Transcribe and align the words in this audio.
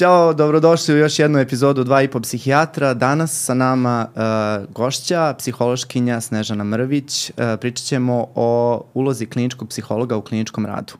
Ćao, 0.00 0.32
dobrodošli 0.34 0.94
u 0.94 0.98
još 0.98 1.18
jednu 1.18 1.38
epizodu 1.38 1.84
Dva 1.84 2.02
i 2.02 2.08
po 2.08 2.20
psihijatra. 2.20 2.94
Danas 2.94 3.44
sa 3.44 3.54
nama 3.54 4.06
uh, 4.14 4.74
gošća, 4.74 5.34
psihološkinja 5.38 6.20
Snežana 6.20 6.64
Mrvić. 6.64 7.30
Uh, 7.30 7.44
pričat 7.60 7.86
ćemo 7.86 8.26
o 8.34 8.82
ulozi 8.94 9.26
kliničkog 9.26 9.68
psihologa 9.68 10.16
u 10.16 10.22
kliničkom 10.22 10.66
radu. 10.66 10.92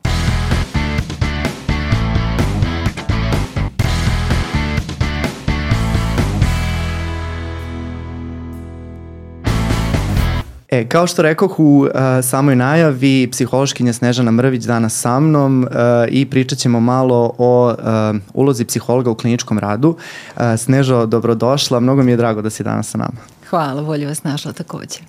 E, 10.71 10.87
kao 10.87 11.07
što 11.07 11.21
rekoh 11.21 11.59
u 11.59 11.63
uh, 11.63 11.89
samoj 12.23 12.55
najavi, 12.55 13.29
psihološkinja 13.31 13.93
Snežana 13.93 14.31
Mrvić 14.31 14.63
danas 14.63 14.99
sa 14.99 15.19
mnom 15.19 15.63
uh, 15.63 15.69
i 16.09 16.25
pričat 16.25 16.59
ćemo 16.59 16.79
malo 16.79 17.33
o 17.37 17.73
uh, 17.73 18.19
ulozi 18.33 18.65
psihologa 18.65 19.09
u 19.09 19.15
kliničkom 19.15 19.59
radu. 19.59 19.89
Uh, 20.35 20.41
Snežo, 20.57 21.05
dobrodošla, 21.05 21.79
mnogo 21.79 22.03
mi 22.03 22.11
je 22.11 22.17
drago 22.17 22.41
da 22.41 22.49
si 22.49 22.63
danas 22.63 22.89
sa 22.89 22.97
nama. 22.97 23.19
Hvala, 23.51 23.81
bolje 23.81 24.07
vas 24.07 24.23
našla 24.23 24.53
takođe. 24.53 24.99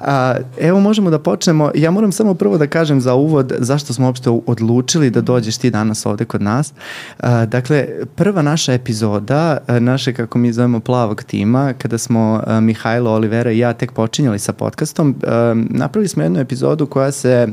A, 0.00 0.34
evo 0.60 0.80
možemo 0.80 1.10
da 1.10 1.18
počnemo. 1.18 1.70
Ja 1.74 1.90
moram 1.90 2.12
samo 2.12 2.34
prvo 2.34 2.58
da 2.58 2.66
kažem 2.66 3.00
za 3.00 3.14
uvod 3.14 3.52
zašto 3.58 3.92
smo 3.92 4.06
uopšte 4.06 4.30
odlučili 4.30 5.10
da 5.10 5.20
dođeš 5.20 5.56
ti 5.56 5.70
danas 5.70 6.06
ovde 6.06 6.24
kod 6.24 6.42
nas. 6.42 6.72
A, 7.18 7.46
dakle, 7.46 7.88
prva 8.14 8.42
naša 8.42 8.72
epizoda, 8.72 9.58
naše 9.68 10.14
kako 10.14 10.38
mi 10.38 10.52
zovemo 10.52 10.80
plavog 10.80 11.22
tima, 11.22 11.72
kada 11.78 11.98
smo 11.98 12.42
a, 12.46 12.60
Mihajlo, 12.60 13.10
Olivera 13.10 13.52
i 13.52 13.58
ja 13.58 13.72
tek 13.72 13.92
počinjali 13.92 14.38
sa 14.38 14.52
podcastom, 14.52 15.14
a, 15.26 15.54
napravili 15.70 16.08
smo 16.08 16.22
jednu 16.22 16.40
epizodu 16.40 16.86
koja 16.86 17.12
se 17.12 17.48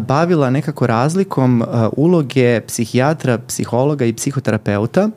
bavila 0.00 0.50
nekako 0.50 0.86
razlikom 0.86 1.64
uloge 1.96 2.60
psihijatra, 2.60 3.38
psihologa 3.38 4.04
i 4.04 4.12
psihoterapeuta 4.12 5.10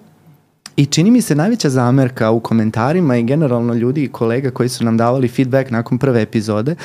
I 0.77 0.85
čini 0.85 1.11
mi 1.11 1.21
se 1.21 1.35
najveća 1.35 1.69
zamerka 1.69 2.31
u 2.31 2.39
komentarima 2.39 3.17
i 3.17 3.23
generalno 3.23 3.73
ljudi 3.73 4.03
i 4.03 4.11
kolega 4.11 4.51
koji 4.51 4.69
su 4.69 4.85
nam 4.85 4.97
davali 4.97 5.27
feedback 5.27 5.71
nakon 5.71 5.97
prve 5.97 6.21
epizode 6.21 6.75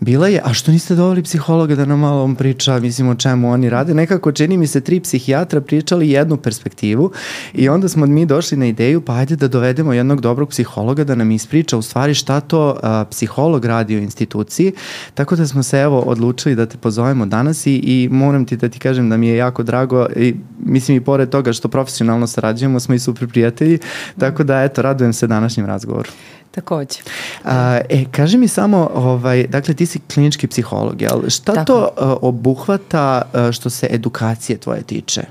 bila 0.00 0.28
je, 0.28 0.40
a 0.44 0.54
što 0.54 0.72
niste 0.72 0.94
doveli 0.94 1.22
psihologa 1.22 1.74
da 1.74 1.84
nam 1.84 2.00
malo 2.00 2.24
on 2.24 2.34
priča, 2.34 2.80
mislim 2.80 3.08
o 3.08 3.14
čemu 3.14 3.50
oni 3.50 3.70
rade, 3.70 3.94
nekako 3.94 4.32
čini 4.32 4.56
mi 4.56 4.66
se 4.66 4.80
tri 4.80 5.00
psihijatra 5.00 5.60
pričali 5.60 6.10
jednu 6.10 6.36
perspektivu 6.36 7.12
i 7.54 7.68
onda 7.68 7.88
smo 7.88 8.06
mi 8.06 8.26
došli 8.26 8.58
na 8.58 8.66
ideju, 8.66 9.00
pa 9.00 9.14
ajde 9.14 9.36
da 9.36 9.48
dovedemo 9.48 9.92
jednog 9.92 10.20
dobrog 10.20 10.48
psihologa 10.48 11.04
da 11.04 11.14
nam 11.14 11.30
ispriča 11.30 11.76
u 11.76 11.82
stvari 11.82 12.14
šta 12.14 12.40
to 12.40 12.78
a, 12.82 13.04
psiholog 13.10 13.64
radi 13.64 13.96
u 13.96 14.00
instituciji, 14.00 14.72
tako 15.14 15.36
da 15.36 15.46
smo 15.46 15.62
se 15.62 15.78
evo 15.78 16.00
odlučili 16.00 16.54
da 16.54 16.66
te 16.66 16.78
pozovemo 16.78 17.26
danas 17.26 17.66
i, 17.66 17.74
i 17.74 18.08
moram 18.12 18.46
ti 18.46 18.56
da 18.56 18.68
ti 18.68 18.78
kažem 18.78 19.10
da 19.10 19.16
mi 19.16 19.28
je 19.28 19.36
jako 19.36 19.62
drago 19.62 20.06
i 20.16 20.34
mislim 20.64 20.96
i 20.96 21.00
pored 21.00 21.28
toga 21.28 21.52
što 21.52 21.68
profesionalno 21.68 22.26
sarađujemo 22.26 22.80
smo 22.80 22.94
i 22.94 22.98
super 22.98 23.28
prijatelji, 23.28 23.78
tako 24.18 24.44
da 24.44 24.62
eto, 24.62 24.82
radujem 24.82 25.12
se 25.12 25.26
današnjem 25.26 25.66
razgovoru. 25.66 26.10
Takođe. 26.56 26.98
A, 27.44 27.80
e, 27.88 28.04
kaži 28.10 28.38
mi 28.38 28.48
samo, 28.48 28.90
ovaj, 28.94 29.46
dakle 29.46 29.74
ti 29.74 29.86
si 29.86 30.00
klinički 30.14 30.46
psiholog, 30.46 31.02
jel? 31.02 31.28
Šta 31.28 31.54
Tako. 31.54 31.64
to 31.64 31.82
uh, 31.82 32.18
obuhvata 32.22 33.22
uh, 33.22 33.52
što 33.52 33.70
se 33.70 33.86
edukacije 33.90 34.58
tvoje 34.58 34.82
tiče? 34.82 35.22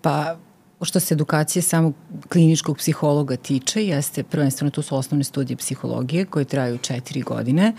Pa, 0.00 0.36
što 0.82 1.00
se 1.00 1.14
edukacije 1.14 1.62
samog 1.62 1.94
kliničkog 2.28 2.76
psihologa 2.76 3.36
tiče, 3.36 3.84
jeste 3.84 4.22
prvenstveno 4.22 4.70
tu 4.70 4.82
su 4.82 4.96
osnovne 4.96 5.24
studije 5.24 5.56
psihologije 5.56 6.24
koje 6.24 6.44
traju 6.44 6.78
četiri 6.78 7.20
godine, 7.20 7.72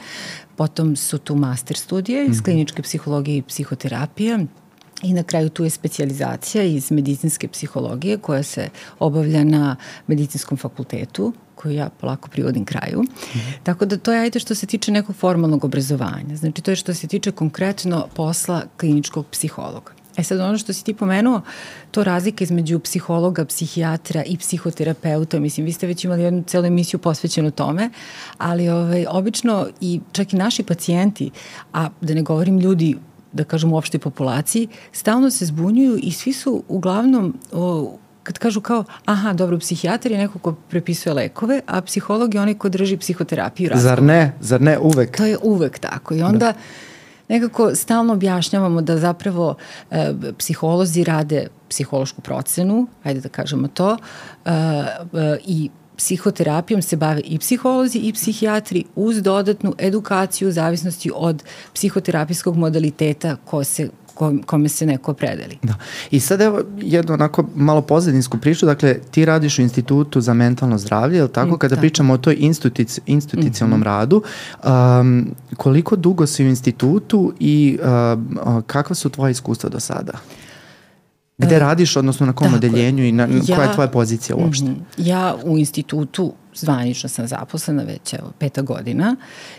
potom 0.55 0.95
su 0.95 1.17
tu 1.17 1.35
master 1.35 1.77
studije 1.77 2.25
iz 2.25 2.29
mm 2.29 2.33
-hmm. 2.33 2.43
kliničke 2.43 2.81
psihologije 2.81 3.37
i 3.37 3.41
psihoterapije, 3.41 4.45
I 5.03 5.13
na 5.13 5.23
kraju 5.23 5.49
tu 5.49 5.63
je 5.63 5.69
specializacija 5.69 6.63
iz 6.63 6.91
medicinske 6.91 7.47
psihologije 7.47 8.17
koja 8.17 8.43
se 8.43 8.69
obavlja 8.99 9.43
na 9.43 9.75
medicinskom 10.07 10.57
fakultetu 10.57 11.33
koju 11.61 11.73
ja 11.73 11.89
polako 11.89 12.29
privodim 12.29 12.65
kraju. 12.65 13.01
Mm. 13.01 13.39
Tako 13.63 13.85
da 13.85 13.97
to 13.97 14.13
je 14.13 14.19
ajde 14.19 14.39
što 14.39 14.55
se 14.55 14.65
tiče 14.65 14.91
nekog 14.91 15.15
formalnog 15.15 15.65
obrazovanja. 15.65 16.35
Znači 16.35 16.61
to 16.61 16.71
je 16.71 16.75
što 16.75 16.93
se 16.93 17.07
tiče 17.07 17.31
konkretno 17.31 18.07
posla 18.15 18.61
kliničkog 18.77 19.25
psihologa. 19.31 19.91
E 20.17 20.23
sad 20.23 20.39
ono 20.39 20.57
što 20.57 20.73
si 20.73 20.83
ti 20.83 20.93
pomenuo, 20.93 21.41
to 21.91 22.03
razlika 22.03 22.43
između 22.43 22.79
psihologa, 22.79 23.45
psihijatra 23.45 24.23
i 24.23 24.37
psihoterapeuta, 24.37 25.39
mislim 25.39 25.65
vi 25.65 25.73
ste 25.73 25.87
već 25.87 26.03
imali 26.03 26.23
jednu 26.23 26.43
celu 26.47 26.65
emisiju 26.65 26.99
posvećenu 26.99 27.51
tome, 27.51 27.89
ali 28.37 28.69
ovaj, 28.69 29.05
obično 29.09 29.67
i 29.81 29.99
čak 30.11 30.33
i 30.33 30.35
naši 30.35 30.63
pacijenti, 30.63 31.31
a 31.73 31.89
da 32.01 32.13
ne 32.13 32.21
govorim 32.21 32.59
ljudi 32.59 32.97
da 33.33 33.43
kažem 33.43 33.73
u 33.73 33.77
opštoj 33.77 33.99
populaciji, 33.99 34.67
stalno 34.91 35.31
se 35.31 35.45
zbunjuju 35.45 35.99
i 36.03 36.11
svi 36.11 36.33
su 36.33 36.63
uglavnom 36.67 37.37
o, 37.51 37.97
kad 38.23 38.37
kažu 38.37 38.61
kao, 38.61 38.83
aha, 39.05 39.33
dobro, 39.33 39.59
psihijatar 39.59 40.11
je 40.11 40.17
neko 40.17 40.39
ko 40.39 40.53
prepisuje 40.69 41.13
lekove, 41.13 41.61
a 41.67 41.81
psiholog 41.81 42.33
je 42.33 42.41
onaj 42.41 42.53
ko 42.53 42.69
drži 42.69 42.97
psihoterapiju. 42.97 43.69
Razgovor. 43.69 43.89
Zar 43.89 44.03
ne? 44.03 44.33
Zar 44.39 44.61
ne 44.61 44.77
uvek? 44.79 45.17
To 45.17 45.25
je 45.25 45.37
uvek 45.41 45.79
tako. 45.79 46.15
I 46.15 46.21
onda 46.21 46.45
da. 46.45 46.53
nekako 47.27 47.75
stalno 47.75 48.13
objašnjavamo 48.13 48.81
da 48.81 48.97
zapravo 48.97 49.55
e, 49.91 50.13
psiholozi 50.37 51.03
rade 51.03 51.47
psihološku 51.69 52.21
procenu, 52.21 52.87
ajde 53.03 53.21
da 53.21 53.29
kažemo 53.29 53.67
to, 53.67 53.97
e, 54.45 54.51
e, 54.51 55.37
i 55.45 55.69
psihoterapijom 56.01 56.81
se 56.81 56.95
bave 56.95 57.21
i 57.21 57.39
psiholozi 57.39 57.97
i 57.97 58.13
psihijatri 58.13 58.83
uz 58.95 59.21
dodatnu 59.21 59.73
edukaciju 59.77 60.49
u 60.49 60.51
zavisnosti 60.51 61.11
od 61.15 61.43
psihoterapijskog 61.73 62.57
modaliteta 62.57 63.35
ko 63.45 63.63
se 63.63 63.89
kome 64.45 64.69
se 64.69 64.85
neko 64.85 65.13
predeli. 65.13 65.57
Da. 65.63 65.73
I 66.11 66.19
sad 66.19 66.41
evo 66.41 66.61
jednu 66.77 67.13
onako 67.13 67.45
malo 67.55 67.81
pozadinsku 67.81 68.37
priču, 68.37 68.65
dakle 68.65 68.99
ti 69.11 69.25
radiš 69.25 69.59
u 69.59 69.61
institutu 69.61 70.21
za 70.21 70.33
mentalno 70.33 70.77
zdravlje, 70.77 71.17
je 71.17 71.23
li 71.23 71.31
tako? 71.31 71.57
Kada 71.57 71.75
da. 71.75 71.81
pričamo 71.81 72.13
o 72.13 72.17
toj 72.17 72.35
instituc, 72.39 72.99
institucionalnom 73.05 73.79
mm 73.79 73.83
-hmm. 73.83 73.85
radu, 73.85 74.23
um, 74.63 75.35
koliko 75.57 75.95
dugo 75.95 76.27
si 76.27 76.43
u 76.43 76.47
institutu 76.47 77.33
i 77.39 77.79
um, 77.83 78.63
kakva 78.67 78.95
su 78.95 79.09
tvoje 79.09 79.31
iskustva 79.31 79.69
do 79.69 79.79
sada? 79.79 80.13
Gde 81.41 81.59
radiš, 81.59 81.95
odnosno 81.95 82.25
na 82.25 82.33
kom 82.33 82.53
odeljenju 82.53 83.03
i 83.03 83.11
na, 83.11 83.23
ja, 83.23 83.55
koja 83.55 83.67
je 83.67 83.73
tvoja 83.73 83.87
pozicija 83.87 84.35
uopšte? 84.35 84.65
Mm 84.65 84.75
-hmm. 84.75 85.07
Ja 85.07 85.35
u 85.43 85.57
institutu 85.57 86.33
zvanično 86.55 87.09
sam 87.09 87.27
zaposlena 87.27 87.83
već 87.83 88.13
evo, 88.13 88.31
peta 88.39 88.61
godina 88.61 89.15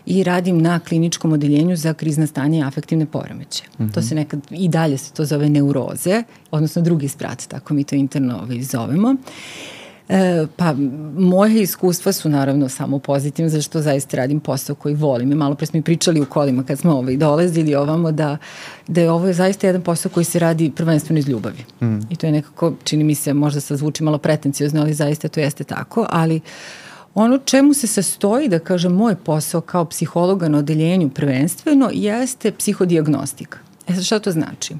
i 0.06 0.24
radim 0.24 0.58
na 0.58 0.80
kliničkom 0.80 1.32
odeljenju 1.32 1.76
za 1.76 1.94
krizna 1.94 2.26
stanja 2.26 2.58
i 2.58 2.62
afektivne 2.62 3.06
poremeće. 3.06 3.64
Mm 3.78 3.84
-hmm. 3.84 3.94
To 3.94 4.02
se 4.02 4.14
nekad, 4.14 4.40
i 4.50 4.68
dalje 4.68 4.98
se 4.98 5.12
to 5.12 5.24
zove 5.24 5.48
neuroze, 5.48 6.22
odnosno 6.50 6.82
drugi 6.82 7.08
sprat, 7.08 7.46
tako 7.48 7.74
mi 7.74 7.84
to 7.84 7.94
interno 7.94 8.38
ovaj, 8.42 8.62
zovemo. 8.62 9.08
Uh, 9.08 9.18
E, 10.12 10.46
pa 10.56 10.74
moje 11.16 11.62
iskustva 11.62 12.12
su 12.12 12.28
naravno 12.28 12.68
samo 12.68 12.98
pozitivne, 12.98 13.48
zašto 13.48 13.80
zaista 13.80 14.16
radim 14.16 14.40
posao 14.40 14.76
koji 14.76 14.94
volim. 14.94 15.32
I 15.32 15.34
malo 15.34 15.54
pre 15.54 15.66
smo 15.66 15.78
i 15.78 15.82
pričali 15.82 16.20
u 16.20 16.26
kolima 16.26 16.64
kad 16.64 16.78
smo 16.78 16.92
ovaj, 16.92 17.16
dolazili 17.16 17.74
ovamo 17.74 18.12
da, 18.12 18.36
da 18.88 19.00
je 19.00 19.10
ovo 19.10 19.32
zaista 19.32 19.66
jedan 19.66 19.82
posao 19.82 20.12
koji 20.12 20.24
se 20.24 20.38
radi 20.38 20.72
prvenstveno 20.76 21.18
iz 21.18 21.28
ljubavi. 21.28 21.64
Mm. 21.82 21.98
I 22.10 22.16
to 22.16 22.26
je 22.26 22.32
nekako, 22.32 22.72
čini 22.84 23.04
mi 23.04 23.14
se, 23.14 23.34
možda 23.34 23.60
sad 23.60 23.78
zvuči 23.78 24.02
malo 24.02 24.18
pretencijozno, 24.18 24.80
ali 24.80 24.94
zaista 24.94 25.28
to 25.28 25.40
jeste 25.40 25.64
tako, 25.64 26.06
ali 26.10 26.40
Ono 27.14 27.38
čemu 27.38 27.74
se 27.74 27.86
sastoji, 27.86 28.48
da 28.48 28.58
kažem, 28.58 28.92
moj 28.92 29.16
posao 29.16 29.60
kao 29.60 29.84
psihologa 29.84 30.48
na 30.48 30.58
odeljenju 30.58 31.10
prvenstveno 31.10 31.90
jeste 31.92 32.52
psihodiagnostika. 32.52 33.58
E 33.88 33.94
sad 33.94 34.04
šta 34.04 34.18
to 34.18 34.30
znači? 34.30 34.74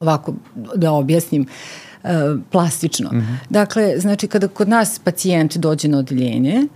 Ovako, 0.00 0.34
da 0.74 0.92
objasnim. 0.92 1.42
Uh, 1.42 1.48
plastično. 2.50 3.10
Mm 3.12 3.16
-hmm. 3.16 3.36
Dakle, 3.50 3.98
znači 3.98 4.26
kada 4.26 4.48
kod 4.48 4.68
nas 4.68 4.98
pacijent 4.98 5.56
dođe 5.56 5.88
na 5.88 5.98
odeljenje, 5.98 6.66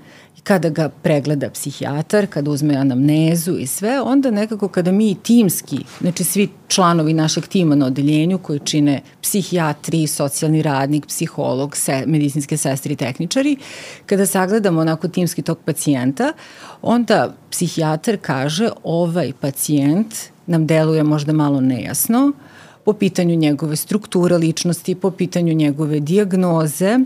kada 0.43 0.69
ga 0.69 0.89
pregleda 0.89 1.51
psihijatar, 1.51 2.27
kada 2.27 2.51
uzme 2.51 2.75
anamnezu 2.75 3.57
i 3.59 3.67
sve, 3.67 4.01
onda 4.01 4.31
nekako 4.31 4.69
kada 4.69 4.93
mi 4.93 5.15
timski, 5.15 5.79
znači 6.01 6.25
svi 6.25 6.49
članovi 6.69 7.13
našeg 7.13 7.47
tima 7.47 7.75
na 7.75 7.87
odeljenju 7.87 8.39
koji 8.39 8.59
čine 8.59 9.01
psihijatri, 9.23 10.07
socijalni 10.07 10.63
radnik, 10.63 11.07
psiholog, 11.07 11.77
se, 11.77 12.03
medicinske 12.07 12.57
sestre 12.57 12.93
i 12.93 12.97
tehničari, 12.97 13.57
kada 14.07 14.27
sagledamo 14.27 14.81
onako 14.81 15.09
timski 15.09 15.43
tog 15.43 15.59
pacijenta, 15.65 16.33
onda 16.83 17.35
psihijatar 17.51 18.17
kaže 18.21 18.71
ovaj 18.85 19.33
pacijent 19.41 20.15
nam 20.47 20.67
deluje 20.67 21.03
možda 21.03 21.33
malo 21.33 21.61
nejasno, 21.61 22.27
uh, 22.27 22.52
po 22.85 22.93
pitanju 22.93 23.35
njegove 23.35 23.77
strukture 23.77 24.39
ličnosti, 24.39 24.95
po 24.95 25.11
pitanju 25.11 25.53
njegove 25.53 26.01
diagnoze, 26.01 26.99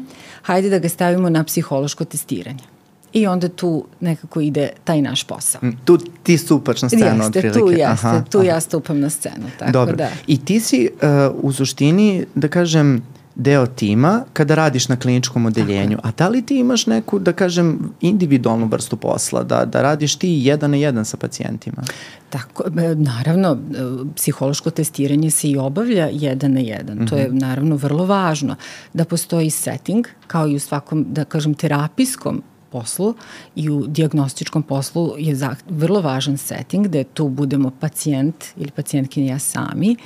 hajde 0.42 0.70
da 0.70 0.78
ga 0.78 0.88
stavimo 0.88 1.30
na 1.30 1.44
psihološko 1.44 2.04
testiranje. 2.04 2.64
I 3.12 3.26
onda 3.26 3.48
tu 3.48 3.84
nekako 4.00 4.40
ide 4.40 4.70
taj 4.84 5.02
naš 5.02 5.24
posao. 5.24 5.60
Mm, 5.62 5.78
tu 5.84 5.98
ti 6.22 6.38
stupaš 6.38 6.82
na 6.82 6.88
scenu 6.88 7.04
jeste, 7.04 7.26
otprilike. 7.26 7.58
Tu 7.60 7.70
jeste, 7.70 7.84
aha, 7.84 8.24
tu 8.30 8.38
aha. 8.38 8.46
ja 8.46 8.60
stupam 8.60 9.00
na 9.00 9.10
scenu. 9.10 9.46
Tako 9.58 9.72
Dobro. 9.72 9.96
Da. 9.96 10.08
I 10.26 10.44
ti 10.44 10.60
si 10.60 10.88
uh, 10.92 11.44
u 11.44 11.52
suštini, 11.52 12.24
da 12.34 12.48
kažem, 12.48 13.02
deo 13.36 13.66
tima 13.66 14.24
kada 14.32 14.54
radiš 14.54 14.88
na 14.88 14.96
kliničkom 14.96 15.46
odeljenju. 15.46 15.98
A 16.02 16.10
da 16.18 16.28
li 16.28 16.42
ti 16.42 16.58
imaš 16.58 16.86
neku, 16.86 17.18
da 17.18 17.32
kažem, 17.32 17.92
individualnu 18.00 18.66
vrstu 18.66 18.96
posla, 18.96 19.42
da, 19.42 19.64
da 19.64 19.82
radiš 19.82 20.16
ti 20.16 20.28
jedan 20.42 20.70
na 20.70 20.76
jedan 20.76 21.04
sa 21.04 21.16
pacijentima? 21.16 21.82
Tako, 22.30 22.64
e, 22.80 22.94
naravno, 22.94 23.52
e, 23.52 23.76
psihološko 24.16 24.70
testiranje 24.70 25.30
se 25.30 25.50
i 25.50 25.56
obavlja 25.56 26.08
jedan 26.12 26.52
na 26.52 26.60
jedan. 26.60 26.96
Mm 26.96 27.00
-hmm. 27.00 27.10
To 27.10 27.16
je 27.16 27.28
mhm. 27.28 27.38
naravno 27.38 27.76
vrlo 27.76 28.06
važno 28.06 28.56
da 28.92 29.04
postoji 29.04 29.50
setting, 29.50 30.06
kao 30.26 30.48
i 30.48 30.56
u 30.56 30.60
svakom, 30.60 31.06
da 31.08 31.24
kažem, 31.24 31.54
terapijskom 31.54 32.42
poslu 32.76 33.14
i 33.56 33.70
u 33.70 33.86
diagnostičkom 33.86 34.62
poslu 34.62 35.14
je 35.18 35.34
za, 35.34 35.54
vrlo 35.68 36.00
važan 36.00 36.36
setting 36.36 36.88
da 36.88 37.04
tu 37.04 37.28
budemo 37.28 37.70
pacijent 37.80 38.44
ili 38.56 38.70
pacijentkinja 38.70 39.32
ja 39.32 39.38
sami 39.38 39.96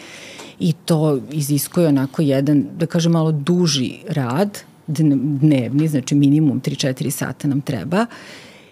i 0.61 0.73
to 0.73 1.19
iziskuje 1.33 1.89
onako 1.89 2.23
jedan, 2.23 2.67
da 2.79 2.87
kažem, 2.87 3.13
malo 3.13 3.33
duži 3.33 3.99
rad, 4.09 4.59
dnevni, 4.87 5.89
znači 5.89 6.15
minimum 6.15 6.61
3-4 6.61 7.11
sata 7.11 7.49
nam 7.49 7.61
treba. 7.61 8.07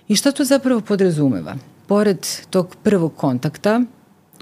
I 0.09 0.17
šta 0.17 0.33
to 0.33 0.45
zapravo 0.45 0.81
podrazumeva? 0.81 1.57
Pored 1.87 2.27
tog 2.51 2.77
prvog 2.83 3.17
kontakta, 3.17 3.81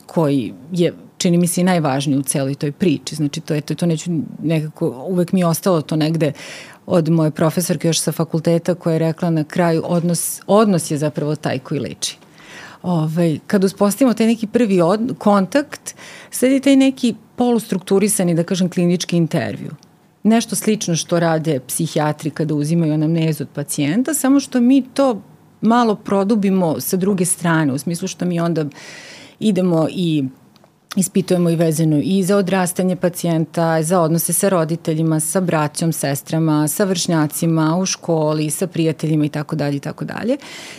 koji 0.06 0.52
je 0.72 0.92
čini 1.18 1.38
mi 1.38 1.46
se 1.46 1.60
i 1.60 1.64
najvažniji 1.64 2.18
u 2.18 2.22
celoj 2.22 2.54
toj 2.54 2.72
priči. 2.72 3.14
Znači 3.14 3.40
to 3.40 3.54
je 3.54 3.60
to, 3.60 3.74
to 3.74 3.86
neću 3.86 4.10
nekako, 4.42 5.04
uvek 5.08 5.32
mi 5.32 5.40
je 5.40 5.46
ostalo 5.46 5.82
to 5.82 5.96
negde 5.96 6.32
od 6.86 7.08
moje 7.08 7.30
profesorke 7.30 7.88
još 7.88 8.00
sa 8.00 8.12
fakulteta 8.12 8.74
koja 8.74 8.92
je 8.92 8.98
rekla 8.98 9.30
na 9.30 9.44
kraju 9.44 9.82
odnos, 9.84 10.40
odnos 10.46 10.90
je 10.90 10.98
zapravo 10.98 11.36
taj 11.36 11.58
koji 11.58 11.80
leči. 11.80 12.18
Ovaj, 12.82 13.38
kad 13.46 13.64
uspostavimo 13.64 14.14
taj 14.14 14.26
neki 14.26 14.46
prvi 14.46 14.80
od, 14.80 15.14
kontakt, 15.18 15.94
sledi 16.30 16.60
taj 16.60 16.76
neki 16.76 17.14
polustrukturisani, 17.36 18.34
da 18.34 18.44
kažem, 18.44 18.68
klinički 18.68 19.16
intervju. 19.16 19.70
Nešto 20.22 20.56
slično 20.56 20.96
što 20.96 21.20
rade 21.20 21.60
psihijatri 21.66 22.30
kada 22.30 22.54
uzimaju 22.54 22.94
anamnezu 22.94 23.44
od 23.44 23.48
pacijenta, 23.54 24.14
samo 24.14 24.40
što 24.40 24.60
mi 24.60 24.82
to 24.94 25.22
malo 25.60 25.94
produbimo 25.94 26.80
sa 26.80 26.96
druge 26.96 27.24
strane, 27.24 27.72
u 27.72 27.78
smislu 27.78 28.08
što 28.08 28.24
mi 28.24 28.40
onda 28.40 28.64
idemo 29.40 29.88
i 29.90 30.24
ispitujemo 30.96 31.50
i 31.50 31.56
vezano 31.56 32.00
i 32.04 32.22
za 32.22 32.36
odrastanje 32.36 32.96
pacijenta, 32.96 33.82
za 33.82 34.00
odnose 34.00 34.32
sa 34.32 34.48
roditeljima, 34.48 35.20
sa 35.20 35.40
braćom, 35.40 35.92
sestrama, 35.92 36.68
sa 36.68 36.84
vršnjacima 36.84 37.76
u 37.76 37.86
školi, 37.86 38.50
sa 38.50 38.66
prijateljima 38.66 39.24
i 39.24 39.28
tako 39.28 39.56
dalje 39.56 39.76
i 39.76 39.80
tako 39.80 40.04
dalje. 40.04 40.36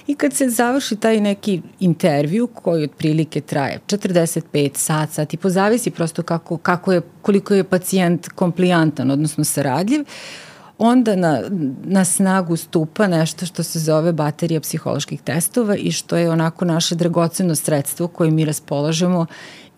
I 0.07 0.15
kad 0.15 0.33
se 0.33 0.49
završi 0.49 0.95
taj 0.95 1.21
neki 1.21 1.61
intervju 1.79 2.47
koji 2.47 2.83
otprilike 2.83 3.41
traje 3.41 3.79
45 3.87 4.71
sat, 4.75 5.09
sat 5.09 5.33
i 5.33 5.37
pozavisi 5.37 5.91
prosto 5.91 6.23
kako, 6.23 6.57
kako 6.57 6.93
je, 6.93 7.01
koliko 7.21 7.53
je 7.53 7.63
pacijent 7.63 8.29
komplijantan, 8.29 9.11
odnosno 9.11 9.43
saradljiv, 9.43 10.05
onda 10.77 11.15
na, 11.15 11.41
na 11.83 12.05
snagu 12.05 12.55
stupa 12.55 13.07
nešto 13.07 13.45
što 13.45 13.63
se 13.63 13.79
zove 13.79 14.13
baterija 14.13 14.61
psiholoških 14.61 15.21
testova 15.21 15.75
i 15.75 15.91
što 15.91 16.17
je 16.17 16.29
onako 16.29 16.65
naše 16.65 16.95
dragoceno 16.95 17.55
sredstvo 17.55 18.07
koje 18.07 18.31
mi 18.31 18.45
raspolažemo 18.45 19.25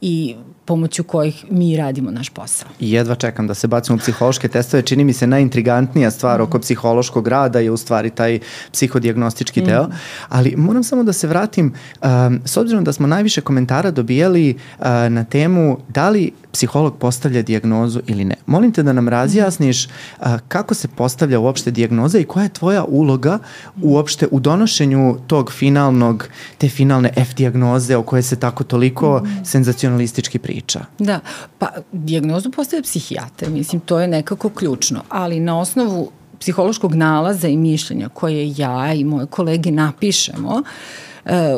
i 0.01 0.35
pomoću 0.69 1.03
kojih 1.03 1.45
mi 1.49 1.77
radimo 1.77 2.11
naš 2.11 2.29
posao. 2.29 2.69
I 2.79 2.91
jedva 2.91 3.15
čekam 3.15 3.47
da 3.47 3.53
se 3.53 3.67
bacimo 3.67 3.95
u 3.95 3.99
psihološke 3.99 4.47
testove. 4.47 4.83
Čini 4.83 5.03
mi 5.03 5.13
se 5.13 5.27
najintrigantnija 5.27 6.11
stvar 6.11 6.39
mm. 6.39 6.43
oko 6.43 6.59
psihološkog 6.59 7.27
rada 7.27 7.59
je 7.59 7.71
u 7.71 7.77
stvari 7.77 8.09
taj 8.09 8.39
psihodijagnostički 8.71 9.61
mm. 9.61 9.65
deo. 9.65 9.87
Ali 10.29 10.53
moram 10.57 10.83
samo 10.83 11.03
da 11.03 11.13
se 11.13 11.27
vratim, 11.27 11.73
um, 11.73 12.41
s 12.45 12.57
obzirom 12.57 12.83
da 12.83 12.93
smo 12.93 13.07
najviše 13.07 13.41
komentara 13.41 13.91
dobijali 13.91 14.53
uh, 14.53 14.85
na 15.09 15.23
temu 15.23 15.77
da 15.87 16.09
li 16.09 16.31
psiholog 16.51 16.97
postavlja 16.97 17.41
dijagnozu 17.41 18.01
ili 18.07 18.25
ne. 18.25 18.35
Molim 18.45 18.71
te 18.71 18.83
da 18.83 18.93
nam 18.93 19.09
razjasniš 19.09 19.85
uh, 19.85 20.27
kako 20.47 20.73
se 20.73 20.87
postavlja 20.87 21.39
uopšte 21.39 21.71
dijagnoza 21.71 22.19
i 22.19 22.23
koja 22.23 22.43
je 22.43 22.49
tvoja 22.49 22.83
uloga 22.83 23.39
uopšte 23.81 24.27
u 24.31 24.39
donošenju 24.39 25.17
tog 25.27 25.51
finalnog, 25.51 26.27
te 26.57 26.69
finalne 26.69 27.11
F 27.15 27.35
dijagnoze 27.35 27.95
o 27.95 28.03
kojoj 28.03 28.23
se 28.23 28.35
tako 28.35 28.63
toliko 28.63 29.21
mm. 29.23 29.45
Senzacionalistički 29.89 30.39
priča. 30.39 30.85
Da, 30.99 31.19
pa 31.57 31.67
dijagnozu 31.91 32.51
postaje 32.51 32.83
psihijatar, 32.83 33.49
mislim, 33.49 33.81
to 33.81 33.99
je 33.99 34.07
nekako 34.07 34.49
ključno, 34.49 35.03
ali 35.09 35.39
na 35.39 35.59
osnovu 35.59 36.11
psihološkog 36.39 36.95
nalaza 36.95 37.47
i 37.47 37.57
mišljenja 37.57 38.09
koje 38.09 38.53
ja 38.57 38.93
i 38.93 39.03
moje 39.03 39.25
kolege 39.25 39.71
napišemo, 39.71 40.49
uh, 40.49 40.67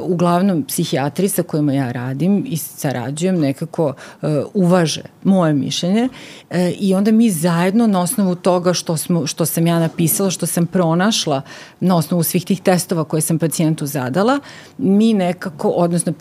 uglavnom 0.03 0.63
psihijatri 0.63 1.29
sa 1.29 1.43
kojima 1.43 1.73
ja 1.73 1.91
radim 1.91 2.45
i 2.47 2.57
sarađujem 2.57 3.39
nekako 3.39 3.85
uh, 3.85 4.29
uvaže 4.53 5.01
moje 5.23 5.53
mišljenje 5.53 6.09
uh, 6.49 6.57
i 6.79 6.93
onda 6.93 7.11
mi 7.11 7.29
zajedno 7.29 7.87
na 7.87 8.01
osnovu 8.01 8.35
toga 8.35 8.73
što, 8.73 8.97
smo, 8.97 9.27
što 9.27 9.45
sam 9.45 9.67
ja 9.67 9.79
napisala, 9.79 10.29
što 10.29 10.45
sam 10.45 10.65
pronašla 10.65 11.41
na 11.79 11.95
osnovu 11.95 12.23
svih 12.23 12.45
tih 12.45 12.61
testova 12.61 13.03
koje 13.03 13.21
sam 13.21 13.39
pacijentu 13.39 13.85
zadala, 13.85 14.39
mi 14.77 15.13
nekako, 15.13 15.69
odnosno 15.69 16.13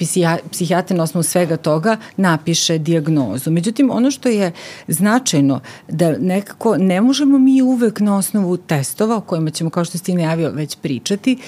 psihijatar 0.50 0.96
na 0.96 1.02
osnovu 1.02 1.22
svega 1.22 1.56
toga 1.56 1.96
napiše 2.16 2.78
diagnozu. 2.78 3.50
Međutim, 3.50 3.90
ono 3.90 4.10
što 4.10 4.28
je 4.28 4.52
značajno 4.88 5.60
da 5.88 6.18
nekako 6.18 6.76
ne 6.76 7.00
možemo 7.00 7.38
mi 7.38 7.62
uvek 7.62 8.00
na 8.00 8.16
osnovu 8.16 8.56
testova 8.56 9.16
o 9.16 9.20
kojima 9.20 9.50
ćemo, 9.50 9.70
kao 9.70 9.84
što 9.84 9.98
ste 9.98 10.14
najavio, 10.14 10.50
već 10.50 10.76
pričati, 10.76 11.38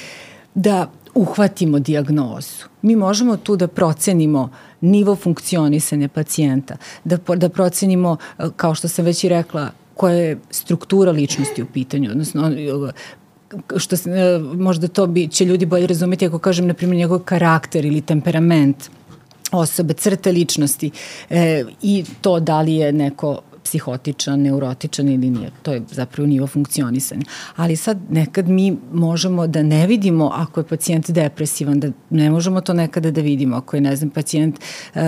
da 0.55 0.91
uhvatimo 1.15 1.79
diagnozu. 1.79 2.65
Mi 2.83 2.97
možemo 2.97 3.37
tu 3.37 3.57
da 3.57 3.69
procenimo 3.69 4.51
nivo 4.81 5.17
funkcionisanja 5.17 6.09
pacijenta, 6.09 6.77
da, 7.05 7.19
da 7.37 7.49
procenimo, 7.49 8.17
e, 8.39 8.45
kao 8.57 8.75
što 8.75 8.89
sam 8.89 9.05
već 9.05 9.25
i 9.25 9.29
rekla, 9.29 9.71
koja 9.95 10.15
je 10.15 10.39
struktura 10.51 11.13
ličnosti 11.13 11.63
u 11.63 11.67
pitanju, 11.67 12.11
odnosno 12.11 12.51
što 13.77 13.97
se, 13.97 14.11
e, 14.11 14.39
možda 14.39 14.89
to 14.89 15.07
bi, 15.07 15.29
će 15.29 15.45
ljudi 15.45 15.67
bolje 15.67 15.87
razumeti 15.87 16.27
ako 16.27 16.39
kažem, 16.39 16.67
na 16.67 16.75
primjer, 16.75 16.97
njegov 16.97 17.19
karakter 17.19 17.85
ili 17.85 18.01
temperament 18.01 18.91
osobe, 19.53 19.95
crte 19.95 20.33
ličnosti 20.33 20.91
e, 21.31 21.65
i 21.83 22.05
to 22.21 22.41
da 22.41 22.61
li 22.61 22.75
je 22.75 22.93
neko 22.93 23.41
psihotičan, 23.65 24.43
neurotičan 24.43 25.09
ili 25.09 25.31
nije. 25.31 25.51
To 25.63 25.73
je 25.73 25.83
zapravo 25.91 26.27
nivo 26.27 26.47
funkcionisanja. 26.47 27.23
Ali 27.57 27.77
sad 27.77 27.99
nekad 28.11 28.49
mi 28.49 28.77
možemo 28.93 29.47
da 29.47 29.63
ne 29.63 29.87
vidimo 29.87 30.31
ako 30.35 30.61
je 30.61 30.65
pacijent 30.65 31.11
depresivan, 31.11 31.81
da 31.81 31.89
ne 32.11 32.31
možemo 32.31 32.61
to 32.61 32.73
nekada 32.73 33.11
da 33.11 33.21
vidimo. 33.21 33.57
Ako 33.57 33.77
je, 33.77 33.81
ne 33.81 33.97
znam, 33.97 34.11
pacijent, 34.11 34.59
e, 34.95 35.01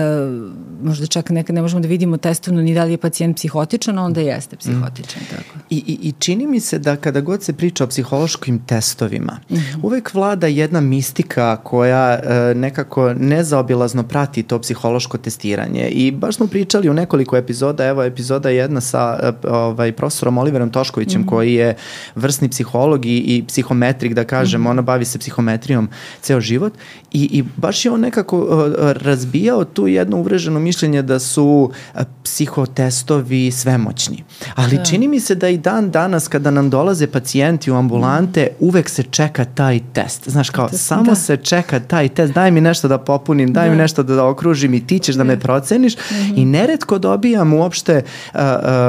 možda 0.83 1.07
čak 1.07 1.29
nekad 1.29 1.55
ne 1.55 1.61
možemo 1.61 1.81
da 1.81 1.87
vidimo 1.87 2.17
testovno 2.17 2.61
ni 2.61 2.73
da 2.73 2.83
li 2.83 2.91
je 2.91 2.97
pacijent 2.97 3.37
psihotičan, 3.37 3.99
onda 3.99 4.21
jeste 4.21 4.55
psihotičan. 4.55 5.21
Mm. 5.21 5.29
Tako. 5.29 5.59
I, 5.69 5.77
i, 5.77 5.97
I 6.01 6.11
čini 6.19 6.47
mi 6.47 6.59
se 6.59 6.79
da 6.79 6.95
kada 6.95 7.21
god 7.21 7.43
se 7.43 7.53
priča 7.53 7.83
o 7.83 7.87
psihološkim 7.87 8.59
testovima, 8.65 9.39
mm 9.49 9.55
-hmm. 9.55 9.79
uvek 9.83 10.13
vlada 10.13 10.47
jedna 10.47 10.81
mistika 10.81 11.57
koja 11.57 12.19
e, 12.23 12.53
nekako 12.55 13.13
nezaobilazno 13.13 14.03
prati 14.03 14.43
to 14.43 14.59
psihološko 14.59 15.17
testiranje. 15.17 15.89
I 15.89 16.11
baš 16.11 16.35
smo 16.35 16.47
pričali 16.47 16.89
u 16.89 16.93
nekoliko 16.93 17.37
epizoda, 17.37 17.85
evo 17.85 18.03
epizoda 18.03 18.44
jedna 18.49 18.81
sa 18.81 19.19
e, 19.23 19.47
ovaj, 19.47 19.91
profesorom 19.91 20.37
Oliverom 20.37 20.69
Toškovićem 20.69 21.21
mm 21.21 21.23
-hmm. 21.23 21.29
koji 21.29 21.53
je 21.53 21.75
vrsni 22.15 22.49
psiholog 22.49 23.05
i, 23.05 23.17
i 23.17 23.43
psihometrik, 23.47 24.13
da 24.13 24.23
kažem, 24.23 24.61
mm 24.61 24.63
-hmm. 24.63 24.69
ona 24.69 24.81
bavi 24.81 25.05
se 25.05 25.19
psihometrijom 25.19 25.89
ceo 26.21 26.41
život 26.41 26.73
i, 27.13 27.37
i 27.37 27.43
baš 27.57 27.85
je 27.85 27.91
on 27.91 27.99
nekako 27.99 28.37
uh, 28.39 28.47
razbijao 28.77 29.63
tu 29.63 29.87
jedno 29.87 30.17
uvreženo 30.17 30.59
mišljenje 30.59 31.01
da 31.01 31.19
su 31.19 31.71
uh, 31.95 32.01
psihotestovi 32.23 33.51
svemoćni. 33.51 34.23
Ali 34.55 34.77
da. 34.77 34.83
čini 34.83 35.07
mi 35.07 35.19
se 35.19 35.35
da 35.35 35.49
i 35.49 35.57
dan 35.57 35.91
danas 35.91 36.27
kada 36.27 36.51
nam 36.51 36.69
dolaze 36.69 37.07
pacijenti 37.07 37.71
u 37.71 37.75
ambulante, 37.75 38.49
mm. 38.51 38.65
uvek 38.65 38.89
se 38.89 39.03
čeka 39.03 39.45
taj 39.45 39.79
test. 39.93 40.29
Znaš, 40.29 40.49
kao, 40.49 40.69
da. 40.69 40.77
samo 40.77 41.03
da. 41.03 41.15
se 41.15 41.37
čeka 41.37 41.79
taj 41.79 42.09
test, 42.09 42.33
daj 42.33 42.51
mi 42.51 42.61
nešto 42.61 42.87
da 42.87 42.97
popunim, 42.97 43.53
daj 43.53 43.65
da. 43.65 43.71
mi 43.71 43.77
nešto 43.77 44.03
da, 44.03 44.15
da 44.15 44.25
okružim 44.25 44.73
i 44.73 44.87
ti 44.87 44.99
ćeš 44.99 45.15
da 45.15 45.23
me 45.23 45.35
da. 45.35 45.41
proceniš 45.41 45.97
mm 45.97 45.99
-hmm. 46.13 46.33
i 46.35 46.45
neretko 46.45 46.97
dobijam 46.99 47.53
uopšte 47.53 48.01
uh, 48.33 48.34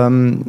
um, 0.07 0.45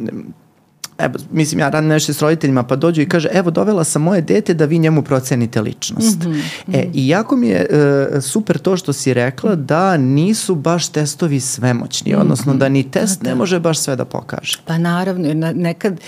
evo, 0.98 1.14
mislim, 1.32 1.60
ja 1.60 1.68
radim 1.68 1.88
nešto 1.88 2.12
s 2.12 2.22
roditeljima, 2.22 2.62
pa 2.62 2.76
dođu 2.76 3.02
i 3.02 3.08
kaže, 3.08 3.28
evo, 3.32 3.50
dovela 3.50 3.84
sam 3.84 4.02
moje 4.02 4.20
dete 4.20 4.54
da 4.54 4.64
vi 4.64 4.78
njemu 4.78 5.02
procenite 5.02 5.60
ličnost. 5.60 6.24
Mm 6.24 6.30
-hmm. 6.30 6.76
E, 6.76 6.88
I 6.94 7.08
jako 7.08 7.36
mi 7.36 7.48
je 7.48 7.66
e, 7.70 8.20
super 8.20 8.58
to 8.58 8.76
što 8.76 8.92
si 8.92 9.14
rekla 9.14 9.54
da 9.54 9.96
nisu 9.96 10.54
baš 10.54 10.88
testovi 10.88 11.40
svemoćni, 11.40 12.12
mm 12.12 12.16
-hmm. 12.16 12.20
odnosno 12.20 12.54
da 12.54 12.68
ni 12.68 12.90
test 12.90 13.20
da, 13.20 13.24
da. 13.24 13.30
ne 13.30 13.34
može 13.36 13.60
baš 13.60 13.78
sve 13.78 13.96
da 13.96 14.04
pokaže. 14.04 14.58
Pa 14.64 14.78
naravno, 14.78 15.26
jer 15.26 15.36
na, 15.36 15.52
nekad 15.52 16.00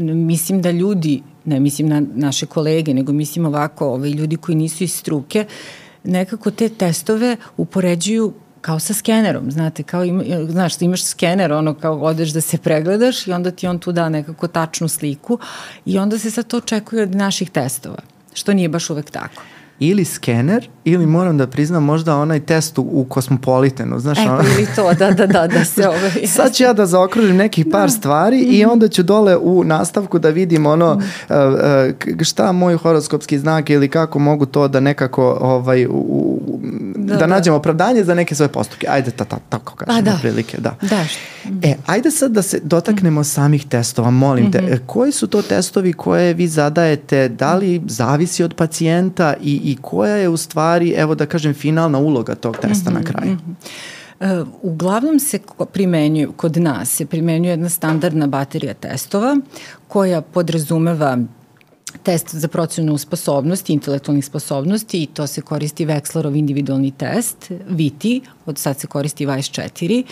mislim 0.00 0.62
da 0.62 0.70
ljudi, 0.70 1.22
ne 1.44 1.60
mislim 1.60 1.88
na 1.88 2.02
naše 2.14 2.46
kolege, 2.46 2.94
nego 2.94 3.12
mislim 3.12 3.46
ovako, 3.46 3.88
ovaj, 3.88 4.10
ljudi 4.10 4.36
koji 4.36 4.56
nisu 4.56 4.84
iz 4.84 4.92
struke, 4.94 5.46
nekako 6.04 6.50
te 6.50 6.68
testove 6.68 7.36
upoređuju 7.56 8.32
kao 8.60 8.78
sa 8.78 8.94
skenerom, 8.94 9.50
znate, 9.50 9.82
kao 9.82 10.04
ima, 10.04 10.24
znaš, 10.48 10.76
ti 10.76 10.84
imaš 10.84 11.04
skener, 11.04 11.52
ono 11.52 11.74
kao 11.74 12.00
odeš 12.00 12.30
da 12.30 12.40
se 12.40 12.58
pregledaš 12.58 13.26
i 13.26 13.32
onda 13.32 13.50
ti 13.50 13.66
on 13.66 13.78
tu 13.78 13.92
da 13.92 14.08
nekako 14.08 14.48
tačnu 14.48 14.88
sliku 14.88 15.38
i 15.84 15.98
onda 15.98 16.18
se 16.18 16.30
sad 16.30 16.46
to 16.46 16.56
očekuje 16.56 17.02
od 17.02 17.14
naših 17.14 17.50
testova, 17.50 17.98
što 18.32 18.52
nije 18.52 18.68
baš 18.68 18.90
uvek 18.90 19.10
tako. 19.10 19.42
Ili 19.80 20.04
skener 20.04 20.68
ili 20.84 21.06
moram 21.06 21.38
da 21.38 21.46
priznam 21.46 21.84
možda 21.84 22.16
onaj 22.16 22.40
test 22.40 22.78
u, 22.78 22.82
u 22.82 23.04
Kosmopolitanu, 23.04 23.98
znaš 23.98 24.18
e, 24.18 24.22
ono? 24.22 24.42
ili 24.56 24.66
to, 24.76 24.94
da, 24.94 25.10
da, 25.10 25.26
da, 25.26 25.46
da 25.46 25.64
se 25.64 25.88
ove... 25.96 26.26
Sad 26.26 26.54
ću 26.54 26.62
ja 26.62 26.72
da 26.72 26.86
zaokružim 26.86 27.36
nekih 27.36 27.66
par 27.72 27.88
da. 27.88 27.88
stvari 27.88 28.36
mm 28.36 28.44
-hmm. 28.44 28.60
i 28.60 28.64
onda 28.64 28.88
ću 28.88 29.02
dole 29.02 29.36
u 29.36 29.64
nastavku 29.64 30.18
da 30.18 30.28
vidim 30.28 30.66
ono 30.66 30.94
mm 30.94 31.00
-hmm. 31.28 32.16
uh, 32.16 32.22
šta 32.22 32.52
moj 32.52 32.76
horoskopski 32.76 33.38
znak 33.38 33.70
ili 33.70 33.88
kako 33.88 34.18
mogu 34.18 34.46
to 34.46 34.68
da 34.68 34.80
nekako 34.80 35.38
ovaj, 35.40 35.86
u, 35.86 36.38
da, 36.96 37.14
da, 37.14 37.20
da 37.20 37.26
nađem 37.26 37.54
opravdanje 37.54 38.04
za 38.04 38.14
neke 38.14 38.34
svoje 38.34 38.48
postupke. 38.48 38.86
Ajde, 38.90 39.10
ta, 39.10 39.24
ta, 39.24 39.38
tako 39.48 39.74
kažem, 39.76 40.04
da. 40.04 40.18
prilike, 40.20 40.60
da. 40.60 40.74
da. 40.80 41.04
E, 41.62 41.74
ajde 41.86 42.10
sad 42.10 42.32
da 42.32 42.42
se 42.42 42.60
dotaknemo 42.62 43.20
mm 43.20 43.24
-hmm. 43.24 43.34
samih 43.34 43.66
testova, 43.66 44.10
molim 44.10 44.44
mm 44.44 44.48
-hmm. 44.48 44.52
te. 44.52 44.62
Mhm. 44.62 44.86
Koji 44.86 45.12
su 45.12 45.26
to 45.26 45.42
testovi 45.42 45.92
koje 45.92 46.34
vi 46.34 46.48
zadajete, 46.48 47.28
da 47.28 47.54
li 47.54 47.82
zavisi 47.86 48.44
od 48.44 48.54
pacijenta 48.54 49.34
i, 49.42 49.69
i 49.70 49.76
koja 49.76 50.16
je 50.16 50.28
u 50.28 50.36
stvari, 50.36 50.94
evo 50.96 51.14
da 51.14 51.26
kažem, 51.26 51.54
finalna 51.54 51.98
uloga 51.98 52.34
tog 52.34 52.56
testa 52.56 52.90
mm 52.90 52.92
-hmm. 52.92 52.94
na 52.94 53.00
mhm, 53.00 53.08
kraju? 53.08 53.32
Mm 53.32 53.56
-hmm. 54.20 54.46
Uglavnom 54.62 55.20
se 55.20 55.38
primenjuje, 55.72 56.28
kod 56.36 56.56
nas 56.56 56.90
se 56.90 57.06
primenjuje 57.06 57.50
jedna 57.50 57.68
standardna 57.68 58.26
baterija 58.26 58.74
testova 58.74 59.36
koja 59.88 60.20
podrazumeva 60.20 61.18
test 62.02 62.34
za 62.34 62.48
procenu 62.48 62.98
sposobnosti, 62.98 63.72
intelektualnih 63.72 64.24
sposobnosti 64.24 65.02
i 65.02 65.06
to 65.06 65.26
se 65.26 65.40
koristi 65.40 65.86
Wexlerov 65.86 66.38
individualni 66.38 66.90
test, 66.90 67.50
VITI, 67.68 68.20
od 68.46 68.58
sad 68.58 68.80
se 68.80 68.86
koristi 68.86 69.26
24. 69.26 70.04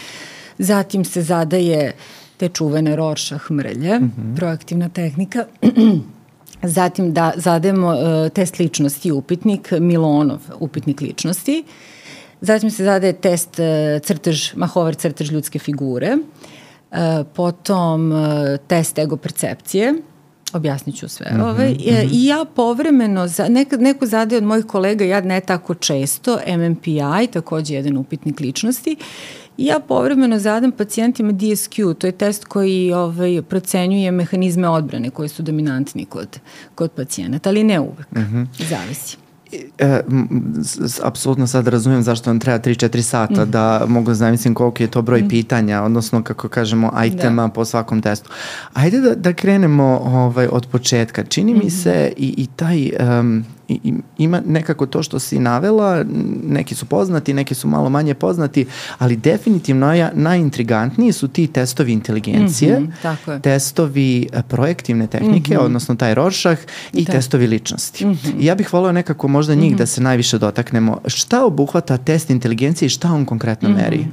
Zatim 0.58 1.04
se 1.04 1.22
zadaje 1.22 1.92
te 2.36 2.48
čuvene 2.48 2.96
Rorschach 2.96 3.50
mrlje, 3.50 3.98
mm 3.98 4.12
-hmm. 4.18 4.36
proaktivna 4.36 4.88
tehnika. 4.88 5.44
Zatim 6.62 7.12
da 7.12 7.32
zadajemo 7.36 7.88
uh, 7.88 8.28
test 8.34 8.58
ličnosti 8.58 9.12
upitnik, 9.12 9.72
Milonov 9.80 10.40
upitnik 10.60 11.00
ličnosti. 11.00 11.64
Zatim 12.40 12.70
se 12.70 12.84
zadaje 12.84 13.12
test 13.12 13.58
uh, 13.58 14.02
crtež, 14.02 14.54
Mahover 14.54 14.94
crtež 14.94 15.30
ljudske 15.30 15.58
figure. 15.58 16.16
Uh, 16.90 16.98
potom 17.34 18.12
test 18.66 18.98
ego 18.98 19.16
percepcije, 19.16 19.94
objasnit 20.52 20.96
ću 20.96 21.08
sve. 21.08 21.26
Mm 21.32 21.36
-hmm, 21.36 21.50
ovaj. 21.50 21.70
mm 21.70 21.76
-hmm. 21.76 22.08
I 22.12 22.26
ja 22.26 22.44
povremeno, 22.54 23.28
za, 23.28 23.48
nekad, 23.48 23.80
neko 23.80 24.06
zade 24.06 24.36
od 24.36 24.44
mojih 24.44 24.64
kolega, 24.64 25.04
ja 25.04 25.20
ne 25.20 25.40
tako 25.40 25.74
često, 25.74 26.38
MMPI, 26.56 27.26
takođe 27.32 27.74
jedan 27.74 27.96
upitnik 27.96 28.40
ličnosti, 28.40 28.96
ja 29.58 29.80
povremeno 29.80 30.38
zadam 30.38 30.72
pacijentima 30.72 31.32
DSQ, 31.32 31.94
to 31.94 32.06
je 32.06 32.12
test 32.12 32.44
koji 32.44 32.92
ovaj, 32.92 33.42
procenjuje 33.42 34.10
mehanizme 34.10 34.68
odbrane 34.68 35.10
koji 35.10 35.28
su 35.28 35.42
dominantni 35.42 36.04
kod, 36.04 36.38
kod 36.74 36.90
pacijenata, 36.90 37.48
ali 37.48 37.64
ne 37.64 37.80
uvek, 37.80 38.12
mm 38.12 38.20
-hmm. 38.20 38.46
zavisi. 38.68 39.16
E, 39.78 40.00
apsolutno 41.02 41.46
sad 41.46 41.68
razumem 41.68 42.02
zašto 42.02 42.30
vam 42.30 42.40
treba 42.40 42.58
3-4 42.58 43.02
sata 43.02 43.44
mm. 43.44 43.50
da 43.50 43.84
mogu 43.88 44.10
da 44.10 44.14
zamislim 44.14 44.54
koliko 44.54 44.82
je 44.82 44.90
to 44.90 45.02
broj 45.02 45.22
mm. 45.22 45.28
pitanja, 45.28 45.82
odnosno 45.82 46.22
kako 46.22 46.48
kažemo 46.48 46.92
itema 47.06 47.46
da. 47.46 47.52
po 47.52 47.64
svakom 47.64 48.02
testu. 48.02 48.30
Ajde 48.72 49.00
da, 49.00 49.14
da 49.14 49.32
krenemo 49.32 50.00
ovaj, 50.04 50.48
od 50.52 50.66
početka. 50.66 51.24
Čini 51.24 51.52
mm. 51.54 51.58
mi 51.58 51.64
mhm. 51.64 51.76
se 51.76 52.12
i, 52.16 52.34
i 52.36 52.46
taj 52.56 52.90
um, 53.20 53.44
i, 53.68 53.94
ima 54.18 54.42
nekako 54.46 54.87
to 54.87 55.02
što 55.02 55.18
si 55.18 55.38
navela, 55.38 56.04
neki 56.44 56.75
su 56.75 56.87
poznati, 56.87 57.34
neki 57.34 57.54
su 57.54 57.68
malo 57.68 57.88
manje 57.88 58.14
poznati, 58.14 58.66
ali 58.98 59.16
definitivno 59.16 59.94
ja, 59.94 60.10
najintrigantniji 60.14 61.12
su 61.12 61.28
ti 61.28 61.46
testovi 61.46 61.92
inteligencije, 61.92 62.80
mm 62.80 62.87
-hmm, 62.87 63.02
tako 63.02 63.32
je. 63.32 63.40
testovi 63.42 64.28
e, 64.32 64.42
projektivne 64.42 65.06
tehnike, 65.06 65.54
mm 65.54 65.58
-hmm. 65.58 65.64
odnosno 65.64 65.94
taj 65.94 66.14
Rorschach 66.14 66.62
i 66.92 67.04
da. 67.04 67.12
testovi 67.12 67.46
ličnosti. 67.46 68.06
Mm 68.06 68.10
-hmm. 68.10 68.32
I 68.40 68.46
ja 68.46 68.54
bih 68.54 68.72
voleo 68.72 68.92
nekako 68.92 69.28
možda 69.28 69.54
njih 69.54 69.70
mm 69.70 69.75
-hmm. 69.75 69.78
da 69.78 69.87
se 69.87 70.00
najviše 70.00 70.38
dotaknemo. 70.38 71.00
Šta 71.06 71.44
obuhvata 71.44 71.96
test 71.96 72.30
inteligencije 72.30 72.87
i 72.87 72.90
šta 72.90 73.12
on 73.12 73.25
konkretno 73.25 73.68
mm 73.68 73.72
-hmm. 73.72 73.82
meri? 73.82 74.06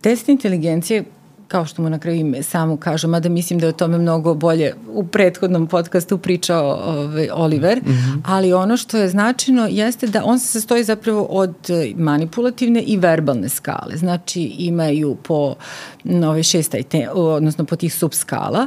Test 0.00 0.28
inteligencije 0.28 1.04
kao 1.50 1.66
što 1.66 1.82
mu 1.82 1.90
na 1.90 1.98
kraju 1.98 2.18
ime 2.18 2.42
samo 2.42 2.76
kažu, 2.76 3.08
mada 3.08 3.28
mislim 3.28 3.58
da 3.58 3.66
je 3.66 3.70
o 3.70 3.72
tome 3.72 3.98
mnogo 3.98 4.34
bolje 4.34 4.74
u 4.88 5.06
prethodnom 5.06 5.66
podcastu 5.66 6.18
pričao 6.18 6.80
ovaj, 6.86 7.28
Oliver, 7.32 7.78
mm 7.78 7.90
-hmm. 7.90 8.20
ali 8.24 8.52
ono 8.52 8.76
što 8.76 8.96
je 8.96 9.08
značajno 9.08 9.68
jeste 9.70 10.06
da 10.06 10.24
on 10.24 10.38
se 10.38 10.46
sastoji 10.46 10.84
zapravo 10.84 11.22
od 11.22 11.54
manipulativne 11.96 12.82
i 12.82 12.96
verbalne 12.96 13.48
skale. 13.48 13.96
Znači 13.96 14.42
imaju 14.42 15.16
po 15.22 15.54
ove 16.28 16.42
šest 16.42 16.74
te, 16.88 17.08
odnosno 17.10 17.64
po 17.64 17.76
tih 17.76 17.94
subskala 17.94 18.66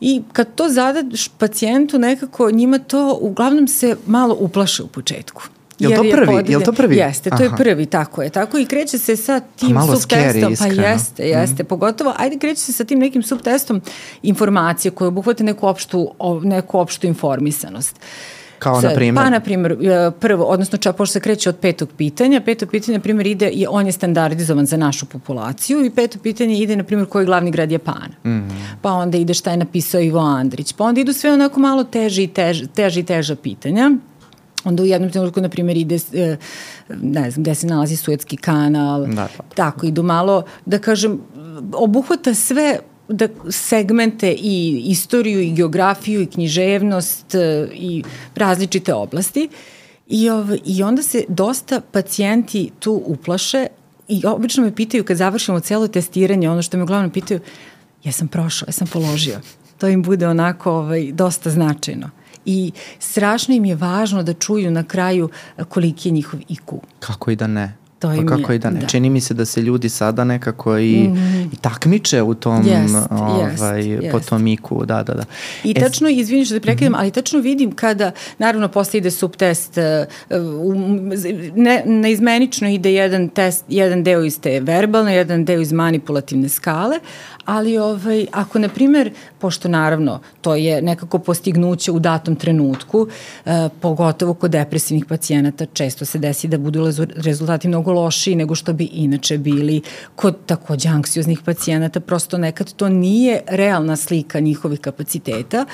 i 0.00 0.22
kad 0.32 0.54
to 0.54 0.68
zadaš 0.68 1.28
pacijentu 1.28 1.98
nekako 1.98 2.50
njima 2.50 2.78
to 2.78 3.18
uglavnom 3.20 3.68
se 3.68 3.96
malo 4.06 4.36
uplaše 4.40 4.82
u 4.82 4.86
početku. 4.86 5.42
Je 5.78 5.96
to 5.96 6.02
prvi? 6.02 6.52
Je, 6.52 6.64
to 6.64 6.72
prvi? 6.72 6.96
Jeste, 6.96 7.30
to 7.30 7.34
Aha. 7.34 7.44
je 7.44 7.50
prvi, 7.56 7.86
tako 7.86 8.22
je. 8.22 8.30
Tako 8.30 8.58
i 8.58 8.66
kreće 8.66 8.98
se 8.98 9.16
sa 9.16 9.40
tim 9.40 9.76
subtestom. 9.80 10.54
Pa 10.58 10.66
jeste, 10.66 11.22
mhm. 11.22 11.32
jeste. 11.32 11.62
Mm. 11.62 11.66
Pogotovo, 11.66 12.14
ajde 12.16 12.38
kreće 12.38 12.60
se 12.60 12.72
sa 12.72 12.84
tim 12.84 12.98
nekim 12.98 13.22
subtestom 13.22 13.80
informacije 14.22 14.90
koje 14.90 15.08
obuhvate 15.08 15.44
neku 15.44 15.66
opštu, 15.66 16.14
neku 16.42 16.78
opštu 16.78 17.06
informisanost. 17.06 18.00
Kao 18.58 18.80
na 18.80 18.90
primjer? 18.94 19.24
Pa, 19.24 19.30
na 19.30 19.40
primjer, 19.40 19.72
e, 19.72 20.10
prvo, 20.20 20.44
odnosno 20.44 20.78
ča, 20.78 20.92
pošto 20.92 21.12
se 21.12 21.20
kreće 21.20 21.48
od 21.48 21.56
petog 21.56 21.88
pitanja, 21.96 22.40
peto 22.40 22.66
pitanje, 22.66 22.98
na 22.98 23.02
primjer, 23.02 23.26
ide, 23.26 23.50
je, 23.52 23.68
on 23.68 23.86
je 23.86 23.92
standardizovan 23.92 24.66
za 24.66 24.76
našu 24.76 25.06
populaciju 25.06 25.84
i 25.84 25.90
peto 25.90 26.18
pitanje 26.18 26.58
ide, 26.58 26.76
na 26.76 26.84
primjer, 26.84 27.08
koji 27.08 27.22
je 27.22 27.26
glavni 27.26 27.50
grad 27.50 27.72
Japana. 27.72 28.14
Mm. 28.24 28.48
Pa 28.82 28.92
onda 28.92 29.18
ide 29.18 29.34
šta 29.34 29.50
je 29.50 29.56
napisao 29.56 30.00
Ivo 30.00 30.20
Andrić. 30.20 30.72
Pa 30.72 30.84
onda 30.84 31.00
idu 31.00 31.12
sve 31.12 31.32
onako 31.32 31.60
malo 31.60 31.84
teže 31.84 32.22
i 32.22 32.26
teže, 32.26 32.66
teže 32.66 33.00
i 33.00 33.04
teža 33.04 33.36
pitanja 33.36 33.90
onda 34.64 34.82
u 34.82 34.86
jednom 34.86 35.10
trenutku, 35.10 35.40
na 35.40 35.48
primjer, 35.48 35.76
ide, 35.76 35.98
e, 36.12 36.36
ne 36.88 37.30
znam, 37.30 37.42
gde 37.42 37.54
se 37.54 37.66
nalazi 37.66 37.96
Suetski 37.96 38.36
kanal, 38.36 39.06
da, 39.06 39.14
da. 39.14 39.28
tako, 39.54 39.86
idu 39.86 40.02
malo, 40.02 40.42
da 40.66 40.78
kažem, 40.78 41.20
obuhvata 41.72 42.34
sve 42.34 42.78
da 43.08 43.28
segmente 43.50 44.32
i 44.32 44.82
istoriju 44.86 45.40
i 45.40 45.52
geografiju 45.52 46.22
i 46.22 46.26
književnost 46.26 47.34
e, 47.34 47.68
i 47.72 48.04
različite 48.34 48.94
oblasti 48.94 49.48
i, 50.06 50.30
ov, 50.30 50.46
i 50.64 50.82
onda 50.82 51.02
se 51.02 51.24
dosta 51.28 51.80
pacijenti 51.92 52.70
tu 52.80 53.02
uplaše 53.06 53.66
i 54.08 54.26
obično 54.26 54.64
me 54.64 54.74
pitaju 54.74 55.04
kad 55.04 55.16
završimo 55.16 55.60
celo 55.60 55.88
testiranje, 55.88 56.50
ono 56.50 56.62
što 56.62 56.76
me 56.76 56.82
uglavnom 56.82 57.10
pitaju, 57.10 57.40
ja 58.04 58.12
sam 58.12 58.28
prošao, 58.28 58.66
ja 58.68 58.72
sam 58.72 58.86
položio. 58.86 59.40
To 59.78 59.88
im 59.88 60.02
bude 60.02 60.28
onako 60.28 60.72
ovaj, 60.72 61.12
dosta 61.12 61.50
značajno 61.50 62.10
i 62.44 62.72
strašno 62.98 63.54
im 63.54 63.64
je 63.64 63.74
važno 63.74 64.22
da 64.22 64.32
čuju 64.32 64.70
na 64.70 64.82
kraju 64.84 65.28
koliki 65.68 66.08
je 66.08 66.12
njihov 66.12 66.40
IQ. 66.48 66.78
Kako 66.98 67.30
i 67.30 67.36
da 67.36 67.46
ne? 67.46 67.76
To 68.04 68.12
pa 68.16 68.36
kako 68.36 68.52
je, 68.52 68.56
i 68.56 68.58
da 68.58 68.70
ne. 68.70 68.80
Da. 68.80 68.86
Čini 68.86 69.10
mi 69.10 69.20
se 69.20 69.34
da 69.34 69.44
se 69.44 69.62
ljudi 69.62 69.88
sada 69.88 70.24
nekako 70.24 70.78
i, 70.78 71.08
mm 71.08 71.14
-hmm. 71.14 71.48
i 71.52 71.56
takmiče 71.56 72.22
u 72.22 72.34
tom, 72.34 72.66
jest, 72.66 72.94
ovaj, 73.10 73.88
jest, 73.88 74.12
po 74.12 74.20
tom 74.20 74.46
iku. 74.46 74.84
Da, 74.84 75.02
da, 75.02 75.14
da. 75.14 75.24
I 75.64 75.70
e, 75.70 75.80
tačno, 75.80 76.08
izviniš 76.08 76.48
da 76.48 76.60
prekidam, 76.60 76.92
mm 76.92 76.94
-hmm. 76.94 77.00
ali 77.00 77.10
tačno 77.10 77.40
vidim 77.40 77.72
kada, 77.72 78.10
naravno, 78.38 78.68
posle 78.68 78.98
ide 78.98 79.10
subtest, 79.10 79.78
uh, 80.30 80.74
ne, 81.54 81.82
neizmenično 81.86 82.68
ide 82.68 82.92
jedan 82.92 83.28
test, 83.28 83.64
jedan 83.68 84.02
deo 84.02 84.24
iz 84.24 84.40
te 84.40 84.60
verbalne, 84.60 85.14
jedan 85.14 85.44
deo 85.44 85.60
iz 85.60 85.72
manipulativne 85.72 86.48
skale, 86.48 86.98
ali 87.44 87.78
ovaj, 87.78 88.26
ako, 88.32 88.58
na 88.58 88.68
primer, 88.68 89.12
pošto 89.38 89.68
naravno 89.68 90.20
to 90.40 90.54
je 90.54 90.82
nekako 90.82 91.18
postignuće 91.18 91.92
u 91.92 91.98
datom 91.98 92.36
trenutku, 92.36 93.06
eh, 93.44 93.68
pogotovo 93.80 94.34
kod 94.34 94.50
depresivnih 94.50 95.04
pacijenata, 95.04 95.66
često 95.66 96.04
se 96.04 96.18
desi 96.18 96.48
da 96.48 96.58
budu 96.58 96.86
rezultati 97.16 97.68
mnogo 97.68 97.92
lošiji 97.94 98.34
nego 98.34 98.54
što 98.54 98.72
bi 98.72 98.84
inače 98.84 99.38
bili 99.38 99.80
kod 100.16 100.36
takođe 100.46 100.88
anksioznih 100.88 101.40
pacijenata, 101.44 102.00
prosto 102.00 102.38
nekad 102.38 102.72
to 102.72 102.88
nije 102.88 103.42
realna 103.46 103.96
slika 103.96 104.40
njihovih 104.40 104.80
kapaciteta 104.80 105.66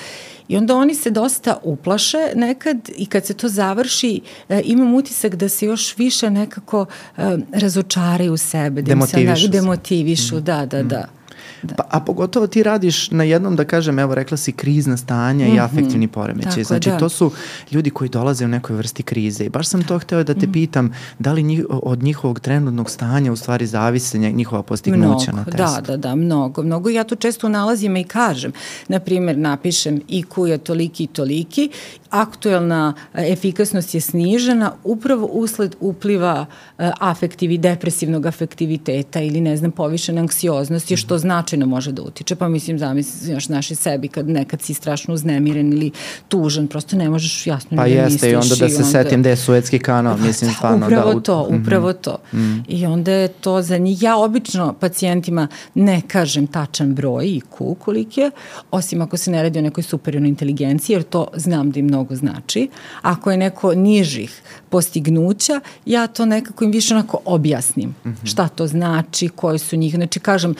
I 0.50 0.56
onda 0.56 0.76
oni 0.76 0.94
se 0.94 1.10
dosta 1.10 1.58
uplaše 1.62 2.18
nekad 2.34 2.76
i 2.96 3.06
kad 3.06 3.26
se 3.26 3.34
to 3.34 3.48
završi 3.48 4.20
e, 4.48 4.62
imam 4.64 4.94
utisak 4.94 5.34
da 5.34 5.48
se 5.48 5.66
još 5.66 5.98
više 5.98 6.30
nekako 6.30 6.86
e, 7.16 7.22
razočaraju 7.52 8.36
sebe. 8.36 8.82
Da 8.82 8.86
demotivišu. 8.86 9.48
Da, 9.48 9.52
demotivišu, 9.52 10.36
mm. 10.36 10.44
da, 10.44 10.66
da, 10.66 10.82
da. 10.82 11.19
Da. 11.62 11.74
Pa, 11.74 11.84
a 11.90 12.00
pogotovo 12.00 12.46
ti 12.46 12.62
radiš 12.62 13.10
na 13.10 13.24
jednom, 13.24 13.56
da 13.56 13.64
kažem, 13.64 13.98
evo 13.98 14.14
rekla 14.14 14.36
si 14.36 14.52
krizna 14.52 14.96
stanja 14.96 15.46
mm 15.46 15.48
-hmm. 15.48 15.52
i 15.52 15.56
mhm. 15.56 15.64
afektivni 15.64 16.08
poremećaj. 16.08 16.64
Znači 16.64 16.90
da. 16.90 16.98
to 16.98 17.08
su 17.08 17.30
ljudi 17.70 17.90
koji 17.90 18.10
dolaze 18.10 18.44
u 18.44 18.48
nekoj 18.48 18.76
vrsti 18.76 19.02
krize 19.02 19.44
i 19.44 19.48
baš 19.48 19.68
sam 19.68 19.82
to 19.82 19.98
hteo 19.98 20.24
da 20.24 20.34
te 20.34 20.46
mm. 20.46 20.52
pitam 20.52 20.92
da 21.18 21.32
li 21.32 21.42
njih, 21.42 21.64
od 21.70 22.02
njihovog 22.02 22.40
trenutnog 22.40 22.90
stanja 22.90 23.32
u 23.32 23.36
stvari 23.36 23.66
zavise 23.66 24.18
njihova 24.18 24.62
postignuća 24.62 25.32
mnogo, 25.32 25.36
na 25.36 25.44
testu. 25.44 25.56
Da, 25.56 25.80
da, 25.86 25.96
da, 25.96 26.14
mnogo, 26.14 26.62
mnogo. 26.62 26.90
Ja 26.90 27.04
to 27.04 27.16
često 27.16 27.48
nalazim 27.48 27.96
i 27.96 28.04
kažem. 28.04 28.52
Naprimer, 28.88 29.38
napišem 29.38 30.00
IQ 30.08 30.46
je 30.46 30.58
toliki 30.58 31.04
i 31.04 31.06
toliki, 31.06 31.70
aktuelna 32.10 32.94
e, 33.14 33.32
efikasnost 33.32 33.94
je 33.94 34.00
snižena 34.00 34.72
upravo 34.84 35.26
usled 35.26 35.76
upliva 35.80 36.46
e, 36.78 36.90
afektivi, 37.00 37.58
depresivnog 37.58 38.26
afektiviteta 38.26 39.20
ili 39.20 39.40
ne 39.40 39.56
znam, 39.56 39.70
povišene 39.70 40.20
anksioznosti, 40.20 40.96
što 40.96 41.18
znači 41.18 41.49
značajno 41.50 41.66
može 41.66 41.92
da 41.92 42.02
utiče. 42.02 42.36
Pa 42.36 42.48
mislim, 42.48 42.78
zamisliš 42.78 43.48
naši 43.48 43.74
sebi 43.74 44.08
kad 44.08 44.28
nekad 44.28 44.62
si 44.62 44.74
strašno 44.74 45.14
uznemiren 45.14 45.72
ili 45.72 45.90
tužan, 46.28 46.68
prosto 46.68 46.96
ne 46.96 47.10
možeš 47.10 47.46
jasno 47.46 47.76
pa 47.76 47.84
ni 47.86 47.94
da 47.94 48.04
misliš. 48.04 48.20
Pa 48.20 48.26
jeste 48.26 48.30
i 48.30 48.34
onda 48.34 48.66
da 48.66 48.68
se 48.68 48.76
onda... 48.76 48.84
setim 48.84 49.22
da 49.22 49.28
je 49.30 49.36
Suetski 49.36 49.78
kanal, 49.78 50.16
pa 50.16 50.22
mislim 50.22 50.50
stvarno. 50.52 50.86
Upravo 50.86 51.14
da, 51.14 51.20
to, 51.20 51.46
mhm. 51.50 51.62
upravo 51.62 51.88
mm 51.88 51.92
-hmm. 51.92 52.00
to. 52.00 52.18
Mm 52.32 52.38
-hmm. 52.38 52.62
I 52.68 52.86
onda 52.86 53.12
je 53.12 53.28
to 53.28 53.62
za 53.62 53.78
njih. 53.78 54.02
Ja 54.02 54.16
obično 54.16 54.74
pacijentima 54.80 55.48
ne 55.74 56.02
kažem 56.08 56.46
tačan 56.46 56.94
broj 56.94 57.26
i 57.26 57.40
ku 57.40 57.74
koliko 57.74 58.20
je, 58.20 58.30
osim 58.70 59.02
ako 59.02 59.16
se 59.16 59.30
ne 59.30 59.42
radi 59.42 59.58
o 59.58 59.62
nekoj 59.62 59.82
superiornoj 59.82 60.28
inteligenciji, 60.28 60.94
jer 60.94 61.02
to 61.02 61.26
znam 61.34 61.70
da 61.70 61.78
im 61.78 61.86
mnogo 61.86 62.14
znači. 62.14 62.68
Ako 63.02 63.30
je 63.30 63.36
neko 63.36 63.74
nižih 63.74 64.42
postignuća, 64.68 65.60
ja 65.86 66.06
to 66.06 66.26
nekako 66.26 66.64
im 66.64 66.70
više 66.70 66.94
onako 66.94 67.18
objasnim. 67.24 67.88
Mm 67.88 68.08
-hmm. 68.08 68.26
Šta 68.30 68.48
to 68.48 68.66
znači, 68.66 69.28
koji 69.28 69.58
su 69.58 69.76
njih. 69.76 69.94
Znači, 69.94 70.20
kažem, 70.20 70.54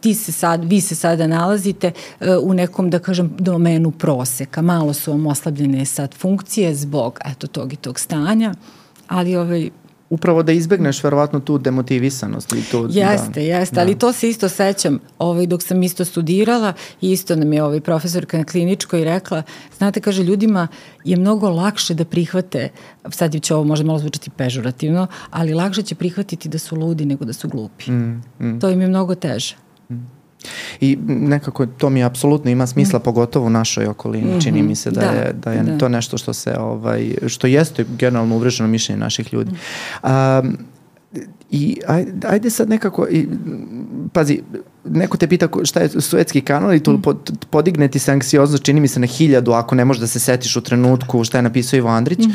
ti 0.00 0.14
se 0.14 0.31
sad, 0.32 0.64
vi 0.64 0.80
se 0.80 0.94
sada 0.94 1.26
nalazite 1.26 1.92
uh, 2.20 2.26
u 2.42 2.54
nekom, 2.54 2.90
da 2.90 2.98
kažem, 2.98 3.32
domenu 3.38 3.90
proseka. 3.90 4.62
Malo 4.62 4.92
su 4.92 5.10
vam 5.10 5.26
oslabljene 5.26 5.84
sad 5.84 6.14
funkcije 6.14 6.74
zbog, 6.74 7.18
eto, 7.24 7.46
tog 7.46 7.72
i 7.72 7.76
tog 7.76 8.00
stanja, 8.00 8.54
ali 9.08 9.36
ovaj, 9.36 9.70
upravo 10.12 10.42
da 10.42 10.52
izbegneš 10.52 11.04
verovatno 11.04 11.40
tu 11.40 11.58
demotivisanost 11.58 12.52
i 12.52 12.62
tu 12.70 12.86
Jeste, 12.90 13.30
da, 13.34 13.40
jeste, 13.40 13.74
da. 13.74 13.80
ali 13.80 13.98
to 13.98 14.12
se 14.12 14.28
isto 14.28 14.48
sećam 14.48 14.98
ovaj 15.18 15.46
dok 15.46 15.62
sam 15.62 15.82
isto 15.82 16.04
studirala 16.04 16.72
i 17.00 17.12
isto 17.12 17.36
nam 17.36 17.52
je 17.52 17.62
ovaj 17.62 17.80
profesorka 17.80 18.38
na 18.38 18.44
kliničkoj 18.44 19.04
rekla, 19.04 19.42
znate 19.78 20.00
kaže 20.00 20.22
ljudima 20.22 20.68
je 21.04 21.16
mnogo 21.16 21.50
lakše 21.50 21.94
da 21.94 22.04
prihvate, 22.04 22.68
sad 23.10 23.42
će 23.42 23.54
ovo 23.54 23.64
možda 23.64 23.86
malo 23.86 23.98
zvučati 23.98 24.30
pežurativno, 24.30 25.06
ali 25.30 25.54
lakše 25.54 25.82
će 25.82 25.94
prihvatiti 25.94 26.48
da 26.48 26.58
su 26.58 26.76
ludi 26.76 27.04
nego 27.04 27.24
da 27.24 27.32
su 27.32 27.48
glupi. 27.48 27.90
Mm, 27.90 28.22
mm. 28.40 28.60
To 28.60 28.68
im 28.68 28.80
je 28.80 28.88
mnogo 28.88 29.14
teže. 29.14 29.61
I 30.80 30.98
nekako 31.06 31.66
to 31.66 31.90
mi 31.90 32.04
apsolutno 32.04 32.50
ima 32.50 32.66
smisla, 32.66 32.98
mm. 32.98 33.02
pogotovo 33.02 33.46
u 33.46 33.50
našoj 33.50 33.86
okolini. 33.86 34.24
Mm 34.24 34.34
-hmm. 34.34 34.44
Čini 34.44 34.62
mi 34.62 34.74
se 34.74 34.90
da, 34.90 35.00
da 35.00 35.06
je, 35.06 35.32
da 35.32 35.52
je 35.52 35.62
da. 35.62 35.78
to 35.78 35.88
nešto 35.88 36.18
što 36.18 36.32
se, 36.32 36.56
ovaj, 36.58 37.14
što 37.26 37.46
jeste 37.46 37.84
generalno 37.98 38.36
uvreženo 38.36 38.68
mišljenje 38.68 39.00
naših 39.00 39.32
ljudi. 39.32 39.50
Um, 40.02 40.58
I 41.50 41.80
ajde, 42.28 42.50
sad 42.50 42.68
nekako, 42.68 43.06
i, 43.10 43.28
pazi, 44.12 44.40
neko 44.84 45.16
te 45.16 45.28
pita 45.28 45.48
šta 45.64 45.80
je 45.80 45.88
suetski 45.88 46.40
kanal 46.40 46.74
i 46.74 46.82
tu 46.82 46.92
mm. 46.92 47.02
podigne 47.50 47.88
ti 47.88 47.98
se 47.98 48.12
anksiozno, 48.12 48.58
čini 48.58 48.80
mi 48.80 48.88
se 48.88 49.00
na 49.00 49.06
hiljadu 49.06 49.52
ako 49.52 49.74
ne 49.74 49.84
možeš 49.84 50.00
da 50.00 50.06
se 50.06 50.20
setiš 50.20 50.56
u 50.56 50.60
trenutku 50.60 51.24
šta 51.24 51.38
je 51.38 51.42
napisao 51.42 51.76
Ivo 51.76 51.88
Andrić. 51.88 52.18
Mm. 52.18 52.30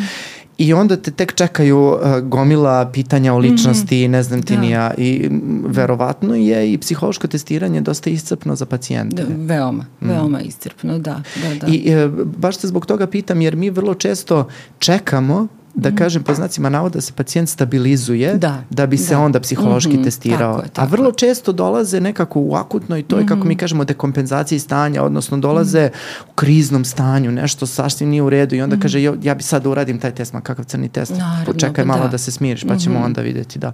I 0.57 0.74
onda 0.74 0.98
te 0.98 1.12
tek 1.12 1.34
čekaju 1.34 1.79
uh, 1.79 2.19
gomila 2.19 2.89
pitanja 2.93 3.34
o 3.34 3.38
ličnosti, 3.38 3.96
mm 3.96 4.10
-hmm. 4.10 4.12
ne 4.12 4.24
znam 4.24 4.41
ti 4.41 4.55
da. 4.55 4.62
nija. 4.62 4.93
I 4.98 5.29
verovatno 5.65 6.36
je 6.36 6.74
i 6.74 6.77
psihološko 6.77 7.27
testiranje 7.27 7.81
dosta 7.81 8.10
iscrpno 8.10 8.55
za 8.55 8.65
pacijente. 8.65 9.24
Da, 9.24 9.55
veoma, 9.55 9.86
mm. 10.01 10.10
veoma 10.10 10.41
iscrpno, 10.41 11.00
da. 11.00 11.22
da, 11.43 11.55
da. 11.55 11.67
I 11.67 12.05
uh, 12.05 12.12
baš 12.25 12.57
se 12.57 12.67
zbog 12.67 12.86
toga 12.86 13.07
pitam, 13.07 13.41
jer 13.41 13.55
mi 13.55 13.69
vrlo 13.69 13.93
često 13.93 14.48
čekamo 14.79 15.48
da 15.77 15.89
mhm. 15.89 15.98
kažem 15.98 16.24
po 16.24 16.34
znacima 16.34 16.69
navoda 16.69 16.93
da 16.93 17.01
se 17.01 17.13
pacijent 17.13 17.50
stabilizuje 17.50 18.34
da, 18.34 18.63
da 18.69 18.86
bi 18.86 18.98
se 18.98 19.13
da. 19.13 19.19
onda 19.19 19.39
psihološki 19.39 19.93
mm 19.93 20.00
-hmm, 20.00 20.03
testirao. 20.03 20.53
Tako 20.53 20.65
je, 20.65 20.69
tako 20.69 20.88
A 20.88 20.89
vrlo 20.89 21.12
često 21.12 21.51
dolaze 21.51 22.01
nekako 22.01 22.39
u 22.39 22.55
akutnoj 22.55 23.03
toj, 23.03 23.19
mm 23.19 23.24
-hmm. 23.24 23.27
kako 23.27 23.43
mi 23.43 23.53
mhm. 23.53 23.60
kažemo, 23.60 23.86
dekompenzaciji 23.86 24.60
stanja, 24.60 25.03
odnosno 25.03 25.38
dolaze 25.38 25.86
mm 25.86 25.89
-hmm. 25.89 26.31
u 26.31 26.34
kriznom 26.36 26.86
stanju, 26.86 27.31
nešto 27.31 27.65
sasvim 27.65 28.10
nije 28.10 28.22
u 28.22 28.29
redu 28.29 28.55
i 28.55 28.62
onda 28.62 28.75
mm 28.75 28.79
-hmm. 28.79 28.81
kaže 28.81 29.03
ja, 29.03 29.13
ja 29.24 29.36
bi 29.36 29.43
sad 29.43 29.63
da 29.63 29.69
uradim 29.69 30.00
taj 30.00 30.12
test, 30.12 30.34
ma 30.34 30.41
kakav 30.41 30.65
crni 30.65 30.89
test, 30.89 31.12
Naravno, 31.12 31.46
počekaj 31.46 31.86
malo 31.86 32.03
da. 32.03 32.07
da 32.07 32.17
se 32.17 32.31
smiriš 32.31 32.63
pa 32.67 32.77
ćemo 32.77 33.00
mm 33.00 33.01
-hmm. 33.01 33.05
onda 33.05 33.22
videti 33.22 33.60
da. 33.60 33.72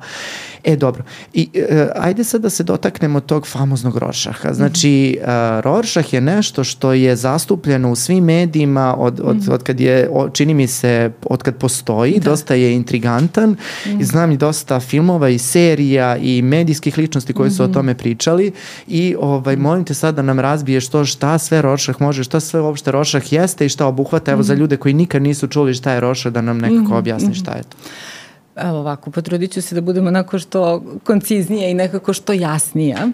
E 0.64 0.76
dobro, 0.76 1.04
i 1.34 1.50
uh, 1.56 1.78
ajde 1.96 2.24
sad 2.24 2.42
da 2.42 2.50
se 2.50 2.64
dotaknemo 2.64 3.20
tog 3.20 3.48
famoznog 3.48 3.98
Rorschacha. 3.98 4.54
Znači, 4.54 5.20
uh, 5.22 5.28
Rorschach 5.64 6.14
je 6.14 6.22
nešto 6.22 6.64
što 6.64 6.94
je 6.94 7.16
zastupljeno 7.16 7.92
u 7.92 7.96
svim 7.96 8.24
medijima 8.24 8.96
od, 8.98 9.20
od, 9.24 9.36
mm 9.36 9.40
-hmm. 9.40 9.54
od 9.54 9.64
kad 9.64 9.80
je, 9.80 10.10
čini 10.34 10.54
mi 10.54 10.68
se, 10.68 11.12
od 11.24 11.44
kad 11.44 11.56
postoji 11.56 11.93
postoji, 11.94 12.20
da. 12.20 12.30
dosta 12.30 12.54
je 12.54 12.74
intrigantan 12.74 13.50
mm. 13.86 14.00
i 14.00 14.04
znam 14.04 14.32
i 14.32 14.38
dosta 14.38 14.80
filmova 14.80 15.30
i 15.30 15.38
serija 15.38 16.18
i 16.18 16.42
medijskih 16.42 16.98
ličnosti 16.98 17.34
koji 17.34 17.52
su 17.52 17.56
mm 17.56 17.58
-hmm. 17.58 17.66
o 17.66 17.68
mhm. 17.68 17.74
tome 17.74 17.98
pričali 17.98 18.52
i 18.88 19.16
ovaj, 19.20 19.56
molim 19.56 19.86
te 19.86 19.94
sad 19.94 20.16
da 20.16 20.22
nam 20.22 20.40
razbiješ 20.40 20.88
to 20.90 21.06
šta 21.06 21.38
sve 21.38 21.62
Rošah 21.62 22.02
može, 22.02 22.24
šta 22.24 22.40
sve 22.40 22.62
uopšte 22.62 22.92
Rošah 22.92 23.34
jeste 23.34 23.66
i 23.66 23.70
šta 23.70 23.88
obuhvata, 23.88 24.32
evo 24.32 24.42
mm. 24.42 24.44
za 24.44 24.54
mhm. 24.54 24.62
ljude 24.62 24.78
koji 24.78 24.94
nikad 24.94 25.22
nisu 25.22 25.48
čuli 25.48 25.74
šta 25.74 25.92
je 25.92 26.00
Rošah, 26.00 26.32
da 26.32 26.42
nam 26.42 26.58
nekako 26.58 26.82
mm 26.82 26.88
-hmm. 26.88 26.98
objasni 26.98 27.36
šta 27.36 27.52
je 27.52 27.64
to. 27.64 27.78
Evo 28.56 28.78
ovako, 28.78 29.12
potrudit 29.12 29.52
ću 29.52 29.62
se 29.62 29.76
da 29.76 29.82
budemo 29.82 30.08
onako 30.08 30.40
što 30.40 30.84
konciznije 31.04 31.72
i 31.72 31.74
nekako 31.74 32.14
što 32.14 32.34
jasnija. 32.34 33.10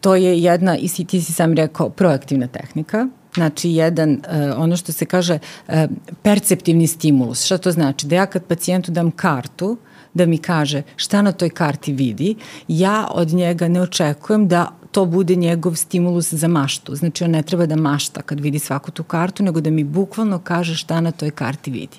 To 0.00 0.14
je 0.16 0.42
jedna, 0.42 0.76
i 0.76 0.88
ti 0.88 1.22
si 1.22 1.32
sam 1.32 1.54
rekao, 1.54 1.88
proaktivna 1.88 2.46
tehnika, 2.46 3.08
Znači, 3.34 3.70
jedan, 3.70 4.10
uh, 4.12 4.18
ono 4.56 4.76
što 4.76 4.92
se 4.92 5.04
kaže, 5.04 5.38
uh, 5.68 5.74
perceptivni 6.22 6.86
stimulus. 6.86 7.44
Šta 7.44 7.58
to 7.58 7.72
znači? 7.72 8.06
Da 8.06 8.16
ja 8.16 8.26
kad 8.26 8.44
pacijentu 8.44 8.92
dam 8.92 9.10
kartu, 9.10 9.76
da 10.14 10.26
mi 10.26 10.38
kaže 10.38 10.82
šta 10.96 11.22
na 11.22 11.32
toj 11.32 11.50
karti 11.50 11.92
vidi, 11.92 12.34
ja 12.68 13.08
od 13.10 13.28
njega 13.28 13.68
ne 13.68 13.82
očekujem 13.82 14.48
da 14.48 14.68
to 14.94 15.04
bude 15.04 15.34
njegov 15.34 15.74
stimulus 15.74 16.32
za 16.34 16.48
maštu. 16.48 16.94
Znači, 16.94 17.24
on 17.24 17.30
ne 17.30 17.42
treba 17.42 17.66
da 17.66 17.76
mašta 17.76 18.22
kad 18.22 18.40
vidi 18.40 18.58
svaku 18.58 18.90
tu 18.90 19.02
kartu, 19.02 19.42
nego 19.42 19.60
da 19.60 19.70
mi 19.70 19.84
bukvalno 19.84 20.38
kaže 20.38 20.74
šta 20.74 21.00
na 21.00 21.10
toj 21.10 21.30
karti 21.30 21.70
vidi. 21.70 21.96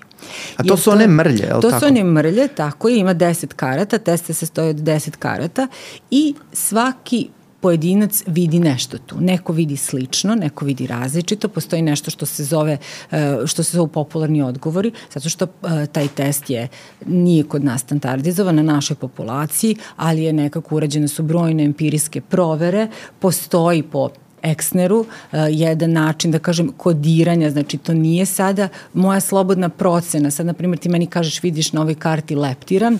A 0.58 0.64
to 0.64 0.74
Jer 0.74 0.80
su 0.80 0.92
one 0.92 1.08
mrlje, 1.08 1.44
je 1.44 1.54
li 1.54 1.62
to 1.62 1.70
tako? 1.70 1.80
To 1.80 1.80
su 1.80 1.86
one 1.86 2.04
mrlje, 2.04 2.48
tako 2.48 2.90
je, 2.90 3.00
ima 3.00 3.16
10 3.16 3.54
karata, 3.56 3.98
teste 3.98 4.34
se 4.34 4.46
stoje 4.46 4.70
od 4.70 4.76
10 4.76 5.10
karata 5.18 5.68
i 6.12 6.34
svaki 6.54 7.28
pojedinac 7.66 8.24
vidi 8.28 8.60
nešto 8.60 8.98
tu. 8.98 9.16
Neko 9.20 9.54
vidi 9.54 9.78
slično, 9.78 10.36
neko 10.36 10.66
vidi 10.66 10.88
različito, 10.88 11.48
postoji 11.48 11.82
nešto 11.82 12.12
što 12.12 12.26
se 12.26 12.44
zove, 12.44 12.78
e, 13.12 13.38
što 13.46 13.64
se 13.64 13.78
zove 13.78 13.92
popularni 13.92 14.42
odgovori, 14.42 14.92
zato 15.14 15.30
što 15.30 15.46
e, 15.46 15.88
taj 15.88 16.08
test 16.08 16.50
je, 16.50 16.68
nije 17.06 17.44
kod 17.44 17.64
nas 17.64 17.82
standardizovan 17.82 18.56
na 18.56 18.64
našoj 18.64 18.96
populaciji, 18.96 19.76
ali 19.98 20.24
je 20.24 20.34
nekako 20.34 20.76
urađene 20.76 21.08
su 21.08 21.24
brojne 21.24 21.64
empirijske 21.64 22.22
provere, 22.22 22.88
postoji 23.20 23.84
po 23.84 24.10
Exneru, 24.44 25.00
uh, 25.00 25.40
jedan 25.50 25.92
način, 25.92 26.32
da 26.32 26.40
kažem, 26.40 26.70
kodiranja, 26.78 27.50
znači 27.50 27.78
to 27.78 27.94
nije 27.94 28.26
sada 28.26 28.68
moja 28.94 29.20
slobodna 29.20 29.70
procena. 29.70 30.32
Sad, 30.32 30.46
na 30.46 30.54
primjer, 30.54 30.80
ti 30.80 30.90
meni 30.90 31.08
kažeš, 31.08 31.44
vidiš 31.44 31.74
na 31.74 31.82
ovoj 31.82 31.96
karti 31.96 32.36
leptiran, 32.36 33.00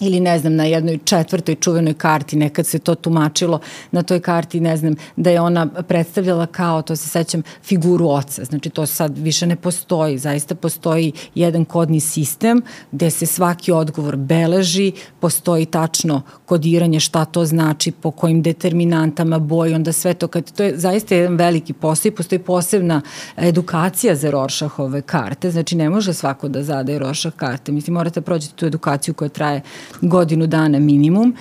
ili 0.00 0.20
ne 0.20 0.38
znam 0.38 0.54
na 0.54 0.64
jednoj 0.64 0.98
četvrtoj 1.04 1.54
čuvenoj 1.54 1.94
karti 1.94 2.36
nekad 2.36 2.66
se 2.66 2.78
to 2.78 2.94
tumačilo. 2.94 3.60
Na 3.90 4.02
toj 4.02 4.20
karti 4.20 4.60
ne 4.60 4.76
znam 4.76 4.94
da 5.16 5.30
je 5.30 5.40
ona 5.40 5.66
predstavljala 5.66 6.46
kao 6.46 6.82
to 6.82 6.96
se 6.96 7.08
sećam 7.08 7.42
figuru 7.62 8.08
oca. 8.08 8.44
Znači 8.44 8.70
to 8.70 8.86
sad 8.86 9.18
više 9.18 9.46
ne 9.46 9.56
postoji. 9.56 10.18
Zaista 10.18 10.54
postoji 10.54 11.12
jedan 11.34 11.64
kodni 11.64 12.00
sistem 12.00 12.62
gde 12.92 13.10
se 13.10 13.26
svaki 13.26 13.72
odgovor 13.72 14.16
beleži 14.16 14.92
postoji 15.20 15.66
tačno 15.66 16.22
kodiranje 16.46 17.00
šta 17.00 17.24
to 17.24 17.44
znači 17.44 17.90
po 17.90 18.10
kojim 18.10 18.42
determinantama 18.42 19.38
boji 19.38 19.74
onda 19.74 19.92
sve 19.92 20.14
to. 20.14 20.28
Kad 20.28 20.52
to 20.52 20.62
je 20.62 20.78
zaista 20.78 21.14
jedan 21.14 21.36
veliki 21.36 21.72
posao 21.72 22.08
i 22.08 22.12
postoji 22.12 22.38
posebna 22.38 23.00
edukacija 23.36 24.14
za 24.14 24.30
Rorschachove 24.30 25.02
karte. 25.02 25.50
Znači 25.50 25.76
ne 25.76 25.90
može 25.90 26.14
svako 26.14 26.48
da 26.48 26.62
zadaje 26.62 26.98
Rorschach 26.98 27.36
karte. 27.36 27.72
Mislim 27.72 27.94
morate 27.94 28.20
prođeti 28.20 28.54
tu 28.54 28.66
edukaciju 28.66 29.14
koja 29.14 29.28
traje 29.28 29.62
godinu 30.00 30.46
dana 30.46 30.78
minimum. 30.78 31.34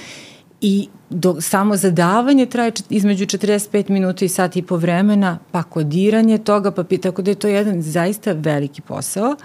I 0.61 0.87
do, 1.09 1.41
samo 1.41 1.75
zadavanje 1.75 2.45
traje 2.45 2.71
između 2.89 3.25
45 3.25 3.89
minuta 3.89 4.25
i 4.25 4.29
sat 4.29 4.55
i 4.55 4.61
po 4.61 4.77
vremena, 4.77 5.39
pa 5.51 5.63
kodiranje 5.63 6.37
toga, 6.37 6.71
pa 6.71 6.83
tako 6.83 7.21
da 7.21 7.31
je 7.31 7.35
to 7.35 7.47
jedan 7.47 7.81
zaista 7.81 8.31
veliki 8.31 8.81
posao, 8.81 9.35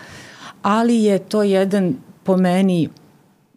ali 0.63 1.03
je 1.05 1.19
to 1.19 1.43
jedan 1.43 1.95
po 2.25 2.37
meni 2.37 2.89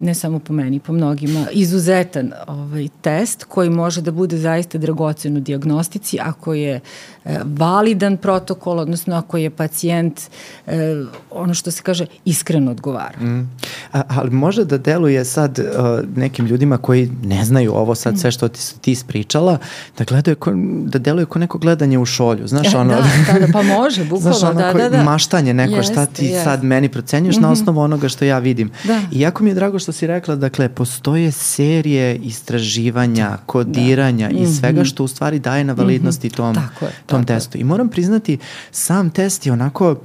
ne 0.04 0.14
samo 0.14 0.40
po 0.40 0.54
meni, 0.54 0.80
po 0.80 0.94
mnogima, 0.94 1.46
izuzetan 1.52 2.32
ovaj, 2.48 2.88
test 3.02 3.44
koji 3.44 3.70
može 3.70 4.02
da 4.02 4.12
bude 4.12 4.38
zaista 4.38 4.78
dragocen 4.78 5.38
u 5.38 5.40
diagnostici 5.40 6.18
ako 6.22 6.54
je 6.54 6.80
e, 7.26 7.40
validan 7.44 8.18
protokol, 8.18 8.80
odnosno 8.80 9.16
ako 9.16 9.38
je 9.38 9.50
pacijent 9.50 10.22
e, 10.68 11.04
ono 11.32 11.54
što 11.54 11.72
se 11.72 11.82
kaže 11.84 12.06
iskreno 12.26 12.72
odgovara. 12.72 13.20
Mm. 13.20 13.50
A, 13.94 14.02
ali 14.08 14.30
može 14.30 14.66
da 14.66 14.78
deluje 14.78 15.26
sad 15.26 15.60
uh, 15.60 16.18
nekim 16.18 16.46
ljudima 16.46 16.78
koji 16.78 17.12
ne 17.24 17.46
znaju 17.46 17.74
ovo 17.74 17.96
sad 17.96 18.20
sve 18.20 18.32
što 18.32 18.48
ti, 18.48 18.60
ti 18.82 18.92
ispričala, 18.92 19.58
da 19.98 20.04
gledaju 20.04 20.36
ko, 20.36 20.52
da 20.86 21.00
deluje 21.00 21.26
kao 21.26 21.40
neko 21.40 21.58
gledanje 21.58 22.00
u 22.00 22.06
šolju. 22.06 22.48
Znaš, 22.48 22.74
e, 22.74 22.78
ono, 22.84 22.94
da, 22.94 23.34
da, 23.34 23.40
da, 23.40 23.54
pa 23.54 23.62
može, 23.78 24.04
bukvalno, 24.04 24.38
Znaš, 24.38 24.52
ono 24.52 24.62
da, 24.62 24.74
da, 24.74 24.90
da. 24.90 25.04
maštanje 25.04 25.54
neko 25.54 25.76
jeste, 25.76 25.94
šta 25.94 26.06
ti 26.06 26.26
jeste. 26.26 26.44
sad 26.44 26.64
meni 26.64 26.90
procenjuješ 26.90 27.36
mm 27.36 27.40
-hmm. 27.40 27.42
na 27.42 27.48
mhm. 27.48 27.62
osnovu 27.62 27.80
onoga 27.80 28.10
što 28.10 28.26
ja 28.26 28.40
vidim. 28.40 28.72
Da. 28.84 29.02
I 29.12 29.20
jako 29.20 29.44
mi 29.44 29.50
je 29.50 29.54
drago 29.54 29.80
što 29.80 29.93
si 29.94 30.08
rekla, 30.08 30.36
dakle, 30.36 30.70
postoje 30.70 31.32
serije 31.32 32.16
istraživanja, 32.16 33.30
da. 33.30 33.38
kodiranja 33.46 34.30
da. 34.30 34.38
i 34.38 34.42
mhm. 34.42 34.52
svega 34.52 34.84
što 34.84 35.04
u 35.04 35.08
stvari 35.08 35.40
daje 35.40 35.64
na 35.64 35.74
validnosti 35.74 36.28
mm 36.28 36.32
-hmm. 36.32 36.36
tom, 36.36 36.56
Tako 36.56 36.86
je, 36.86 36.92
tom 37.06 37.26
testu. 37.26 37.58
I 37.58 37.64
moram 37.64 37.90
priznati, 37.90 38.38
sam 38.72 39.10
test 39.10 39.46
je 39.46 39.54
onako 39.54 39.96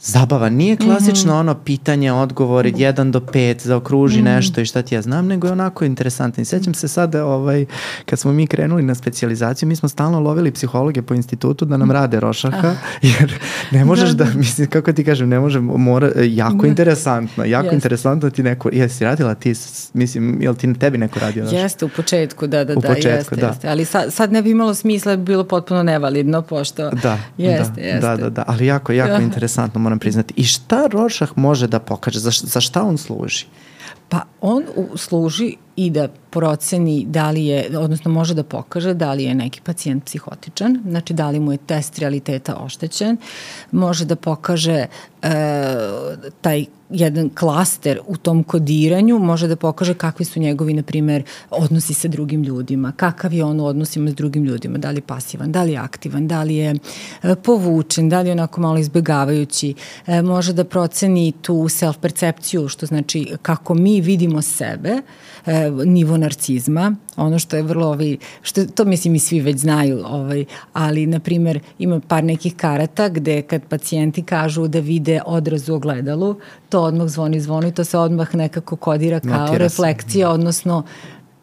zabavan. 0.00 0.54
Nije 0.54 0.76
klasično 0.76 1.32
mm 1.32 1.36
-hmm. 1.36 1.40
ono 1.40 1.54
pitanje, 1.54 2.12
odgovor, 2.12 2.64
1 2.64 3.10
do 3.10 3.20
5, 3.20 3.66
zaokruži 3.66 4.22
mm 4.22 4.24
-hmm. 4.24 4.34
nešto 4.34 4.60
i 4.60 4.64
šta 4.64 4.82
ti 4.82 4.94
ja 4.94 5.02
znam, 5.02 5.26
nego 5.26 5.46
je 5.46 5.52
onako 5.52 5.84
interesantno. 5.84 6.42
I 6.42 6.44
sećam 6.44 6.74
se 6.74 6.88
sada, 6.88 7.26
ovaj, 7.26 7.66
kad 8.06 8.18
smo 8.18 8.32
mi 8.32 8.46
krenuli 8.46 8.82
na 8.82 8.94
specializaciju, 8.94 9.68
mi 9.68 9.76
smo 9.76 9.88
stalno 9.88 10.20
lovili 10.20 10.50
psihologe 10.50 11.02
po 11.02 11.14
institutu 11.14 11.64
da 11.64 11.76
nam 11.76 11.90
rade 11.90 12.20
rošaka, 12.20 12.74
jer 13.02 13.40
ne 13.70 13.84
možeš 13.84 14.10
da, 14.10 14.24
da, 14.24 14.30
da 14.30 14.38
mislim, 14.38 14.66
kako 14.66 14.92
ti 14.92 15.04
kažem, 15.04 15.28
ne 15.28 15.40
može, 15.40 15.60
mora, 15.60 16.10
jako 16.24 16.62
da. 16.62 16.68
interesantno, 16.68 17.44
jako 17.44 17.68
yes. 17.68 17.74
interesantno 17.74 18.30
ti 18.30 18.42
neko, 18.42 18.70
jesi 18.72 19.04
radila 19.04 19.34
ti, 19.34 19.54
mislim, 19.94 20.42
jel 20.42 20.54
ti 20.54 20.74
tebi 20.74 20.98
neko 20.98 21.20
radio 21.20 21.44
rošak? 21.44 21.58
Jeste, 21.58 21.84
u 21.84 21.88
početku, 21.88 22.46
da, 22.46 22.64
da, 22.64 22.72
u 22.72 22.80
da, 22.80 22.88
početku, 22.88 23.08
jeste, 23.08 23.36
da. 23.36 23.46
jeste, 23.46 23.68
ali 23.68 23.84
sad, 23.84 24.12
sad 24.12 24.32
ne 24.32 24.42
bi 24.42 24.50
imalo 24.50 24.74
smisla, 24.74 25.16
bi 25.16 25.22
bilo 25.22 25.44
potpuno 25.44 25.82
nevalidno, 25.82 26.42
pošto 26.42 26.90
da, 26.90 27.18
jeste, 27.38 27.72
da, 27.74 27.82
jeste. 27.82 28.00
Da, 28.00 28.16
da, 28.16 28.30
da, 28.30 28.44
ali 28.46 28.66
jako, 28.66 28.92
jako 28.92 29.22
interesantno, 29.22 29.80
moram 29.86 29.98
priznati. 29.98 30.34
I 30.36 30.44
šta 30.44 30.86
Rorschach 30.92 31.32
može 31.36 31.66
da 31.66 31.78
pokaže? 31.78 32.18
Za, 32.18 32.30
za 32.30 32.60
šta 32.60 32.82
on 32.82 32.98
služi? 32.98 33.46
Pa 34.08 34.26
on 34.40 34.64
služi 34.96 35.56
i 35.76 35.90
da 35.90 36.08
proceni 36.30 37.04
da 37.08 37.30
li 37.30 37.46
je, 37.46 37.78
odnosno 37.78 38.10
može 38.10 38.34
da 38.34 38.42
pokaže 38.42 38.94
da 38.94 39.12
li 39.12 39.24
je 39.24 39.34
neki 39.34 39.60
pacijent 39.60 40.04
psihotičan, 40.04 40.82
znači 40.88 41.14
da 41.14 41.30
li 41.30 41.40
mu 41.40 41.52
je 41.52 41.58
test 41.58 41.98
realiteta 41.98 42.56
oštećen, 42.56 43.16
može 43.72 44.04
da 44.04 44.16
pokaže 44.16 44.86
e, 45.22 45.34
taj 46.40 46.66
jedan 46.90 47.28
klaster 47.28 48.00
u 48.06 48.16
tom 48.16 48.44
kodiranju, 48.44 49.18
može 49.18 49.48
da 49.48 49.56
pokaže 49.56 49.94
kakvi 49.94 50.24
su 50.24 50.40
njegovi, 50.40 50.74
na 50.74 50.82
primer, 50.82 51.22
odnosi 51.50 51.94
sa 51.94 52.08
drugim 52.08 52.42
ljudima, 52.42 52.92
kakav 52.92 53.32
je 53.32 53.44
on 53.44 53.60
u 53.60 53.66
odnosima 53.66 54.10
s 54.10 54.14
drugim 54.14 54.44
ljudima, 54.44 54.78
da 54.78 54.90
li 54.90 54.96
je 54.96 55.02
pasivan, 55.02 55.52
da 55.52 55.62
li 55.62 55.72
je 55.72 55.78
aktivan, 55.78 56.28
da 56.28 56.42
li 56.42 56.56
je 56.56 56.74
e, 57.22 57.34
povučen, 57.34 58.08
da 58.08 58.20
li 58.20 58.28
je 58.28 58.32
onako 58.32 58.60
malo 58.60 58.78
izbegavajući, 58.78 59.74
e, 60.06 60.22
može 60.22 60.52
da 60.52 60.64
proceni 60.64 61.32
tu 61.42 61.54
self-percepciju, 61.54 62.68
što 62.68 62.86
znači 62.86 63.32
kako 63.42 63.74
mi 63.74 64.00
vidimo 64.00 64.42
sebe, 64.42 65.02
e, 65.46 65.65
nivo 65.70 66.16
narcizma, 66.16 66.94
ono 67.16 67.38
što 67.38 67.56
je 67.56 67.62
vrlo, 67.62 67.86
ovaj, 67.86 68.16
što, 68.42 68.66
to 68.66 68.84
mislim 68.84 69.14
i 69.14 69.18
svi 69.18 69.40
već 69.40 69.58
znaju, 69.58 70.02
ovaj, 70.06 70.44
ali 70.72 71.06
na 71.06 71.20
primer 71.20 71.60
ima 71.78 72.00
par 72.00 72.24
nekih 72.24 72.56
karata 72.56 73.08
gde 73.08 73.42
kad 73.42 73.62
pacijenti 73.68 74.22
kažu 74.22 74.68
da 74.68 74.80
vide 74.80 75.20
odraz 75.26 75.68
u 75.68 75.74
ogledalu, 75.74 76.36
to 76.68 76.80
odmah 76.80 77.08
zvoni 77.08 77.40
zvoni, 77.40 77.74
to 77.74 77.84
se 77.84 77.98
odmah 77.98 78.34
nekako 78.34 78.76
kodira 78.76 79.20
kao 79.20 79.38
Notira 79.38 79.58
refleksija, 79.58 80.30
odnosno 80.30 80.82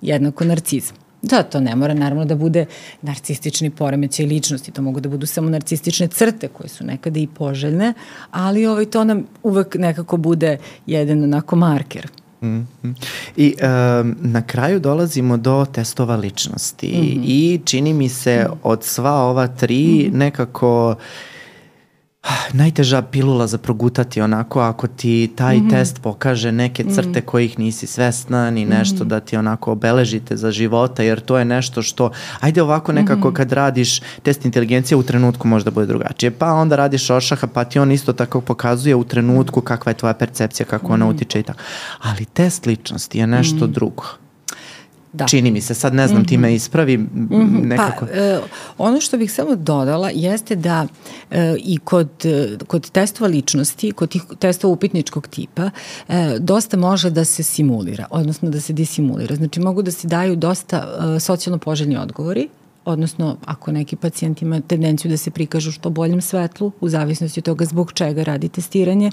jednako 0.01 0.43
narcizam. 0.43 1.03
Da, 1.23 1.43
to 1.43 1.59
ne 1.59 1.75
mora 1.75 1.93
naravno 1.93 2.25
da 2.25 2.35
bude 2.35 2.65
narcistični 3.01 3.69
poremećaj 3.69 4.25
ličnosti, 4.25 4.71
to 4.71 4.81
mogu 4.81 4.99
da 4.99 5.09
budu 5.09 5.25
samo 5.25 5.49
narcistične 5.49 6.07
crte 6.07 6.47
koje 6.47 6.69
su 6.69 6.83
nekada 6.83 7.19
i 7.19 7.27
poželjne, 7.27 7.93
ali 8.31 8.65
ovaj, 8.65 8.85
to 8.85 9.03
nam 9.03 9.23
uvek 9.43 9.75
nekako 9.75 10.17
bude 10.17 10.57
jedan 10.85 11.23
onako 11.23 11.55
marker. 11.55 12.07
Mm 12.43 12.67
-hmm. 12.83 12.93
I 13.35 13.55
um, 13.61 14.15
na 14.21 14.41
kraju 14.41 14.79
dolazimo 14.79 15.37
do 15.37 15.65
testova 15.65 16.15
ličnosti 16.15 16.87
mm 16.87 17.01
-hmm. 17.01 17.23
i 17.25 17.61
čini 17.65 17.93
mi 17.93 18.09
se 18.09 18.47
od 18.63 18.83
sva 18.83 19.13
ova 19.13 19.47
tri 19.47 19.83
mm 19.83 20.11
-hmm. 20.11 20.17
nekako 20.17 20.95
najteža 22.53 23.01
pilula 23.01 23.47
za 23.47 23.57
progutati 23.57 24.21
onako 24.21 24.59
ako 24.59 24.87
ti 24.87 25.31
taj 25.35 25.57
mm 25.57 25.61
-hmm. 25.61 25.69
test 25.69 26.01
pokaže 26.01 26.51
neke 26.51 26.83
crte 26.83 27.09
mm 27.09 27.13
-hmm. 27.13 27.25
kojih 27.25 27.59
nisi 27.59 27.87
svesna 27.87 28.51
ni 28.51 28.65
nešto 28.65 28.95
mm 28.95 28.99
-hmm. 28.99 29.09
da 29.09 29.19
ti 29.19 29.37
onako 29.37 29.71
obeležite 29.71 30.37
za 30.37 30.51
života 30.51 31.03
jer 31.03 31.19
to 31.19 31.37
je 31.37 31.45
nešto 31.45 31.81
što 31.81 32.11
ajde 32.39 32.61
ovako 32.61 32.91
nekako 32.91 33.27
mm 33.27 33.31
-hmm. 33.31 33.35
kad 33.35 33.51
radiš 33.51 33.99
test 34.23 34.45
inteligencije 34.45 34.97
u 34.97 35.03
trenutku 35.03 35.47
možda 35.47 35.71
bude 35.71 35.87
drugačije 35.87 36.31
pa 36.31 36.53
onda 36.53 36.75
radiš 36.75 37.09
ošaha 37.09 37.47
pa 37.47 37.63
ti 37.63 37.79
on 37.79 37.91
isto 37.91 38.13
tako 38.13 38.41
pokazuje 38.41 38.95
u 38.95 39.03
trenutku 39.03 39.61
kakva 39.61 39.89
je 39.89 39.97
tvoja 39.97 40.13
percepcija 40.13 40.65
kako 40.65 40.85
mm 40.85 40.89
-hmm. 40.89 40.93
ona 40.93 41.05
mhm. 41.05 41.15
utiče 41.15 41.39
i 41.39 41.43
tako 41.43 41.59
ali 42.01 42.25
test 42.25 42.65
ličnosti 42.65 43.19
je 43.19 43.27
nešto 43.27 43.65
mm 43.65 43.69
-hmm. 43.69 43.73
drugo 43.73 44.22
Da. 45.13 45.25
Čini 45.25 45.51
mi 45.51 45.61
se, 45.61 45.73
sad 45.73 45.93
ne 45.93 46.07
znam, 46.07 46.21
mm 46.21 46.25
-hmm. 46.25 46.29
ti 46.29 46.37
me 46.37 46.47
mhm. 46.47 46.55
ispravi 46.55 46.97
mm 46.97 47.27
-hmm. 47.29 47.65
nekako. 47.65 48.05
Pa, 48.05 48.11
e, 48.13 48.39
ono 48.77 49.01
što 49.01 49.17
bih 49.17 49.33
samo 49.33 49.55
dodala 49.55 50.09
jeste 50.13 50.55
da 50.55 50.87
e, 51.31 51.55
i 51.59 51.77
kod, 51.77 52.09
e, 52.25 52.57
kod 52.67 52.91
testova 52.91 53.27
ličnosti, 53.27 53.91
kod 53.91 54.09
tih 54.09 54.23
testova 54.39 54.73
upitničkog 54.73 55.27
tipa, 55.27 55.69
e, 56.07 56.37
dosta 56.39 56.77
može 56.77 57.09
da 57.09 57.25
se 57.25 57.43
simulira, 57.43 58.05
odnosno 58.09 58.49
da 58.49 58.61
se 58.61 58.73
disimulira. 58.73 59.35
Znači 59.35 59.59
mogu 59.59 59.81
da 59.81 59.91
se 59.91 60.07
daju 60.07 60.35
dosta 60.35 60.87
e, 61.15 61.19
socijalno 61.19 61.57
poželjni 61.57 61.97
odgovori, 61.97 62.49
odnosno 62.85 63.37
ako 63.45 63.71
neki 63.71 63.95
pacijent 63.95 64.41
ima 64.41 64.61
tendenciju 64.61 65.11
da 65.11 65.17
se 65.17 65.31
prikažu 65.31 65.71
što 65.71 65.89
boljem 65.89 66.21
svetlu, 66.21 66.71
u 66.79 66.89
zavisnosti 66.89 67.39
od 67.39 67.43
toga 67.43 67.65
zbog 67.65 67.93
čega 67.93 68.23
radi 68.23 68.49
testiranje, 68.49 69.11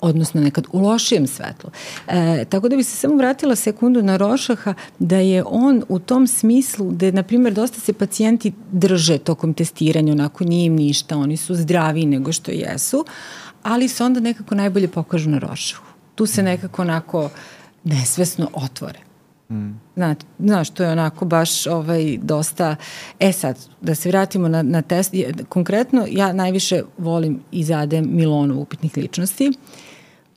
odnosno 0.00 0.40
nekad 0.40 0.66
u 0.72 0.80
lošijem 0.80 1.26
svetlu. 1.26 1.70
E, 2.08 2.44
tako 2.44 2.68
da 2.68 2.76
bi 2.76 2.84
se 2.84 2.96
samo 2.96 3.16
vratila 3.16 3.56
sekundu 3.56 4.02
na 4.02 4.16
Rošaha, 4.16 4.74
da 4.98 5.16
je 5.16 5.44
on 5.46 5.82
u 5.88 5.98
tom 5.98 6.26
smislu, 6.26 6.92
da 6.92 7.10
na 7.10 7.22
primjer, 7.22 7.54
dosta 7.54 7.80
se 7.80 7.92
pacijenti 7.92 8.52
drže 8.72 9.18
tokom 9.18 9.54
testiranja, 9.54 10.12
onako 10.12 10.44
nije 10.44 10.66
im 10.66 10.76
ništa, 10.76 11.16
oni 11.16 11.36
su 11.36 11.54
zdraviji 11.54 12.06
nego 12.06 12.32
što 12.32 12.50
jesu, 12.50 13.04
ali 13.62 13.88
se 13.88 14.04
onda 14.04 14.20
nekako 14.20 14.54
najbolje 14.54 14.88
pokažu 14.88 15.30
na 15.30 15.38
Rošahu. 15.38 15.84
Tu 16.14 16.26
se 16.26 16.42
nekako 16.42 16.82
onako 16.82 17.30
nesvesno 17.84 18.48
otvore. 18.52 18.98
Mm. 19.50 19.80
Zna, 19.96 20.14
znaš, 20.38 20.70
to 20.70 20.82
je 20.84 20.90
onako 20.90 21.24
baš 21.24 21.66
ovaj, 21.66 22.18
dosta... 22.22 22.76
E 23.20 23.32
sad, 23.32 23.58
da 23.80 23.94
se 23.94 24.08
vratimo 24.08 24.48
na, 24.48 24.62
na 24.62 24.82
test. 24.82 25.14
Konkretno, 25.48 26.06
ja 26.10 26.32
najviše 26.32 26.82
volim 26.98 27.40
i 27.52 27.64
zadem 27.64 28.08
Milonu 28.10 28.60
upitnih 28.60 28.96
ličnosti. 28.96 29.48
Uh, 29.48 29.83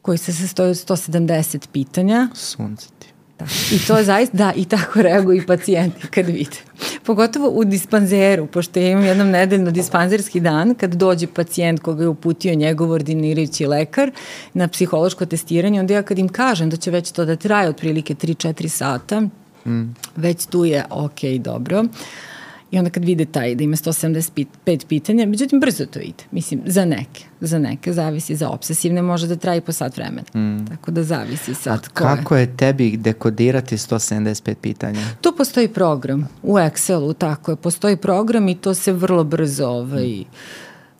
koji 0.07 0.17
se 0.17 0.33
sastoji 0.33 0.69
od 0.69 0.75
170 0.75 1.67
pitanja. 1.71 2.27
Sunce 2.33 2.87
ti. 2.99 3.07
Da. 3.39 3.45
I 3.71 3.79
to 3.87 4.03
zaista, 4.03 4.37
da, 4.37 4.53
i 4.55 4.65
tako 4.65 5.01
reaguju 5.01 5.37
i 5.37 5.45
pacijenti 5.45 6.07
kad 6.07 6.25
vide. 6.25 6.57
Pogotovo 7.03 7.49
u 7.49 7.65
dispanzeru, 7.65 8.47
pošto 8.47 8.79
ja 8.79 8.91
imam 8.91 9.03
jednom 9.05 9.29
nedeljno 9.29 9.71
dispanzerski 9.71 10.39
dan, 10.39 10.75
kad 10.75 10.93
dođe 10.93 11.27
pacijent 11.27 11.79
koga 11.79 12.03
je 12.03 12.07
uputio 12.07 12.55
njegov 12.55 12.91
ordinirajući 12.91 13.65
lekar 13.65 14.11
na 14.53 14.67
psihološko 14.67 15.25
testiranje, 15.25 15.79
onda 15.79 15.93
ja 15.93 16.03
kad 16.03 16.19
im 16.19 16.29
kažem 16.29 16.69
da 16.69 16.77
će 16.77 16.91
već 16.91 17.11
to 17.11 17.25
da 17.25 17.35
traje 17.35 17.69
otprilike 17.69 18.15
3-4 18.15 18.67
sata, 18.67 19.21
mm. 19.65 19.95
već 20.15 20.45
tu 20.45 20.65
je 20.65 20.85
ok, 20.89 21.19
dobro. 21.39 21.79
Uh, 21.79 21.87
I 22.71 22.77
onda 22.77 22.89
kad 22.89 23.05
vide 23.05 23.25
taj 23.25 23.55
da 23.55 23.63
ima 23.63 23.75
175 23.75 24.85
pitanja, 24.87 25.25
međutim 25.25 25.59
brzo 25.59 25.85
to 25.85 25.99
ide. 25.99 26.23
Mislim, 26.31 26.61
za 26.65 26.85
neke. 26.85 27.25
Za 27.41 27.59
neke 27.59 27.93
zavisi, 27.93 28.35
za 28.35 28.49
obsesivne 28.49 29.01
može 29.01 29.27
da 29.27 29.35
traji 29.35 29.61
po 29.61 29.71
sat 29.71 29.97
vremena. 29.97 30.23
Mm. 30.35 30.67
Tako 30.67 30.91
da 30.91 31.03
zavisi 31.03 31.53
sad. 31.53 31.79
A 31.85 31.89
kako 31.93 32.35
je. 32.35 32.41
je 32.41 32.57
tebi 32.57 32.97
dekodirati 32.97 33.77
175 33.77 34.55
pitanja? 34.55 35.01
Tu 35.21 35.33
postoji 35.37 35.67
program. 35.67 36.27
U 36.43 36.53
Excelu, 36.53 37.13
tako 37.13 37.51
je. 37.51 37.55
Postoji 37.55 37.97
program 37.97 38.49
i 38.49 38.55
to 38.55 38.73
se 38.73 38.93
vrlo 38.93 39.23
brzo 39.23 39.67
ovaj, 39.67 40.07
mm 40.07 40.23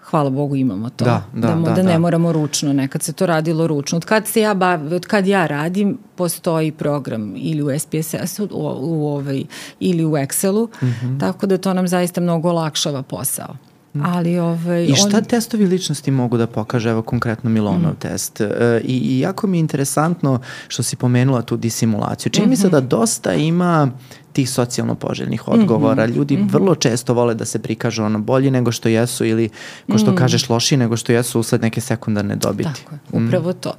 hvala 0.10 0.30
Bogu 0.30 0.56
imamo 0.56 0.90
to. 0.90 1.06
Da, 1.06 1.24
da, 1.34 1.48
da, 1.48 1.56
da, 1.56 1.72
da 1.72 1.84
ne 1.84 1.92
da. 1.92 2.00
moramo 2.00 2.32
ručno, 2.32 2.74
nekad 2.74 3.04
se 3.04 3.14
to 3.14 3.26
radilo 3.26 3.68
ručno. 3.68 3.98
Od 3.98 4.06
kad, 4.06 4.28
se 4.28 4.42
ja 4.42 4.54
bav, 4.54 4.94
od 4.94 5.06
kad 5.06 5.28
ja 5.28 5.48
radim, 5.48 5.98
postoji 6.16 6.72
program 6.72 7.34
ili 7.36 7.62
u 7.62 7.80
SPSS-u 7.80 8.44
u, 8.44 8.48
u 8.80 9.08
ovaj, 9.08 9.44
ili 9.80 10.06
u 10.06 10.12
Excelu, 10.12 10.68
mm 10.82 10.86
-hmm. 10.86 11.20
tako 11.20 11.48
da 11.48 11.58
to 11.58 11.74
nam 11.74 11.88
zaista 11.88 12.22
mnogo 12.22 12.50
olakšava 12.50 13.02
posao. 13.02 13.56
Mhm. 13.96 14.06
Ali, 14.06 14.40
ovaj, 14.40 14.86
I 14.86 14.96
šta 14.96 15.18
on... 15.18 15.24
testovi 15.24 15.66
ličnosti 15.66 16.12
mogu 16.12 16.38
da 16.38 16.48
pokaže, 16.48 16.90
evo 16.90 17.02
konkretno 17.02 17.50
Milonov 17.50 17.92
mm. 17.92 18.00
test? 18.00 18.42
E, 18.42 18.82
i, 18.84 19.20
jako 19.20 19.48
mi 19.48 19.58
je 19.58 19.60
interesantno 19.60 20.40
što 20.68 20.84
si 20.84 20.96
pomenula 20.96 21.42
tu 21.42 21.58
disimulaciju. 21.58 22.32
Čini 22.32 22.46
mm 22.46 22.48
-hmm. 22.48 22.50
mi 22.50 22.58
se 22.58 22.70
da 22.70 22.80
mhm. 22.80 22.88
dosta 22.88 23.34
ima 23.34 23.92
tih 24.38 24.50
socijalno 24.50 24.96
poželjnih 24.96 25.48
odgovora. 25.48 26.06
Mm 26.06 26.10
-hmm. 26.10 26.16
Ljudi 26.16 26.38
mm 26.38 26.42
-hmm. 26.42 26.54
vrlo 26.54 26.76
često 26.76 27.14
vole 27.14 27.34
da 27.36 27.46
se 27.46 27.60
prikažu 27.60 28.04
ono 28.04 28.20
bolji 28.20 28.52
nego 28.52 28.72
što 28.72 28.90
jesu 28.90 29.26
ili, 29.26 29.50
ko 29.92 29.98
što 29.98 30.12
mm. 30.12 30.16
kažeš, 30.16 30.50
loši 30.50 30.78
nego 30.78 30.98
što 30.98 31.12
jesu 31.12 31.40
usled 31.40 31.62
neke 31.62 31.82
sekundarne 31.82 32.36
dobiti. 32.36 32.70
Tako 32.84 32.96
je, 32.96 33.26
upravo 33.26 33.50
mm. 33.50 33.54
to. 33.54 33.74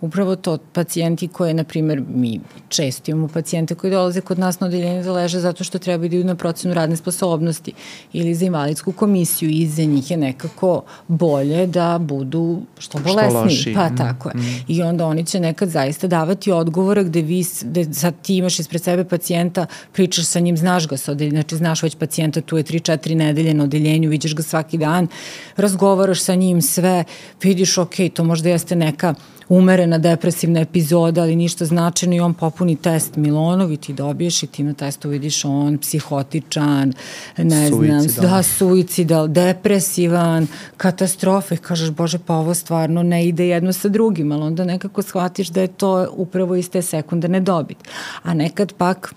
Upravo 0.00 0.36
to. 0.36 0.58
Pacijenti 0.72 1.28
koje, 1.28 1.54
na 1.54 1.64
primjer, 1.64 2.02
mi 2.14 2.40
često 2.68 3.10
imamo 3.10 3.28
pacijente 3.28 3.74
koji 3.74 3.90
dolaze 3.90 4.20
kod 4.20 4.38
nas 4.38 4.60
na 4.60 4.66
odeljenje 4.66 5.02
da 5.02 5.12
leže 5.12 5.40
zato 5.40 5.64
što 5.64 5.78
treba 5.78 6.08
da 6.08 6.16
idu 6.16 6.26
na 6.26 6.34
procenu 6.34 6.74
radne 6.74 6.96
sposobnosti 6.96 7.72
ili 8.12 8.34
za 8.34 8.46
invalidsku 8.46 8.92
komisiju 8.92 9.50
i 9.50 9.66
za 9.66 9.84
njih 9.84 10.10
je 10.10 10.16
nekako 10.16 10.82
bolje 11.08 11.66
da 11.66 11.98
budu 11.98 12.62
što 12.78 12.98
bolesniji. 12.98 13.56
Što 13.56 13.74
pa 13.74 13.88
mm. 13.88 13.96
tako 13.96 14.28
je. 14.28 14.34
Mm. 14.34 14.64
I 14.68 14.82
onda 14.82 15.06
oni 15.06 15.26
će 15.26 15.40
nekad 15.40 15.68
zaista 15.68 16.06
davati 16.06 16.52
odgovore 16.52 17.04
gde 17.04 17.22
vi, 17.22 17.44
gde 17.62 17.94
sad 17.94 18.14
ti 18.22 18.36
imaš 18.36 18.58
ispred 18.58 18.82
sebe 18.82 19.04
pacijenta 19.04 19.66
pričaš 20.00 20.26
sa 20.26 20.40
njim, 20.40 20.56
znaš 20.56 20.86
ga 20.88 20.96
sa 20.96 21.12
odeljenja, 21.12 21.40
znači 21.40 21.56
znaš 21.56 21.82
već 21.82 21.94
pacijenta, 21.94 22.40
tu 22.40 22.56
je 22.56 22.64
3-4 22.64 23.14
nedelje 23.14 23.54
na 23.54 23.64
odeljenju, 23.64 24.10
vidiš 24.10 24.34
ga 24.34 24.42
svaki 24.42 24.78
dan, 24.78 25.08
razgovaraš 25.56 26.22
sa 26.22 26.34
njim 26.34 26.62
sve, 26.62 27.04
vidiš, 27.42 27.78
ok, 27.78 27.94
to 28.14 28.24
možda 28.24 28.48
jeste 28.48 28.76
neka 28.76 29.14
umerena 29.48 29.98
depresivna 29.98 30.60
epizoda, 30.60 31.22
ali 31.22 31.36
ništa 31.36 31.64
značajno 31.64 32.16
i 32.16 32.20
on 32.20 32.34
popuni 32.34 32.76
test 32.76 33.16
Milonov 33.16 33.72
i 33.72 33.76
ti 33.76 33.92
dobiješ 33.92 34.42
i 34.42 34.46
ti 34.46 34.62
na 34.62 34.72
testu 34.74 35.08
vidiš 35.08 35.44
on 35.44 35.78
psihotičan, 35.78 36.92
ne 37.36 37.68
suicidal. 37.68 38.08
znam, 38.08 38.30
da, 38.30 38.42
suicidal, 38.42 39.28
depresivan, 39.28 40.46
katastrofe. 40.76 41.56
Kažeš, 41.56 41.90
bože, 41.90 42.18
pa 42.26 42.34
ovo 42.34 42.54
stvarno 42.54 43.02
ne 43.02 43.26
ide 43.26 43.48
jedno 43.48 43.72
sa 43.72 43.88
drugim, 43.88 44.32
ali 44.32 44.42
onda 44.42 44.64
nekako 44.64 45.02
shvatiš 45.02 45.48
da 45.48 45.60
je 45.60 45.68
to 45.68 46.06
upravo 46.12 46.56
iz 46.56 46.70
te 46.70 46.82
sekundarne 46.82 47.40
dobit. 47.40 47.78
A 48.22 48.34
nekad 48.34 48.72
pak 48.72 49.14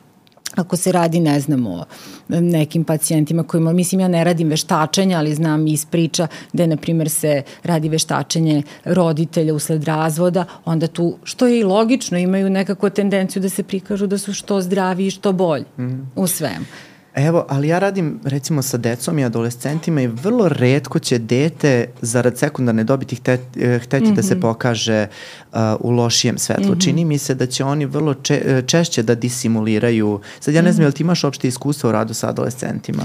ako 0.56 0.78
se 0.78 0.92
radi, 0.92 1.20
ne 1.20 1.40
znam, 1.40 1.68
o 1.68 1.86
nekim 2.28 2.84
pacijentima 2.84 3.44
kojima, 3.44 3.74
mislim, 3.74 4.02
ja 4.02 4.08
ne 4.08 4.24
radim 4.24 4.50
veštačenja, 4.50 5.18
ali 5.18 5.36
znam 5.36 5.68
iz 5.68 5.86
priča 5.86 6.28
gde, 6.54 6.68
na 6.68 6.78
primjer, 6.78 7.10
se 7.10 7.42
radi 7.64 7.90
veštačenje 7.90 8.64
roditelja 8.86 9.54
usled 9.54 9.84
razvoda, 9.84 10.46
onda 10.66 10.88
tu, 10.88 11.18
što 11.24 11.48
je 11.48 11.60
i 11.60 11.64
logično, 11.64 12.18
imaju 12.18 12.50
nekako 12.50 12.90
tendenciju 12.90 13.42
da 13.42 13.50
se 13.50 13.64
prikažu 13.64 14.08
da 14.08 14.18
su 14.18 14.34
što 14.34 14.62
zdravi 14.62 15.08
i 15.08 15.12
što 15.12 15.32
bolji 15.32 15.66
mm. 15.78 16.12
u 16.16 16.28
svemu. 16.28 16.66
Evo, 17.16 17.46
ali 17.50 17.68
ja 17.68 17.80
radim 17.80 18.20
recimo 18.24 18.62
sa 18.62 18.78
decom 18.78 19.20
i 19.20 19.26
adolescentima 19.26 20.02
i 20.02 20.08
vrlo 20.08 20.50
redko 20.50 21.00
će 21.00 21.18
dete 21.20 21.88
zarad 22.02 22.38
sekundarne 22.38 22.84
dobiti 22.84 23.16
hte, 23.16 23.38
eh, 23.56 23.80
hteti 23.80 24.06
mm 24.06 24.12
-hmm. 24.12 24.16
da 24.16 24.24
se 24.24 24.34
mhm. 24.34 24.42
pokaže 24.42 25.08
uh, 25.52 25.60
u 25.80 25.92
lošijem 25.92 26.38
svetlu. 26.38 26.66
Mm 26.66 26.76
-hmm. 26.76 26.84
Čini 26.84 27.06
mi 27.06 27.18
se 27.18 27.36
da 27.36 27.46
će 27.46 27.64
oni 27.64 27.86
vrlo 27.86 28.14
če, 28.14 28.64
češće 28.68 29.04
da 29.04 29.16
disimuliraju. 29.16 30.20
Sad 30.40 30.54
ja 30.54 30.62
ne 30.62 30.72
znam, 30.72 30.80
mm 30.80 30.82
-hmm. 30.82 30.86
jel 30.86 30.92
ti 30.92 31.04
imaš 31.04 31.24
opšte 31.24 31.48
iskustvo 31.48 31.90
u 31.90 31.92
radu 31.92 32.14
sa 32.14 32.30
adolescentima? 32.30 33.04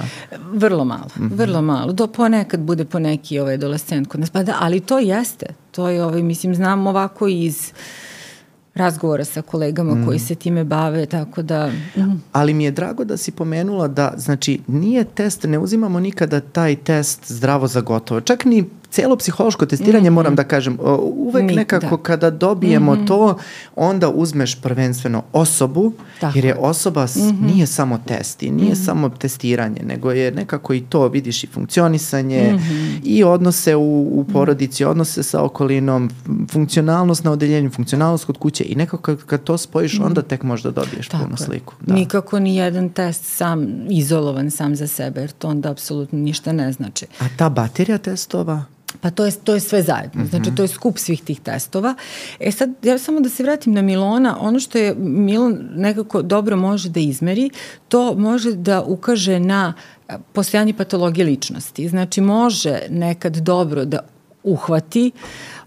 Vrlo 0.53 0.85
malo, 0.85 1.07
mm 1.17 1.23
-hmm. 1.23 1.37
vrlo 1.37 1.63
malo. 1.63 1.93
Do 1.93 2.07
ponekad 2.07 2.61
bude 2.61 2.85
poneki 2.85 3.39
ovaj 3.39 3.55
adolescent 3.55 4.09
kod 4.09 4.21
nas. 4.21 4.31
Pa 4.31 4.43
da, 4.43 4.57
ali 4.61 4.81
to 4.81 4.99
jeste. 4.99 5.47
To 5.71 5.89
je, 5.89 6.05
ovaj, 6.05 6.23
mislim, 6.23 6.55
znam 6.55 6.87
ovako 6.87 7.29
iz 7.29 7.73
razgovora 8.79 9.25
sa 9.25 9.43
kolegama 9.43 9.95
mm. 9.95 10.07
koji 10.07 10.19
se 10.19 10.35
time 10.35 10.65
bave, 10.65 11.07
tako 11.07 11.43
da... 11.43 11.67
Mm. 11.97 12.23
Ali 12.33 12.55
mi 12.55 12.65
je 12.65 12.71
drago 12.71 13.05
da 13.05 13.17
si 13.17 13.31
pomenula 13.31 13.89
da, 13.89 14.15
znači, 14.17 14.61
nije 14.67 15.05
test, 15.05 15.45
ne 15.45 15.59
uzimamo 15.59 16.01
nikada 16.01 16.41
taj 16.41 16.77
test 16.77 17.33
zdravo 17.33 17.67
za 17.67 17.81
gotovo. 17.81 18.21
Čak 18.21 18.45
ni 18.45 18.65
celo 18.91 19.17
psihološko 19.17 19.67
testiranje, 19.67 20.11
mm 20.11 20.13
-hmm. 20.13 20.15
moram 20.15 20.35
da 20.35 20.45
kažem, 20.45 20.79
uvek 21.01 21.45
Mi, 21.45 21.55
nekako 21.55 21.97
da. 21.97 22.03
kada 22.03 22.31
dobijemo 22.31 22.95
mm 22.95 22.99
-hmm. 22.99 23.07
to, 23.07 23.39
onda 23.77 24.09
uzmeš 24.09 24.61
prvenstveno 24.61 25.23
osobu, 25.33 25.93
Tako. 26.21 26.39
jer 26.39 26.45
je 26.45 26.55
osoba, 26.55 27.05
mm 27.05 27.07
-hmm. 27.07 27.47
nije 27.47 27.67
samo 27.67 27.99
test 28.07 28.43
i 28.43 28.51
nije 28.51 28.71
mm 28.71 28.75
-hmm. 28.75 28.85
samo 28.85 29.09
testiranje, 29.09 29.83
nego 29.83 30.13
je 30.13 30.33
nekako 30.33 30.75
i 30.75 30.81
to, 30.81 31.09
vidiš 31.09 31.45
i 31.45 31.47
funkcionisanje 31.47 32.53
mm 32.53 32.59
-hmm. 32.59 33.01
i 33.05 33.25
odnose 33.25 33.77
u, 33.77 34.21
u 34.21 34.25
porodici, 34.33 34.85
odnose 34.85 35.23
sa 35.23 35.43
okolinom, 35.43 36.11
funkcionalnost 36.51 37.25
na 37.25 37.33
odeljenju, 37.33 37.71
funkcionalnost 37.71 38.25
kod 38.25 38.39
kuće 38.39 38.65
i 38.69 38.75
nekako 38.75 39.03
kad, 39.03 39.25
kad 39.25 39.45
to 39.45 39.59
spojiš, 39.59 39.95
mm 39.95 40.03
-hmm. 40.03 40.07
onda 40.07 40.23
tek 40.23 40.43
možda 40.43 40.71
dobiješ 40.71 41.09
Tako. 41.09 41.25
punu 41.25 41.37
sliku. 41.37 41.75
Da. 41.81 41.95
Nikako 41.95 42.39
ni 42.39 42.57
jedan 42.57 42.89
test 42.89 43.25
sam 43.25 43.67
izolovan 43.91 44.51
sam 44.51 44.77
za 44.77 44.87
sebe, 44.87 45.21
jer 45.21 45.31
to 45.31 45.49
onda 45.49 45.71
apsolutno 45.71 46.19
ništa 46.19 46.53
ne 46.53 46.73
znači. 46.73 47.07
A 47.21 47.25
ta 47.37 47.49
baterija 47.49 47.99
testova? 47.99 48.65
Pa 49.01 49.11
to 49.11 49.25
je, 49.25 49.33
to 49.33 49.55
je 49.55 49.61
sve 49.61 49.83
zajedno. 49.83 50.27
Znači, 50.27 50.55
to 50.55 50.63
je 50.63 50.69
skup 50.69 50.99
svih 50.99 51.23
tih 51.23 51.41
testova. 51.41 51.95
E 52.41 52.53
sad, 52.53 52.71
ja 52.83 52.99
samo 52.99 53.21
da 53.21 53.29
se 53.29 53.43
vratim 53.43 53.73
na 53.73 53.83
Milona, 53.83 54.37
ono 54.41 54.61
što 54.61 54.79
je 54.79 54.95
Milon 54.99 55.69
nekako 55.75 56.23
dobro 56.23 56.57
može 56.57 56.89
da 56.89 57.01
izmeri, 57.01 57.51
to 57.89 58.15
može 58.15 58.53
da 58.53 58.83
ukaže 58.83 59.41
na 59.41 59.75
postojanje 60.33 60.75
patologije 60.75 61.25
ličnosti. 61.25 61.89
Znači, 61.89 62.21
može 62.21 62.79
nekad 62.91 63.37
dobro 63.37 63.85
da 63.85 63.99
uhvati 64.43 65.11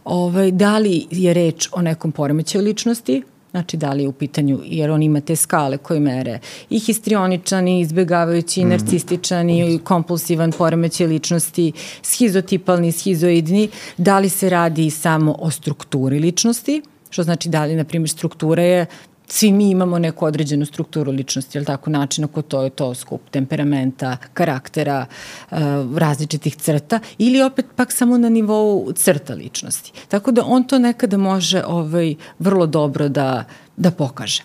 ovaj, 0.04 0.52
da 0.52 0.78
li 0.78 1.08
je 1.12 1.34
reč 1.34 1.70
o 1.72 1.82
nekom 1.82 2.12
poremećaju 2.12 2.64
ličnosti, 2.64 3.24
Znači, 3.52 3.78
da 3.78 3.94
li 3.94 4.04
je 4.04 4.10
u 4.10 4.12
pitanju, 4.12 4.60
jer 4.66 4.92
on 4.92 5.04
ima 5.04 5.22
te 5.22 5.36
skale 5.36 5.78
koje 5.78 6.00
mere 6.00 6.40
i 6.70 6.80
histrioničan, 6.80 7.68
i 7.68 7.80
izbjegavajući, 7.80 8.62
i 8.62 8.66
mhm. 8.66 8.72
narcističan, 8.72 9.50
i 9.50 9.80
kompulsivan 9.84 10.52
poremeće 10.52 11.08
ličnosti, 11.08 11.72
schizotipalni, 12.02 12.92
schizoidni, 12.92 13.70
da 13.98 14.20
li 14.20 14.30
se 14.30 14.50
radi 14.50 14.90
samo 14.90 15.36
o 15.40 15.52
strukturi 15.52 16.20
ličnosti, 16.20 16.82
što 17.10 17.24
znači 17.24 17.50
da 17.50 17.66
li, 17.66 17.76
na 17.76 17.84
primjer, 17.84 18.10
struktura 18.10 18.64
je 18.64 18.86
svi 19.32 19.52
mi 19.52 19.70
imamo 19.70 20.00
neku 20.00 20.26
određenu 20.26 20.66
strukturu 20.66 21.12
ličnosti, 21.12 21.58
ili 21.58 21.66
tako, 21.66 21.90
način 21.90 22.24
ako 22.24 22.42
to 22.42 22.64
je 22.64 22.70
to 22.70 22.94
skup 22.96 23.22
temperamenta, 23.32 24.18
karaktera, 24.34 25.06
uh, 25.52 25.58
različitih 25.98 26.56
crta, 26.56 27.00
ili 27.18 27.42
opet 27.42 27.66
pak 27.76 27.92
samo 27.92 28.18
na 28.18 28.30
nivou 28.30 28.92
crta 28.96 29.34
ličnosti. 29.34 29.92
Tako 30.08 30.32
da 30.32 30.44
on 30.46 30.64
to 30.64 30.80
nekada 30.80 31.18
može 31.18 31.64
ovaj, 31.68 32.16
vrlo 32.40 32.66
dobro 32.66 33.10
da, 33.10 33.46
da 33.78 33.92
pokaže. 33.92 34.44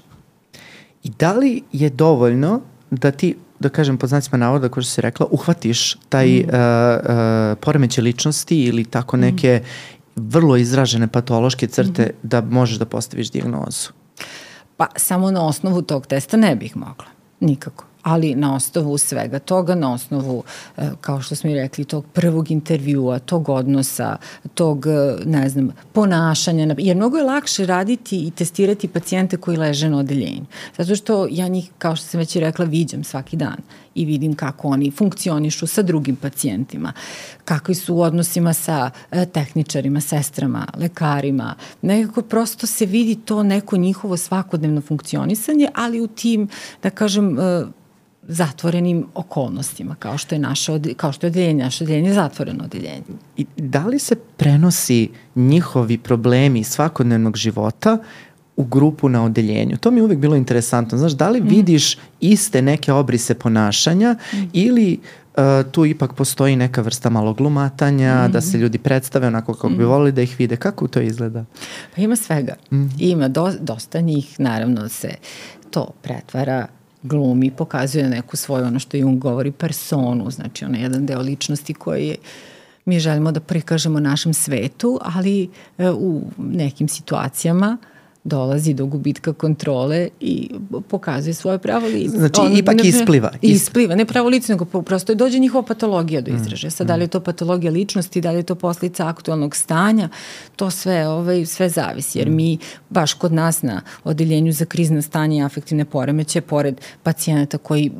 I 1.02 1.10
da 1.18 1.32
li 1.32 1.62
je 1.72 1.90
dovoljno 1.90 2.60
da 2.90 3.10
ti 3.10 3.36
da 3.58 3.68
kažem 3.68 3.98
pod 3.98 4.08
znacima 4.08 4.38
navoda, 4.38 4.68
kao 4.68 4.82
što 4.82 4.90
si 4.92 5.00
rekla, 5.00 5.26
uhvatiš 5.30 5.96
taj 6.08 6.28
mm. 6.28 6.40
uh, 6.40 6.46
uh, 6.46 7.58
poremeće 7.60 8.02
ličnosti 8.02 8.60
ili 8.64 8.84
tako 8.84 9.16
neke 9.16 9.62
mm. 9.62 9.68
vrlo 10.16 10.56
izražene 10.56 11.08
patološke 11.08 11.66
crte 11.66 12.02
mm. 12.02 12.28
da 12.28 12.40
možeš 12.40 12.78
da 12.78 12.84
postaviš 12.84 13.30
dijagnozu? 13.30 14.05
Pa 14.76 14.86
samo 14.96 15.30
na 15.30 15.46
osnovu 15.46 15.82
tog 15.82 16.06
testa 16.06 16.36
ne 16.36 16.56
bih 16.56 16.76
mogla. 16.76 17.06
Nikako 17.40 17.84
ali 18.06 18.34
na 18.34 18.54
osnovu 18.54 18.98
svega 18.98 19.38
toga, 19.38 19.74
na 19.74 19.92
osnovu, 19.92 20.42
e, 20.76 20.90
kao 21.00 21.22
što 21.22 21.34
smo 21.34 21.50
i 21.50 21.54
rekli, 21.54 21.84
tog 21.84 22.04
prvog 22.12 22.50
intervjua, 22.50 23.18
tog 23.18 23.48
odnosa, 23.48 24.16
tog, 24.54 24.86
e, 24.86 25.16
ne 25.24 25.48
znam, 25.48 25.72
ponašanja, 25.92 26.74
jer 26.78 26.96
mnogo 26.96 27.16
je 27.16 27.24
lakše 27.24 27.66
raditi 27.66 28.26
i 28.26 28.30
testirati 28.30 28.88
pacijente 28.88 29.36
koji 29.36 29.56
leže 29.56 29.88
na 29.88 29.98
odeljenju. 29.98 30.44
Zato 30.76 30.96
što 30.96 31.26
ja 31.30 31.48
njih, 31.48 31.70
kao 31.78 31.96
što 31.96 32.06
sam 32.06 32.18
već 32.18 32.36
i 32.36 32.40
rekla, 32.40 32.64
viđam 32.64 33.04
svaki 33.04 33.36
dan 33.36 33.56
i 33.96 34.04
vidim 34.04 34.34
kako 34.34 34.68
oni 34.68 34.90
funkcionišu 34.90 35.66
sa 35.66 35.82
drugim 35.82 36.16
pacijentima, 36.16 36.92
kakvi 37.44 37.74
su 37.74 37.94
u 37.94 38.00
odnosima 38.00 38.52
sa 38.52 38.90
e, 39.10 39.26
tehničarima, 39.26 40.00
sestrama, 40.00 40.66
lekarima. 40.78 41.54
Nekako 41.82 42.22
prosto 42.22 42.66
se 42.66 42.86
vidi 42.86 43.14
to 43.14 43.42
neko 43.42 43.76
njihovo 43.76 44.16
svakodnevno 44.16 44.80
funkcionisanje, 44.80 45.68
ali 45.74 46.00
u 46.00 46.06
tim, 46.06 46.48
da 46.82 46.90
kažem, 46.90 47.36
zatvorenim 48.28 49.06
okolnostima, 49.14 49.94
kao 49.98 50.18
što 50.18 50.34
je 50.34 50.38
naše 50.38 50.72
kao 50.96 51.12
što 51.12 51.26
je 51.26 51.30
odeljenje, 51.30 51.64
naše 51.64 51.84
odeljenje 51.84 52.08
je 52.08 52.14
zatvoreno 52.14 52.64
odeljenje. 52.64 53.02
I 53.36 53.46
da 53.56 53.86
li 53.86 53.98
se 53.98 54.16
prenosi 54.36 55.08
njihovi 55.34 55.98
problemi 55.98 56.64
svakodnevnog 56.64 57.36
života 57.36 57.98
u 58.56 58.64
grupu 58.64 59.08
na 59.08 59.24
odeljenju. 59.24 59.76
To 59.76 59.90
mi 59.90 59.98
je 59.98 60.04
uvek 60.04 60.18
bilo 60.18 60.36
interesantno. 60.36 60.98
Znaš, 60.98 61.12
da 61.12 61.28
li 61.28 61.40
mm. 61.40 61.48
vidiš 61.48 61.98
iste 62.20 62.62
neke 62.62 62.92
obrise 62.92 63.34
ponašanja 63.34 64.16
mm. 64.32 64.36
ili 64.52 64.98
uh, 65.36 65.42
tu 65.72 65.86
ipak 65.86 66.12
postoji 66.14 66.56
neka 66.56 66.80
vrsta 66.80 67.10
malog 67.10 67.36
glumatanja, 67.36 68.28
mm. 68.28 68.32
da 68.32 68.40
se 68.40 68.58
ljudi 68.58 68.78
predstave 68.78 69.26
onako 69.26 69.54
kako 69.54 69.68
mm. 69.68 69.76
bi 69.76 69.84
volili 69.84 70.12
da 70.12 70.22
ih 70.22 70.36
vide. 70.38 70.56
Kako 70.56 70.88
to 70.88 71.00
izgleda? 71.00 71.44
Pa 71.96 72.02
ima 72.02 72.16
svega. 72.16 72.54
Mm. 72.70 72.86
Ima 72.98 73.28
do, 73.28 73.52
dosta 73.60 74.00
njih, 74.00 74.40
naravno 74.40 74.88
se 74.88 75.14
to 75.70 75.90
pretvara 76.02 76.66
glumi, 77.02 77.50
pokazuje 77.50 78.08
neku 78.08 78.36
svoju, 78.36 78.64
ono 78.64 78.78
što 78.78 78.96
Jung 78.96 79.18
govori, 79.18 79.52
personu, 79.52 80.30
znači 80.30 80.64
ono 80.64 80.78
jedan 80.78 81.06
deo 81.06 81.20
ličnosti 81.20 81.74
koji 81.74 82.08
je 82.08 82.16
mi 82.84 83.00
želimo 83.00 83.32
da 83.32 83.40
prikažemo 83.40 84.00
našem 84.00 84.34
svetu, 84.34 84.98
ali 85.02 85.48
e, 85.78 85.90
u 85.90 86.22
nekim 86.38 86.88
situacijama 86.88 87.76
dolazi 88.26 88.74
do 88.74 88.86
gubitka 88.86 89.32
kontrole 89.32 90.08
i 90.20 90.50
pokazuje 90.88 91.34
svoje 91.34 91.58
pravo 91.58 91.86
lice. 91.86 92.18
Znači, 92.18 92.40
On, 92.40 92.56
ipak 92.56 92.76
ne, 92.76 92.88
ispliva. 92.88 93.32
Ispliva, 93.42 93.94
ne 93.94 94.04
pravo 94.04 94.28
lice, 94.28 94.52
nego 94.52 94.82
prosto 94.82 95.14
dođe 95.14 95.38
njihova 95.38 95.62
patologija 95.62 96.20
do 96.20 96.32
mm, 96.32 96.36
izražaja. 96.36 96.70
Sad, 96.70 96.86
mm. 96.86 96.88
da 96.88 96.96
li 96.96 97.04
je 97.04 97.08
to 97.08 97.20
patologija 97.20 97.72
ličnosti, 97.72 98.20
da 98.20 98.30
li 98.30 98.36
je 98.36 98.42
to 98.42 98.54
poslica 98.54 99.08
aktualnog 99.08 99.56
stanja, 99.56 100.08
to 100.56 100.70
sve, 100.70 101.08
ovaj, 101.08 101.46
sve 101.46 101.68
zavisi, 101.68 102.18
jer 102.18 102.28
mm. 102.28 102.34
mi 102.34 102.58
baš 102.90 103.14
kod 103.14 103.32
nas 103.32 103.62
na 103.62 103.82
odeljenju 104.04 104.52
za 104.52 104.64
krizna 104.64 105.02
stanja 105.02 105.36
i 105.36 105.46
afektivne 105.46 105.84
poremeće, 105.84 106.40
pored 106.40 106.80
pacijenata 107.02 107.58
koji 107.58 107.90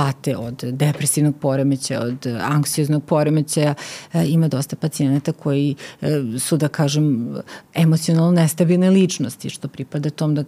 pate 0.00 0.36
od 0.36 0.64
depresivnog 0.64 1.34
poremeća, 1.40 2.00
od 2.00 2.26
anksioznog 2.40 3.04
poremećaja. 3.04 3.74
E, 4.12 4.24
ima 4.26 4.48
dosta 4.48 4.76
pacijenata 4.76 5.32
koji 5.32 5.74
e, 6.00 6.08
su, 6.38 6.56
da 6.56 6.68
kažem, 6.68 7.36
emocionalno 7.74 8.32
nestabilne 8.32 8.90
ličnosti, 8.90 9.50
što 9.50 9.68
pripada 9.68 10.10
tom 10.10 10.34
da 10.34 10.44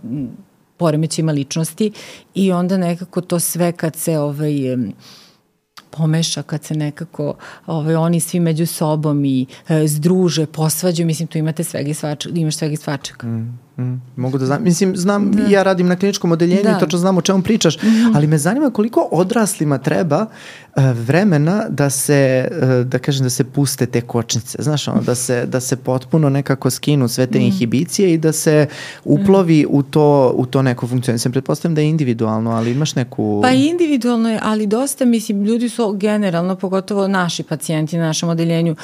poremećima 0.76 1.32
ličnosti 1.32 1.92
i 2.34 2.52
onda 2.52 2.76
nekako 2.76 3.20
to 3.20 3.40
sve 3.40 3.72
kad 3.72 3.96
se 3.96 4.18
ovaj, 4.18 4.52
pomeša 5.90 6.42
kad 6.42 6.64
se 6.64 6.74
nekako 6.74 7.34
ovaj, 7.66 7.94
oni 7.94 8.20
svi 8.20 8.40
među 8.40 8.66
sobom 8.66 9.24
i 9.24 9.46
e, 9.68 9.86
združe, 9.86 10.46
posvađaju, 10.46 11.06
mislim 11.06 11.28
tu 11.28 11.38
imate 11.38 11.64
svega 11.64 11.90
i 11.90 11.94
svačaka, 11.94 12.34
imaš 12.36 12.56
svega 12.56 12.74
i 12.74 12.76
svačaka. 12.76 13.26
Mm. 13.26 13.58
Mm, 13.78 14.00
mogu 14.16 14.38
da 14.38 14.46
znam, 14.46 14.62
mislim, 14.62 14.96
znam, 14.96 15.32
da. 15.32 15.42
ja 15.42 15.62
radim 15.62 15.86
na 15.86 15.96
kliničkom 15.96 16.32
odeljenju 16.32 16.62
da. 16.62 16.76
i 16.76 16.80
točno 16.80 16.98
znam 16.98 17.18
o 17.18 17.20
čemu 17.20 17.42
pričaš, 17.42 17.82
mm 17.82 17.86
-hmm. 17.86 18.12
ali 18.14 18.26
me 18.26 18.38
zanima 18.38 18.70
koliko 18.70 19.08
odraslima 19.12 19.78
treba 19.78 20.26
uh, 20.26 20.82
vremena 20.94 21.64
da 21.68 21.90
se, 21.90 22.48
uh, 22.50 22.86
da 22.86 22.98
kažem, 22.98 23.22
da 23.24 23.30
se 23.30 23.44
puste 23.44 23.86
te 23.86 24.00
kočnice, 24.00 24.62
znaš, 24.62 24.88
ono, 24.88 25.00
da 25.00 25.14
se, 25.14 25.46
da 25.46 25.60
se 25.60 25.76
potpuno 25.76 26.28
nekako 26.28 26.70
skinu 26.70 27.08
sve 27.08 27.26
te 27.26 27.38
mm. 27.38 27.42
inhibicije 27.42 28.14
i 28.14 28.18
da 28.18 28.32
se 28.32 28.66
uplovi 29.04 29.62
mm. 29.62 29.66
u, 29.70 29.82
to, 29.82 30.32
u 30.36 30.46
to 30.46 30.62
neko 30.62 30.86
funkcionalno. 30.86 31.18
Sam 31.18 31.32
pretpostavljam 31.32 31.74
da 31.74 31.80
je 31.80 31.88
individualno, 31.88 32.50
ali 32.50 32.70
imaš 32.70 32.94
neku... 32.94 33.40
Pa 33.42 33.50
individualno 33.50 34.30
je, 34.30 34.40
ali 34.42 34.66
dosta, 34.66 35.04
mislim, 35.04 35.44
ljudi 35.44 35.68
su 35.68 35.92
generalno, 35.92 36.56
pogotovo 36.56 37.08
naši 37.08 37.42
pacijenti 37.42 37.96
na 37.96 38.06
našem 38.06 38.28
odeljenju, 38.28 38.72
uh, 38.72 38.78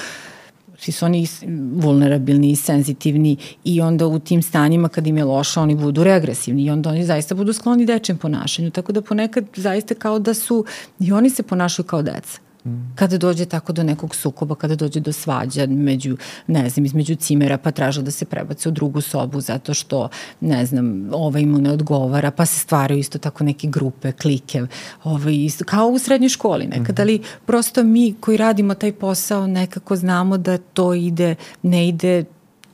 svi 0.78 0.92
su 0.92 1.04
oni 1.04 1.26
vulnerabilni 1.72 2.50
i 2.50 2.56
senzitivni 2.56 3.36
i 3.64 3.80
onda 3.80 4.06
u 4.06 4.18
tim 4.18 4.42
stanjima 4.42 4.88
kad 4.88 5.06
im 5.06 5.16
je 5.16 5.24
loša 5.24 5.60
oni 5.62 5.74
budu 5.74 6.04
regresivni 6.04 6.62
i 6.62 6.70
onda 6.70 6.90
oni 6.90 7.04
zaista 7.04 7.34
budu 7.34 7.52
skloni 7.52 7.86
dečjem 7.86 8.18
ponašanju. 8.18 8.70
Tako 8.70 8.92
da 8.92 9.02
ponekad 9.02 9.44
zaista 9.56 9.94
kao 9.94 10.18
da 10.18 10.34
su 10.34 10.64
i 11.00 11.12
oni 11.12 11.30
se 11.30 11.42
ponašaju 11.42 11.86
kao 11.86 12.02
deca. 12.02 12.47
Kada 12.94 13.18
dođe 13.18 13.44
tako 13.46 13.72
do 13.72 13.82
nekog 13.82 14.14
sukoba, 14.14 14.54
kada 14.54 14.76
dođe 14.76 15.00
do 15.00 15.12
svađa 15.12 15.66
među, 15.66 16.16
ne 16.46 16.68
znam, 16.70 16.84
između 16.84 17.14
cimera, 17.14 17.58
pa 17.58 17.70
traže 17.70 18.02
da 18.02 18.10
se 18.10 18.24
prebace 18.24 18.68
u 18.68 18.72
drugu 18.72 19.00
sobu 19.00 19.40
zato 19.40 19.74
što, 19.74 20.08
ne 20.40 20.66
znam, 20.66 21.08
ovaj 21.12 21.46
mu 21.46 21.58
ne 21.58 21.72
odgovara, 21.72 22.30
pa 22.30 22.46
se 22.46 22.58
stvaraju 22.58 23.00
isto 23.00 23.18
tako 23.18 23.44
neke 23.44 23.66
grupe, 23.66 24.12
klike, 24.12 24.62
ovaj, 25.04 25.34
isto, 25.34 25.64
kao 25.64 25.88
u 25.88 25.98
srednjoj 25.98 26.28
školi 26.28 26.66
nekad, 26.66 26.96
-hmm. 26.96 27.00
ali 27.00 27.22
prosto 27.46 27.84
mi 27.84 28.14
koji 28.20 28.36
radimo 28.36 28.74
taj 28.74 28.92
posao 28.92 29.46
nekako 29.46 29.96
znamo 29.96 30.38
da 30.38 30.58
to 30.58 30.94
ide, 30.94 31.34
ne 31.62 31.88
ide 31.88 32.24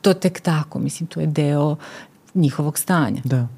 to 0.02 0.14
tek 0.14 0.40
tako, 0.40 0.78
mislim, 0.78 1.06
to 1.06 1.20
je 1.20 1.26
deo 1.26 1.76
njihovog 2.34 2.78
stanja. 2.78 3.20
Da. 3.24 3.48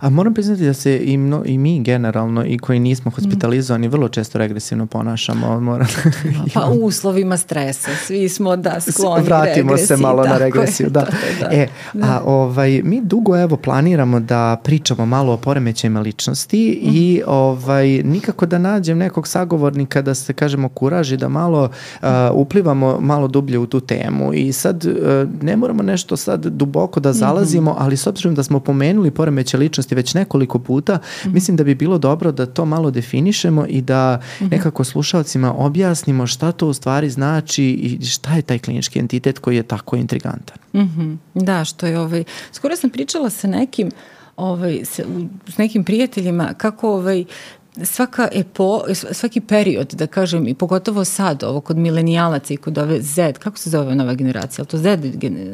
A 0.00 0.10
moram 0.10 0.34
priznati 0.34 0.64
da 0.64 0.74
se 0.74 1.00
i, 1.04 1.16
mno, 1.16 1.42
i 1.46 1.58
mi 1.58 1.82
generalno 1.82 2.44
i 2.46 2.58
koji 2.58 2.80
nismo 2.80 3.08
mm. 3.08 3.14
hospitalizovani 3.14 3.88
vrlo 3.88 4.08
često 4.08 4.38
regresivno 4.38 4.86
ponašamo. 4.86 5.60
Moram, 5.60 5.86
pa 6.54 6.66
u 6.66 6.84
uslovima 6.84 7.36
stresa, 7.36 7.90
svi 8.06 8.28
smo 8.28 8.56
da 8.56 8.80
skloni 8.80 9.24
Vratimo 9.24 9.70
regresiji, 9.70 9.86
se 9.86 9.96
malo 9.96 10.24
na 10.24 10.38
regresiju. 10.38 10.86
Je, 10.86 10.90
da. 10.90 11.06
da. 11.40 11.48
E, 11.52 11.68
da. 11.94 12.06
A 12.06 12.20
ovaj, 12.24 12.82
mi 12.84 13.00
dugo 13.00 13.38
evo 13.38 13.56
planiramo 13.56 14.20
da 14.20 14.60
pričamo 14.64 15.06
malo 15.06 15.32
o 15.32 15.36
poremećajima 15.36 16.00
ličnosti 16.00 16.80
mm. 16.82 16.88
i 16.92 17.22
ovaj, 17.26 17.88
nikako 17.88 18.46
da 18.46 18.58
nađem 18.58 18.98
nekog 18.98 19.28
sagovornika 19.28 20.02
da 20.02 20.14
se 20.14 20.32
kažemo 20.32 20.68
kuraži 20.68 21.16
da 21.16 21.28
malo 21.28 21.62
uh, 22.02 22.08
uplivamo 22.32 23.00
malo 23.00 23.28
dublje 23.28 23.58
u 23.58 23.66
tu 23.66 23.80
temu 23.80 24.34
i 24.34 24.52
sad 24.52 24.84
uh, 24.84 24.92
ne 25.42 25.56
moramo 25.56 25.82
nešto 25.82 26.16
sad 26.16 26.46
duboko 26.46 27.00
da 27.00 27.12
zalazimo, 27.12 27.70
mm 27.70 27.74
-hmm. 27.74 27.84
ali 27.84 27.96
s 27.96 28.06
obzirom 28.06 28.34
da 28.34 28.42
smo 28.42 28.60
pomenuli 28.60 29.10
poremećaj 29.10 29.60
ličnosti 29.64 29.94
već 29.94 30.14
nekoliko 30.14 30.58
puta, 30.58 30.94
mm 30.94 30.98
-hmm. 30.98 31.32
mislim 31.32 31.56
da 31.56 31.64
bi 31.64 31.74
bilo 31.74 31.98
dobro 31.98 32.32
da 32.32 32.46
to 32.46 32.64
malo 32.64 32.90
definišemo 32.90 33.66
i 33.68 33.80
da 33.80 34.20
mm 34.20 34.44
-hmm. 34.44 34.50
nekako 34.50 34.84
slušalcima 34.84 35.54
objasnimo 35.54 36.26
šta 36.26 36.52
to 36.52 36.68
u 36.68 36.74
stvari 36.74 37.10
znači 37.10 37.64
i 37.64 38.06
šta 38.06 38.34
je 38.34 38.42
taj 38.42 38.58
klinički 38.58 38.98
entitet 38.98 39.38
koji 39.38 39.56
je 39.56 39.62
tako 39.62 39.96
intrigantan. 39.96 40.56
Mm 40.72 40.80
-hmm. 40.80 41.16
Da, 41.34 41.64
što 41.64 41.86
je 41.86 41.98
ovaj, 41.98 42.24
skoro 42.52 42.76
sam 42.76 42.90
pričala 42.90 43.30
sa 43.30 43.48
nekim 43.48 43.90
ovaj, 44.36 44.80
s, 44.84 45.00
s 45.46 45.58
nekim 45.58 45.84
prijateljima 45.84 46.54
kako 46.56 46.94
ovaj, 46.94 47.24
svaka 47.82 48.28
epo, 48.32 48.82
svaki 49.12 49.40
period, 49.40 49.92
da 49.92 50.06
kažem, 50.06 50.48
i 50.48 50.54
pogotovo 50.54 51.04
sad, 51.04 51.44
ovo 51.44 51.60
kod 51.60 51.78
milenijalaca 51.78 52.54
i 52.54 52.56
kod 52.56 52.78
ove 52.78 53.02
Z, 53.02 53.32
kako 53.32 53.58
se 53.58 53.70
zove 53.70 53.94
nova 53.94 54.14
generacija, 54.14 54.62
ali 54.62 54.68
to 54.68 54.78
Z, 54.78 54.96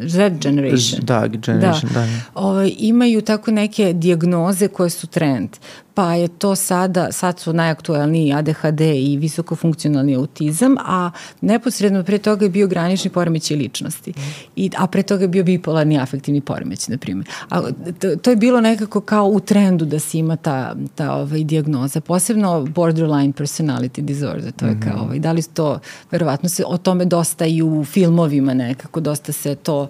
Z 0.06 0.30
generation? 0.40 1.00
Da, 1.02 1.26
generation, 1.26 1.90
da. 1.94 2.00
da. 2.00 2.06
Ove, 2.34 2.48
ovaj, 2.48 2.72
imaju 2.78 3.22
tako 3.22 3.50
neke 3.50 3.92
diagnoze 3.92 4.68
koje 4.68 4.90
su 4.90 5.06
trend 5.06 5.48
pa 5.94 6.14
je 6.14 6.28
to 6.28 6.56
sada, 6.56 7.12
sad 7.12 7.38
su 7.38 7.52
najaktuelniji 7.52 8.32
ADHD 8.32 8.80
i 8.80 9.16
visokofunkcionalni 9.16 10.16
autizam, 10.16 10.76
a 10.78 11.10
neposredno 11.40 12.02
pre 12.04 12.18
toga 12.18 12.44
je 12.44 12.48
bio 12.48 12.66
granični 12.66 13.10
poremeć 13.10 13.50
ličnosti, 13.50 14.12
I, 14.56 14.70
a 14.76 14.86
pre 14.86 15.02
toga 15.02 15.24
je 15.24 15.28
bio 15.28 15.44
bipolarni 15.44 15.98
afektivni 15.98 16.40
poremeć, 16.40 16.88
na 16.88 16.98
primjer. 16.98 17.28
A, 17.48 17.62
to, 17.98 18.16
to 18.16 18.30
je 18.30 18.36
bilo 18.36 18.60
nekako 18.60 19.00
kao 19.00 19.26
u 19.26 19.40
trendu 19.40 19.84
da 19.84 19.98
se 19.98 20.18
ima 20.18 20.36
ta, 20.36 20.76
ta 20.94 21.14
ovaj, 21.14 21.44
diagnoza, 21.44 22.00
posebno 22.00 22.64
borderline 22.64 23.32
personality 23.32 24.00
disorder, 24.00 24.52
to 24.52 24.66
je 24.66 24.72
mm 24.72 24.80
-hmm. 24.80 24.92
kao, 24.92 25.04
ovaj, 25.04 25.18
da 25.18 25.32
li 25.32 25.42
to, 25.42 25.78
verovatno 26.10 26.48
se 26.48 26.64
o 26.66 26.78
tome 26.78 27.04
dosta 27.04 27.46
i 27.46 27.62
u 27.62 27.84
filmovima 27.84 28.54
nekako, 28.54 29.00
dosta 29.00 29.32
se 29.32 29.54
to 29.54 29.88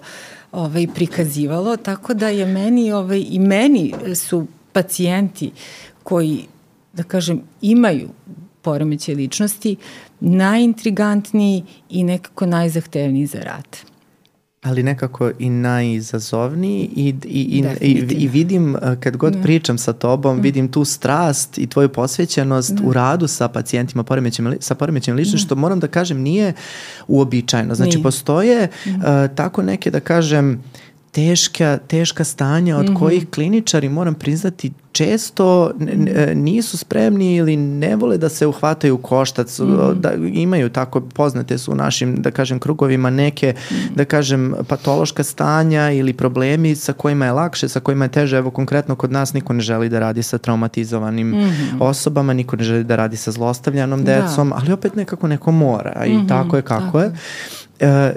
ovaj, 0.51 0.87
prikazivalo, 0.95 1.77
tako 1.77 2.13
da 2.13 2.29
je 2.29 2.45
meni, 2.45 2.91
ovaj, 2.91 3.25
i 3.29 3.39
meni 3.39 3.93
su 4.15 4.47
pacijenti 4.73 5.51
koji, 6.03 6.47
da 6.93 7.03
kažem, 7.03 7.41
imaju 7.61 8.09
poremeće 8.61 9.15
ličnosti, 9.15 9.75
najintrigantniji 10.19 11.63
i 11.89 12.03
nekako 12.03 12.45
najzahtevniji 12.45 13.25
za 13.25 13.39
rad. 13.39 13.91
Ali 14.63 14.83
nekako 14.83 15.31
i 15.39 15.49
najizazovniji 15.49 16.89
i, 16.95 17.15
i, 17.25 17.41
i, 17.41 17.63
i, 17.81 18.23
i 18.23 18.27
vidim 18.27 18.75
kad 18.99 19.17
god 19.17 19.33
da. 19.33 19.41
pričam 19.41 19.77
sa 19.77 19.93
tobom, 19.93 20.37
mm. 20.37 20.41
vidim 20.41 20.71
tu 20.71 20.85
strast 20.85 21.57
i 21.57 21.67
tvoju 21.67 21.89
posvećenost 21.89 22.73
da. 22.73 22.87
u 22.87 22.93
radu 22.93 23.27
sa 23.27 23.47
pacijentima 23.47 24.03
poremećem, 24.03 24.55
sa 24.59 24.75
poremećem 24.75 25.15
ličnosti, 25.15 25.45
da. 25.45 25.47
što 25.47 25.55
moram 25.55 25.79
da 25.79 25.87
kažem 25.87 26.21
nije 26.21 26.53
uobičajeno. 27.07 27.75
Znači 27.75 27.95
nije. 27.95 28.03
postoje 28.03 28.67
mm. 28.85 28.89
uh, 28.89 29.35
tako 29.35 29.61
neke 29.61 29.91
da 29.91 29.99
kažem 29.99 30.63
teška, 31.11 31.77
teška 31.87 32.23
stanja 32.23 32.77
od 32.77 32.85
mm 32.85 32.93
-hmm. 32.93 32.99
kojih 32.99 33.29
kliničari, 33.29 33.89
moram 33.89 34.13
priznati, 34.13 34.71
često 34.91 35.71
nisu 36.35 36.77
spremni 36.77 37.35
ili 37.35 37.57
ne 37.57 37.95
vole 37.95 38.17
da 38.17 38.29
se 38.29 38.47
uhvataju 38.47 38.97
koštac, 38.97 39.59
mm 39.59 39.63
-hmm. 39.63 39.93
da 39.93 40.13
imaju 40.33 40.69
tako, 40.69 41.01
poznate 41.01 41.57
su 41.57 41.71
u 41.71 41.75
našim, 41.75 42.15
da 42.21 42.31
kažem, 42.31 42.59
krugovima 42.59 43.09
neke, 43.09 43.53
mm 43.57 43.73
-hmm. 43.73 43.95
da 43.95 44.05
kažem, 44.05 44.53
patološka 44.67 45.23
stanja 45.23 45.91
ili 45.91 46.13
problemi 46.13 46.75
sa 46.75 46.93
kojima 46.93 47.25
je 47.25 47.31
lakše, 47.31 47.69
sa 47.69 47.79
kojima 47.79 48.05
je 48.05 48.11
teže, 48.11 48.37
evo 48.37 48.51
konkretno 48.51 48.95
kod 48.95 49.11
nas 49.11 49.33
niko 49.33 49.53
ne 49.53 49.61
želi 49.61 49.89
da 49.89 49.99
radi 49.99 50.23
sa 50.23 50.37
traumatizovanim 50.37 51.27
mm 51.27 51.33
-hmm. 51.33 51.77
osobama, 51.79 52.33
niko 52.33 52.55
ne 52.55 52.63
želi 52.63 52.83
da 52.83 52.95
radi 52.95 53.17
sa 53.17 53.31
zlostavljanom 53.31 54.03
da. 54.03 54.21
decom, 54.21 54.49
da. 54.49 54.55
ali 54.55 54.71
opet 54.71 54.95
nekako 54.95 55.27
neko 55.27 55.51
mora 55.51 56.05
i 56.05 56.13
mm 56.13 56.21
-hmm. 56.21 56.27
tako 56.27 56.55
je 56.55 56.61
kako 56.61 56.81
tako. 56.81 56.99
je. 56.99 57.11
E, 57.81 58.13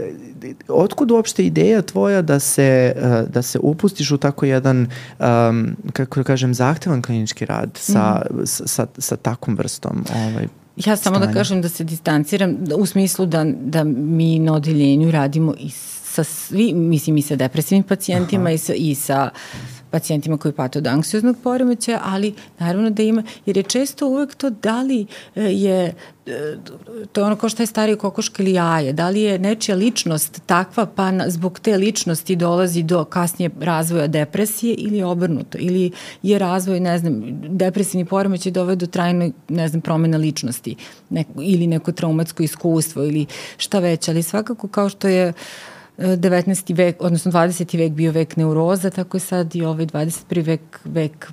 otkud 0.69 1.11
uopšte 1.11 1.47
ideja 1.47 1.83
tvoja 1.83 2.23
da 2.23 2.41
se, 2.41 2.95
uh, 2.97 3.33
da 3.33 3.43
se 3.43 3.59
upustiš 3.59 4.11
u 4.11 4.19
tako 4.19 4.47
jedan, 4.47 4.87
um, 5.19 5.77
kako 5.93 6.21
da 6.21 6.25
kažem, 6.25 6.55
zahtevan 6.55 7.03
klinički 7.03 7.47
rad 7.47 7.71
sa, 7.75 8.23
mm. 8.31 8.47
sa, 8.47 8.67
sa, 8.67 8.87
sa 8.99 9.17
takvom 9.17 9.57
vrstom 9.57 10.05
ovaj, 10.15 10.49
Ja 10.77 10.97
samo 10.97 11.19
da 11.19 11.25
stanja. 11.25 11.33
da 11.33 11.39
kažem 11.39 11.63
da 11.63 11.69
se 11.69 11.85
distanciram 11.85 12.57
u 12.77 12.87
smislu 12.87 13.27
da, 13.27 13.45
da 13.61 13.85
mi 13.85 14.39
na 14.39 14.55
odeljenju 14.55 15.11
radimo 15.11 15.55
i 15.59 15.71
sa 16.15 16.25
svi, 16.25 16.73
mislim 16.75 17.17
i 17.17 17.23
sa 17.23 17.37
depresivnim 17.37 17.83
pacijentima 17.83 18.51
i 18.51 18.59
sa, 18.59 18.75
i 18.75 18.95
sa 18.95 19.31
pacijentima 19.95 20.37
koji 20.37 20.53
pate 20.53 20.79
od 20.79 20.87
anksioznog 20.87 21.37
poremećaja, 21.43 22.01
ali 22.05 22.35
naravno 22.59 22.91
da 22.91 23.03
ima, 23.03 23.23
jer 23.47 23.57
je 23.57 23.63
često 23.63 24.07
uvek 24.09 24.35
to 24.35 24.51
da 24.51 24.83
li 24.83 25.07
e, 25.37 25.43
je 25.43 25.95
e, 26.27 26.57
to 27.13 27.21
je 27.21 27.25
ono 27.25 27.37
kao 27.37 27.49
šta 27.49 27.63
je 27.63 27.67
starije 27.67 27.97
kokoška 27.97 28.43
ili 28.43 28.53
jaje, 28.53 28.93
da 28.93 29.09
li 29.11 29.21
je 29.21 29.39
nečija 29.39 29.77
ličnost 29.77 30.41
takva 30.47 30.87
pa 30.87 31.13
zbog 31.29 31.59
te 31.59 31.77
ličnosti 31.77 32.37
dolazi 32.37 32.83
do 32.83 33.05
kasnije 33.05 33.51
razvoja 33.61 34.07
depresije 34.07 34.75
ili 34.75 35.03
obrnuto, 35.03 35.59
ili 35.61 35.91
je 36.23 36.39
razvoj, 36.39 36.81
ne 36.81 36.99
znam, 36.99 37.23
depresivni 37.49 38.05
poremećaj 38.05 38.53
dovede 38.53 38.87
do 38.87 38.91
trajne, 38.91 39.31
ne 39.49 39.69
znam, 39.69 39.81
promena 39.81 40.19
ličnosti 40.19 40.77
neko, 41.11 41.43
ili 41.43 41.67
neko 41.67 41.93
traumatsko 41.93 42.43
iskustvo 42.43 43.05
ili 43.05 43.27
šta 43.57 43.79
već, 43.79 44.09
ali 44.09 44.23
svakako 44.23 44.69
kao 44.69 44.89
što 44.89 45.09
je 45.09 45.29
uh, 45.29 45.35
19. 45.99 46.77
vek, 46.77 46.97
odnosno 47.03 47.33
20. 47.33 47.79
vek 47.79 47.93
bio 47.93 48.13
vek 48.13 48.37
neuroza, 48.37 48.91
tako 48.91 49.17
je 49.17 49.21
sad 49.21 49.57
i 49.57 49.65
ovaj 49.65 49.87
21. 49.87 50.45
vek 50.47 50.81
vek 50.85 51.33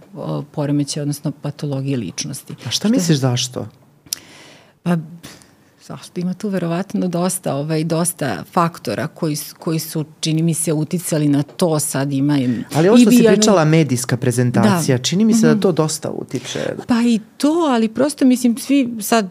poremeća, 0.52 1.02
odnosno 1.02 1.32
patologije 1.32 1.97
ličnosti. 1.97 2.54
A 2.54 2.60
šta, 2.60 2.69
šta 2.71 2.89
misliš 2.89 3.17
zašto? 3.17 3.67
Pa 4.84 4.97
zašto 5.87 6.19
ima 6.19 6.33
tu 6.33 6.49
verovatno 6.49 7.07
dosta, 7.07 7.55
ovaj, 7.55 7.83
dosta 7.83 8.43
faktora 8.51 9.07
koji, 9.07 9.37
koji 9.59 9.79
su, 9.79 10.05
čini 10.19 10.43
mi 10.43 10.53
se, 10.53 10.73
uticali 10.73 11.27
na 11.27 11.43
to 11.43 11.79
sad 11.79 12.13
ima. 12.13 12.37
Ali 12.75 12.89
ovo 12.89 12.97
što 12.97 13.11
si 13.11 13.23
pričala, 13.27 13.65
medijska 13.65 14.17
prezentacija, 14.17 14.97
da. 14.97 15.03
čini 15.03 15.25
mi 15.25 15.33
se 15.33 15.37
mm 15.37 15.41
-hmm. 15.41 15.47
da 15.47 15.53
mhm. 15.53 15.61
to 15.61 15.71
dosta 15.71 16.09
utiče. 16.09 16.75
Pa 16.87 17.01
i 17.05 17.19
to, 17.37 17.67
ali 17.69 17.87
prosto 17.87 18.25
mislim 18.25 18.57
svi 18.57 18.89
sad, 18.99 19.29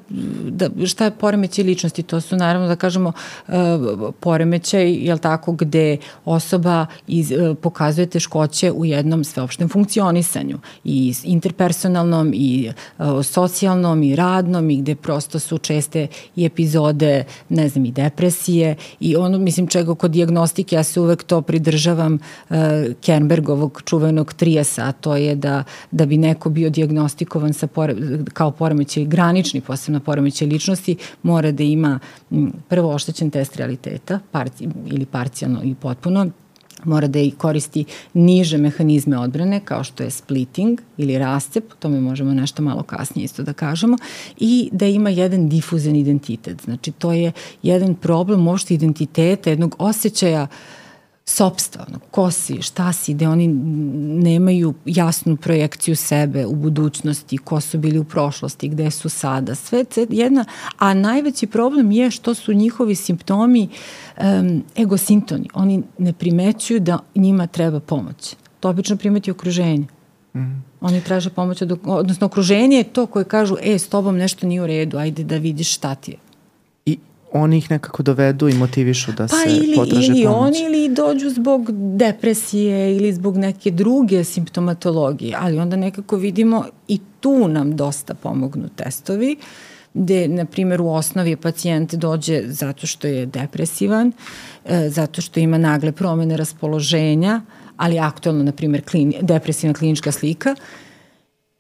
da, 0.49 0.71
šta 0.87 1.05
je 1.05 1.11
poremećaj 1.11 1.65
ličnosti, 1.65 2.03
to 2.03 2.21
su 2.21 2.37
naravno 2.37 2.69
da 2.69 2.77
kažemo 2.77 3.13
uh, 3.49 3.55
poremećaj, 4.21 4.93
jel 4.93 5.19
tako, 5.19 5.53
gde 5.53 5.97
osoba 6.25 6.87
iz, 7.07 7.33
uh, 7.33 7.57
pokazuje 7.63 8.07
teškoće 8.07 8.71
u 8.73 8.85
jednom 8.85 9.25
sveopštem 9.25 9.69
funkcionisanju 9.69 10.59
i 10.85 11.15
interpersonalnom 11.25 12.33
i 12.35 12.73
uh, 12.99 13.25
socijalnom 13.25 14.03
i 14.03 14.17
radnom 14.17 14.71
i 14.71 14.77
gde 14.77 14.95
prosto 14.95 15.39
su 15.39 15.59
česte 15.59 16.07
i 16.41 16.45
epizode, 16.45 17.25
ne 17.49 17.69
znam, 17.69 17.85
i 17.85 17.93
depresije 17.93 18.77
i 19.01 19.17
ono, 19.17 19.39
mislim, 19.39 19.67
čega 19.67 19.95
kod 19.95 20.11
diagnostike, 20.11 20.77
ja 20.77 20.83
se 20.83 21.01
uvek 21.01 21.23
to 21.23 21.43
pridržavam 21.43 22.15
uh, 22.15 22.57
Kernbergovog 23.01 23.83
čuvenog 23.85 24.33
trijesa, 24.33 24.85
a 24.85 24.93
to 24.93 25.17
je 25.17 25.35
da, 25.35 25.65
da 25.91 26.07
bi 26.07 26.17
neko 26.17 26.51
bio 26.51 26.71
diagnostikovan 26.71 27.53
sa 27.53 27.67
pore, 27.67 27.97
kao 28.33 28.51
poremećaj 28.51 29.05
granični, 29.05 29.61
posebno 29.61 30.01
poremećaj 30.01 30.49
ličnosti, 30.49 30.97
mora 31.23 31.53
da 31.53 31.63
ima 31.63 31.99
m, 32.31 32.53
prvo 32.69 32.95
oštećen 32.95 33.31
test 33.31 33.57
realiteta, 33.57 34.19
parci, 34.31 34.69
ili 34.87 35.07
parcijalno 35.07 35.63
i 35.65 35.75
potpuno, 35.75 36.31
mora 36.85 37.07
da 37.07 37.19
i 37.19 37.31
koristi 37.31 37.85
niže 38.15 38.59
mehanizme 38.59 39.19
odbrane 39.19 39.61
kao 39.65 39.85
što 39.85 40.03
je 40.03 40.11
splitting 40.11 40.81
ili 40.97 41.19
rascep, 41.19 41.73
o 41.73 41.77
tome 41.77 42.01
možemo 42.01 42.35
nešto 42.35 42.63
malo 42.63 42.83
kasnije 42.83 43.25
isto 43.25 43.43
da 43.43 43.53
kažemo, 43.53 43.97
i 44.37 44.69
da 44.73 44.87
ima 44.87 45.11
jedan 45.11 45.49
difuzan 45.49 45.97
identitet. 45.97 46.63
Znači 46.63 46.93
to 46.93 47.13
je 47.13 47.33
jedan 47.63 47.95
problem 47.95 48.49
uopšte 48.49 48.75
identiteta, 48.75 49.51
jednog 49.51 49.77
osjećaja 49.79 50.47
sopstva, 50.47 50.80
ono, 51.89 51.99
ko 52.11 52.31
si, 52.31 52.63
šta 52.63 52.93
si, 52.93 53.15
gde 53.15 53.29
oni 53.29 53.49
nemaju 54.23 54.75
jasnu 54.85 55.37
projekciju 55.37 55.97
sebe 55.97 56.47
u 56.47 56.55
budućnosti, 56.55 57.39
ko 57.39 57.61
su 57.61 57.79
bili 57.79 57.99
u 57.99 58.05
prošlosti, 58.05 58.69
gde 58.69 58.91
su 58.91 59.09
sada, 59.09 59.55
sve 59.55 59.85
jedna, 60.09 60.45
a 60.79 60.95
najveći 60.95 61.47
problem 61.47 61.91
je 61.91 62.11
što 62.11 62.35
su 62.35 62.53
njihovi 62.53 62.95
simptomi 62.95 63.69
um, 64.19 64.63
egosintoni. 64.79 65.49
Oni 65.55 65.83
ne 65.99 66.13
primećuju 66.13 66.81
da 66.81 66.99
njima 67.15 67.47
treba 67.47 67.81
pomoć. 67.81 68.37
To 68.61 68.69
obično 68.69 68.97
primeti 68.97 69.31
okruženje. 69.31 69.87
Mm. 70.35 70.63
Oni 70.81 71.01
traže 71.01 71.31
pomoć 71.31 71.63
od, 71.63 71.79
odnosno 71.85 72.27
okruženje 72.27 72.77
je 72.77 72.85
to 72.85 73.07
koje 73.07 73.25
kažu, 73.25 73.57
e, 73.63 73.79
s 73.79 73.89
tobom 73.89 74.17
nešto 74.17 74.47
nije 74.47 74.63
u 74.63 74.67
redu, 74.67 74.99
ajde 74.99 75.25
da 75.25 75.37
vidiš 75.37 75.75
šta 75.75 75.95
ti 75.95 76.11
je. 76.11 76.30
Oni 77.33 77.59
ih 77.59 77.71
nekako 77.71 78.03
dovedu 78.03 78.49
i 78.49 78.55
motivišu 78.55 79.13
da 79.13 79.27
pa 79.27 79.37
se 79.37 79.51
ili, 79.51 79.77
potraže 79.77 80.13
ili 80.13 80.25
pomoć. 80.25 80.39
oni 80.47 80.59
ili 80.67 80.95
dođu 80.95 81.31
zbog 81.31 81.71
depresije 81.97 82.97
ili 82.97 83.13
zbog 83.13 83.37
neke 83.37 83.71
druge 83.71 84.25
simptomatologije, 84.25 85.37
ali 85.41 85.59
onda 85.59 85.77
nekako 85.77 86.17
vidimo 86.17 86.65
i 86.89 87.01
tu 87.21 87.49
nam 87.49 87.77
dosta 87.77 88.15
pomognu 88.15 88.69
testovi. 88.77 89.37
Gde, 89.95 90.29
na 90.29 90.45
primjer, 90.45 90.81
u 90.81 90.89
osnovi 90.89 91.37
pacijent 91.37 91.95
dođe 91.95 92.43
zato 92.47 92.87
što 92.87 93.07
je 93.07 93.27
depresivan, 93.27 94.13
e, 94.65 94.89
zato 94.89 95.21
što 95.21 95.41
ima 95.41 95.59
nagle 95.59 95.93
promene 95.93 96.37
raspoloženja, 96.37 97.41
ali 97.77 97.99
aktualno, 97.99 98.43
na 98.43 98.53
primjer, 98.53 98.85
klini, 98.85 99.17
depresivna 99.23 99.75
klinička 99.75 100.13
slika 100.13 100.55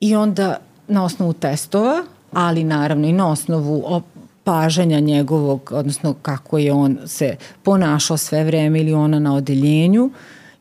i 0.01 0.16
onda 0.16 0.57
na 0.89 1.05
osnovu 1.05 1.33
testova, 1.33 2.05
ali 2.33 2.64
naravno 2.64 3.09
i 3.09 3.12
na 3.12 3.31
osnovu 3.31 4.03
pažanja 4.51 5.01
njegovog, 5.01 5.70
odnosno 5.74 6.14
kako 6.22 6.59
je 6.59 6.72
on 6.72 6.98
se 7.07 7.36
ponašao 7.62 8.16
sve 8.16 8.44
vreme 8.44 8.80
ili 8.80 8.92
ona 8.92 9.18
na 9.18 9.34
odeljenju, 9.34 10.11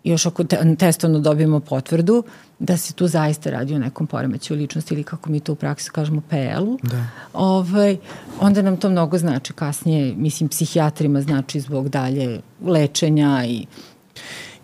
još 0.04 0.26
ako 0.26 0.44
te, 0.44 0.76
testovno 0.76 1.20
dobijemo 1.20 1.60
potvrdu, 1.60 2.24
da 2.60 2.78
se 2.78 2.94
tu 2.94 3.08
zaista 3.08 3.50
radi 3.50 3.76
o 3.76 3.80
nekom 3.80 4.08
poremeću 4.08 4.56
ličnosti 4.56 4.94
ili 4.94 5.04
kako 5.04 5.30
mi 5.30 5.40
to 5.40 5.52
u 5.52 5.56
praksi 5.56 5.90
kažemo 5.90 6.22
PL-u, 6.30 6.80
da. 6.84 7.06
ovaj, 7.34 7.98
onda 8.40 8.62
nam 8.62 8.78
to 8.78 8.90
mnogo 8.90 9.18
znači 9.18 9.54
kasnije, 9.54 10.14
mislim, 10.16 10.50
psihijatrima 10.50 11.22
znači 11.22 11.60
zbog 11.60 11.90
dalje 11.90 12.42
lečenja 12.66 13.46
i 13.46 13.66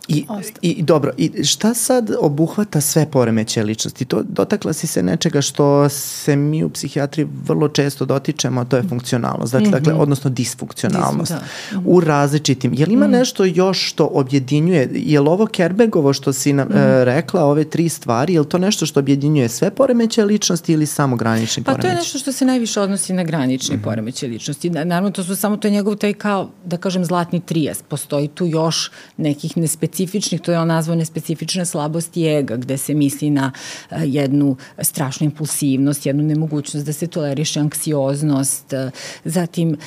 I, 0.08 0.26
I 0.62 0.84
dobro, 0.84 1.12
i 1.18 1.44
šta 1.44 1.74
sad 1.74 2.12
obuhvata 2.20 2.82
sve 2.82 3.06
poremeće 3.12 3.64
ličnosti? 3.64 4.06
To 4.06 4.24
dotakla 4.24 4.74
si 4.74 4.88
se 4.88 5.04
nečega 5.04 5.42
što 5.42 5.90
se 5.90 6.36
mi 6.36 6.64
u 6.64 6.70
psihijatriji 6.70 7.28
vrlo 7.46 7.68
često 7.68 8.06
dotičemo, 8.06 8.62
a 8.62 8.66
to 8.66 8.78
je 8.78 8.84
funkcionalnost, 8.84 9.54
dakle, 9.54 9.68
mm 9.68 9.72
-hmm. 9.72 9.74
dakle 9.74 9.94
odnosno 9.94 10.30
disfunkcionalnost 10.30 11.32
Dis, 11.32 11.42
da. 11.72 11.82
u 11.86 12.00
različitim. 12.00 12.74
Je 12.74 12.86
li 12.86 12.94
ima 12.94 13.08
mm 13.08 13.10
-hmm. 13.10 13.18
nešto 13.18 13.46
još 13.46 13.90
što 13.90 14.06
objedinjuje, 14.06 14.90
je 14.94 15.20
li 15.20 15.30
ovo 15.30 15.46
Kerbegovo 15.46 16.14
što 16.14 16.34
si 16.34 16.54
nam, 16.54 16.68
mm 16.68 16.72
-hmm. 16.72 17.02
e, 17.02 17.06
rekla, 17.06 17.44
ove 17.46 17.64
tri 17.64 17.90
stvari, 17.90 18.34
je 18.34 18.40
li 18.40 18.50
to 18.50 18.58
nešto 18.58 18.86
što 18.86 19.00
objedinjuje 19.00 19.50
sve 19.50 19.72
poremeće 19.72 20.26
ličnosti 20.26 20.74
ili 20.74 20.86
samo 20.86 21.16
granični 21.16 21.64
pa, 21.64 21.72
poremeće? 21.72 21.88
Pa 21.88 21.92
to 21.92 21.94
je 21.94 21.96
nešto 21.96 22.20
što 22.20 22.32
se 22.32 22.46
najviše 22.46 22.82
odnosi 22.82 23.14
na 23.14 23.24
granični 23.24 23.76
mm 23.76 23.80
-hmm. 23.80 23.84
poremeće 23.84 24.28
ličnosti. 24.28 24.70
Naravno, 24.70 25.12
to 25.12 25.24
su 25.24 25.36
samo 25.36 25.58
to 25.58 25.68
je 25.68 25.72
njegov 25.72 25.96
taj 25.96 26.14
kao, 26.14 26.50
da 26.66 26.78
kažem, 26.78 27.06
zlatni 27.06 27.40
trijas. 27.40 27.82
Postoji 27.90 28.28
tu 28.28 28.46
još 28.46 28.92
nekih 29.18 29.58
nespecifičnih 29.58 29.95
nespecifičnih, 29.96 30.42
to 30.42 30.52
je 30.52 30.60
on 30.60 30.68
nazvao 30.68 30.96
nespecifična 30.96 31.66
slabost 31.66 32.18
ega, 32.18 32.56
gde 32.58 32.78
se 32.78 32.94
misli 32.94 33.30
na 33.30 33.52
uh, 33.92 33.98
jednu 34.04 34.58
strašnu 34.80 35.26
impulsivnost, 35.26 36.06
jednu 36.06 36.24
nemogućnost 36.24 36.86
da 36.86 36.94
se 36.94 37.08
toleriše 37.08 37.60
anksioznost, 37.60 38.74
uh, 38.74 38.92
zatim 39.26 39.78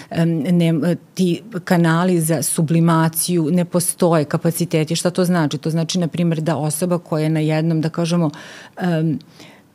ne, 0.52 0.96
ti 1.14 1.42
kanali 1.64 2.20
za 2.20 2.42
sublimaciju 2.42 3.50
ne 3.50 3.64
postoje 3.64 4.24
kapaciteti. 4.24 4.96
Šta 4.96 5.10
to 5.10 5.24
znači? 5.24 5.58
To 5.58 5.70
znači, 5.70 5.98
na 5.98 6.08
primjer, 6.08 6.40
da 6.40 6.56
osoba 6.56 6.98
koja 6.98 7.22
je 7.22 7.30
na 7.30 7.40
jednom, 7.40 7.80
da 7.80 7.88
kažemo, 7.88 8.30
um, 8.82 9.18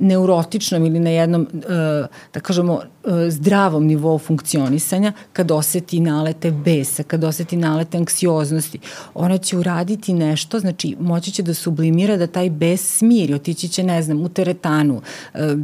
neurotičnom 0.04 0.86
ili 0.86 1.00
na 1.00 1.10
jednom, 1.10 1.48
e, 1.54 2.08
da 2.34 2.40
kažemo, 2.40 2.82
e, 2.82 3.30
zdravom 3.30 3.86
nivou 3.86 4.18
funkcionisanja, 4.18 5.14
kad 5.34 5.52
oseti 5.52 6.00
nalete 6.00 6.52
besa, 6.52 7.04
kad 7.04 7.24
oseti 7.24 7.58
nalete 7.58 7.98
anksioznosti, 7.98 8.80
ona 9.14 9.38
će 9.38 9.58
uraditi 9.58 10.14
nešto, 10.14 10.60
znači 10.60 10.96
moći 11.00 11.32
će 11.32 11.44
da 11.44 11.54
sublimira 11.54 12.18
da 12.18 12.28
taj 12.28 12.50
bes 12.50 12.98
smiri, 12.98 13.34
otići 13.34 13.68
će, 13.68 13.84
ne 13.84 14.02
znam, 14.02 14.22
u 14.22 14.30
teretanu, 14.30 15.02
e, 15.34 15.56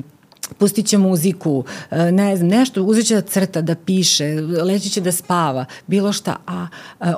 pustit 0.57 0.85
će 0.85 0.97
muziku, 0.97 1.63
ne 2.11 2.35
znam, 2.37 2.49
nešto, 2.49 2.83
uzet 2.83 3.05
će 3.05 3.15
da 3.15 3.21
crta, 3.21 3.61
da 3.61 3.75
piše, 3.75 4.25
leći 4.41 4.89
će 4.89 5.01
da 5.01 5.11
spava, 5.11 5.65
bilo 5.87 6.13
šta, 6.13 6.35
a 6.47 6.67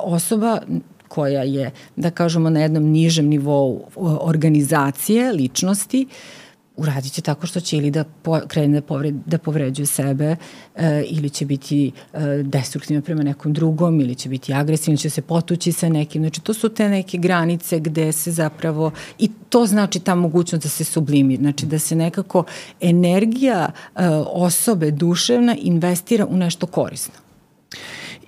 osoba 0.02 0.60
koja 1.08 1.42
je, 1.42 1.70
da 1.96 2.10
kažemo, 2.10 2.50
na 2.50 2.60
jednom 2.60 2.84
nižem 2.84 3.26
nivou 3.26 3.84
organizacije, 4.20 5.32
ličnosti, 5.32 6.06
uh, 6.08 6.41
uradit 6.76 7.12
će 7.12 7.22
tako 7.22 7.46
što 7.46 7.60
će 7.60 7.76
ili 7.76 7.90
da 7.90 8.04
po, 8.04 8.40
krene 8.48 8.80
da, 8.80 8.86
povred, 8.86 9.14
da 9.26 9.38
povređuje 9.38 9.86
sebe 9.86 10.36
e, 10.76 11.04
ili 11.06 11.30
će 11.30 11.46
biti 11.46 11.92
e, 12.12 12.18
destruktivno 12.42 13.02
prema 13.02 13.22
nekom 13.22 13.52
drugom 13.52 14.00
ili 14.00 14.14
će 14.14 14.28
biti 14.28 14.54
agresivno, 14.54 14.96
će 14.96 15.10
se 15.10 15.22
potući 15.22 15.72
sa 15.72 15.88
nekim. 15.88 16.22
Znači 16.22 16.40
to 16.40 16.54
su 16.54 16.68
te 16.68 16.88
neke 16.88 17.18
granice 17.18 17.80
gde 17.80 18.12
se 18.12 18.32
zapravo 18.32 18.90
i 19.18 19.30
to 19.48 19.66
znači 19.66 20.00
ta 20.00 20.14
mogućnost 20.14 20.62
da 20.62 20.68
se 20.68 20.84
sublimi, 20.84 21.36
znači 21.36 21.66
da 21.66 21.78
se 21.78 21.96
nekako 21.96 22.44
energija 22.80 23.70
e, 23.96 24.08
osobe 24.26 24.90
duševna 24.90 25.56
investira 25.62 26.26
u 26.26 26.36
nešto 26.36 26.66
korisno. 26.66 27.21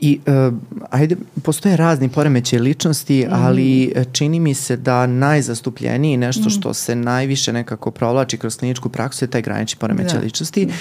I 0.05 0.19
uh, 0.27 0.55
ajde, 0.91 1.17
postoje 1.43 1.77
razni 1.77 2.09
poremeće 2.09 2.59
ličnosti, 2.59 3.27
mm. 3.27 3.33
ali 3.33 3.93
čini 4.13 4.41
mi 4.41 4.55
se 4.55 4.77
da 4.77 5.07
najzastupljeniji 5.07 6.17
nešto 6.17 6.47
mm. 6.47 6.51
što 6.51 6.75
se 6.75 6.95
najviše 6.95 7.53
nekako 7.53 7.91
provlači 7.91 8.39
kroz 8.39 8.57
kliničku 8.57 8.89
praksu 8.89 9.25
je 9.25 9.31
taj 9.31 9.43
granični 9.43 9.79
poremeće 9.79 10.15
da. 10.15 10.21
ličnosti. 10.21 10.67
Da. 10.67 10.73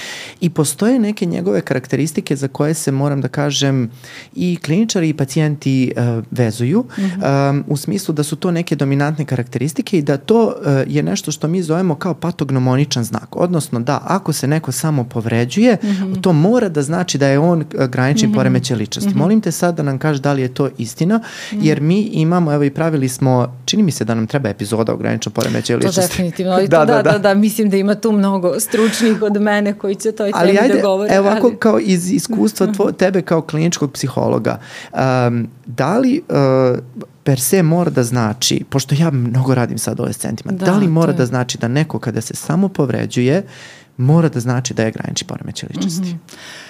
I 0.41 0.49
postoje 0.49 0.99
neke 0.99 1.25
njegove 1.25 1.61
karakteristike 1.61 2.35
za 2.35 2.47
koje 2.47 2.73
se, 2.73 2.91
moram 2.91 3.21
da 3.21 3.27
kažem, 3.27 3.91
i 4.35 4.57
kliničari 4.65 5.09
i 5.09 5.13
pacijenti 5.13 5.91
uh, 5.97 6.23
vezuju, 6.31 6.85
mm 6.97 7.01
-hmm. 7.01 7.49
um, 7.49 7.63
u 7.67 7.77
smislu 7.77 8.13
da 8.13 8.23
su 8.23 8.35
to 8.35 8.51
neke 8.51 8.75
dominantne 8.75 9.25
karakteristike 9.25 9.97
i 9.97 10.01
da 10.01 10.17
to 10.17 10.45
uh, 10.45 10.93
je 10.93 11.03
nešto 11.03 11.31
što 11.31 11.47
mi 11.47 11.63
zovemo 11.63 11.95
kao 11.95 12.13
patognomoničan 12.13 13.03
znak. 13.03 13.35
Odnosno 13.35 13.79
da, 13.79 13.99
ako 14.03 14.33
se 14.33 14.47
neko 14.47 14.71
samo 14.71 15.03
povređuje, 15.03 15.77
mm 15.83 15.87
-hmm. 15.87 16.21
to 16.21 16.33
mora 16.33 16.69
da 16.69 16.81
znači 16.81 17.17
da 17.17 17.27
je 17.27 17.39
on 17.39 17.59
uh, 17.59 17.85
granični 17.85 18.27
mm 18.27 18.31
-hmm. 18.31 18.35
poremeće 18.35 18.75
ličnosti. 18.75 19.12
-hmm. 19.13 19.19
Molim 19.19 19.41
te 19.41 19.51
sad 19.51 19.75
da 19.75 19.83
nam 19.83 19.99
kažeš 19.99 20.21
da 20.21 20.33
li 20.33 20.41
je 20.41 20.53
to 20.53 20.69
istina, 20.77 21.17
mm 21.17 21.21
-hmm. 21.55 21.59
jer 21.61 21.81
mi 21.81 22.01
imamo, 22.01 22.53
evo 22.53 22.63
i 22.63 22.69
pravili 22.69 23.09
smo, 23.09 23.59
čini 23.65 23.83
mi 23.83 23.91
se 23.91 24.05
da 24.05 24.15
nam 24.15 24.27
treba 24.27 24.49
epizoda 24.49 24.93
o 24.93 24.97
graničnom 24.97 25.33
poremećaju 25.33 25.79
ličnosti. 25.79 26.01
To 26.01 26.07
definitivno, 26.07 26.57
da, 26.67 26.85
da, 26.85 26.85
da, 26.85 27.01
da, 27.01 27.17
da, 27.17 27.33
mislim 27.33 27.69
da 27.69 27.77
ima 27.77 27.95
tu 27.95 28.11
mnogo 28.11 28.59
stručnih 28.59 29.21
od 29.21 29.41
mene 29.41 29.73
koji 29.73 29.95
će 29.95 30.11
toj 30.11 30.31
temi 30.31 30.57
ajde, 30.59 30.73
da 30.73 30.81
govore. 30.81 31.15
Evo 31.15 31.29
ako 31.29 31.51
kao 31.59 31.79
iz 31.79 32.11
iskustva 32.11 32.67
tvo, 32.67 32.91
tebe 32.91 33.21
kao 33.21 33.41
kliničkog 33.41 33.91
psihologa, 33.91 34.59
um, 34.93 35.47
da 35.65 35.97
li 35.97 36.21
uh, 36.29 36.79
per 37.23 37.39
se 37.39 37.63
mora 37.63 37.89
da 37.89 38.03
znači, 38.03 38.63
pošto 38.69 38.95
ja 38.99 39.11
mnogo 39.11 39.55
radim 39.55 39.77
sa 39.77 39.91
adolescentima, 39.91 40.51
da, 40.51 40.65
da 40.65 40.77
li 40.77 40.87
mora 40.87 41.13
da 41.13 41.25
znači 41.25 41.57
da 41.57 41.67
neko 41.67 41.99
kada 41.99 42.21
se 42.21 42.35
samo 42.35 42.69
povređuje, 42.69 43.43
mora 43.97 44.29
da 44.29 44.39
znači 44.39 44.73
da 44.73 44.83
je 44.83 44.91
granični 44.91 45.27
poremećaj 45.27 45.69
ličnosti? 45.73 46.09
Mm 46.09 46.19
-hmm. 46.27 46.63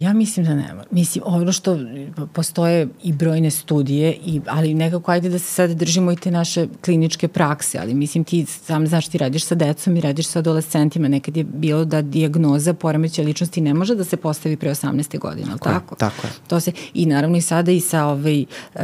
Ja 0.00 0.12
mislim 0.12 0.46
da 0.46 0.54
nema. 0.54 0.84
Mislim, 0.90 1.24
ono 1.26 1.52
što 1.52 1.78
postoje 2.32 2.88
i 3.02 3.12
brojne 3.12 3.50
studije, 3.50 4.16
i, 4.24 4.40
ali 4.46 4.74
nekako 4.74 5.10
ajde 5.10 5.28
da 5.28 5.38
se 5.38 5.44
sada 5.44 5.74
držimo 5.74 6.12
i 6.12 6.16
te 6.16 6.30
naše 6.30 6.66
kliničke 6.84 7.28
prakse, 7.28 7.78
ali 7.78 7.94
mislim 7.94 8.24
ti 8.24 8.46
sam 8.46 8.86
znaš 8.86 9.08
ti 9.08 9.18
radiš 9.18 9.44
sa 9.44 9.54
decom 9.54 9.96
i 9.96 10.00
radiš 10.00 10.26
sa 10.26 10.38
adolescentima. 10.38 11.08
Nekad 11.08 11.36
je 11.36 11.44
bilo 11.44 11.84
da 11.84 12.02
dijagnoza 12.02 12.74
poremeća 12.74 13.22
ličnosti 13.22 13.60
ne 13.60 13.74
može 13.74 13.94
da 13.94 14.04
se 14.04 14.16
postavi 14.16 14.56
pre 14.56 14.70
18. 14.70 15.18
godine, 15.18 15.46
tako? 15.46 15.68
Tako 15.68 15.94
je, 15.94 15.98
tako 15.98 16.26
je. 16.26 16.32
To 16.48 16.60
se, 16.60 16.72
I 16.94 17.06
naravno 17.06 17.36
i 17.36 17.40
sada 17.40 17.72
i 17.72 17.80
sa 17.80 18.06
ovaj, 18.06 18.44
uh, 18.74 18.80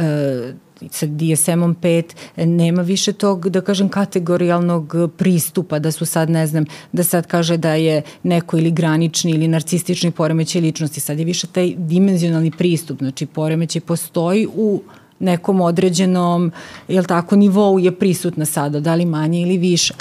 sa 0.91 1.05
DSM-om 1.05 1.75
5 1.75 2.03
nema 2.45 2.81
više 2.81 3.13
tog, 3.13 3.49
da 3.49 3.61
kažem, 3.61 3.89
kategorijalnog 3.89 4.95
pristupa, 5.17 5.79
da 5.79 5.91
su 5.91 6.05
sad, 6.05 6.29
ne 6.29 6.47
znam, 6.47 6.65
da 6.91 7.03
sad 7.03 7.27
kaže 7.27 7.57
da 7.57 7.73
je 7.73 8.01
neko 8.23 8.57
ili 8.57 8.71
granični 8.71 9.31
ili 9.31 9.47
narcistični 9.47 10.11
poremećaj 10.11 10.61
ličnosti. 10.61 10.99
Sad 10.99 11.19
je 11.19 11.25
više 11.25 11.47
taj 11.47 11.73
dimenzionalni 11.77 12.51
pristup, 12.51 12.99
znači 12.99 13.25
poremećaj 13.25 13.81
postoji 13.81 14.47
u 14.55 14.81
nekom 15.19 15.61
određenom, 15.61 16.51
jel 16.87 17.03
tako, 17.03 17.35
nivou 17.35 17.79
je 17.79 17.91
prisutna 17.91 18.45
sada, 18.45 18.79
da 18.79 18.95
li 18.95 19.05
manje 19.05 19.41
ili 19.41 19.57
više. 19.57 19.93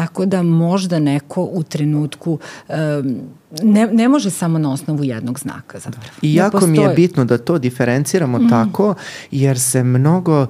Tako 0.00 0.26
da 0.26 0.42
možda 0.42 0.98
neko 0.98 1.42
u 1.42 1.62
trenutku 1.62 2.38
um, 2.68 2.76
ne, 3.62 3.86
ne 3.92 4.08
može 4.08 4.30
samo 4.30 4.58
na 4.58 4.72
osnovu 4.72 5.04
jednog 5.04 5.38
znaka 5.38 5.78
zapravo. 5.78 6.06
I 6.22 6.34
jako 6.34 6.66
mi 6.66 6.78
je 6.78 6.88
bitno 6.88 7.24
da 7.24 7.38
to 7.38 7.58
diferenciramo 7.58 8.38
mm. 8.38 8.48
tako, 8.48 8.94
jer 9.30 9.60
se 9.60 9.84
mnogo 9.84 10.42
uh, 10.42 10.48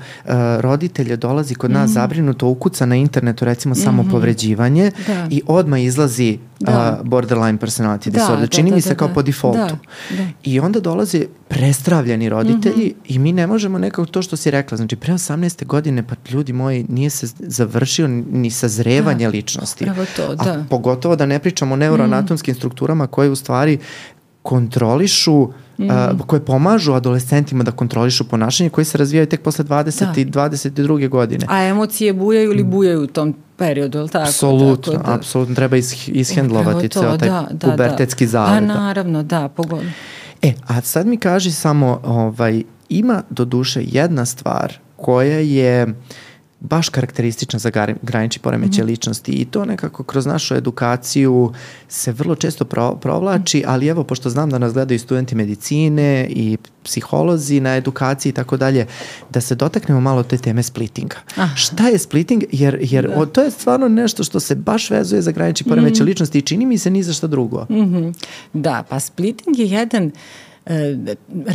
roditelja 0.59 1.17
dolazi 1.17 1.55
kod 1.55 1.71
nas 1.71 1.91
mm. 1.91 1.93
zabrinuto, 1.93 2.47
ukuca 2.47 2.87
na 2.87 2.97
internetu 2.97 3.45
recimo 3.45 3.75
mm 3.75 3.79
-hmm. 3.79 3.85
samo 3.85 4.05
povređivanje 4.11 4.91
da. 5.07 5.27
i 5.31 5.43
odma 5.47 5.79
izlazi 5.79 6.39
da. 6.61 6.99
uh, 7.01 7.07
borderline 7.09 7.59
personality 7.59 8.11
da, 8.11 8.11
disorder. 8.11 8.41
Da, 8.41 8.47
Čini 8.47 8.71
da, 8.71 8.77
mi 8.77 8.83
se 8.83 8.89
da, 8.89 8.95
kao 8.95 9.09
da. 9.09 9.15
po 9.15 9.23
defaultu. 9.23 9.59
Da, 9.59 10.17
da. 10.17 10.27
I 10.45 10.61
onda 10.61 10.81
dolaze 10.81 11.25
prestravljeni 11.49 12.29
roditelji 12.29 12.87
mm 12.87 12.91
-hmm. 12.91 13.15
i 13.15 13.19
mi 13.19 13.33
ne 13.33 13.47
možemo 13.47 13.79
nekako 13.79 14.07
to 14.07 14.23
što 14.23 14.37
si 14.37 14.51
rekla, 14.51 14.77
znači 14.77 14.97
pre 14.97 15.13
18. 15.13 15.67
godine 15.67 16.03
pa 16.03 16.15
ljudi 16.31 16.53
moji 16.53 16.87
nije 16.89 17.11
se 17.11 17.27
završio 17.39 18.09
ni 18.09 18.51
sazrevanje 18.51 19.27
da 19.27 19.31
ličnosti. 19.41 19.85
Pravo 19.85 20.05
to, 20.17 20.35
da. 20.35 20.53
A 20.53 20.65
pogotovo 20.71 21.17
da 21.17 21.27
ne 21.27 21.39
pričamo 21.39 21.75
o 21.75 21.77
neuroanatomskim 21.77 22.53
mm. 22.53 22.57
strukturama 22.57 23.07
koje 23.07 23.31
u 23.31 23.37
stvari 23.37 23.79
kontrolišu 24.43 25.49
mm. 25.79 25.91
a, 25.91 26.13
koje 26.27 26.45
pomažu 26.45 26.93
adolescentima 26.93 27.65
da 27.65 27.73
kontrolišu 27.73 28.29
ponašanje 28.29 28.71
koje 28.71 28.85
se 28.85 28.99
razvijaju 28.99 29.27
tek 29.27 29.43
posle 29.43 29.65
20 29.65 30.15
da. 30.15 30.21
i 30.21 30.25
22. 30.25 31.09
godine. 31.09 31.47
A 31.49 31.63
emocije 31.65 32.13
bujaju 32.13 32.53
ili 32.53 32.65
bujaju 32.65 33.03
u 33.03 33.07
tom 33.07 33.35
periodu, 33.57 33.99
je 33.99 34.03
li 34.03 34.09
tako? 34.09 34.29
Apsolutno, 34.29 34.93
tako 34.93 35.07
da, 35.07 35.15
apsolutno 35.15 35.55
treba 35.55 35.77
is, 35.77 36.09
ishendlovati 36.09 36.89
ceo 36.89 37.17
taj 37.17 37.29
da, 37.29 37.49
da, 37.51 37.71
pubertetski 37.71 38.27
da. 38.27 38.31
zalet. 38.31 38.57
A 38.57 38.61
naravno, 38.61 39.23
da, 39.23 39.49
pogodno. 39.49 39.91
E, 40.43 40.53
a 40.67 40.81
sad 40.81 41.07
mi 41.07 41.17
kaži 41.17 41.53
samo, 41.53 42.01
ovaj, 42.05 42.63
ima 42.89 43.23
do 43.31 43.45
duše 43.45 43.81
jedna 43.85 44.25
stvar 44.27 44.79
koja 44.97 45.39
je 45.39 45.85
uh, 45.85 45.93
baš 46.61 46.89
karakteristična 46.89 47.59
za 47.59 47.71
granični 48.03 48.43
poremećaj 48.43 48.85
mm 48.85 48.87
-hmm. 48.87 48.91
ličnosti 48.91 49.33
i 49.33 49.45
to 49.45 49.65
nekako 49.65 50.03
kroz 50.03 50.27
našu 50.27 50.55
edukaciju 50.55 51.53
se 51.89 52.13
vrlo 52.13 52.35
često 52.35 52.65
pro, 52.65 52.97
provlači, 52.97 53.59
-hmm. 53.59 53.73
ali 53.73 53.87
evo, 53.87 54.05
pošto 54.05 54.31
znam 54.31 54.51
da 54.51 54.59
nas 54.59 54.73
gledaju 54.73 54.99
studenti 54.99 55.35
medicine 55.35 56.27
i 56.31 56.57
psiholozi 56.83 57.61
na 57.61 57.77
edukaciji 57.77 58.31
i 58.31 58.33
tako 58.33 58.57
dalje, 58.57 58.87
da 59.31 59.41
se 59.41 59.55
dotaknemo 59.55 60.01
malo 60.01 60.23
te 60.23 60.39
teme 60.39 60.63
splittinga. 60.63 61.17
Aha. 61.37 61.57
Šta 61.57 61.89
je 61.89 61.99
splitting? 61.99 62.45
Jer, 62.53 62.79
jer 62.81 63.09
da. 63.09 63.21
o, 63.21 63.27
to 63.27 63.43
je 63.43 63.51
stvarno 63.51 63.89
nešto 63.89 64.25
što 64.25 64.41
se 64.41 64.55
baš 64.55 64.91
vezuje 64.91 65.23
za 65.23 65.33
granični 65.33 65.69
poremećaj 65.69 65.95
mm 65.95 66.05
-hmm. 66.05 66.09
ličnosti 66.09 66.39
i 66.39 66.43
čini 66.43 66.67
mi 66.67 66.79
se 66.79 66.91
ni 66.91 67.03
za 67.03 67.13
šta 67.13 67.27
drugo. 67.27 67.67
Mm 67.71 67.75
-hmm. 67.75 68.15
Da, 68.53 68.85
pa 68.89 69.01
splitting 69.01 69.59
je 69.59 69.67
jedan 69.67 70.07
uh, 70.07 70.13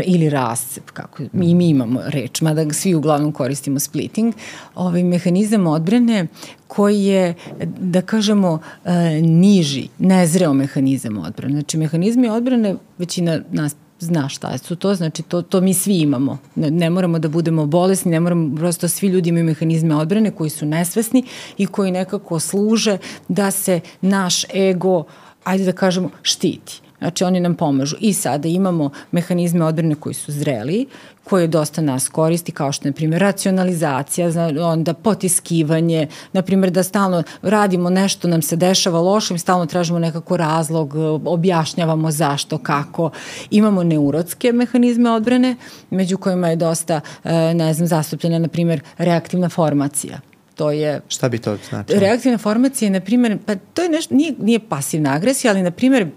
ili 0.06 0.30
rascep, 0.30 0.92
kako 0.92 1.24
mi, 1.34 1.56
mi 1.56 1.70
imamo 1.70 2.02
reč, 2.06 2.42
mada 2.42 2.74
svi 2.74 2.96
uglavnom 2.96 3.32
koristimo 3.32 3.80
splitting, 3.80 4.34
ovaj 4.76 5.04
mehanizam 5.04 5.68
odbrane 5.68 6.28
koji 6.68 7.04
je, 7.04 7.34
da 7.80 8.02
kažemo, 8.02 8.60
e, 8.86 9.22
niži, 9.22 9.88
nezreo 10.00 10.54
mehanizam 10.54 11.18
odbrane. 11.18 11.54
Znači, 11.54 11.78
mehanizmi 11.78 12.30
odbrane, 12.30 12.76
većina 12.98 13.40
nas 13.52 13.76
zna 14.00 14.30
šta 14.30 14.58
su 14.58 14.76
to, 14.76 14.96
znači 14.96 15.24
to, 15.24 15.42
to 15.42 15.62
mi 15.62 15.74
svi 15.74 16.00
imamo. 16.00 16.38
Ne, 16.56 16.72
ne 16.72 16.90
moramo 16.90 17.20
da 17.20 17.30
budemo 17.30 17.66
bolesni, 17.66 18.12
ne 18.12 18.20
moramo, 18.20 18.56
prosto 18.56 18.88
svi 18.88 19.08
ljudi 19.08 19.30
imaju 19.30 19.46
mehanizme 19.46 19.96
odbrane 19.96 20.32
koji 20.32 20.50
su 20.50 20.66
nesvesni 20.66 21.24
i 21.58 21.66
koji 21.66 21.92
nekako 21.92 22.40
služe 22.40 22.98
da 23.28 23.52
se 23.52 23.80
naš 24.02 24.46
ego, 24.54 25.04
ajde 25.44 25.66
da 25.66 25.72
kažemo, 25.72 26.10
štiti. 26.22 26.82
Znači 27.00 27.24
oni 27.24 27.40
nam 27.40 27.56
pomažu. 27.56 27.96
I 28.00 28.14
sada 28.14 28.48
imamo 28.48 28.90
mehanizme 29.12 29.66
odbrane 29.66 29.96
koji 29.96 30.14
su 30.14 30.32
zreli, 30.32 30.86
koje 31.24 31.48
dosta 31.48 31.82
nas 31.82 32.10
koristi, 32.10 32.52
kao 32.52 32.72
što 32.72 32.88
je, 32.88 32.92
na 32.92 32.96
primjer, 32.96 33.22
racionalizacija, 33.22 34.30
onda 34.62 34.94
potiskivanje, 34.94 36.08
na 36.34 36.42
primjer, 36.42 36.72
da 36.72 36.84
stalno 36.84 37.24
radimo 37.42 37.90
nešto, 37.90 38.28
nam 38.28 38.42
se 38.42 38.56
dešava 38.56 39.00
loše, 39.00 39.38
stalno 39.38 39.66
tražimo 39.66 40.00
nekako 40.00 40.38
razlog, 40.38 40.96
objašnjavamo 41.26 42.12
zašto, 42.12 42.58
kako. 42.58 43.10
Imamo 43.52 43.84
neurotske 43.84 44.52
mehanizme 44.52 45.12
odbrane, 45.12 45.56
među 45.90 46.18
kojima 46.18 46.50
je 46.50 46.56
dosta, 46.56 47.02
e, 47.24 47.54
ne 47.54 47.74
znam, 47.74 47.88
zastupljena, 47.88 48.40
na 48.40 48.48
primjer, 48.48 48.82
reaktivna 48.98 49.50
formacija 49.50 50.20
to 50.56 50.72
je... 50.72 51.02
Šta 51.08 51.30
bi 51.30 51.40
to 51.40 51.58
značilo? 51.70 52.00
Reaktivna 52.00 52.38
formacija 52.38 52.86
je, 52.88 52.90
na 52.90 53.00
primjer, 53.00 53.38
pa 53.46 53.56
to 53.56 53.82
je 53.82 53.90
nešto, 53.90 54.16
nije, 54.16 54.34
nije 54.40 54.60
pasivna 54.60 55.14
agresija, 55.14 55.52
ali, 55.52 55.62
na 55.62 55.72
primjer, 55.72 56.08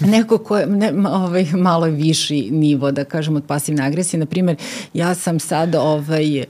neko 0.00 0.38
ko 0.38 0.56
je 0.56 0.66
ne, 0.66 0.92
ovaj, 1.08 1.44
malo 1.52 1.86
viši 1.86 2.50
nivo, 2.50 2.92
da 2.92 3.04
kažem, 3.04 3.36
od 3.36 3.44
pasivne 3.44 3.86
agresije. 3.86 4.20
Na 4.20 4.26
primjer, 4.26 4.56
ja 4.94 5.14
sam 5.14 5.40
sad, 5.40 5.74
ovaj, 5.74 6.38
e, 6.38 6.46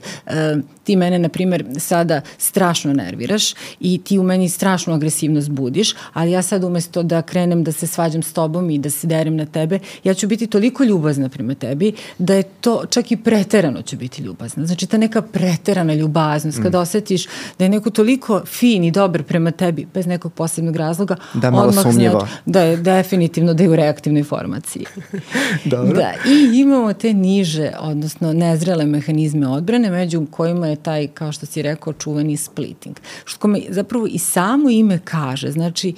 ti 0.83 0.95
mene, 0.95 1.19
na 1.19 1.29
primjer, 1.29 1.65
sada 1.77 2.21
strašno 2.37 2.93
nerviraš 2.93 3.53
i 3.79 4.01
ti 4.03 4.19
u 4.19 4.23
meni 4.23 4.49
strašnu 4.49 4.93
agresivnost 4.93 5.49
budiš, 5.49 5.93
ali 6.13 6.31
ja 6.31 6.41
sad 6.41 6.63
umesto 6.63 7.03
da 7.03 7.21
krenem 7.21 7.63
da 7.63 7.71
se 7.71 7.87
svađam 7.87 8.23
s 8.23 8.33
tobom 8.33 8.69
i 8.69 8.79
da 8.79 8.89
se 8.89 9.07
derem 9.07 9.35
na 9.35 9.45
tebe, 9.45 9.79
ja 10.03 10.13
ću 10.13 10.27
biti 10.27 10.47
toliko 10.47 10.83
ljubazna 10.83 11.29
prema 11.29 11.55
tebi 11.55 11.93
da 12.17 12.33
je 12.33 12.43
to, 12.43 12.83
čak 12.89 13.11
i 13.11 13.17
preterano 13.17 13.81
ću 13.81 13.97
biti 13.97 14.21
ljubazna. 14.21 14.65
Znači, 14.65 14.87
ta 14.87 14.97
neka 14.97 15.21
preterana 15.21 15.93
ljubaznost, 15.93 16.59
mm. 16.59 16.63
kada 16.63 16.79
osetiš 16.79 17.25
da 17.59 17.65
je 17.65 17.69
neko 17.69 17.89
toliko 17.89 18.41
fin 18.45 18.83
i 18.83 18.91
dobar 18.91 19.23
prema 19.23 19.51
tebi, 19.51 19.87
bez 19.93 20.05
nekog 20.05 20.33
posebnog 20.33 20.75
razloga, 20.75 21.15
da 21.33 21.51
malo 21.51 21.71
sumnjivo. 21.71 22.19
Znači, 22.19 22.33
da 22.45 22.61
je 22.61 22.77
definitivno 22.77 23.14
definitivno 23.15 23.53
da 23.53 23.63
je 23.63 23.69
u 23.69 23.75
reaktivnoj 23.75 24.23
formaciji. 24.23 24.85
Dobro. 25.65 25.97
Da, 25.97 26.13
i 26.29 26.59
imamo 26.59 26.93
te 26.93 27.13
niže, 27.13 27.71
odnosno 27.79 28.33
nezrele 28.33 28.85
mehanizme 28.85 29.47
odbrane, 29.47 29.89
među 29.89 30.25
kojima 30.31 30.67
je 30.67 30.75
taj, 30.75 31.07
kao 31.07 31.31
što 31.31 31.45
si 31.45 31.61
rekao, 31.61 31.93
čuveni 31.93 32.37
splitting. 32.37 32.95
Što 33.25 33.47
me 33.47 33.59
zapravo 33.69 34.07
i 34.07 34.17
samo 34.17 34.69
ime 34.69 34.99
kaže, 35.03 35.51
znači 35.51 35.93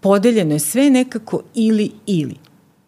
podeljeno 0.00 0.54
je 0.54 0.58
sve 0.58 0.90
nekako 0.90 1.40
ili 1.54 1.90
ili. 2.06 2.34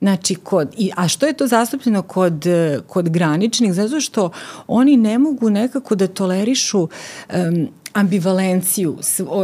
Znači, 0.00 0.34
kod, 0.34 0.74
i, 0.78 0.90
a 0.96 1.08
što 1.08 1.26
je 1.26 1.32
to 1.32 1.46
zastupljeno 1.46 2.02
kod, 2.02 2.46
kod 2.86 3.08
graničnih? 3.08 3.72
Zato 3.72 4.00
što 4.00 4.30
oni 4.66 4.96
ne 4.96 5.18
mogu 5.18 5.50
nekako 5.50 5.94
da 5.94 6.06
tolerišu 6.06 6.80
um, 6.80 7.68
ambivalenciju 7.92 8.98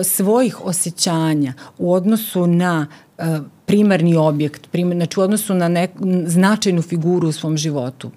svojih 0.05 0.65
osjećanja 0.65 1.53
u 1.79 1.93
odnosu 1.93 2.47
na 2.47 2.87
uh, 3.19 3.25
primarni 3.67 4.17
objekt, 4.17 4.71
primar, 4.71 4.97
znači 4.97 5.21
u 5.21 5.23
odnosu 5.23 5.55
na 5.55 5.69
nek, 5.69 5.91
značajnu 6.27 6.83
figuru 6.83 7.29
u 7.29 7.33
svom 7.33 7.57
životu 7.57 8.11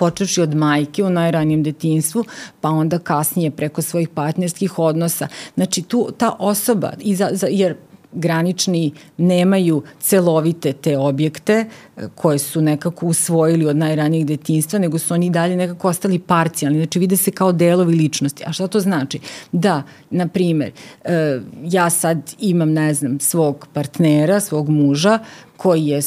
počeši 0.00 0.40
od 0.40 0.54
majke 0.54 1.04
u 1.04 1.10
najranijem 1.10 1.62
detinstvu, 1.62 2.24
pa 2.60 2.68
onda 2.68 2.98
kasnije 2.98 3.50
preko 3.50 3.82
svojih 3.82 4.08
partnerskih 4.08 4.78
odnosa. 4.78 5.28
Znači 5.54 5.82
tu 5.82 6.08
ta 6.18 6.36
osoba, 6.38 6.92
i 7.00 7.14
za, 7.14 7.28
za, 7.32 7.46
jer 7.50 7.76
granični 8.12 8.92
nemaju 9.16 9.82
celovite 10.00 10.72
te 10.72 10.98
objekte 10.98 11.52
e, 11.52 12.08
koje 12.14 12.38
su 12.38 12.60
nekako 12.60 13.06
usvojili 13.06 13.66
od 13.66 13.76
najranijeg 13.76 14.26
detinstva, 14.26 14.78
nego 14.78 14.98
su 14.98 15.14
oni 15.14 15.30
dalje 15.30 15.56
nekako 15.56 15.88
ostali 15.88 16.18
parcijalni, 16.18 16.78
znači 16.78 16.98
vide 16.98 17.16
se 17.16 17.30
kao 17.30 17.52
delovi 17.52 17.94
ličnosti. 17.94 18.44
A 18.46 18.52
šta 18.52 18.66
to 18.66 18.80
znači? 18.80 19.20
Da, 19.52 19.82
na 20.10 20.28
primer, 20.28 20.72
e, 21.04 21.40
ja 21.64 21.90
sad 21.90 22.34
imam, 22.38 22.72
ne 22.72 22.94
znam, 22.94 23.20
svog 23.20 23.68
partnera, 23.72 24.40
svog 24.40 24.68
muža, 24.68 25.18
koji 25.56 25.86
je 25.86 26.00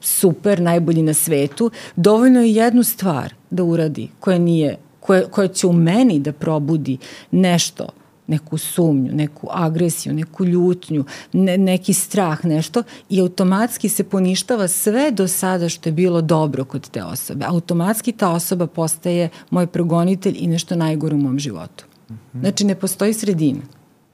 super, 0.00 0.60
najbolji 0.60 1.02
na 1.02 1.14
svetu, 1.14 1.70
dovoljno 1.96 2.40
je 2.40 2.54
jednu 2.54 2.82
stvar 2.82 3.34
da 3.50 3.62
uradi 3.64 4.08
koja 4.20 4.38
nije 4.38 4.76
koja, 5.00 5.28
koja 5.28 5.48
će 5.48 5.66
u 5.66 5.72
meni 5.72 6.18
da 6.20 6.32
probudi 6.32 6.98
nešto 7.30 7.88
neku 8.28 8.58
sumnju, 8.58 9.12
neku 9.12 9.48
agresiju, 9.50 10.14
neku 10.14 10.44
ljutnju, 10.44 11.04
ne, 11.32 11.58
neki 11.58 11.94
strah, 11.94 12.44
nešto 12.44 12.82
i 13.08 13.20
automatski 13.20 13.88
se 13.88 14.04
poništava 14.04 14.68
sve 14.68 15.10
do 15.10 15.28
sada 15.28 15.68
što 15.68 15.88
je 15.88 15.92
bilo 15.92 16.20
dobro 16.20 16.64
kod 16.64 16.90
te 16.90 17.04
osobe. 17.04 17.44
Automatski 17.48 18.12
ta 18.12 18.30
osoba 18.30 18.66
postaje 18.66 19.28
moj 19.50 19.66
progonitelj 19.66 20.36
i 20.38 20.46
nešto 20.46 20.76
najgore 20.76 21.14
u 21.14 21.18
mom 21.18 21.38
životu. 21.38 21.84
-hmm. 22.08 22.40
Znači 22.40 22.64
ne 22.64 22.74
postoji 22.74 23.14
sredina. 23.14 23.60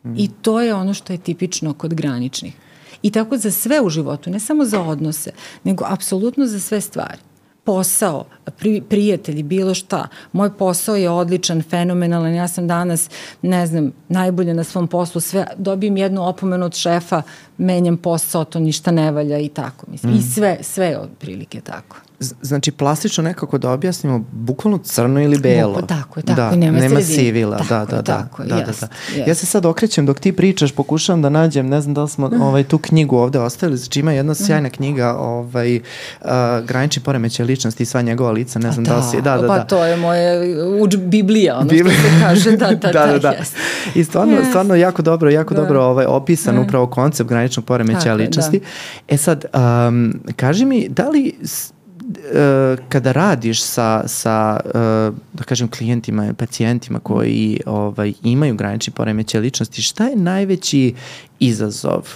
-hmm. 0.05 0.15
I 0.17 0.31
to 0.43 0.61
je 0.61 0.75
ono 0.75 0.95
što 0.95 1.13
je 1.13 1.19
tipično 1.19 1.75
kod 1.75 1.95
graničnih. 1.95 2.55
I 3.03 3.11
tako 3.11 3.37
za 3.37 3.51
sve 3.51 3.81
u 3.81 3.91
životu, 3.91 4.31
ne 4.31 4.41
samo 4.41 4.65
za 4.65 4.83
odnose, 4.83 5.31
nego 5.65 5.85
apsolutno 5.89 6.47
za 6.47 6.61
sve 6.61 6.81
stvari 6.81 7.19
posao, 7.65 8.25
pri, 8.59 8.83
prijatelji, 8.89 9.43
bilo 9.43 9.75
šta. 9.75 10.09
Moj 10.33 10.57
posao 10.57 10.97
je 10.97 11.11
odličan, 11.11 11.63
fenomenalan. 11.63 12.35
Ja 12.35 12.49
sam 12.49 12.69
danas, 12.69 13.11
ne 13.43 13.67
znam, 13.67 13.93
najbolje 14.09 14.55
na 14.55 14.65
svom 14.65 14.89
poslu. 14.89 15.21
Sve, 15.21 15.47
dobijem 15.57 15.97
jednu 15.97 16.29
opomenu 16.29 16.67
od 16.67 16.75
šefa, 16.75 17.23
menjam 17.59 17.97
posao, 17.97 18.45
to 18.45 18.61
ništa 18.61 18.91
ne 18.91 19.11
valja 19.11 19.39
i 19.39 19.49
tako. 19.49 19.87
Mislim. 19.91 20.13
Mm. 20.13 20.17
I 20.17 20.23
sve, 20.23 20.59
sve 20.61 20.87
je 20.87 20.99
od 20.99 21.09
prilike 21.19 21.61
tako. 21.61 21.97
Znači 22.43 22.73
plastično 22.73 23.25
nekako 23.25 23.59
da 23.59 23.71
objasnimo 23.71 24.25
bukvalno 24.33 24.79
crno 24.79 25.23
ili 25.23 25.39
belo. 25.39 25.75
Buko, 25.75 25.87
tako 25.87 26.21
je, 26.21 26.25
tako 26.25 26.37
da, 26.37 26.57
nema, 26.57 26.79
nema 26.79 27.01
sivila, 27.01 27.57
tako, 27.57 27.69
da, 27.69 27.85
da, 27.85 28.03
da. 28.03 28.03
tako, 28.03 28.45
da, 28.45 28.57
jest, 28.57 28.81
da, 28.81 28.87
da. 28.87 29.17
Jest. 29.17 29.29
Ja 29.29 29.35
se 29.35 29.47
sad 29.47 29.67
okrećem 29.67 30.07
dok 30.07 30.21
ti 30.21 30.33
pričaš, 30.33 30.73
pokušavam 30.73 31.23
da 31.23 31.29
nađem, 31.29 31.69
ne 31.69 31.81
znam 31.81 31.95
da 31.95 32.03
li 32.03 32.09
smo 32.09 32.31
ovaj, 32.41 32.65
tu 32.65 32.79
knjigu 32.79 33.17
ovde 33.17 33.39
ostavili, 33.39 33.79
znači 33.79 34.01
ima 34.01 34.13
jedna 34.13 34.35
sjajna 34.35 34.71
knjiga, 34.71 35.15
ovaj, 35.17 35.77
uh, 35.77 36.31
granični 36.67 37.03
poremećaj 37.03 37.47
ličnosti 37.47 37.83
i 37.83 37.87
sva 37.87 38.03
njegova 38.03 38.31
lica, 38.31 38.59
ne 38.59 38.73
znam 38.73 38.85
da, 38.85 38.91
da 38.91 38.97
li 38.97 39.03
si, 39.11 39.17
da, 39.23 39.37
da, 39.37 39.49
pa 39.49 39.59
da. 39.59 39.65
to 39.65 39.85
je 39.85 39.97
moje 39.97 40.57
uč 40.81 40.97
Biblija, 40.97 41.57
ono 41.59 41.69
Biblija. 41.69 41.97
što 41.99 42.09
se 42.09 42.21
kaže, 42.21 42.57
da, 42.57 42.67
da, 42.83 42.93
da, 42.93 43.07
da, 43.07 43.13
da, 43.13 43.19
da. 43.19 43.31
jest. 43.31 43.57
I 43.95 44.05
stvarno, 44.05 44.33
Jest. 44.37 44.49
stvarno 44.49 44.75
jako 44.75 45.03
dobro, 45.03 45.31
jako 45.31 45.55
Da. 45.55 45.61
dobro 45.61 45.83
ovaj, 45.83 46.07
opisan 46.07 46.55
Da. 46.55 46.61
upravo 46.61 46.87
koncept 46.87 47.29
graničnog 47.29 47.67
poremećaja 47.67 48.01
Tako 48.01 48.21
je, 48.21 48.27
ličnosti. 48.27 48.61
E 49.09 49.17
sad, 49.17 49.45
um, 49.89 50.21
kaži 50.37 50.65
mi, 50.65 50.89
da 50.89 51.09
li 51.09 51.35
kada 52.89 53.13
radiš 53.13 53.63
sa, 53.63 54.03
sa 54.07 54.61
e, 54.65 54.71
da 55.33 55.45
kažem 55.45 55.69
klijentima, 55.69 56.35
pacijentima 56.39 57.01
koji 57.01 57.61
ovaj, 57.67 58.13
imaju 58.23 58.55
granični 58.55 58.93
poremećaj 58.93 59.41
ličnosti, 59.41 59.83
šta 59.83 60.07
je 60.07 60.17
najveći 60.17 60.95
izazov 61.39 62.09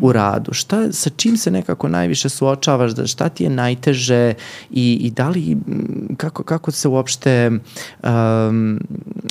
u 0.00 0.12
radu? 0.12 0.52
Šta, 0.52 0.92
sa 0.92 1.10
čim 1.10 1.36
se 1.36 1.50
nekako 1.50 1.88
najviše 1.88 2.28
suočavaš? 2.28 2.92
Da, 2.92 3.06
šta 3.06 3.28
ti 3.28 3.44
je 3.44 3.50
najteže 3.50 4.34
i, 4.70 4.92
i 4.94 5.10
da 5.10 5.28
li, 5.28 5.52
m, 5.52 6.14
kako, 6.16 6.42
kako 6.42 6.70
se 6.70 6.88
uopšte, 6.88 7.50
um, 8.02 8.80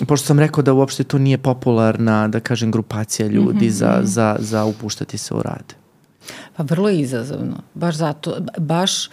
pošto 0.07 0.27
sam 0.27 0.39
rekao 0.39 0.63
da 0.63 0.73
uopšte 0.73 1.03
to 1.03 1.17
nije 1.17 1.37
popularna, 1.37 2.27
da 2.27 2.39
kažem, 2.39 2.71
grupacija 2.71 3.27
ljudi 3.27 3.69
za, 3.69 3.99
za, 4.03 4.35
za 4.39 4.65
upuštati 4.65 5.17
se 5.17 5.33
u 5.33 5.41
rad? 5.41 5.73
Pa 6.55 6.63
vrlo 6.63 6.89
je 6.89 6.99
izazovno. 6.99 7.55
Baš 7.73 7.95
zato, 7.95 8.37
baš 8.57 9.09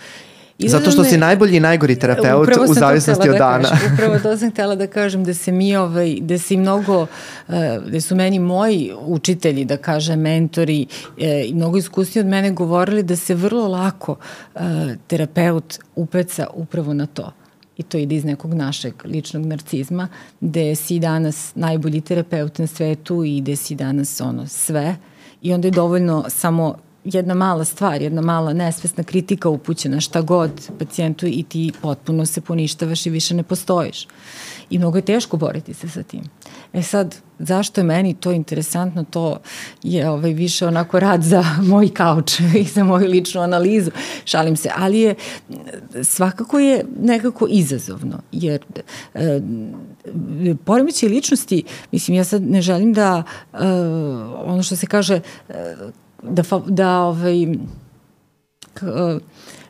Zato 0.69 0.91
što 0.91 1.05
si 1.05 1.17
najbolji 1.17 1.57
i 1.57 1.61
najgori 1.61 1.97
terapeut 1.97 2.49
u 2.69 2.75
zavisnosti 2.75 3.29
od 3.29 3.35
da 3.35 3.39
dana. 3.39 3.69
Kažem. 3.69 3.93
Upravo 3.95 4.19
to 4.19 4.37
sam 4.37 4.51
htela 4.51 4.75
da 4.75 4.87
kažem 4.87 5.25
da 5.25 5.35
se 5.35 5.53
mi 5.53 5.77
ovaj, 5.77 6.17
da 6.21 6.39
se 6.39 6.57
mnogo, 6.57 7.07
eh, 7.49 7.81
da 7.93 8.01
su 8.01 8.17
meni 8.17 8.39
moji 8.39 8.93
učitelji, 9.01 9.65
da 9.65 9.77
kažem, 9.77 10.21
mentori 10.21 10.87
eh, 11.19 11.45
i 11.47 11.55
mnogo 11.55 11.79
iskusniji 11.79 12.21
od 12.21 12.27
mene 12.27 12.51
govorili 12.51 13.03
da 13.03 13.17
se 13.17 13.35
vrlo 13.35 13.69
lako 13.69 14.17
eh, 14.55 14.61
terapeut 15.07 15.79
upeca 15.97 16.47
upravo 16.55 16.95
na 16.95 17.07
to 17.07 17.33
i 17.77 17.83
to 17.83 17.99
ide 17.99 18.15
iz 18.15 18.25
nekog 18.25 18.55
našeg 18.55 18.95
ličnog 19.05 19.47
narcizma, 19.47 20.09
gde 20.41 20.75
si 20.75 20.99
danas 20.99 21.53
najbolji 21.55 22.01
terapeut 22.01 22.59
na 22.59 22.67
svetu 22.67 23.25
i 23.25 23.41
gde 23.41 23.57
si 23.57 23.75
danas 23.75 24.21
ono 24.21 24.47
sve 24.47 24.97
i 25.43 25.53
onda 25.53 25.69
je 25.69 25.73
dovoljno 25.73 26.25
samo 26.29 26.77
jedna 27.13 27.35
mala 27.35 27.65
stvar, 27.65 28.03
jedna 28.03 28.21
mala 28.21 28.53
nesvesna 28.53 29.05
kritika 29.05 29.49
upućena 29.49 30.01
šta 30.01 30.21
god 30.21 30.51
pacijentu 30.79 31.27
i 31.27 31.45
ti 31.49 31.73
potpuno 31.83 32.27
se 32.27 32.41
poništavaš 32.41 33.07
i 33.07 33.11
više 33.11 33.35
ne 33.35 33.43
postojiš. 33.43 34.07
I 34.71 34.79
mnogo 34.79 34.99
je 34.99 35.03
teško 35.03 35.37
boriti 35.37 35.75
se 35.75 35.89
sa 35.89 36.03
tim. 36.03 36.25
E 36.73 36.83
sad, 36.83 37.17
zašto 37.39 37.81
je 37.81 37.85
meni 37.85 38.15
to 38.15 38.33
interesantno, 38.33 39.05
to 39.11 39.39
je 39.83 40.11
ovaj, 40.11 40.33
više 40.33 40.67
onako 40.67 41.01
rad 41.01 41.23
za 41.23 41.45
moj 41.71 41.89
kauč 41.95 42.41
i 42.41 42.65
za 42.65 42.85
moju 42.85 43.09
ličnu 43.09 43.41
analizu, 43.41 43.91
šalim 44.25 44.57
se, 44.57 44.71
ali 44.77 45.01
je 45.01 45.15
svakako 46.03 46.59
je 46.59 46.85
nekako 47.01 47.47
izazovno, 47.51 48.21
jer 48.33 48.61
e, 49.15 49.41
poremećaj 50.65 51.09
ličnosti, 51.09 51.63
mislim, 51.93 52.17
ja 52.17 52.25
sad 52.25 52.43
ne 52.43 52.63
želim 52.63 52.93
da 52.93 53.23
e, 53.53 53.57
ono 54.45 54.63
što 54.63 54.77
se 54.77 54.87
kaže 54.87 55.21
e, 55.49 55.77
da, 56.23 56.43
da 56.67 57.01
ovaj, 57.01 57.47
k, 58.75 58.83
e, 58.83 59.19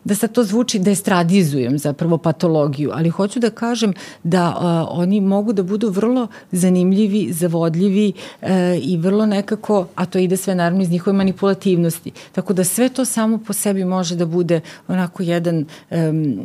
da 0.05 0.15
sad 0.15 0.33
to 0.33 0.45
zvuči 0.45 0.79
da 0.79 0.91
estradizujem 0.91 1.79
zapravo 1.79 2.19
patologiju, 2.19 2.91
ali 2.95 3.11
hoću 3.11 3.41
da 3.41 3.51
kažem 3.51 3.93
da 4.23 4.49
uh, 4.49 4.99
oni 5.01 5.21
mogu 5.21 5.53
da 5.53 5.63
budu 5.63 5.91
vrlo 5.91 6.27
zanimljivi, 6.53 7.33
zavodljivi 7.33 8.13
uh, 8.43 8.49
i 8.83 8.97
vrlo 8.97 9.27
nekako, 9.27 9.87
a 9.95 10.07
to 10.07 10.19
ide 10.19 10.37
sve 10.37 10.55
naravno 10.55 10.83
iz 10.83 10.91
njihove 10.91 11.17
manipulativnosti. 11.17 12.13
Tako 12.33 12.53
da 12.53 12.65
sve 12.65 12.89
to 12.89 13.05
samo 13.05 13.39
po 13.39 13.53
sebi 13.53 13.85
može 13.85 14.17
da 14.17 14.27
bude 14.27 14.61
onako 14.89 15.23
jedan 15.23 15.65
um, 15.91 16.41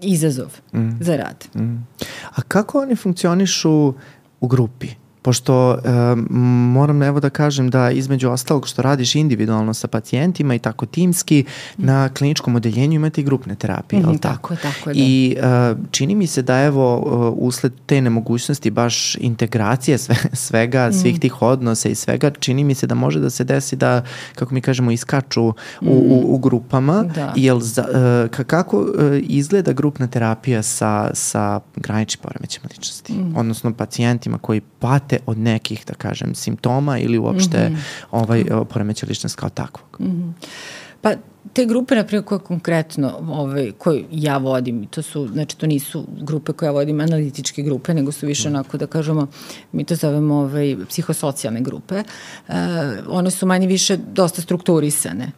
izazov 0.00 0.56
mm. 0.72 0.90
za 1.00 1.16
rad. 1.16 1.44
Mm. 1.54 1.86
A 2.34 2.42
kako 2.48 2.80
oni 2.80 2.96
funkcionišu 2.96 3.94
u 4.40 4.46
grupi? 4.48 4.88
Pošto 5.28 5.78
um, 6.12 6.26
moram 6.68 7.02
evo 7.02 7.20
da 7.20 7.30
kažem 7.30 7.70
da 7.70 7.90
između 7.90 8.30
ostalog 8.30 8.68
što 8.68 8.82
radiš 8.82 9.14
individualno 9.14 9.74
sa 9.74 9.88
pacijentima 9.88 10.54
i 10.54 10.58
tako 10.58 10.86
timski, 10.86 11.44
mm. 11.78 11.84
na 11.84 12.08
kliničkom 12.08 12.56
odeljenju 12.56 12.94
imate 12.94 13.20
i 13.20 13.24
grupne 13.24 13.54
terapije, 13.54 14.00
mm, 14.00 14.04
Mhm, 14.04 14.16
tako? 14.16 14.48
tako 14.48 14.68
tako 14.68 14.90
je, 14.90 14.94
da. 14.94 15.00
I 15.00 15.36
uh, 15.72 15.88
čini 15.90 16.14
mi 16.14 16.26
se 16.26 16.42
da 16.42 16.60
evo 16.60 16.96
uh, 16.96 17.06
usled 17.38 17.72
te 17.86 18.00
nemogućnosti 18.00 18.70
baš 18.70 19.14
integracije 19.16 19.98
sve, 19.98 20.14
svega, 20.32 20.92
svih 20.92 21.12
Mhm. 21.12 21.20
tih 21.20 21.42
odnosa 21.42 21.88
i 21.88 21.94
svega, 21.94 22.30
čini 22.30 22.64
mi 22.64 22.74
se 22.74 22.86
da 22.86 22.94
može 22.94 23.20
da 23.20 23.30
se 23.30 23.44
desi 23.44 23.76
da, 23.76 24.02
kako 24.34 24.54
mi 24.54 24.60
kažemo, 24.60 24.90
iskaču 24.90 25.42
u, 25.42 25.54
u, 25.82 26.22
u 26.26 26.38
grupama. 26.38 27.02
Da. 27.04 27.32
Jel 27.36 27.60
za, 27.60 27.84
ka- 28.28 28.44
kako 28.44 28.78
uh, 28.78 28.88
izgleda 29.20 29.72
grupna 29.72 30.06
terapija 30.06 30.62
sa, 30.62 31.10
sa 31.14 31.60
graničnim 31.76 32.22
poremećima 32.22 32.68
ličnosti? 32.70 33.12
Mm. 33.12 33.36
Odnosno 33.36 33.74
pacijentima 33.74 34.38
koji 34.38 34.60
pate 34.60 35.17
od 35.26 35.38
nekih, 35.38 35.84
da 35.86 35.94
kažem, 35.94 36.34
simptoma 36.34 36.98
ili 36.98 37.18
uopšte 37.18 37.68
mm 37.68 37.72
-hmm. 37.72 38.06
ovaj, 38.10 38.44
poremeća 38.68 39.06
ličnost 39.08 39.36
kao 39.36 39.48
takvog. 39.48 39.96
Mm 40.00 40.06
-hmm. 40.06 40.32
Pa 41.00 41.14
te 41.52 41.66
grupe, 41.66 41.94
na 41.94 42.04
primjer, 42.04 42.24
koje 42.24 42.38
konkretno, 42.38 43.12
ovaj, 43.28 43.72
koje 43.78 44.04
ja 44.10 44.38
vodim, 44.38 44.86
to 44.86 45.02
su, 45.02 45.28
znači 45.28 45.58
to 45.58 45.66
nisu 45.66 46.06
grupe 46.20 46.52
koje 46.52 46.66
ja 46.66 46.72
vodim, 46.72 47.00
analitičke 47.00 47.62
grupe, 47.62 47.94
nego 47.94 48.12
su 48.12 48.26
više 48.26 48.48
onako, 48.48 48.78
da 48.78 48.86
kažemo, 48.86 49.26
mi 49.72 49.84
to 49.84 49.94
zovemo 49.94 50.34
ovaj, 50.34 50.76
psihosocijalne 50.88 51.60
grupe. 51.60 52.02
Uh, 52.48 52.54
one 53.08 53.30
su 53.30 53.46
manje 53.46 53.66
više 53.66 53.96
dosta 53.96 54.42
strukturisane, 54.42 55.32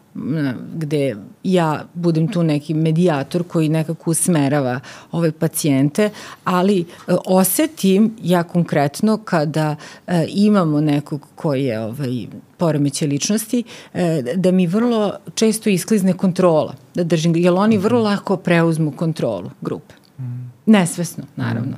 gde 0.75 1.17
ja 1.45 1.85
budem 1.95 2.29
tu 2.29 2.43
neki 2.43 2.75
medijator 2.75 3.45
koji 3.49 3.69
nekako 3.69 4.11
usmerava 4.11 4.81
ove 5.13 5.33
pacijente, 5.33 6.11
ali 6.45 6.81
uh, 6.81 7.17
osetim 7.27 8.17
ja 8.23 8.43
konkretno 8.43 9.17
kada 9.17 9.77
uh, 10.07 10.15
imamo 10.29 10.81
nekog 10.81 11.27
koji 11.35 11.65
je 11.65 11.81
ovaj, 11.81 12.27
poremeće 12.57 13.07
ličnosti, 13.07 13.63
da 14.37 14.51
mi 14.51 14.67
vrlo 14.67 15.13
često 15.35 15.71
isklizne 15.71 16.13
kontrola, 16.13 16.75
da 16.95 17.05
držim, 17.05 17.37
jer 17.37 17.53
oni 17.53 17.79
vrlo 17.79 18.03
lako 18.03 18.37
preuzmu 18.37 18.93
kontrolu 18.93 19.51
grupe. 19.61 19.95
Nesvesno, 20.67 21.25
naravno. 21.37 21.77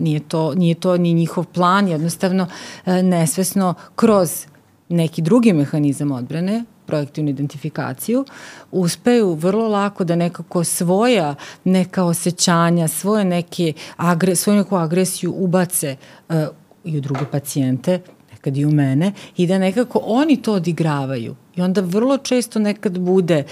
Nije 0.00 0.20
to, 0.20 0.54
nije 0.54 0.74
to 0.74 0.96
ni 0.96 1.12
njihov 1.14 1.44
plan, 1.44 1.88
jednostavno 1.88 2.46
nesvesno 2.86 3.74
kroz 3.96 4.46
neki 4.88 5.22
drugi 5.22 5.52
mehanizam 5.52 6.12
odbrane, 6.12 6.64
projektivnu 6.90 7.30
identifikaciju, 7.30 8.24
uspeju 8.70 9.34
vrlo 9.34 9.68
lako 9.68 10.04
da 10.04 10.16
nekako 10.16 10.64
svoja 10.64 11.34
neka 11.64 12.04
osjećanja, 12.04 12.88
svoje 12.88 13.24
neke 13.24 13.72
agre, 13.96 14.36
svoju 14.36 14.56
neku 14.56 14.76
agresiju 14.76 15.34
ubace 15.36 15.96
uh, 16.28 16.36
i 16.84 16.98
u 16.98 17.00
druge 17.00 17.24
pacijente, 17.32 18.00
nekad 18.30 18.56
i 18.56 18.64
u 18.64 18.70
mene, 18.70 19.12
i 19.36 19.46
da 19.46 19.58
nekako 19.58 20.00
oni 20.04 20.42
to 20.42 20.52
odigravaju. 20.52 21.36
I 21.56 21.62
onda 21.62 21.80
vrlo 21.80 22.18
često 22.18 22.58
nekad 22.58 22.98
bude, 22.98 23.44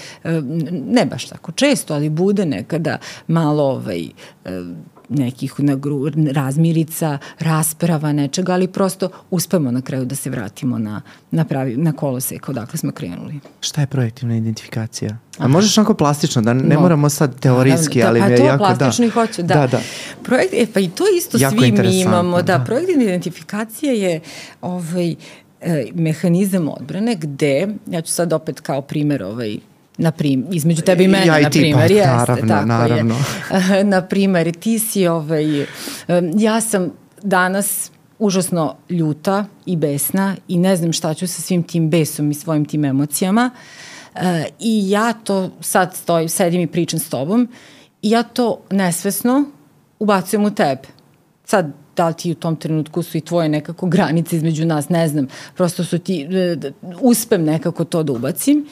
ne 0.71 1.05
baš 1.05 1.25
tako 1.25 1.51
često, 1.51 1.93
ali 1.93 2.09
bude 2.09 2.45
nekada 2.45 2.97
malo 3.27 3.63
ovaj, 3.63 4.09
nekih 5.09 5.53
razmirica, 6.31 7.17
rasprava, 7.39 8.13
nečega, 8.13 8.53
ali 8.53 8.67
prosto 8.67 9.09
uspemo 9.31 9.71
na 9.71 9.81
kraju 9.81 10.05
da 10.05 10.15
se 10.15 10.29
vratimo 10.29 10.77
na, 10.77 11.01
na, 11.31 11.45
pravi, 11.45 11.77
na 11.77 11.91
kolosek 11.91 12.49
odakle 12.49 12.77
smo 12.77 12.91
krenuli. 12.91 13.39
Šta 13.61 13.81
je 13.81 13.87
projektivna 13.87 14.37
identifikacija? 14.37 15.17
A 15.37 15.47
možeš 15.47 15.77
onako 15.77 15.93
plastično, 15.93 16.41
da 16.41 16.53
ne 16.53 16.75
no. 16.75 16.81
moramo 16.81 17.09
sad 17.09 17.39
teorijski, 17.39 18.01
da, 18.01 18.07
ali 18.07 18.19
pa 18.19 18.25
mi 18.25 18.31
je 18.31 18.37
to 18.37 18.45
jako... 18.45 18.57
plastično 18.57 19.03
da. 19.03 19.07
i 19.07 19.09
hoću, 19.09 19.41
da. 19.41 19.53
da, 19.53 19.67
da. 19.67 19.81
Projekt, 20.23 20.53
e, 20.53 20.67
pa 20.73 20.79
i 20.79 20.89
to 20.89 21.03
isto 21.17 21.37
jako 21.37 21.55
svi 21.59 21.71
mi 21.71 22.01
imamo. 22.01 22.41
Da, 22.41 22.57
da. 22.57 22.63
projektivna 22.63 23.03
identifikacija 23.03 23.93
je 23.93 24.19
ovaj, 24.61 25.15
eh, 25.61 25.85
mehanizam 25.93 26.69
odbrane 26.69 27.15
gde, 27.15 27.67
ja 27.87 28.01
ću 28.01 28.13
sad 28.13 28.33
opet 28.33 28.59
kao 28.59 28.81
primer 28.81 29.23
ovaj, 29.23 29.57
na 29.99 30.11
prim, 30.11 30.45
između 30.51 30.81
tebe 30.81 31.03
i 31.03 31.07
mene, 31.07 31.25
ja 31.25 31.39
i 31.39 31.43
na 31.43 31.49
primer, 31.49 31.87
pa, 31.87 31.93
jeste, 31.93 32.07
naravno, 32.07 32.47
tako 32.47 32.65
naravno. 32.65 33.15
je. 33.75 33.83
na 33.93 34.01
primer, 34.01 34.51
ti 34.55 34.79
si, 34.79 35.07
ovaj, 35.07 35.65
ja 36.37 36.61
sam 36.61 36.91
danas 37.21 37.91
užasno 38.19 38.75
ljuta 38.89 39.45
i 39.65 39.75
besna 39.75 40.35
i 40.47 40.57
ne 40.57 40.75
znam 40.75 40.93
šta 40.93 41.13
ću 41.13 41.27
sa 41.27 41.41
svim 41.41 41.63
tim 41.63 41.89
besom 41.89 42.31
i 42.31 42.33
svojim 42.33 42.65
tim 42.65 42.85
emocijama 42.85 43.51
uh, 44.15 44.21
i 44.59 44.89
ja 44.89 45.13
to 45.13 45.51
sad 45.61 45.95
stojim, 45.95 46.29
sedim 46.29 46.61
i 46.61 46.67
pričam 46.67 46.99
s 46.99 47.09
tobom 47.09 47.47
i 48.01 48.09
ja 48.09 48.23
to 48.23 48.61
nesvesno 48.71 49.45
ubacujem 49.99 50.45
u 50.45 50.55
tebe. 50.55 50.81
Sad, 51.45 51.71
da 51.95 52.07
li 52.07 52.13
ti 52.13 52.31
u 52.31 52.35
tom 52.35 52.55
trenutku 52.55 53.03
su 53.03 53.17
i 53.17 53.21
tvoje 53.21 53.49
nekako 53.49 53.87
granice 53.87 54.35
između 54.35 54.65
nas, 54.65 54.89
ne 54.89 55.07
znam, 55.07 55.27
prosto 55.55 55.83
su 55.83 55.99
ti, 55.99 56.27
uspem 57.01 57.43
nekako 57.43 57.83
to 57.83 58.03
da 58.03 58.13
ubacim 58.13 58.65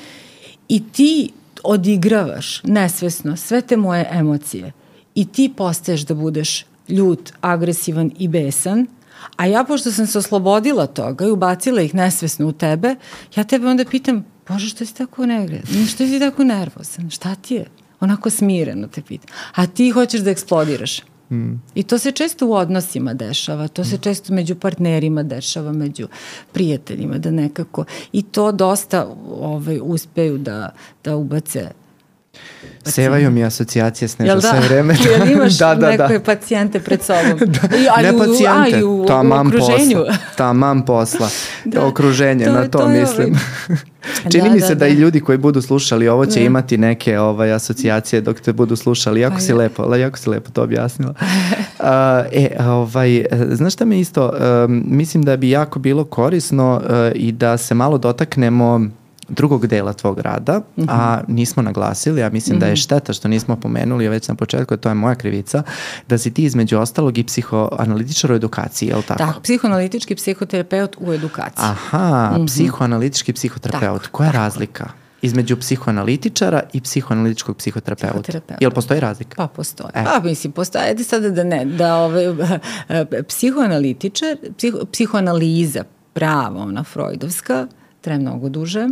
i 0.69 0.83
ti 0.91 1.31
odigravaš 1.63 2.63
nesvesno 2.63 3.37
sve 3.37 3.61
te 3.61 3.77
moje 3.77 4.07
emocije 4.11 4.71
i 5.15 5.25
ti 5.25 5.53
postaješ 5.57 6.01
da 6.01 6.13
budeš 6.13 6.65
ljut, 6.89 7.31
agresivan 7.41 8.11
i 8.19 8.27
besan, 8.27 8.87
a 9.35 9.45
ja 9.45 9.63
pošto 9.63 9.91
sam 9.91 10.07
se 10.07 10.17
oslobodila 10.17 10.87
toga 10.87 11.25
i 11.25 11.31
ubacila 11.31 11.81
ih 11.81 11.95
nesvesno 11.95 12.47
u 12.47 12.51
tebe, 12.51 12.95
ja 13.35 13.43
tebe 13.43 13.67
onda 13.67 13.85
pitam, 13.85 14.25
Bože, 14.47 14.69
što 14.69 14.85
si 14.85 14.95
tako 14.95 15.25
negredan? 15.25 15.85
Što 15.87 16.07
si 16.07 16.19
tako 16.19 16.43
nervozan? 16.43 17.09
Šta 17.09 17.35
ti 17.35 17.53
je? 17.53 17.65
Onako 17.99 18.29
smireno 18.29 18.87
te 18.87 19.01
pitam. 19.01 19.27
A 19.55 19.67
ti 19.67 19.89
hoćeš 19.89 20.21
da 20.21 20.31
eksplodiraš. 20.31 21.01
Mm. 21.31 21.53
I 21.75 21.83
to 21.83 21.97
se 21.97 22.11
često 22.11 22.47
u 22.47 22.53
odnosima 22.53 23.13
dešava, 23.13 23.67
to 23.67 23.83
se 23.83 23.97
često 23.97 24.33
među 24.33 24.55
partnerima 24.55 25.23
dešava, 25.23 25.71
među 25.71 26.07
prijateljima, 26.51 27.17
da 27.17 27.31
nekako, 27.31 27.85
i 28.11 28.21
to 28.21 28.51
dosta 28.51 29.07
ovaj, 29.41 29.79
uspeju 29.83 30.37
da, 30.37 30.73
da 31.03 31.15
ubace 31.15 31.71
Sevaju 32.85 33.31
mi 33.31 33.43
asocijacije 33.43 34.07
s 34.07 34.17
nešto 34.17 34.35
da? 34.35 34.49
sve 34.49 34.59
vreme. 34.59 34.95
Jel 35.05 35.31
imaš 35.31 35.57
da, 35.57 35.75
da, 35.75 35.97
da. 35.97 36.19
pacijente 36.25 36.79
pred 36.79 37.01
sobom? 37.03 37.39
da. 37.61 37.77
I, 37.77 38.03
ne 38.03 38.17
pacijente, 38.17 38.85
u, 38.85 39.05
ta 39.07 39.23
mam 39.23 39.51
posla. 39.51 40.15
Ta 40.37 40.53
mam 40.53 40.85
posla. 40.85 41.29
da. 41.65 41.85
Okruženje, 41.85 42.45
to, 42.45 42.51
na 42.51 42.61
to, 42.61 42.79
to 42.79 42.87
mislim. 42.87 43.27
Ovaj... 43.27 43.77
Čini 44.31 44.49
da, 44.49 44.55
mi 44.55 44.61
se 44.61 44.67
da, 44.67 44.75
da, 44.75 44.79
da, 44.79 44.87
i 44.87 44.93
ljudi 44.93 45.19
koji 45.19 45.37
budu 45.37 45.61
slušali 45.61 46.07
ovo 46.07 46.25
će 46.25 46.39
da. 46.39 46.45
imati 46.45 46.77
neke 46.77 47.19
ovaj, 47.19 47.53
asocijacije 47.53 48.21
dok 48.21 48.39
te 48.39 48.53
budu 48.53 48.75
slušali. 48.75 49.21
Jako 49.21 49.35
pa, 49.35 49.41
si 49.41 49.53
lepo, 49.53 49.95
jako 49.95 50.17
si 50.17 50.29
lepo 50.29 50.51
to 50.51 50.63
objasnila. 50.63 51.13
uh, 51.19 51.85
e, 52.31 52.49
ovaj, 52.59 53.25
znaš 53.51 53.73
šta 53.73 53.85
me 53.85 53.99
isto, 53.99 54.25
uh, 54.25 54.33
mislim 54.69 55.23
da 55.23 55.37
bi 55.37 55.49
jako 55.49 55.79
bilo 55.79 56.03
korisno 56.03 56.81
uh, 56.83 56.91
i 57.15 57.31
da 57.31 57.57
se 57.57 57.73
malo 57.73 57.97
dotaknemo 57.97 58.89
drugog 59.29 59.67
dela 59.67 59.93
tvog 59.93 60.19
rada, 60.19 60.61
mm 60.77 60.83
-hmm. 60.83 60.87
a 60.89 61.21
nismo 61.27 61.63
naglasili, 61.63 62.21
ja 62.21 62.29
mislim 62.29 62.55
mm 62.55 62.57
-hmm. 62.57 62.59
da 62.59 62.65
je 62.65 62.71
mhm. 62.71 62.77
šteta 62.77 63.13
što 63.13 63.27
nismo 63.27 63.55
pomenuli, 63.55 64.09
već 64.09 64.27
na 64.27 64.35
početku, 64.35 64.77
to 64.77 64.89
je 64.89 64.95
moja 64.95 65.15
krivica, 65.15 65.63
da 66.07 66.17
si 66.17 66.33
ti 66.33 66.43
između 66.43 66.77
ostalog 66.77 67.17
i 67.17 67.23
psihoanalitičar 67.23 68.31
u 68.31 68.35
edukaciji, 68.35 68.87
je 68.87 68.95
li 68.95 69.03
tako? 69.03 69.17
Tako, 69.17 69.39
psihoanalitički 69.41 70.15
psihoterapeut 70.15 70.97
u 70.99 71.13
edukaciji. 71.13 71.65
Aha, 71.65 72.31
mm 72.31 72.41
-hmm. 72.41 72.47
psihoanalitički 72.47 73.33
psihoterapeut. 73.33 74.01
Tako, 74.01 74.17
Koja 74.17 74.27
je 74.27 74.33
razlika? 74.33 74.89
između 75.21 75.57
psihoanalitičara 75.57 76.61
i 76.73 76.81
psihoanalitičkog 76.81 77.57
psihoterapeuta. 77.57 78.21
Psihoterapeuta. 78.21 78.57
Jel 78.61 78.71
postoji 78.71 78.99
razlika? 78.99 79.35
Pa 79.35 79.47
postoji. 79.47 79.89
E. 79.93 80.03
Pa 80.03 80.19
mislim, 80.23 80.53
postoji. 80.53 80.83
Ajde 80.85 81.03
sada 81.03 81.29
da 81.29 81.43
ne, 81.43 81.65
da 81.65 81.95
ove, 81.95 82.35
psihoanalitičar, 83.29 84.37
psiho, 84.57 84.85
psihoanaliza 84.91 85.83
prava, 86.13 86.61
ona 86.61 86.83
freudovska, 86.83 87.67
traje 88.01 88.19
mnogo 88.19 88.49
duže 88.49 88.87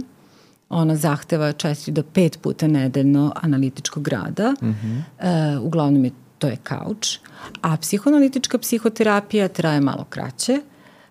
ona 0.70 0.96
zahteva 0.96 1.54
4 1.54 1.92
do 1.92 2.04
5 2.14 2.38
puta 2.38 2.68
nedeljno 2.68 3.32
analitičkog 3.36 4.08
rada. 4.08 4.54
Mm 4.62 4.68
-hmm. 4.68 5.02
e, 5.20 5.58
uglavnom 5.60 6.06
je 6.06 6.12
to 6.38 6.48
je 6.48 6.58
kauč. 6.64 7.18
A 7.62 7.78
psihoanalitička 7.78 8.58
psihoterapija 8.58 9.48
traje 9.48 9.82
malo 9.82 10.06
kraće. 10.10 10.62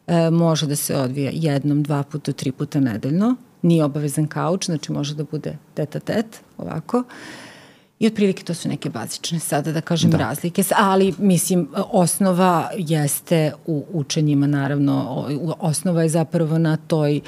E, 0.06 0.30
može 0.30 0.66
da 0.66 0.76
se 0.76 0.96
odvija 0.96 1.30
jednom, 1.34 1.82
dva 1.82 2.02
puta, 2.02 2.32
tri 2.32 2.52
puta 2.52 2.80
nedeljno. 2.80 3.36
Nije 3.62 3.84
obavezan 3.84 4.26
kauč, 4.26 4.66
znači 4.66 4.92
može 4.92 5.14
da 5.14 5.24
bude 5.24 5.56
teta 5.74 6.00
tet, 6.00 6.40
ovako. 6.58 6.98
E, 6.98 7.53
I 7.98 8.06
otprilike 8.06 8.42
to 8.42 8.54
su 8.54 8.68
neke 8.68 8.90
bazične 8.90 9.38
sada 9.38 9.72
da 9.72 9.80
kažem 9.80 10.10
da. 10.10 10.16
razlike, 10.16 10.62
ali 10.76 11.14
mislim 11.18 11.68
osnova 11.74 12.70
jeste 12.76 13.52
u 13.66 13.84
učenjima 13.92 14.46
naravno, 14.46 15.26
osnova 15.60 16.02
je 16.02 16.08
zapravo 16.08 16.58
na 16.58 16.76
toj 16.76 17.16
e, 17.16 17.22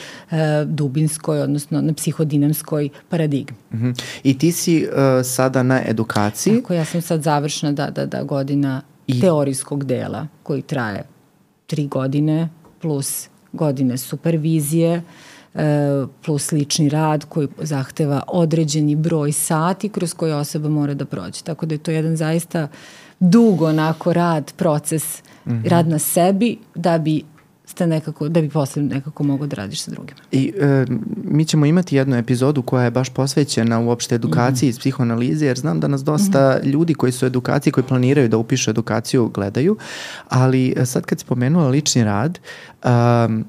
dubinskoj, 0.64 1.40
odnosno 1.40 1.80
na 1.80 1.92
psihodinamskoj 1.94 2.88
paradigmi. 3.08 3.56
Mhm. 3.72 3.86
-huh. 3.86 4.02
I 4.22 4.38
ti 4.38 4.52
si 4.52 4.86
uh, 4.86 5.26
sada 5.26 5.62
na 5.62 5.82
edukaciji? 5.86 6.56
Tako, 6.56 6.74
ja 6.74 6.84
sam 6.84 7.02
sad 7.02 7.22
završna 7.22 7.72
da, 7.72 7.90
da, 7.90 8.06
da 8.06 8.22
godina 8.22 8.82
I... 9.06 9.20
teorijskog 9.20 9.84
dela 9.84 10.26
koji 10.42 10.62
traje 10.62 11.04
tri 11.66 11.86
godine 11.86 12.48
plus 12.80 13.28
godine 13.52 13.98
supervizije, 13.98 14.96
uh, 14.96 15.04
plus 16.24 16.52
lični 16.52 16.88
rad 16.88 17.24
koji 17.24 17.48
zahteva 17.58 18.22
određeni 18.28 18.96
broj 18.96 19.32
sati 19.32 19.88
kroz 19.88 20.14
koje 20.14 20.34
osoba 20.34 20.68
mora 20.68 20.94
da 20.94 21.04
prođe. 21.04 21.42
Tako 21.42 21.66
da 21.66 21.74
je 21.74 21.78
to 21.78 21.90
jedan 21.90 22.16
zaista 22.16 22.68
dug 23.20 23.62
onako 23.62 24.12
rad, 24.12 24.52
proces, 24.56 25.22
mm 25.46 25.50
-hmm. 25.50 25.68
rad 25.68 25.88
na 25.88 25.98
sebi 25.98 26.58
da 26.74 26.98
bi 26.98 27.22
ste 27.66 27.86
nekako, 27.86 28.28
da 28.28 28.40
bi 28.40 28.48
posle 28.48 28.82
nekako 28.82 29.24
mogao 29.24 29.46
da 29.46 29.56
radiš 29.56 29.80
sa 29.80 29.90
drugima. 29.90 30.20
I 30.32 30.52
e, 30.60 30.86
mi 31.24 31.44
ćemo 31.44 31.66
imati 31.66 31.96
jednu 31.96 32.16
epizodu 32.16 32.62
koja 32.62 32.84
je 32.84 32.90
baš 32.90 33.08
posvećena 33.08 33.80
uopšte 33.80 34.14
edukaciji 34.14 34.68
mm 34.68 34.72
-hmm. 34.72 34.80
psihoanalize, 34.80 35.46
jer 35.46 35.58
znam 35.58 35.80
da 35.80 35.88
nas 35.88 36.04
dosta 36.04 36.50
mm 36.50 36.66
-hmm. 36.66 36.70
ljudi 36.70 36.94
koji 36.94 37.12
su 37.12 37.26
edukaciji, 37.26 37.72
koji 37.72 37.84
planiraju 37.84 38.28
da 38.28 38.36
upišu 38.36 38.70
edukaciju, 38.70 39.28
gledaju, 39.28 39.76
ali 40.28 40.74
e, 40.76 40.86
sad 40.86 41.04
kad 41.04 41.20
si 41.20 41.26
pomenula 41.26 41.68
lični 41.68 42.04
rad, 42.04 42.38
um, 42.84 43.44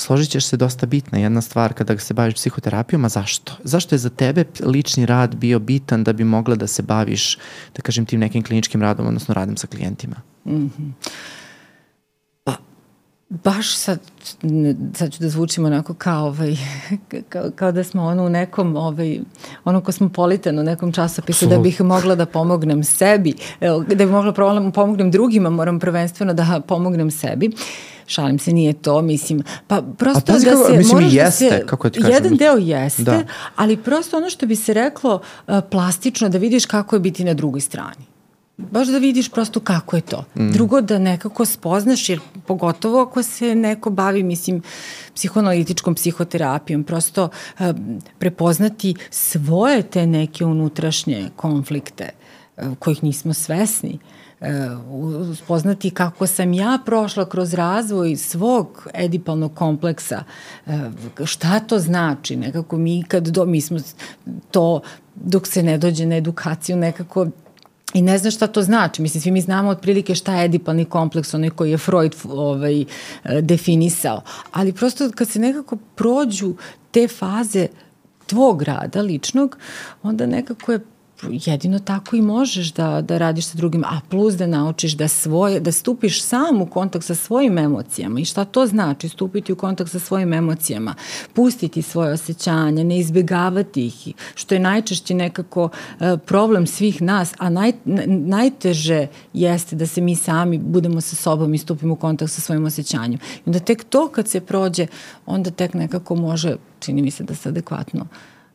složit 0.00 0.30
ćeš 0.30 0.44
se 0.44 0.56
dosta 0.56 0.86
bitna 0.86 1.18
jedna 1.18 1.40
stvar 1.40 1.72
kada 1.72 1.98
se 1.98 2.14
baviš 2.14 2.34
psihoterapijom, 2.34 3.04
a 3.04 3.08
zašto? 3.08 3.52
Zašto 3.64 3.94
je 3.94 3.98
za 3.98 4.10
tebe 4.10 4.44
lični 4.64 5.06
rad 5.06 5.34
bio 5.34 5.58
bitan 5.58 6.04
da 6.04 6.12
bi 6.12 6.24
mogla 6.24 6.56
da 6.56 6.66
se 6.66 6.82
baviš, 6.82 7.38
da 7.76 7.82
kažem, 7.82 8.06
tim 8.06 8.20
nekim 8.20 8.42
kliničkim 8.42 8.82
radom, 8.82 9.06
odnosno 9.06 9.34
radom 9.34 9.56
sa 9.56 9.66
klijentima? 9.66 10.16
Mm 10.44 10.52
-hmm. 10.52 10.92
Pa, 12.44 12.56
baš 13.28 13.76
sad, 13.76 14.00
sad 14.94 15.12
ću 15.12 15.22
da 15.22 15.28
zvučim 15.28 15.64
onako 15.64 15.94
kao, 15.94 16.26
ovaj, 16.26 16.56
kao, 17.32 17.50
kao 17.56 17.72
da 17.72 17.84
smo 17.84 18.04
ono 18.04 18.24
u 18.24 18.28
nekom, 18.28 18.76
ovaj, 18.76 19.20
ono 19.64 19.80
kosmopolitan 19.80 20.58
u 20.58 20.62
nekom 20.62 20.92
časopisu, 20.92 21.46
da 21.46 21.58
bih 21.58 21.80
mogla 21.80 22.14
da 22.14 22.26
pomognem 22.26 22.84
sebi, 22.84 23.34
da 23.60 23.94
bih 23.94 24.08
mogla 24.08 24.32
da 24.32 24.70
pomognem 24.72 25.10
drugima, 25.10 25.50
moram 25.50 25.80
prvenstveno 25.80 26.34
da 26.34 26.62
pomognem 26.66 27.10
sebi. 27.10 27.48
Uh, 27.48 27.60
šalim 28.10 28.38
se, 28.38 28.52
nije 28.52 28.72
to, 28.72 29.02
mislim, 29.02 29.42
pa 29.66 29.82
prosto 29.98 30.32
da 30.32 30.50
kako, 30.50 30.64
se, 30.66 30.78
mislim, 30.78 30.96
moraš 30.96 31.12
jeste, 31.12 31.44
da 31.44 31.56
se, 31.58 31.66
kako 31.66 31.90
ti 31.90 32.00
kažem, 32.00 32.14
jedan 32.14 32.36
deo 32.36 32.56
jeste, 32.56 33.02
da. 33.02 33.22
ali 33.56 33.76
prosto 33.76 34.16
ono 34.16 34.30
što 34.30 34.46
bi 34.46 34.56
se 34.56 34.74
reklo 34.74 35.14
uh, 35.46 35.54
plastično, 35.70 36.28
da 36.28 36.38
vidiš 36.38 36.66
kako 36.66 36.96
je 36.96 37.00
biti 37.00 37.24
na 37.24 37.34
drugoj 37.34 37.60
strani 37.60 38.10
baš 38.70 38.88
da 38.88 38.98
vidiš 38.98 39.28
prosto 39.28 39.60
kako 39.60 39.96
je 39.96 40.02
to. 40.02 40.24
Mm. 40.34 40.50
Drugo, 40.50 40.80
da 40.80 40.98
nekako 40.98 41.44
spoznaš, 41.46 42.08
jer 42.08 42.20
pogotovo 42.46 43.00
ako 43.02 43.22
se 43.22 43.54
neko 43.54 43.90
bavi, 43.90 44.22
mislim, 44.22 44.62
psihoanalitičkom 45.14 45.94
psihoterapijom, 45.94 46.84
prosto 46.84 47.24
uh, 47.24 47.66
prepoznati 48.18 48.94
svoje 49.10 49.82
te 49.82 50.06
neke 50.06 50.44
unutrašnje 50.44 51.30
konflikte 51.36 52.10
uh, 52.56 52.76
kojih 52.78 53.04
nismo 53.04 53.34
svesni. 53.34 53.98
Uh, 54.02 54.19
spoznati 55.36 55.90
kako 55.90 56.26
sam 56.26 56.52
ja 56.52 56.78
prošla 56.86 57.28
kroz 57.28 57.54
razvoj 57.54 58.16
svog 58.16 58.88
edipalnog 58.94 59.54
kompleksa, 59.54 60.24
e, 60.66 60.72
šta 61.24 61.60
to 61.60 61.78
znači, 61.78 62.36
nekako 62.36 62.76
mi 62.76 63.04
kad 63.08 63.28
do, 63.28 63.44
mi 63.44 63.60
smo 63.60 63.78
to 64.50 64.80
dok 65.14 65.46
se 65.46 65.62
ne 65.62 65.78
dođe 65.78 66.06
na 66.06 66.16
edukaciju 66.16 66.76
nekako 66.76 67.26
I 67.94 68.02
ne 68.02 68.18
znam 68.18 68.30
šta 68.30 68.46
to 68.46 68.62
znači. 68.62 69.02
Mislim, 69.02 69.20
svi 69.20 69.30
mi 69.30 69.40
znamo 69.40 69.70
otprilike 69.70 70.14
šta 70.14 70.36
je 70.36 70.44
edipalni 70.44 70.84
kompleks, 70.84 71.34
onaj 71.34 71.50
koji 71.50 71.70
je 71.70 71.78
Freud 71.78 72.14
ovaj, 72.24 72.80
e, 72.80 72.86
definisao. 73.42 74.22
Ali 74.52 74.72
prosto 74.72 75.10
kad 75.14 75.28
se 75.28 75.38
nekako 75.38 75.76
prođu 75.76 76.54
te 76.90 77.08
faze 77.08 77.66
tvog 78.26 78.62
rada 78.62 79.00
ličnog, 79.00 79.56
onda 80.02 80.26
nekako 80.26 80.72
je 80.72 80.80
jedino 81.28 81.78
tako 81.78 82.16
i 82.16 82.22
možeš 82.22 82.72
da, 82.72 83.00
da 83.00 83.18
radiš 83.18 83.46
sa 83.46 83.56
drugim, 83.56 83.84
a 83.84 84.00
plus 84.08 84.34
da 84.34 84.46
naučiš 84.46 84.92
da 84.92 85.08
svoje, 85.08 85.60
da 85.60 85.72
stupiš 85.72 86.22
sam 86.22 86.62
u 86.62 86.66
kontakt 86.66 87.04
sa 87.04 87.14
svojim 87.14 87.58
emocijama 87.58 88.20
i 88.20 88.24
šta 88.24 88.44
to 88.44 88.66
znači 88.66 89.08
stupiti 89.08 89.52
u 89.52 89.56
kontakt 89.56 89.90
sa 89.90 89.98
svojim 89.98 90.32
emocijama, 90.32 90.94
pustiti 91.34 91.82
svoje 91.82 92.12
osjećanja, 92.12 92.84
ne 92.84 92.98
izbjegavati 92.98 93.86
ih, 93.86 94.14
što 94.34 94.54
je 94.54 94.60
najčešće 94.60 95.14
nekako 95.14 95.64
uh, 95.64 95.70
problem 96.26 96.66
svih 96.66 97.02
nas, 97.02 97.34
a 97.38 97.50
naj, 97.50 97.72
najteže 98.06 99.06
jeste 99.32 99.76
da 99.76 99.86
se 99.86 100.00
mi 100.00 100.16
sami 100.16 100.58
budemo 100.58 101.00
sa 101.00 101.16
sobom 101.16 101.54
i 101.54 101.58
stupimo 101.58 101.92
u 101.92 101.96
kontakt 101.96 102.32
sa 102.32 102.40
svojim 102.40 102.64
osjećanjem. 102.64 103.20
I 103.36 103.42
onda 103.46 103.58
tek 103.58 103.84
to 103.84 104.08
kad 104.08 104.28
se 104.28 104.40
prođe, 104.40 104.86
onda 105.26 105.50
tek 105.50 105.74
nekako 105.74 106.14
može, 106.14 106.56
čini 106.78 107.02
mi 107.02 107.10
se 107.10 107.24
da 107.24 107.34
se 107.34 107.48
adekvatno 107.48 108.06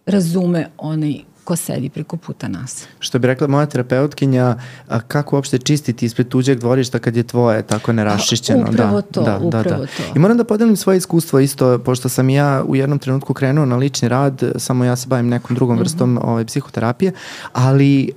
razume 0.05 0.69
onaj 0.77 1.34
ko 1.45 1.55
sedi 1.55 1.89
preko 1.89 2.17
puta 2.17 2.47
nas. 2.47 2.85
Što 2.99 3.19
bi 3.19 3.27
rekla 3.27 3.47
moja 3.47 3.65
terapeutkinja, 3.65 4.55
a 4.87 4.99
kako 5.01 5.35
uopšte 5.35 5.57
čistiti 5.57 6.05
ispred 6.05 6.27
tuđeg 6.27 6.59
dvorišta 6.59 6.99
kad 6.99 7.15
je 7.15 7.23
tvoje 7.23 7.61
tako 7.61 7.93
neraščišćeno. 7.93 8.65
A, 8.65 8.69
upravo 8.69 8.95
da, 8.95 9.01
to, 9.01 9.21
da, 9.21 9.37
upravo 9.37 9.63
da, 9.63 9.77
da. 9.77 9.85
to. 9.85 10.03
I 10.15 10.19
moram 10.19 10.37
da 10.37 10.43
podelim 10.43 10.75
svoje 10.75 10.97
iskustvo 10.97 11.39
isto, 11.39 11.79
pošto 11.79 12.09
sam 12.09 12.29
ja 12.29 12.63
u 12.67 12.75
jednom 12.75 12.99
trenutku 12.99 13.33
krenuo 13.33 13.65
na 13.65 13.75
lični 13.77 14.09
rad, 14.09 14.43
samo 14.55 14.85
ja 14.85 14.95
se 14.95 15.07
bavim 15.07 15.27
nekom 15.27 15.55
drugom 15.55 15.77
vrstom 15.77 16.11
mm 16.11 16.17
-hmm. 16.17 16.27
ovaj, 16.29 16.45
psihoterapije, 16.45 17.11
ali 17.53 18.11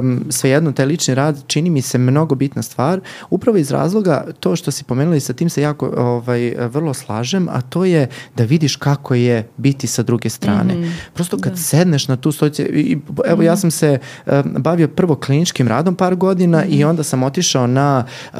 um, 0.00 0.24
svejedno 0.30 0.72
taj 0.72 0.86
lični 0.86 1.14
rad 1.14 1.42
čini 1.46 1.70
mi 1.70 1.82
se 1.82 1.98
mnogo 1.98 2.34
bitna 2.34 2.62
stvar, 2.62 3.00
upravo 3.30 3.58
iz 3.58 3.70
razloga 3.70 4.24
to 4.40 4.56
što 4.56 4.70
si 4.70 4.84
pomenuli 4.84 5.20
sa 5.20 5.32
tim 5.32 5.50
se 5.50 5.62
jako 5.62 5.92
ovaj, 5.96 6.54
vrlo 6.58 6.94
slažem, 6.94 7.48
a 7.48 7.60
to 7.60 7.84
je 7.84 8.08
da 8.36 8.44
vidiš 8.44 8.76
kako 8.76 9.14
je 9.14 9.48
biti 9.56 9.86
sa 9.86 10.02
druge 10.02 10.28
strane. 10.28 10.74
Mm 10.74 10.82
-hmm. 10.82 10.92
Prosto 11.14 11.38
kad 11.38 11.52
da. 11.52 11.58
sedneš 11.58 12.08
na 12.08 12.16
tu 12.16 12.32
stojice, 12.32 12.71
i, 12.72 12.98
evo 13.24 13.42
ja 13.42 13.56
sam 13.56 13.70
se 13.70 13.98
uh, 14.26 14.32
bavio 14.44 14.88
prvo 14.88 15.14
kliničkim 15.14 15.68
radom 15.68 15.94
par 15.94 16.14
godina 16.14 16.58
mm. 16.58 16.72
i 16.72 16.84
onda 16.84 17.02
sam 17.02 17.22
otišao 17.22 17.66
na 17.66 18.04
uh, 18.32 18.38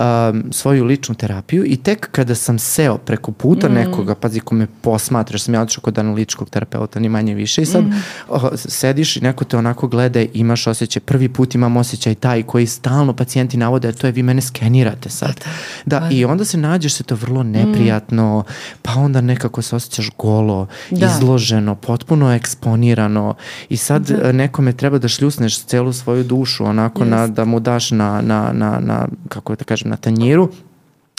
svoju 0.50 0.84
ličnu 0.84 1.14
terapiju 1.14 1.64
i 1.66 1.76
tek 1.76 2.08
kada 2.10 2.34
sam 2.34 2.58
seo 2.58 2.98
preko 2.98 3.32
puta 3.32 3.68
mm. 3.68 3.72
nekoga, 3.72 4.14
pazi 4.14 4.40
ko 4.40 4.54
me 4.54 4.66
posmatra, 4.80 5.38
sam 5.38 5.54
ja 5.54 5.62
otišao 5.62 5.82
kod 5.82 5.98
analitičkog 5.98 6.50
terapeuta, 6.50 7.00
ni 7.00 7.08
manje 7.08 7.34
više 7.34 7.62
i 7.62 7.66
sad 7.66 7.84
mm. 7.84 7.92
uh, 8.28 8.42
sediš 8.54 9.16
i 9.16 9.20
neko 9.20 9.44
te 9.44 9.56
onako 9.56 9.88
gleda 9.88 10.20
i 10.20 10.30
imaš 10.34 10.66
osjećaj, 10.66 11.00
prvi 11.00 11.28
put 11.28 11.54
imam 11.54 11.76
osjećaj 11.76 12.14
taj 12.14 12.42
koji 12.42 12.66
stalno 12.66 13.16
pacijenti 13.16 13.56
navode, 13.56 13.92
to 13.92 14.06
je 14.06 14.12
vi 14.12 14.22
mene 14.22 14.40
skenirate 14.42 15.10
sad. 15.10 15.40
Pa 15.44 15.50
da, 15.84 16.00
da, 16.00 16.08
i 16.10 16.24
onda 16.24 16.44
se 16.44 16.58
nađeš 16.58 16.94
se 16.94 17.04
to 17.04 17.14
vrlo 17.14 17.42
neprijatno, 17.42 18.40
mm. 18.40 18.52
pa 18.82 18.92
onda 18.92 19.20
nekako 19.20 19.62
se 19.62 19.76
osjećaš 19.76 20.10
golo, 20.18 20.66
da. 20.90 21.06
izloženo, 21.06 21.74
potpuno 21.74 22.34
eksponirano 22.34 23.34
i 23.68 23.76
sad 23.76 24.08
da. 24.08 24.21
Nekome 24.32 24.72
treba 24.72 24.98
da 24.98 25.08
šljusneš 25.08 25.64
celu 25.64 25.92
svoju 25.92 26.24
dušu 26.24 26.64
onako 26.64 27.04
na, 27.04 27.26
da 27.26 27.44
mu 27.44 27.60
daš 27.60 27.90
na, 27.90 28.20
na, 28.20 28.52
na, 28.52 28.80
na, 28.80 29.08
kako 29.28 29.56
da 29.56 29.64
kažem, 29.64 29.90
na 29.90 29.96
tanjiru 29.96 30.48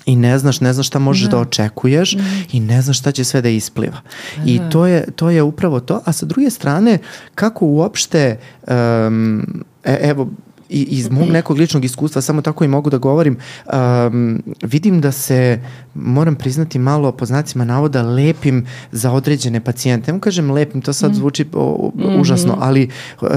i 0.06 0.16
ne 0.16 0.40
znaš, 0.40 0.62
ne 0.62 0.74
znaš 0.74 0.88
šta 0.88 1.00
možeš 1.00 1.24
da, 1.24 1.32
da 1.32 1.38
očekuješ 1.38 2.16
mm. 2.16 2.20
i 2.52 2.60
ne 2.60 2.82
znaš 2.82 3.00
šta 3.00 3.12
će 3.12 3.24
sve 3.24 3.42
da 3.42 3.50
ispliva. 3.50 4.02
Da. 4.38 4.44
I 4.46 4.60
to 4.72 4.88
je, 4.88 5.12
to 5.16 5.30
je 5.30 5.44
upravo 5.44 5.80
to. 5.80 6.02
A 6.06 6.14
sa 6.14 6.26
druge 6.26 6.50
strane, 6.50 6.98
kako 7.36 7.66
uopšte, 7.66 8.40
um, 8.68 9.64
e, 9.84 10.00
evo, 10.02 10.30
i, 10.70 10.82
iz 10.90 11.10
mog 11.10 11.30
nekog 11.30 11.58
ličnog 11.58 11.86
iskustva, 11.86 12.22
samo 12.22 12.42
tako 12.42 12.64
i 12.64 12.68
mogu 12.68 12.90
da 12.90 12.98
govorim, 12.98 13.38
um, 13.74 14.44
vidim 14.62 15.02
da 15.02 15.12
se, 15.12 15.60
moram 15.94 16.36
priznati 16.36 16.80
malo 16.80 17.12
po 17.12 17.26
znacima 17.26 17.66
navoda, 17.66 18.02
lepim 18.02 18.66
za 18.92 19.12
određene 19.12 19.60
pacijente. 19.60 20.12
Nemo 20.12 20.22
kažem 20.22 20.52
lepim, 20.52 20.82
to 20.82 20.94
sad 20.94 21.12
mm. 21.12 21.16
zvuči 21.16 21.46
o, 21.54 21.92
mm-hmm. 21.96 22.22
užasno, 22.22 22.58
ali 22.60 22.90
uh, 23.22 23.30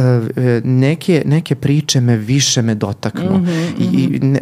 neke, 0.64 1.22
neke 1.26 1.54
priče 1.54 2.00
me 2.00 2.16
više 2.16 2.62
me 2.62 2.74
dotaknu. 2.74 3.38
Mm-hmm. 3.38 3.74
I, 3.78 3.84
i 3.84 4.06
mm-hmm. 4.06 4.32
ne, 4.32 4.40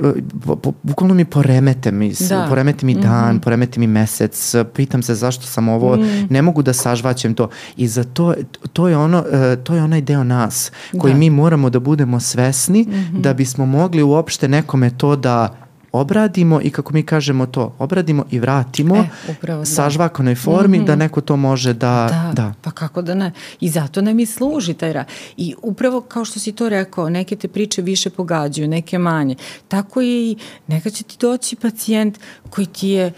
bukvalno 0.82 1.14
mi 1.14 1.24
poremete 1.24 1.92
mi, 1.92 2.12
da. 2.28 2.46
poremete 2.48 2.86
mi 2.86 2.94
dan, 2.94 3.24
mm-hmm. 3.24 3.40
poremete 3.40 3.80
mi 3.80 3.86
mesec, 3.86 4.54
pitam 4.74 5.02
se 5.02 5.14
zašto 5.14 5.46
sam 5.46 5.68
ovo, 5.68 5.96
mm. 5.96 6.26
ne 6.30 6.42
mogu 6.42 6.62
da 6.62 6.72
sažvaćem 6.72 7.34
to. 7.34 7.48
I 7.76 7.88
za 7.88 8.04
to, 8.04 8.34
to 8.72 8.88
je 8.88 8.96
ono, 8.96 9.18
uh, 9.18 9.64
to 9.64 9.74
je 9.74 9.82
onaj 9.82 10.00
deo 10.00 10.24
nas 10.24 10.70
koji 10.98 11.12
da. 11.12 11.18
mi 11.18 11.30
moramo 11.30 11.70
da 11.70 11.80
budemo 11.80 12.20
svesni 12.20 12.73
mm 12.82 12.92
-hmm. 12.92 13.20
da 13.20 13.34
bismo 13.34 13.66
mogli 13.66 14.02
uopšte 14.02 14.48
nekome 14.48 14.90
to 14.98 15.16
da 15.16 15.64
obradimo 15.94 16.60
i 16.62 16.70
kako 16.70 16.92
mi 16.92 17.02
kažemo 17.02 17.46
to, 17.46 17.74
obradimo 17.78 18.24
i 18.30 18.38
vratimo 18.38 18.96
e, 18.96 19.08
upravo, 19.30 19.58
da. 19.58 19.64
sažvakanoj 19.64 20.34
formi 20.34 20.78
mm 20.78 20.82
-hmm. 20.82 20.86
da 20.86 20.96
neko 20.96 21.20
to 21.20 21.36
može 21.36 21.72
da, 21.72 22.08
da... 22.10 22.32
Da, 22.42 22.54
pa 22.62 22.70
kako 22.70 23.02
da 23.02 23.14
ne. 23.14 23.32
I 23.60 23.68
zato 23.68 24.02
nam 24.02 24.20
i 24.20 24.26
služi 24.26 24.74
taj 24.74 24.92
rad. 24.92 25.06
I 25.36 25.54
upravo 25.62 26.00
kao 26.00 26.24
što 26.24 26.40
si 26.40 26.52
to 26.52 26.68
rekao, 26.68 27.08
neke 27.08 27.36
te 27.36 27.48
priče 27.48 27.82
više 27.82 28.10
pogađaju, 28.10 28.68
neke 28.68 28.98
manje. 28.98 29.34
Tako 29.68 30.00
je 30.00 30.30
i 30.30 30.36
neka 30.66 30.90
će 30.90 31.04
ti 31.04 31.16
doći 31.20 31.56
pacijent 31.56 32.18
koji 32.50 32.66
ti 32.66 32.88
je 32.88 33.12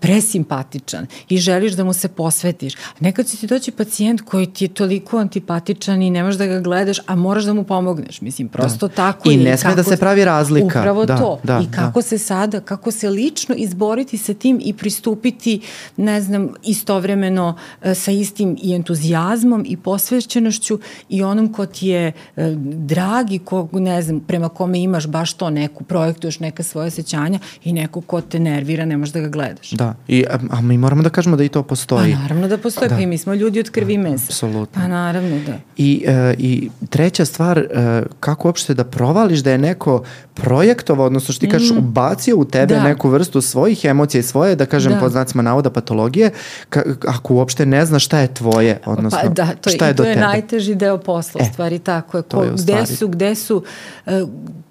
presimpatičan 0.00 1.06
i 1.28 1.38
želiš 1.38 1.72
da 1.72 1.84
mu 1.84 1.92
se 1.92 2.08
posvetiš. 2.08 2.74
Nekad 3.00 3.26
će 3.26 3.36
ti 3.36 3.46
doći 3.46 3.70
pacijent 3.70 4.20
koji 4.20 4.46
ti 4.46 4.64
je 4.64 4.68
toliko 4.68 5.18
antipatičan 5.18 6.02
i 6.02 6.10
ne 6.10 6.22
možeš 6.22 6.38
da 6.38 6.46
ga 6.46 6.60
gledaš, 6.60 6.98
a 7.06 7.16
moraš 7.16 7.44
da 7.44 7.52
mu 7.52 7.64
pomogneš. 7.64 8.20
Mislim, 8.20 8.48
prosto 8.48 8.88
da. 8.88 8.94
tako 8.94 9.30
I 9.30 9.32
je. 9.32 9.40
I 9.40 9.44
ne 9.44 9.56
sme 9.56 9.74
da 9.74 9.82
se 9.82 9.96
pravi 9.96 10.24
razlika. 10.24 10.66
Upravo 10.66 11.04
da, 11.06 11.18
to. 11.18 11.40
Da, 11.42 11.60
I 11.62 11.66
da. 11.66 11.76
kako 11.76 11.98
da. 11.98 12.02
se 12.02 12.18
sada, 12.18 12.60
kako 12.60 12.90
se 12.90 13.10
lično 13.10 13.54
izboriti 13.54 14.18
sa 14.18 14.34
tim 14.34 14.60
i 14.64 14.74
pristupiti, 14.74 15.60
ne 15.96 16.20
znam, 16.20 16.48
istovremeno 16.64 17.56
e, 17.82 17.94
sa 17.94 18.10
istim 18.10 18.56
i 18.62 18.74
entuzijazmom 18.74 19.64
i 19.66 19.76
posvećenošću 19.76 20.78
i 21.08 21.22
onom 21.22 21.52
ko 21.52 21.66
ti 21.66 21.88
je 21.88 22.06
e, 22.06 22.54
dragi, 22.64 23.38
ko, 23.38 23.68
ne 23.72 24.02
znam, 24.02 24.20
prema 24.20 24.48
kome 24.48 24.80
imaš 24.80 25.06
baš 25.06 25.32
to 25.32 25.50
neku, 25.50 25.84
projektuješ 25.84 26.40
neka 26.40 26.62
svoje 26.62 26.86
osjećanja 26.86 27.38
i 27.64 27.72
neko 27.72 28.00
ko 28.00 28.20
te 28.20 28.40
nervira, 28.40 28.84
ne 28.84 28.96
možeš 28.96 29.12
da 29.12 29.20
ga 29.20 29.28
gledaš 29.28 29.57
gledaš. 29.58 29.70
Da, 29.70 29.94
I, 30.08 30.24
a, 30.30 30.38
a 30.50 30.60
mi 30.60 30.78
moramo 30.78 31.02
da 31.02 31.10
kažemo 31.10 31.36
da 31.36 31.44
i 31.44 31.48
to 31.48 31.62
postoji. 31.62 32.12
Pa 32.12 32.20
naravno 32.20 32.48
da 32.48 32.58
postoji, 32.58 32.88
da. 32.88 32.94
pa 32.94 33.00
i 33.00 33.06
mi 33.06 33.18
smo 33.18 33.34
ljudi 33.34 33.60
od 33.60 33.70
krvi 33.70 33.94
i 33.94 33.98
mesa. 33.98 34.24
Apsolutno. 34.28 34.82
Pa 34.82 34.88
naravno 34.88 35.40
da. 35.46 35.58
I, 35.76 36.04
uh, 36.06 36.34
I 36.38 36.70
treća 36.90 37.24
stvar, 37.24 37.58
uh, 37.58 38.06
kako 38.20 38.48
uopšte 38.48 38.74
da 38.74 38.84
provališ 38.84 39.40
da 39.40 39.50
je 39.50 39.58
neko 39.58 40.02
projektovao, 40.34 41.06
odnosno 41.06 41.34
što 41.34 41.40
ti 41.40 41.48
kažeš, 41.48 41.70
mm. 41.70 41.78
ubacio 41.78 42.36
u 42.36 42.44
tebe 42.44 42.74
da. 42.74 42.82
neku 42.82 43.08
vrstu 43.08 43.40
svojih 43.40 43.84
emocija 43.84 44.18
i 44.18 44.22
svoje, 44.22 44.56
da 44.56 44.66
kažem, 44.66 44.92
da. 44.92 45.00
pod 45.00 45.12
znacima 45.12 45.42
navoda 45.42 45.70
patologije, 45.70 46.30
ka, 46.68 46.82
ako 47.08 47.34
uopšte 47.34 47.66
ne 47.66 47.86
znaš 47.86 48.04
šta 48.04 48.18
je 48.18 48.34
tvoje, 48.34 48.80
pa 48.84 48.90
odnosno 48.90 49.18
pa, 49.22 49.28
da, 49.28 49.54
to, 49.60 49.70
šta 49.70 49.86
je 49.86 49.92
do 49.92 50.02
tebe. 50.02 50.14
To 50.14 50.20
je 50.20 50.26
najteži 50.26 50.74
deo 50.74 50.98
posla, 50.98 51.40
e, 51.40 51.44
stvari 51.52 51.78
tako 51.78 52.16
je. 52.16 52.22
Ko, 52.22 52.42
je 52.42 52.50
gde 52.52 52.86
su, 52.86 53.08
gde 53.08 53.34
su 53.34 53.64
uh, 54.06 54.12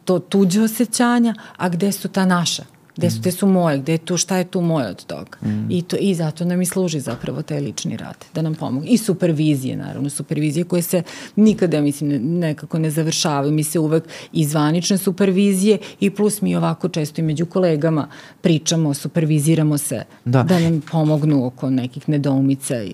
to 0.05 0.19
tuđe 0.19 0.61
osjećanja, 0.61 1.35
a 1.57 1.69
gde 1.69 1.91
su 1.91 2.07
ta 2.07 2.25
naša. 2.25 2.76
Gde 2.97 3.09
su, 3.09 3.19
gde 3.19 3.31
su 3.31 3.47
moje, 3.47 3.77
gde 3.77 3.91
je 3.91 3.97
tu, 3.97 4.17
šta 4.17 4.37
je 4.37 4.43
tu 4.43 4.61
moje 4.61 4.87
od 4.87 5.05
toga. 5.05 5.37
Mm. 5.41 5.71
I, 5.71 5.81
to, 5.81 5.97
I 5.99 6.15
zato 6.15 6.45
nam 6.45 6.61
i 6.61 6.65
služi 6.65 6.99
zapravo 6.99 7.41
taj 7.41 7.59
lični 7.59 7.97
rad, 7.97 8.25
da 8.33 8.41
nam 8.41 8.55
pomogu. 8.55 8.85
I 8.89 8.97
supervizije, 8.97 9.77
naravno, 9.77 10.09
supervizije 10.09 10.63
koje 10.63 10.81
se 10.81 11.03
nikada, 11.35 11.81
mislim, 11.81 12.09
ne, 12.09 12.19
nekako 12.19 12.79
ne 12.79 12.89
završavaju. 12.89 13.51
Mi 13.51 13.63
se 13.63 13.79
uvek 13.79 14.03
i 14.33 14.45
zvanične 14.45 14.97
supervizije 14.97 15.77
i 15.99 16.09
plus 16.09 16.41
mi 16.41 16.55
ovako 16.55 16.89
često 16.89 17.21
i 17.21 17.23
među 17.23 17.45
kolegama 17.45 18.07
pričamo, 18.41 18.93
superviziramo 18.93 19.77
se 19.77 20.03
da, 20.25 20.43
da 20.43 20.59
nam 20.59 20.81
pomognu 20.91 21.45
oko 21.45 21.69
nekih 21.69 22.09
nedoumica 22.09 22.83
i 22.83 22.93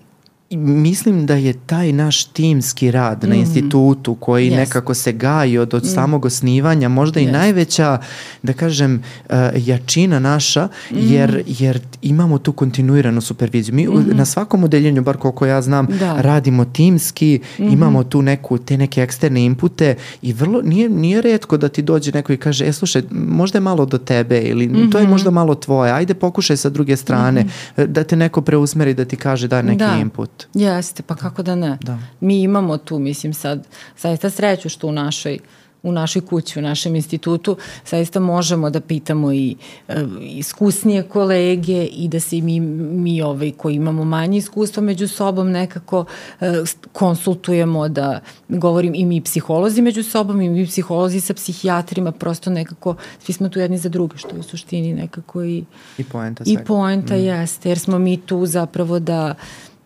mislim 0.58 1.26
da 1.26 1.36
je 1.36 1.54
taj 1.54 1.92
naš 1.92 2.24
timski 2.24 2.92
rad 2.92 3.24
mm. 3.24 3.30
na 3.30 3.36
institutu 3.36 4.16
koji 4.16 4.52
yes. 4.52 4.56
nekako 4.56 4.94
se 4.94 5.12
gaji 5.12 5.58
od, 5.58 5.74
od 5.74 5.84
mm. 5.84 5.88
samog 5.88 6.26
osnivanja 6.26 6.90
možda 6.90 7.20
yes. 7.20 7.30
i 7.30 7.32
najveća, 7.32 7.98
da 8.44 8.54
kažem, 8.54 9.04
uh, 9.30 9.36
jačina 9.56 10.20
naša, 10.20 10.66
mm. 10.66 10.96
jer, 10.98 11.44
jer 11.48 11.80
imamo 12.02 12.38
tu 12.38 12.54
kontinuiranu 12.54 13.22
superviziju. 13.22 13.76
Mi 13.76 13.88
mm. 13.88 14.06
na 14.18 14.26
svakom 14.26 14.64
odeljenju, 14.64 15.02
bar 15.02 15.18
koliko 15.18 15.46
ja 15.46 15.62
znam, 15.62 15.88
da. 16.00 16.22
radimo 16.22 16.66
timski, 16.66 17.40
mm. 17.60 17.64
imamo 17.64 18.04
tu 18.04 18.22
neku, 18.22 18.58
te 18.58 18.78
neke 18.78 19.02
eksterne 19.02 19.46
inpute 19.46 19.96
i 20.22 20.34
vrlo, 20.34 20.62
nije, 20.62 20.90
nije 20.90 21.22
redko 21.22 21.58
da 21.58 21.70
ti 21.70 21.82
dođe 21.82 22.12
neko 22.12 22.34
i 22.34 22.38
kaže, 22.38 22.66
e 22.66 22.74
slušaj, 22.74 23.02
možda 23.12 23.58
je 23.58 23.62
malo 23.62 23.86
do 23.86 23.98
tebe 23.98 24.42
ili 24.42 24.68
mm 24.68 24.74
-hmm. 24.74 24.92
to 24.92 25.00
je 25.00 25.08
možda 25.08 25.32
malo 25.32 25.56
tvoje, 25.56 25.92
ajde 25.92 26.14
pokušaj 26.14 26.58
sa 26.58 26.70
druge 26.70 26.96
strane, 26.96 27.44
mm 27.44 27.48
-hmm. 27.78 27.88
da 27.88 28.04
te 28.04 28.16
neko 28.16 28.42
preusmeri 28.42 28.94
da 28.94 29.06
ti 29.06 29.16
kaže 29.16 29.48
da 29.48 29.62
neki 29.62 29.78
da. 29.78 29.98
input. 30.02 30.43
Jeste, 30.54 31.04
pa 31.04 31.16
kako 31.16 31.44
da 31.44 31.56
ne. 31.56 31.78
Da. 31.82 32.00
Mi 32.20 32.42
imamo 32.42 32.78
tu, 32.78 33.00
mislim 33.00 33.34
sad, 33.34 33.68
zaista 33.98 34.30
sreću 34.30 34.70
što 34.70 34.88
u 34.88 34.92
našoj 34.92 35.40
u 35.84 35.92
našoj 35.92 36.22
kući, 36.22 36.60
u 36.60 36.62
našem 36.62 36.96
institutu, 36.96 37.58
zaista 37.90 38.20
možemo 38.20 38.70
da 38.70 38.80
pitamo 38.80 39.34
i 39.34 39.56
e, 39.88 40.06
iskusnije 40.22 41.04
kolege 41.04 41.86
i 41.86 42.08
da 42.08 42.20
se 42.20 42.42
mi, 42.42 42.60
mi 42.60 43.22
ovaj, 43.22 43.52
koji 43.52 43.76
imamo 43.76 44.04
manje 44.04 44.38
iskustva 44.38 44.84
među 44.84 45.08
sobom 45.08 45.52
nekako 45.52 46.06
e, 46.42 46.64
konsultujemo, 46.92 47.90
da 47.90 48.20
govorim 48.50 48.96
i 48.96 49.06
mi 49.06 49.22
psiholozi 49.22 49.82
među 49.82 50.04
sobom 50.04 50.42
i 50.42 50.50
mi 50.50 50.68
psiholozi 50.68 51.22
sa 51.22 51.34
psihijatrima, 51.34 52.12
prosto 52.12 52.50
nekako 52.50 52.96
svi 53.20 53.34
smo 53.34 53.50
tu 53.50 53.60
jedni 53.60 53.78
za 53.78 53.90
druge, 53.90 54.18
što 54.18 54.30
je 54.30 54.40
u 54.40 54.44
suštini 54.44 54.94
nekako 54.94 55.44
i, 55.44 55.64
I 55.98 56.04
poenta, 56.04 56.44
i 56.48 56.58
poenta 56.68 57.16
mm. 57.16 57.20
jeste, 57.20 57.70
jer 57.70 57.80
smo 57.80 58.00
mi 58.00 58.18
tu 58.18 58.46
zapravo 58.46 59.00
da 59.00 59.36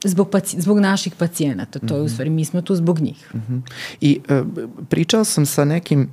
zbog, 0.04 0.30
paci, 0.30 0.62
zbog 0.62 0.80
naših 0.80 1.16
pacijenata, 1.16 1.80
to 1.80 1.96
je 1.96 2.02
u 2.02 2.04
mhm. 2.04 2.14
stvari, 2.14 2.30
mi 2.30 2.46
smo 2.46 2.62
tu 2.62 2.76
zbog 2.76 3.00
njih. 3.00 3.36
Mm 3.36 3.38
-hmm. 3.38 3.62
I 4.02 4.20
uh, 4.30 4.48
pričao 4.90 5.24
sam 5.24 5.46
sa 5.46 5.66
nekim 5.66 6.10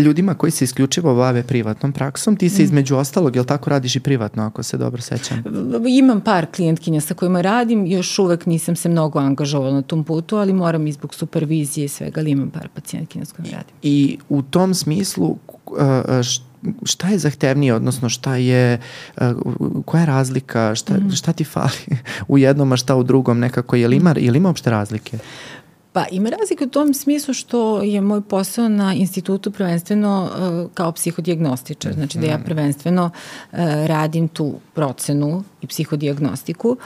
ljudima 0.00 0.34
koji 0.34 0.50
se 0.50 0.64
isključivo 0.64 1.14
bave 1.14 1.42
privatnom 1.42 1.92
praksom, 1.92 2.36
ti 2.36 2.48
se 2.48 2.62
mm. 2.62 2.64
između 2.64 2.96
ostalog, 2.96 3.36
jel 3.36 3.44
tako 3.44 3.70
radiš 3.70 3.96
i 3.96 4.00
privatno, 4.00 4.42
ako 4.42 4.62
se 4.62 4.76
dobro 4.76 5.02
sećam? 5.02 5.44
Imam 5.88 6.20
par 6.20 6.46
klijentkinja 6.56 7.00
sa 7.00 7.14
kojima 7.14 7.40
radim, 7.40 7.86
još 7.86 8.18
uvek 8.18 8.46
nisam 8.46 8.76
se 8.76 8.88
mnogo 8.88 9.18
angažovala 9.18 9.72
na 9.72 9.82
tom 9.82 10.04
putu, 10.04 10.36
ali 10.36 10.52
moram 10.52 10.86
i 10.86 10.92
zbog 10.92 11.14
supervizije 11.14 11.84
i 11.84 11.88
svega, 11.88 12.20
ali 12.20 12.30
imam 12.30 12.50
par 12.50 12.68
pacijentkinja 12.74 13.24
s 13.24 13.32
kojima 13.32 13.56
radim. 13.56 13.74
I 13.82 14.18
u 14.28 14.42
tom 14.42 14.74
smislu, 14.74 15.26
uh, 15.26 15.76
šta 16.84 17.08
je 17.08 17.18
zahtevnije, 17.18 17.74
odnosno 17.74 18.08
šta 18.08 18.36
je, 18.36 18.80
uh, 19.16 19.22
koja 19.84 20.00
je 20.00 20.06
razlika, 20.06 20.74
šta, 20.74 20.94
mm. 20.94 21.10
šta 21.10 21.32
ti 21.32 21.44
fali 21.44 21.98
u 22.28 22.38
jednom, 22.38 22.72
a 22.72 22.76
šta 22.76 22.96
u 22.96 23.02
drugom 23.02 23.38
nekako, 23.38 23.76
je 23.76 23.88
li 23.88 23.96
ima, 23.96 24.14
je 24.16 24.30
li 24.30 24.38
ima 24.38 24.48
uopšte 24.48 24.70
razlike? 24.70 25.18
Pa 25.96 26.04
ima 26.10 26.30
razlike 26.30 26.64
u 26.64 26.68
tom 26.68 26.94
smislu 26.94 27.34
što 27.34 27.82
je 27.82 28.00
moj 28.00 28.20
posao 28.20 28.68
na 28.68 28.94
institutu 28.94 29.50
prvenstveno 29.50 30.30
uh, 30.30 30.70
kao 30.74 30.92
psihodijagnostičar, 30.92 31.92
znači 31.92 32.18
da 32.18 32.26
ja 32.26 32.36
mhm. 32.36 32.44
prvenstveno 32.44 33.04
uh, 33.04 33.58
radim 33.86 34.28
tu 34.28 34.54
procenu 34.74 35.44
i 35.62 35.66
psihodiagnostiku 35.66 36.76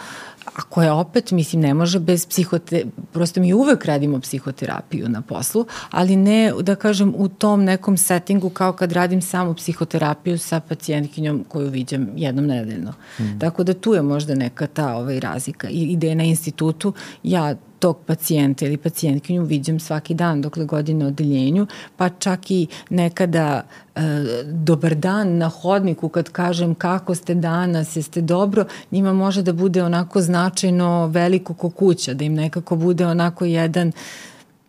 a 0.56 0.62
koja 0.62 0.94
opet, 0.94 1.30
mislim, 1.30 1.62
ne 1.62 1.74
može 1.74 1.98
bez 1.98 2.26
psihote, 2.26 2.84
prosto 3.12 3.40
mi 3.40 3.52
uvek 3.54 3.84
radimo 3.84 4.20
psihoterapiju 4.20 5.08
na 5.08 5.22
poslu, 5.22 5.66
ali 5.90 6.16
ne, 6.16 6.52
da 6.62 6.74
kažem, 6.74 7.14
u 7.16 7.28
tom 7.28 7.64
nekom 7.64 7.96
settingu 7.96 8.50
kao 8.50 8.72
kad 8.72 8.92
radim 8.92 9.22
samo 9.22 9.54
psihoterapiju 9.54 10.38
sa 10.38 10.60
pacijentkinjom 10.60 11.44
koju 11.48 11.68
viđam 11.68 12.08
jednom 12.16 12.46
nedeljno. 12.46 12.92
Mm. 13.18 13.38
Tako 13.38 13.64
da 13.64 13.74
tu 13.74 13.94
je 13.94 14.02
možda 14.02 14.34
neka 14.34 14.66
ta 14.66 14.96
ovaj, 14.96 15.20
razlika. 15.20 15.68
I 15.68 15.82
ide 15.82 16.14
na 16.14 16.24
institutu, 16.24 16.92
ja 17.22 17.54
tog 17.80 17.98
pacijenta 18.06 18.66
ili 18.66 18.76
pacijentkinju 18.76 19.44
viđam 19.44 19.80
svaki 19.80 20.14
dan 20.14 20.42
dokle 20.42 20.64
godine 20.64 21.06
odeljenju, 21.06 21.66
pa 21.96 22.08
čak 22.08 22.50
i 22.50 22.66
nekada 22.90 23.62
e, 23.94 24.00
dobar 24.44 24.94
dan 24.94 25.36
na 25.36 25.48
hodniku 25.48 26.08
kad 26.08 26.28
kažem 26.28 26.74
kako 26.74 27.14
ste 27.14 27.34
danas, 27.34 27.96
jeste 27.96 28.20
dobro, 28.20 28.64
njima 28.90 29.12
može 29.12 29.42
da 29.42 29.52
bude 29.52 29.82
onako 29.82 30.20
značajno 30.20 31.06
veliko 31.06 31.54
ko 31.54 31.70
kuća, 31.70 32.14
da 32.14 32.24
im 32.24 32.34
nekako 32.34 32.76
bude 32.76 33.06
onako 33.06 33.44
jedan 33.44 33.92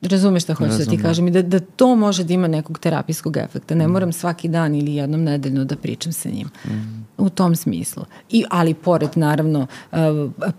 Razumeš 0.02 0.44
šta 0.44 0.54
hoću 0.54 0.78
da 0.78 0.86
ti 0.86 0.98
kažem 0.98 1.28
i 1.28 1.32
da, 1.32 1.42
da 1.42 1.60
to 1.60 1.96
može 1.96 2.24
da 2.24 2.34
ima 2.34 2.48
nekog 2.48 2.80
terapijskog 2.80 3.38
efekta. 3.38 3.76
Ne 3.76 3.88
mm. 3.88 3.92
moram 3.92 4.12
svaki 4.12 4.48
dan 4.48 4.76
ili 4.76 4.96
jednom 4.96 5.24
nedeljno 5.24 5.66
da 5.66 5.76
pričam 5.76 6.14
sa 6.14 6.30
njim. 6.30 6.50
Mm. 6.66 7.06
U 7.18 7.30
tom 7.30 7.56
smislu. 7.56 8.06
I, 8.30 8.44
ali 8.50 8.74
pored 8.74 9.10
naravno 9.16 9.68
uh, 9.92 9.98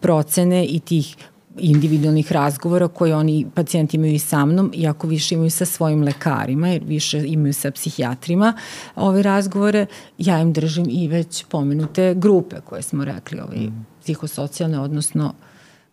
procene 0.01 0.67
i 0.67 0.81
tih 0.81 1.17
individualnih 1.59 2.33
razgovora 2.33 2.89
koje 2.89 3.17
oni 3.17 3.47
pacijenti 3.55 3.97
imaju 3.97 4.15
i 4.15 4.19
sa 4.19 4.45
mnom, 4.45 4.73
iako 4.75 5.07
više 5.07 5.35
imaju 5.35 5.51
sa 5.51 5.65
svojim 5.65 6.03
lekarima, 6.03 6.69
jer 6.69 6.85
više 6.85 7.25
imaju 7.27 7.55
sa 7.55 7.71
psihijatrima 7.71 8.55
ove 8.97 9.23
razgovore, 9.23 9.87
ja 10.19 10.39
im 10.41 10.53
držim 10.53 10.87
i 10.89 11.09
već 11.09 11.45
pomenute 11.45 12.15
grupe 12.15 12.57
koje 12.65 12.83
smo 12.83 13.05
rekli, 13.05 13.41
ovaj, 13.41 13.59
mm. 13.59 13.87
psihosocijalne, 14.03 14.81
odnosno 14.81 15.35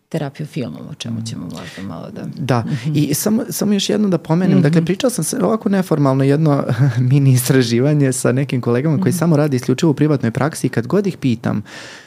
terapiju 0.08 0.46
filmom, 0.46 0.82
o 0.90 0.94
čemu 0.94 1.22
ćemo 1.22 1.42
možda 1.44 1.82
malo 1.88 2.10
da... 2.10 2.22
Da, 2.36 2.60
mhm. 2.60 2.92
i 2.94 3.14
samo, 3.14 3.42
samo 3.50 3.72
još 3.72 3.88
jedno 3.88 4.08
da 4.08 4.18
pomenem, 4.18 4.58
mm 4.58 4.60
-hmm. 4.60 4.62
dakle 4.62 4.84
pričao 4.84 5.10
sam 5.10 5.24
se 5.24 5.44
ovako 5.44 5.68
neformalno 5.68 6.24
jedno 6.24 6.64
mini 7.10 7.32
istraživanje 7.32 8.12
sa 8.12 8.32
nekim 8.32 8.60
kolegama 8.60 8.96
koji 8.96 9.10
mm 9.10 9.14
-hmm. 9.14 9.18
samo 9.18 9.36
radi 9.36 9.56
isključivo 9.56 9.90
u 9.90 9.94
privatnoj 9.94 10.30
praksi 10.30 10.66
i 10.66 10.70
kad 10.70 10.86
god 10.86 11.06
ih 11.06 11.16
pitam 11.16 11.62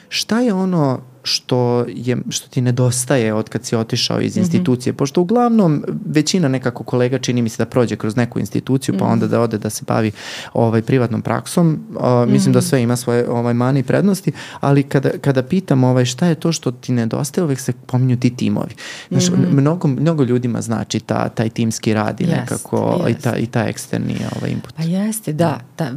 šta 0.09 0.39
je 0.39 0.53
ono 0.53 1.12
što, 1.23 1.85
je, 1.87 2.17
što 2.29 2.49
ti 2.49 2.61
nedostaje 2.61 3.33
od 3.33 3.49
kad 3.49 3.65
si 3.65 3.75
otišao 3.75 4.21
iz 4.21 4.35
mhm. 4.35 4.39
institucije, 4.39 4.91
mm 4.91 4.95
-hmm. 4.95 4.99
pošto 4.99 5.21
uglavnom 5.21 5.83
većina 6.05 6.47
nekako 6.47 6.83
kolega 6.83 7.19
čini 7.19 7.41
mi 7.41 7.49
se 7.49 7.63
da 7.63 7.69
prođe 7.69 7.95
kroz 7.95 8.15
neku 8.15 8.39
instituciju, 8.39 8.95
pa 8.97 9.05
mm 9.05 9.07
-hmm. 9.07 9.13
onda 9.13 9.27
da 9.27 9.41
ode 9.41 9.57
da 9.57 9.69
se 9.69 9.83
bavi 9.87 10.11
ovaj, 10.53 10.81
privatnom 10.81 11.21
praksom. 11.21 11.79
Uh, 11.89 12.03
mislim 12.03 12.27
mm 12.27 12.37
-hmm. 12.37 12.53
da 12.53 12.59
mhm. 12.59 12.67
sve 12.67 12.81
ima 12.81 12.95
svoje 12.95 13.29
ovaj, 13.29 13.53
mani 13.53 13.79
i 13.79 13.83
prednosti, 13.83 14.31
ali 14.59 14.83
kada, 14.83 15.09
kada 15.21 15.43
pitam 15.43 15.83
ovaj, 15.83 16.05
šta 16.05 16.27
je 16.27 16.35
to 16.35 16.51
što 16.51 16.71
ti 16.71 16.91
nedostaje, 16.91 17.45
uvek 17.45 17.59
se 17.59 17.73
pominju 17.85 18.17
ti 18.17 18.35
timovi. 18.35 18.75
Znaš, 19.09 19.29
mm 19.29 19.33
-hmm. 19.33 19.53
mnogo, 19.53 19.87
mnogo 19.87 20.23
ljudima 20.23 20.61
znači 20.61 20.99
ta, 20.99 21.29
taj 21.29 21.49
timski 21.49 21.93
rad 21.93 22.21
i 22.21 22.25
yes, 22.25 22.29
nekako 22.29 22.77
yes. 22.77 23.11
i, 23.11 23.21
ta, 23.21 23.37
i 23.37 23.45
ta 23.45 23.63
eksterni 23.63 24.15
ovaj, 24.35 24.51
input. 24.51 24.75
Pa 24.75 24.83
jeste, 24.83 25.33
da. 25.33 25.59
da 25.77 25.91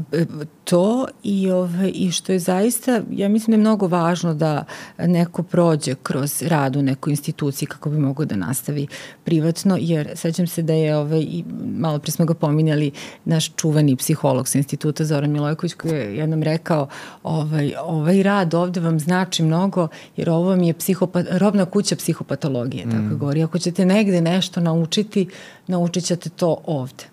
to 0.67 1.07
i, 1.23 1.51
ovaj, 1.51 1.93
i 1.95 2.11
što 2.11 2.33
je 2.33 2.39
zaista, 2.39 3.01
ja 3.11 3.29
mislim 3.29 3.53
da 3.53 3.55
je 3.55 3.61
mnogo 3.61 3.87
važno 3.87 4.35
da 4.35 4.65
neko 4.99 5.43
prođe 5.43 5.95
kroz 6.03 6.43
rad 6.43 6.77
u 6.77 6.83
nekoj 6.83 7.11
instituciji 7.11 7.69
kako 7.69 7.91
bi 7.91 7.99
mogo 7.99 8.25
da 8.25 8.37
nastavi 8.37 8.87
privatno, 9.25 9.77
jer 9.81 10.11
sećam 10.15 10.47
se 10.47 10.63
da 10.63 10.73
je, 10.73 10.97
ovaj, 10.97 11.21
i 11.21 11.45
malo 11.77 11.99
pre 11.99 12.13
smo 12.13 12.25
ga 12.25 12.35
pominjali, 12.35 12.91
naš 13.25 13.55
čuveni 13.57 13.97
psiholog 13.97 14.49
sa 14.49 14.59
instituta 14.59 15.05
Zoran 15.05 15.31
Milojković 15.31 15.75
koji 15.75 15.93
je 15.93 16.17
jednom 16.17 16.43
rekao 16.43 16.89
ovaj, 17.23 17.73
ovaj 17.83 18.23
rad 18.23 18.55
ovde 18.55 18.81
vam 18.81 19.01
znači 19.01 19.43
mnogo 19.43 19.89
jer 20.17 20.31
ovo 20.31 20.49
vam 20.49 20.63
je 20.63 20.75
psihopat, 20.75 21.27
robna 21.31 21.65
kuća 21.65 21.97
psihopatologije, 21.97 22.87
mm. 22.87 22.91
tako 22.91 23.19
govori. 23.19 23.43
Ako 23.43 23.59
ćete 23.59 23.85
negde 23.85 24.21
nešto 24.21 24.61
naučiti, 24.61 25.29
naučit 25.67 26.05
ćete 26.05 26.31
to 26.31 26.57
ovde. 26.67 27.05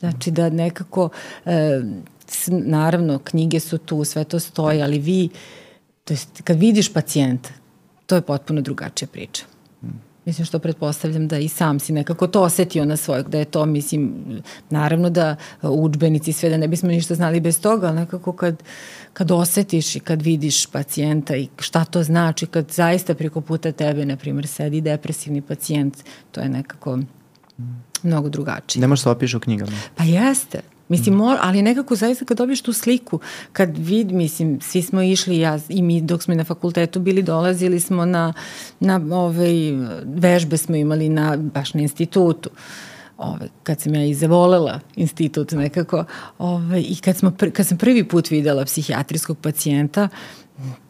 Znači 0.00 0.30
da 0.30 0.50
nekako 0.50 1.08
e, 1.44 1.80
naravno 2.48 3.18
knjige 3.18 3.60
su 3.60 3.78
tu, 3.78 4.04
sve 4.04 4.24
to 4.24 4.38
stoji, 4.38 4.82
ali 4.82 4.98
vi, 4.98 5.28
to 6.04 6.12
jest 6.12 6.42
kad 6.44 6.58
vidiš 6.58 6.92
pacijenta, 6.92 7.50
to 8.06 8.14
je 8.14 8.22
potpuno 8.22 8.60
drugačija 8.60 9.08
priča. 9.12 9.44
Mislim 10.24 10.44
što 10.44 10.58
pretpostavljam 10.58 11.28
da 11.28 11.38
i 11.38 11.48
sam 11.48 11.80
si 11.80 11.92
nekako 11.92 12.26
to 12.26 12.42
osetio 12.42 12.84
na 12.84 12.96
svojeg, 12.96 13.28
da 13.28 13.38
je 13.38 13.44
to, 13.44 13.66
mislim, 13.66 14.12
naravno 14.70 15.10
da 15.10 15.36
učbenici 15.62 16.32
sve, 16.32 16.50
da 16.50 16.56
ne 16.56 16.68
bismo 16.68 16.88
ništa 16.88 17.14
znali 17.14 17.40
bez 17.40 17.60
toga, 17.60 17.86
ali 17.86 17.96
nekako 17.96 18.32
kad, 18.32 18.62
kad 19.12 19.30
osetiš 19.30 19.96
i 19.96 20.00
kad 20.00 20.22
vidiš 20.22 20.66
pacijenta 20.66 21.36
i 21.36 21.48
šta 21.58 21.84
to 21.84 22.02
znači, 22.02 22.46
kad 22.46 22.70
zaista 22.70 23.14
preko 23.14 23.40
puta 23.40 23.72
tebe, 23.72 24.06
na 24.06 24.16
primjer, 24.16 24.46
sedi 24.46 24.80
depresivni 24.80 25.42
pacijent, 25.42 25.96
to 26.32 26.40
je 26.40 26.48
nekako 26.48 26.98
mnogo 28.02 28.28
drugačije. 28.28 28.80
Ne 28.80 28.86
možeš 28.86 29.02
se 29.02 29.10
opiš 29.10 29.34
u 29.34 29.40
knjigama. 29.40 29.72
Pa 29.96 30.04
jeste. 30.04 30.60
Mislim, 30.90 31.14
mor, 31.14 31.38
ali 31.40 31.62
nekako 31.62 31.96
zaista 31.96 32.24
kad 32.24 32.38
dobiješ 32.38 32.62
tu 32.62 32.72
sliku, 32.72 33.20
kad 33.52 33.78
vid, 33.78 34.12
mislim, 34.12 34.60
svi 34.60 34.82
smo 34.82 35.02
išli, 35.02 35.38
ja 35.38 35.58
i 35.68 35.82
mi 35.82 36.00
dok 36.00 36.22
smo 36.22 36.34
na 36.34 36.44
fakultetu 36.44 37.00
bili, 37.00 37.22
dolazili 37.22 37.80
smo 37.80 38.04
na, 38.04 38.32
na 38.80 39.00
ovaj, 39.10 39.54
vežbe 40.04 40.56
smo 40.56 40.76
imali 40.76 41.08
na, 41.08 41.36
baš 41.36 41.74
na 41.74 41.80
institutu. 41.80 42.50
Ove, 43.18 43.48
kad 43.62 43.80
sam 43.80 43.94
ja 43.94 44.04
i 44.04 44.14
zavolela 44.14 44.80
institut 44.96 45.52
nekako 45.52 46.04
ove, 46.38 46.80
i 46.80 46.96
kad, 46.96 47.16
smo, 47.16 47.32
kad 47.52 47.66
sam 47.66 47.78
prvi 47.78 48.08
put 48.08 48.30
videla 48.30 48.64
psihijatrijskog 48.64 49.38
pacijenta, 49.38 50.08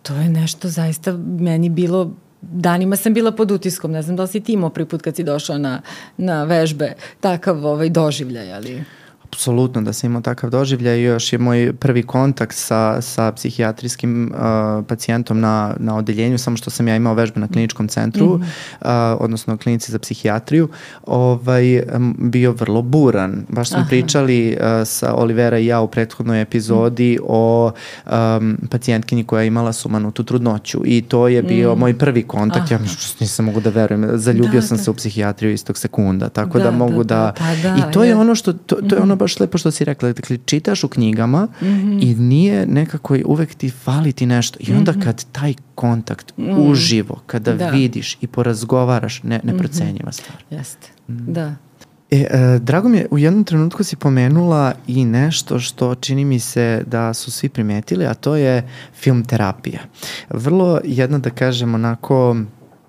to 0.03 0.15
je 0.15 0.29
nešto 0.29 0.69
zaista 0.69 1.13
meni 1.39 1.69
bilo 1.69 2.15
danima 2.43 2.97
sam 2.97 3.15
bila 3.15 3.33
pod 3.33 3.51
utiskom, 3.51 3.91
ne 3.91 4.03
znam 4.03 4.17
da 4.17 4.23
li 4.23 4.29
si 4.29 4.41
ti 4.41 4.53
imao 4.53 4.71
prvi 4.71 4.89
put 4.89 5.03
kad 5.03 5.17
si 5.17 5.25
došao 5.25 5.59
na, 5.59 5.81
na 6.17 6.45
vežbe, 6.45 6.95
takav 7.21 7.67
ovaj 7.67 7.91
doživljaj, 7.91 8.53
ali 8.53 8.85
apsolutno 9.33 9.83
da 9.83 9.93
sam 9.93 10.11
imao 10.11 10.23
takav 10.23 10.51
doživljaj 10.51 10.99
i 10.99 11.03
još 11.03 11.33
je 11.33 11.39
moj 11.39 11.73
prvi 11.73 12.03
kontakt 12.03 12.57
sa, 12.57 13.03
sa 13.03 13.33
psihijatrijskim 13.33 14.33
uh, 14.35 14.85
pacijentom 14.87 15.41
na, 15.41 15.75
na 15.79 15.97
odeljenju, 15.97 16.39
samo 16.39 16.57
što 16.57 16.71
sam 16.71 16.89
ja 16.89 16.97
imao 16.97 17.15
vežbe 17.15 17.41
na 17.41 17.49
kliničkom 17.49 17.89
centru, 17.89 18.27
mm 18.27 18.41
-hmm. 18.41 19.15
uh, 19.15 19.21
odnosno 19.21 19.57
klinici 19.57 19.93
za 19.93 19.99
psihijatriju, 19.99 20.69
ovaj, 21.07 21.83
bio 22.19 22.53
vrlo 22.53 22.83
buran. 22.83 23.47
Baš 23.49 23.69
smo 23.69 23.79
Aha. 23.79 23.89
pričali 23.89 24.57
uh, 24.61 24.87
sa 24.87 25.15
Olivera 25.15 25.59
i 25.59 25.67
ja 25.67 25.81
u 25.81 25.89
prethodnoj 25.89 26.43
epizodi 26.43 27.19
mm. 27.21 27.25
o 27.29 27.73
um, 28.07 28.59
pacijentkinji 28.71 29.25
koja 29.25 29.41
je 29.41 29.47
imala 29.47 29.73
sumanutu 29.73 30.25
trudnoću 30.25 30.83
i 30.85 31.03
to 31.03 31.29
je 31.29 31.43
bio 31.43 31.75
mm. 31.75 31.79
moj 31.79 31.99
prvi 31.99 32.23
kontakt. 32.23 32.73
Aha. 32.73 32.75
Ja 32.75 32.91
nisam 33.21 33.45
mogu 33.45 33.61
da 33.61 33.71
verujem. 33.71 34.11
Zaljubio 34.15 34.61
da, 34.61 34.67
sam 34.67 34.77
da. 34.77 34.83
se 34.83 34.91
u 34.91 34.95
psihijatriju 34.95 35.53
istog 35.53 35.79
sekunda, 35.79 36.29
tako 36.29 36.59
da, 36.59 36.65
da 36.65 36.71
mogu 36.71 37.05
da... 37.05 37.15
da, 37.15 37.35
pa 37.39 37.69
da 37.69 37.77
I 37.77 37.93
to 37.93 38.03
je, 38.03 38.09
je 38.09 38.17
ono 38.17 38.35
što, 38.35 38.53
to, 38.53 38.77
to 38.77 38.95
je 38.95 39.03
ono 39.03 39.17
baš 39.21 39.41
lepo 39.41 39.59
što 39.59 39.71
si 39.71 39.85
rekla, 39.85 40.13
dakle 40.13 40.39
čitaš 40.45 40.85
u 40.85 40.89
knjigama 40.89 41.45
mm 41.45 41.67
-hmm. 41.67 41.99
i 42.03 42.15
nije 42.15 42.67
nekako 42.67 43.17
uvek 43.25 43.55
ti 43.55 43.71
fali 43.71 44.13
ti 44.13 44.27
nešto 44.27 44.59
i 44.61 44.73
onda 44.73 44.93
-hmm. 44.93 45.05
kad 45.05 45.25
taj 45.33 45.55
kontakt 45.75 46.33
mm 46.37 46.43
-hmm. 46.43 46.71
uživo, 46.71 47.21
kada 47.27 47.55
da. 47.55 47.71
vidiš 47.71 48.19
i 48.21 48.27
porazgovaraš, 48.27 49.23
ne, 49.23 49.41
neprocenjiva 49.45 50.09
mhm. 50.09 50.13
stvar. 50.13 50.45
Jeste, 50.51 50.89
mm. 51.09 51.33
da. 51.33 51.55
E, 52.11 52.17
e, 52.17 52.59
drago 52.59 52.89
mi 52.89 52.99
je, 52.99 53.07
u 53.11 53.19
jednom 53.19 53.45
trenutku 53.45 53.85
si 53.85 53.97
pomenula 53.97 54.73
i 54.87 55.05
nešto 55.05 55.59
što 55.59 55.95
čini 55.95 56.25
mi 56.25 56.39
se 56.39 56.83
da 56.87 57.15
su 57.15 57.31
svi 57.31 57.49
primetili, 57.49 58.07
a 58.07 58.15
to 58.15 58.37
je 58.37 58.69
film 58.95 59.25
terapija. 59.25 59.81
Vrlo 60.31 60.81
jedna, 60.85 61.19
da 61.19 61.31
kažem, 61.31 61.75
onako 61.75 62.37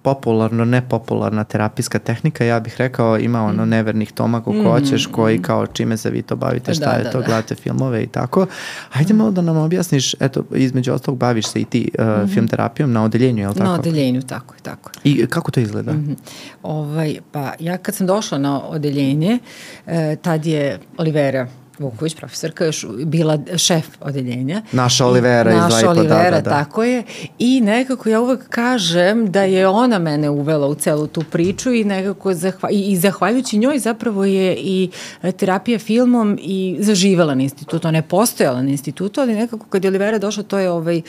popularno, 0.01 0.65
nepopularna 0.65 1.43
terapijska 1.43 1.99
tehnika, 1.99 2.45
ja 2.45 2.59
bih 2.59 2.75
rekao 2.77 3.19
ima 3.19 3.43
ono 3.43 3.65
mm. 3.65 3.69
nevernih 3.69 4.11
toma 4.11 4.39
kako 4.39 4.53
mm. 4.53 4.63
hoćeš, 4.63 5.05
koji 5.05 5.37
mm. 5.37 5.41
kao 5.41 5.67
čime 5.67 5.97
se 5.97 6.09
vi 6.09 6.21
to 6.21 6.35
bavite, 6.35 6.73
šta 6.73 6.85
da, 6.85 6.91
je 6.91 7.03
da, 7.03 7.11
to, 7.11 7.19
da. 7.19 7.25
gledate 7.25 7.55
filmove 7.55 8.03
i 8.03 8.07
tako. 8.07 8.45
Hajde 8.89 9.13
malo 9.13 9.31
da 9.31 9.41
nam 9.41 9.57
objasniš, 9.57 10.15
eto, 10.19 10.43
između 10.55 10.93
ostalog 10.93 11.17
baviš 11.17 11.47
se 11.47 11.61
i 11.61 11.65
ti 11.65 11.91
uh, 11.99 12.05
mm 12.05 12.09
-hmm. 12.09 12.33
film 12.33 12.47
terapijom 12.47 12.91
na 12.91 13.03
odeljenju, 13.03 13.41
je 13.41 13.47
li 13.47 13.55
tako? 13.55 13.69
Na 13.69 13.73
odeljenju, 13.73 14.21
tako 14.21 14.55
je, 14.55 14.61
tako 14.61 14.91
I 15.03 15.27
kako 15.27 15.51
to 15.51 15.59
izgleda? 15.59 15.91
Mm 15.91 16.07
-hmm. 16.07 16.15
ovaj, 16.63 17.19
pa 17.31 17.53
ja 17.59 17.77
kad 17.77 17.95
sam 17.95 18.07
došla 18.07 18.37
na 18.37 18.61
odeljenje, 18.61 19.39
eh, 19.87 20.15
tad 20.21 20.45
je 20.45 20.79
Olivera 20.97 21.47
Vuković, 21.81 22.15
profesorka, 22.15 22.65
još 22.65 22.85
bila 23.05 23.39
šef 23.57 23.85
odeljenja. 23.99 24.61
Naša 24.71 25.05
Olivera 25.05 25.51
iz 25.51 25.57
Naša 25.57 25.89
Olivera, 25.89 26.23
da, 26.23 26.31
da, 26.31 26.41
da. 26.41 26.49
tako 26.49 26.83
je. 26.83 27.03
I 27.39 27.61
nekako 27.61 28.09
ja 28.09 28.21
uvek 28.21 28.49
kažem 28.49 29.31
da 29.31 29.43
je 29.43 29.67
ona 29.67 29.99
mene 29.99 30.29
uvela 30.29 30.67
u 30.67 30.75
celu 30.75 31.07
tu 31.07 31.23
priču 31.31 31.73
i 31.73 31.83
nekako 31.83 32.33
zahva, 32.33 32.69
i, 32.71 32.91
i 32.91 32.97
zahvaljujući 32.97 33.57
njoj 33.57 33.79
zapravo 33.79 34.25
je 34.25 34.55
i 34.57 34.89
terapija 35.37 35.79
filmom 35.79 36.37
i 36.41 36.77
zaživela 36.79 37.35
na 37.35 37.43
institutu. 37.43 37.87
Ona 37.87 37.97
je 37.97 38.01
postojala 38.01 38.61
na 38.61 38.69
institutu, 38.69 39.21
ali 39.21 39.35
nekako 39.35 39.65
kad 39.65 39.83
je 39.83 39.89
Olivera 39.89 40.17
došla, 40.17 40.43
to 40.43 40.59
je 40.59 40.69
ovaj, 40.69 41.01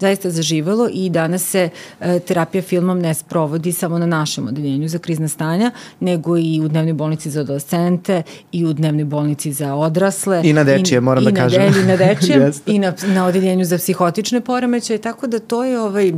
zaista 0.00 0.30
zaživelo 0.30 0.88
i 0.92 1.10
danas 1.10 1.42
se 1.42 1.68
e, 2.00 2.20
terapija 2.20 2.62
filmom 2.62 2.98
ne 2.98 3.14
sprovodi 3.14 3.72
samo 3.72 3.98
na 3.98 4.06
našem 4.06 4.48
odeljenju 4.48 4.88
za 4.88 4.98
krizna 4.98 5.28
stanja, 5.28 5.70
nego 6.00 6.38
i 6.38 6.60
u 6.64 6.68
dnevnoj 6.68 6.92
bolnici 6.92 7.30
za 7.30 7.40
adolescente 7.40 8.22
i 8.52 8.66
u 8.66 8.72
dnevnoj 8.72 9.04
bolnici 9.04 9.52
za 9.52 9.74
odrasle. 9.74 10.40
I 10.44 10.52
na 10.52 10.64
dečije, 10.64 11.00
moram 11.00 11.24
da 11.24 11.32
kažem. 11.32 11.62
I 11.62 11.86
na 11.86 11.96
dečije, 11.96 12.52
i 12.66 12.78
na, 12.78 12.92
na 13.06 13.26
odeljenju 13.26 13.64
za 13.64 13.78
psihotične 13.78 14.40
poremećaje, 14.40 14.98
tako 14.98 15.26
da 15.26 15.38
to 15.38 15.64
je 15.64 15.80
ovaj 15.80 16.12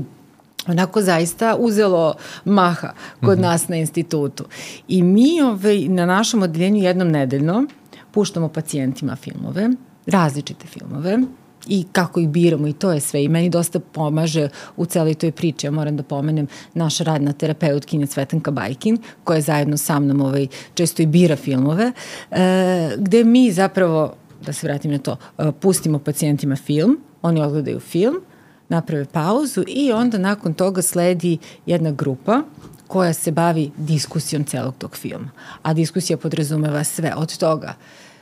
onako 0.66 1.02
zaista 1.02 1.56
uzelo 1.58 2.14
maha 2.44 2.92
kod 3.20 3.38
mm 3.38 3.42
-hmm. 3.42 3.44
nas 3.44 3.68
na 3.68 3.76
institutu. 3.76 4.44
I 4.88 5.02
mi 5.02 5.40
ovaj, 5.42 5.88
na 5.88 6.06
našem 6.06 6.42
odeljenju 6.42 6.82
jednom 6.82 7.08
nedeljno 7.08 7.64
puštamo 8.10 8.48
pacijentima 8.48 9.16
filmove, 9.16 9.70
različite 10.06 10.66
filmove, 10.66 11.18
i 11.66 11.84
kako 11.92 12.20
ih 12.20 12.28
biramo 12.28 12.68
i 12.68 12.72
to 12.72 12.92
je 12.92 13.00
sve 13.00 13.24
i 13.24 13.28
meni 13.28 13.50
dosta 13.50 13.80
pomaže 13.80 14.48
u 14.76 14.86
celoj 14.86 15.14
toj 15.14 15.32
priči. 15.32 15.66
Ja 15.66 15.70
moram 15.70 15.96
da 15.96 16.02
pomenem 16.02 16.46
naša 16.74 17.04
radna 17.04 17.32
terapeutkinja 17.32 18.06
Cvetanka 18.06 18.50
Bajkin 18.50 18.98
koja 19.24 19.40
zajedno 19.40 19.76
sa 19.76 20.00
mnom 20.00 20.20
ovaj, 20.20 20.46
često 20.74 21.02
i 21.02 21.06
bira 21.06 21.36
filmove 21.36 21.92
e, 22.30 22.90
gde 22.96 23.24
mi 23.24 23.52
zapravo, 23.52 24.14
da 24.46 24.52
se 24.52 24.66
vratim 24.66 24.90
na 24.90 24.98
to, 24.98 25.16
e, 25.38 25.52
pustimo 25.60 25.98
pacijentima 25.98 26.56
film, 26.56 26.98
oni 27.22 27.42
odgledaju 27.42 27.80
film, 27.80 28.20
naprave 28.68 29.04
pauzu 29.04 29.64
i 29.66 29.92
onda 29.92 30.18
nakon 30.18 30.54
toga 30.54 30.82
sledi 30.82 31.38
jedna 31.66 31.90
grupa 31.90 32.42
koja 32.86 33.12
se 33.12 33.32
bavi 33.32 33.70
diskusijom 33.76 34.44
celog 34.44 34.74
tog 34.78 34.96
filma. 34.96 35.30
A 35.62 35.74
diskusija 35.74 36.16
podrazumeva 36.16 36.84
sve 36.84 37.14
od 37.16 37.38
toga 37.38 37.74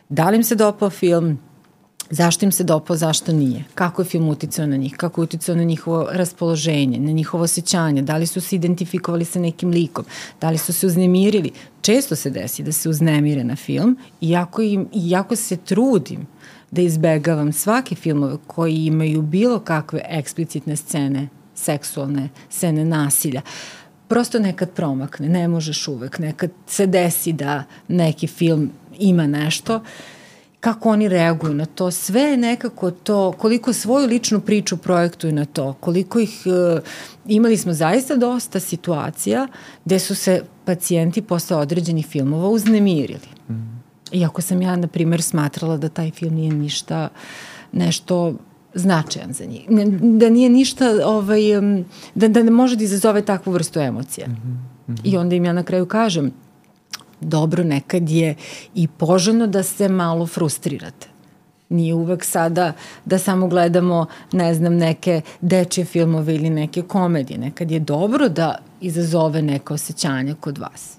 da 0.09 0.31
li 0.31 0.37
im 0.37 0.45
se 0.45 0.55
dopao 0.55 0.91
film, 0.91 1.39
zašto 2.11 2.47
im 2.47 2.53
se 2.53 2.65
dopao, 2.65 2.97
zašto 2.97 3.33
nije, 3.33 3.65
kako 3.75 4.03
je 4.03 4.07
film 4.07 4.29
uticao 4.29 4.67
na 4.67 4.77
njih, 4.77 4.95
kako 4.97 5.21
je 5.21 5.23
uticao 5.23 5.57
na 5.57 5.65
njihovo 5.65 6.09
raspoloženje, 6.13 6.99
na 6.99 7.13
njihovo 7.13 7.45
osjećanje, 7.45 8.03
da 8.03 8.17
li 8.17 8.27
su 8.27 8.41
se 8.41 8.57
identifikovali 8.57 9.25
sa 9.25 9.39
nekim 9.39 9.71
likom, 9.71 10.05
da 10.41 10.51
li 10.51 10.59
su 10.59 10.73
se 10.73 10.87
uznemirili. 10.87 11.51
Često 11.81 12.17
se 12.17 12.31
desi 12.31 12.63
da 12.63 12.73
se 12.73 12.89
uznemire 12.89 13.45
na 13.45 13.57
film, 13.57 13.97
iako, 14.21 14.63
im, 14.63 14.89
iako 14.95 15.37
se 15.37 15.57
trudim 15.57 16.27
da 16.71 16.83
izbegavam 16.83 17.53
svake 17.53 17.95
filmove 17.95 18.37
koji 18.47 18.87
imaju 18.87 19.23
bilo 19.23 19.61
kakve 19.61 20.01
eksplicitne 20.09 20.77
scene, 20.77 21.29
seksualne 21.55 22.29
scene 22.51 22.85
nasilja. 22.85 23.43
Prosto 24.09 24.39
nekad 24.39 24.71
promakne, 24.71 25.29
ne 25.29 25.49
možeš 25.49 25.89
uvek, 25.89 26.19
nekad 26.19 26.51
se 26.67 26.87
desi 26.87 27.33
da 27.33 27.65
neki 27.89 28.27
film 28.27 28.71
ima 28.99 29.27
nešto 29.27 29.81
kako 30.61 30.91
oni 30.91 31.09
reaguju 31.09 31.55
na 31.55 31.67
to, 31.67 31.91
sve 31.91 32.21
je 32.21 32.37
nekako 32.37 32.91
to, 32.91 33.33
koliko 33.33 33.73
svoju 33.73 34.07
ličnu 34.07 34.41
priču 34.41 34.77
projektuju 34.77 35.33
na 35.33 35.45
to, 35.45 35.73
koliko 35.81 36.19
ih, 36.19 36.43
uh, 36.47 36.81
imali 37.27 37.57
smo 37.57 37.73
zaista 37.73 38.17
dosta 38.17 38.61
situacija 38.61 39.47
gde 39.85 39.99
su 39.99 40.15
se 40.15 40.43
pacijenti 40.65 41.23
posle 41.23 41.57
određenih 41.57 42.07
filmova 42.07 42.49
uznemirili. 42.49 43.29
Mm 43.49 43.79
Iako 44.13 44.43
sam 44.43 44.63
ja, 44.63 44.77
na 44.77 44.87
primer, 44.87 45.23
smatrala 45.23 45.77
da 45.77 45.89
taj 45.89 46.11
film 46.11 46.35
nije 46.35 46.53
ništa, 46.53 47.09
nešto 47.73 48.35
značajan 48.75 49.33
za 49.33 49.45
njih. 49.45 49.67
Da 50.01 50.31
nije 50.31 50.51
ništa, 50.51 50.85
ovaj, 51.05 51.41
da, 52.15 52.29
da 52.29 52.43
ne 52.43 52.51
može 52.51 52.77
da 52.77 52.85
izazove 52.85 53.23
takvu 53.23 53.53
vrstu 53.53 53.81
emocije. 53.81 54.27
Mm 54.29 54.33
-hmm. 54.89 55.01
I 55.05 55.17
onda 55.17 55.37
im 55.37 55.45
ja 55.45 55.53
na 55.53 55.63
kraju 55.63 55.87
kažem, 55.87 56.33
dobro, 57.21 57.65
nekad 57.65 58.11
je 58.11 58.35
i 58.75 58.89
poželjno 58.89 59.47
da 59.47 59.63
se 59.63 59.89
malo 59.89 60.27
frustrirate. 60.27 61.07
Nije 61.69 61.95
uvek 61.95 62.25
sada 62.25 62.73
da 63.05 63.19
samo 63.19 63.49
gledamo, 63.49 64.07
ne 64.33 64.55
znam, 64.55 64.77
neke 64.77 65.21
dečje 65.41 65.85
filmove 65.85 66.35
ili 66.35 66.51
neke 66.51 66.83
komedije. 66.83 67.39
Nekad 67.39 67.71
je 67.71 67.81
dobro 67.81 68.29
da 68.29 68.59
izazove 68.81 69.43
neke 69.43 69.75
osjećanja 69.75 70.35
kod 70.41 70.59
vas. 70.59 70.98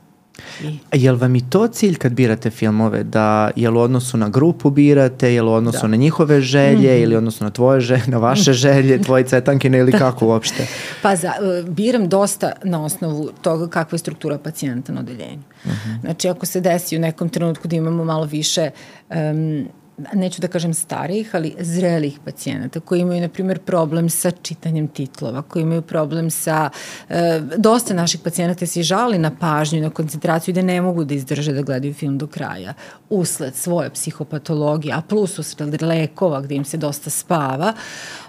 I... 0.64 0.80
Jel 0.94 1.16
vam 1.16 1.36
i 1.36 1.50
to 1.50 1.68
cilj 1.68 1.96
kad 1.96 2.12
birate 2.12 2.50
filmove, 2.50 3.04
da 3.04 3.52
jel 3.56 3.78
u 3.78 3.80
odnosu 3.80 4.18
na 4.18 4.30
grupu 4.30 4.70
birate, 4.70 5.34
jel 5.34 5.50
u 5.50 5.52
odnosu 5.52 5.82
da. 5.82 5.88
na 5.88 5.96
njihove 5.96 6.42
želje 6.42 6.76
mm 6.78 6.98
-hmm. 6.98 7.04
ili 7.04 7.16
odnosu 7.16 7.44
na 7.44 7.50
tvoje 7.50 7.82
želje, 7.82 8.08
na 8.08 8.18
vaše 8.18 8.54
želje, 8.54 9.02
tvoje 9.06 9.24
cetankine 9.24 9.78
ili 9.78 9.92
da. 9.92 9.98
kako 9.98 10.28
uopšte? 10.28 10.68
Pa 11.02 11.16
za, 11.16 11.28
e, 11.28 11.64
biram 11.70 12.10
dosta 12.10 12.52
na 12.64 12.86
osnovu 12.86 13.30
toga 13.42 13.68
kakva 13.68 13.96
je 13.96 14.00
struktura 14.00 14.38
pacijenta 14.38 14.94
na 14.94 15.00
odeljenju. 15.00 15.44
Mm 15.66 15.70
-hmm. 15.70 16.02
Znači 16.02 16.30
ako 16.30 16.46
se 16.46 16.62
desi 16.62 16.98
u 16.98 17.00
nekom 17.00 17.30
trenutku 17.30 17.68
da 17.68 17.76
imamo 17.76 18.04
malo 18.04 18.26
više 18.26 18.70
um, 19.10 19.68
neću 20.14 20.42
da 20.42 20.48
kažem 20.48 20.74
starijih, 20.74 21.36
ali 21.36 21.56
zrelih 21.60 22.20
pacijenata 22.26 22.80
koji 22.80 23.00
imaju, 23.00 23.22
na 23.22 23.30
primjer, 23.30 23.60
problem 23.60 24.10
sa 24.10 24.32
čitanjem 24.32 24.88
titlova, 24.88 25.42
koji 25.42 25.64
imaju 25.64 25.82
problem 25.82 26.30
sa, 26.32 26.70
e, 27.10 27.42
dosta 27.58 27.94
naših 27.94 28.22
pacijenata 28.24 28.66
se 28.66 28.84
žali 28.84 29.18
na 29.18 29.32
pažnju, 29.40 29.82
na 29.82 29.90
koncentraciju 29.90 30.52
i 30.52 30.56
da 30.56 30.62
ne 30.62 30.82
mogu 30.82 31.04
da 31.04 31.14
izdrže 31.14 31.54
da 31.54 31.62
gledaju 31.62 31.94
film 31.94 32.18
do 32.18 32.28
kraja. 32.28 32.74
Usled 33.10 33.56
svoje 33.56 33.90
psihopatologije, 33.90 34.94
a 34.94 35.02
plus 35.02 35.40
usled 35.40 35.82
lekova 35.82 36.42
gde 36.42 36.56
im 36.56 36.66
se 36.66 36.78
dosta 36.78 37.10
spava, 37.10 37.74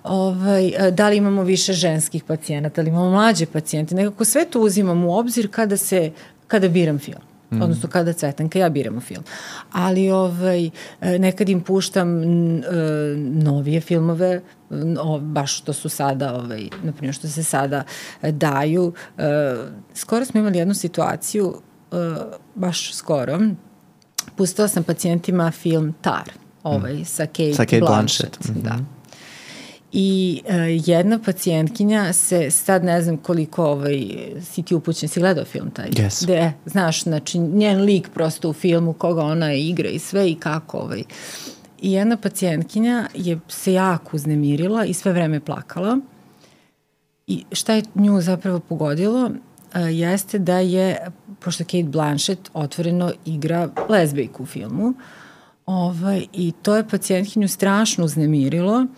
ovaj, 0.05 0.69
e, 0.69 0.91
da 0.91 1.09
li 1.09 1.17
imamo 1.17 1.43
više 1.43 1.73
ženskih 1.73 2.25
pacijenata, 2.25 2.77
da 2.77 2.83
li 2.83 2.89
imamo 2.89 3.11
mlađe 3.11 3.47
pacijente, 3.47 3.95
nekako 3.95 4.25
sve 4.25 4.45
to 4.45 4.61
uzimam 4.61 5.05
u 5.05 5.19
obzir 5.19 5.51
kada 5.51 5.77
se 5.77 6.11
kada 6.47 6.69
biram 6.69 6.99
film 6.99 7.30
mm. 7.51 7.63
odnosno 7.63 7.89
kada 7.89 8.13
Cvetanka 8.13 8.59
ja 8.59 8.69
biramo 8.69 9.01
film. 9.01 9.23
Ali 9.73 10.11
ovaj, 10.11 10.71
e, 11.01 11.19
nekad 11.19 11.49
im 11.49 11.61
puštam 11.61 12.23
e, 12.23 12.63
novije 13.17 13.81
filmove, 13.81 14.41
o, 15.01 15.19
baš 15.21 15.59
što 15.59 15.73
su 15.73 15.89
sada, 15.89 16.35
ovaj, 16.35 16.69
naprimjer 16.83 17.15
što 17.15 17.29
se 17.29 17.45
sada 17.45 17.83
daju. 18.23 18.93
E, 19.19 19.55
skoro 19.95 20.25
smo 20.25 20.41
imali 20.41 20.59
jednu 20.59 20.75
situaciju, 20.75 21.61
baš 22.55 22.95
skoro, 22.95 23.39
pustila 24.37 24.69
sam 24.69 24.83
pacijentima 24.83 25.51
film 25.51 25.95
Tar, 26.01 26.31
ovaj, 26.63 26.95
mm. 26.95 27.05
sa 27.05 27.27
Kate, 27.27 27.55
sa 27.55 27.65
Kate 27.65 27.81
Blanchett. 27.81 28.39
Blanchett. 28.39 28.49
Mm 28.49 28.55
-hmm. 28.55 28.63
Da 28.63 29.00
I 29.93 30.43
uh, 30.45 30.55
jedna 30.89 31.19
pacijentkinja 31.19 32.13
se, 32.13 32.51
sad 32.51 32.85
ne 32.85 33.03
znam 33.03 33.17
koliko 33.17 33.65
ovaj, 33.65 34.07
si 34.41 34.63
ti 34.63 34.75
upućen, 34.75 35.09
si 35.09 35.21
gledao 35.21 35.45
film 35.45 35.71
taj? 35.71 35.91
Yes. 35.91 36.27
De, 36.27 36.53
znaš, 36.67 37.03
znači 37.03 37.39
njen 37.39 37.81
lik 37.81 38.09
prosto 38.15 38.51
u 38.51 38.53
filmu, 38.53 38.93
koga 38.93 39.23
ona 39.23 39.53
igra 39.53 39.89
i 39.89 39.99
sve 39.99 40.31
i 40.31 40.35
kako 40.35 40.79
ovaj. 40.79 41.03
I 41.83 41.93
jedna 41.93 42.17
pacijentkinja 42.17 43.09
je 43.15 43.41
se 43.49 43.73
jako 43.73 44.17
uznemirila 44.17 44.85
i 44.85 44.95
sve 44.95 45.13
vreme 45.13 45.41
plakala. 45.41 45.99
I 47.27 47.45
šta 47.53 47.75
je 47.75 47.83
nju 47.95 48.21
zapravo 48.21 48.61
pogodilo? 48.61 49.25
Uh, 49.25 49.33
jeste 49.91 50.39
da 50.39 50.59
je, 50.59 51.07
pošto 51.41 51.65
Kate 51.65 51.83
Blanchett 51.83 52.51
otvoreno 52.55 53.13
igra 53.25 53.69
lezbijku 53.89 54.43
u 54.43 54.47
filmu, 54.47 54.95
ovaj, 55.67 56.27
i 56.33 56.53
to 56.63 56.77
je 56.77 56.89
pacijentkinju 56.89 57.49
strašno 57.49 58.05
uznemirilo, 58.05 58.77
uh, 58.77 58.89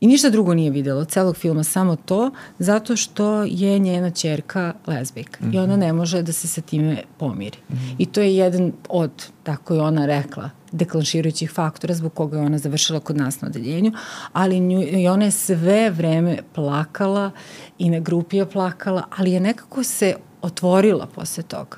I 0.00 0.06
ništa 0.06 0.30
drugo 0.30 0.54
nije 0.54 0.70
videlo 0.70 1.04
celog 1.04 1.36
filma, 1.36 1.64
samo 1.64 1.96
to, 1.96 2.30
zato 2.58 2.96
što 2.96 3.42
je 3.42 3.78
njena 3.78 4.10
čerka 4.10 4.74
lezbijka 4.86 5.44
mm 5.44 5.50
-hmm. 5.50 5.54
i 5.54 5.58
ona 5.58 5.72
mhm. 5.72 5.80
ne 5.80 5.92
može 5.92 6.22
da 6.22 6.32
se 6.32 6.48
sa 6.48 6.60
time 6.60 7.02
pomiri. 7.18 7.58
Mm 7.68 7.74
-hmm. 7.74 7.94
I 7.98 8.06
to 8.06 8.20
je 8.20 8.36
jedan 8.36 8.72
od, 8.88 9.26
tako 9.42 9.74
je 9.74 9.80
ona 9.80 10.06
rekla, 10.06 10.50
deklanširujućih 10.72 11.50
faktora 11.50 11.94
zbog 11.94 12.14
koga 12.14 12.38
je 12.38 12.46
ona 12.46 12.58
završila 12.58 13.00
kod 13.00 13.16
nas 13.16 13.40
na 13.40 13.48
odeljenju, 13.48 13.92
ali 14.32 14.60
nju, 14.60 14.82
i 14.82 15.08
ona 15.08 15.24
je 15.24 15.30
sve 15.30 15.90
vreme 15.90 16.38
plakala 16.54 17.30
i 17.78 17.90
na 17.90 17.98
grupi 17.98 18.36
je 18.36 18.50
plakala, 18.50 19.02
ali 19.16 19.32
je 19.32 19.40
nekako 19.40 19.84
se 19.84 20.14
otvorila 20.42 21.06
posle 21.06 21.42
toga. 21.42 21.76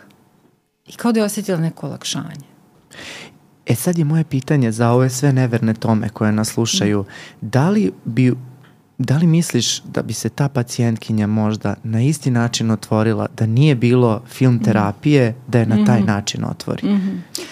I 0.86 0.92
kao 0.92 1.12
da 1.12 1.20
je 1.20 1.24
osetila 1.24 1.58
neko 1.58 1.86
olakšanje. 1.86 2.48
E 3.68 3.74
sad 3.74 3.98
je 3.98 4.04
moje 4.04 4.24
pitanje 4.24 4.72
za 4.72 4.90
ove 4.90 5.10
sve 5.10 5.32
neverne 5.32 5.74
tome 5.74 6.08
koje 6.08 6.32
nas 6.32 6.48
slušaju, 6.48 7.04
da 7.40 7.70
li 7.70 7.92
bi 8.04 8.34
Da 8.98 9.16
li 9.16 9.26
misliš 9.26 9.82
da 9.82 10.02
bi 10.02 10.12
se 10.12 10.28
ta 10.28 10.48
pacijentkinja 10.48 11.26
možda 11.26 11.74
na 11.84 12.02
isti 12.02 12.30
način 12.30 12.70
otvorila, 12.70 13.26
da 13.36 13.46
nije 13.46 13.74
bilo 13.74 14.22
film 14.28 14.54
mhm. 14.54 14.64
terapije, 14.64 15.34
da 15.46 15.58
je 15.58 15.66
na 15.66 15.84
taj 15.84 15.98
mhm. 15.98 16.06
način 16.06 16.44
otvori? 16.44 16.88
Mm 16.88 16.96
-hmm. 16.96 17.42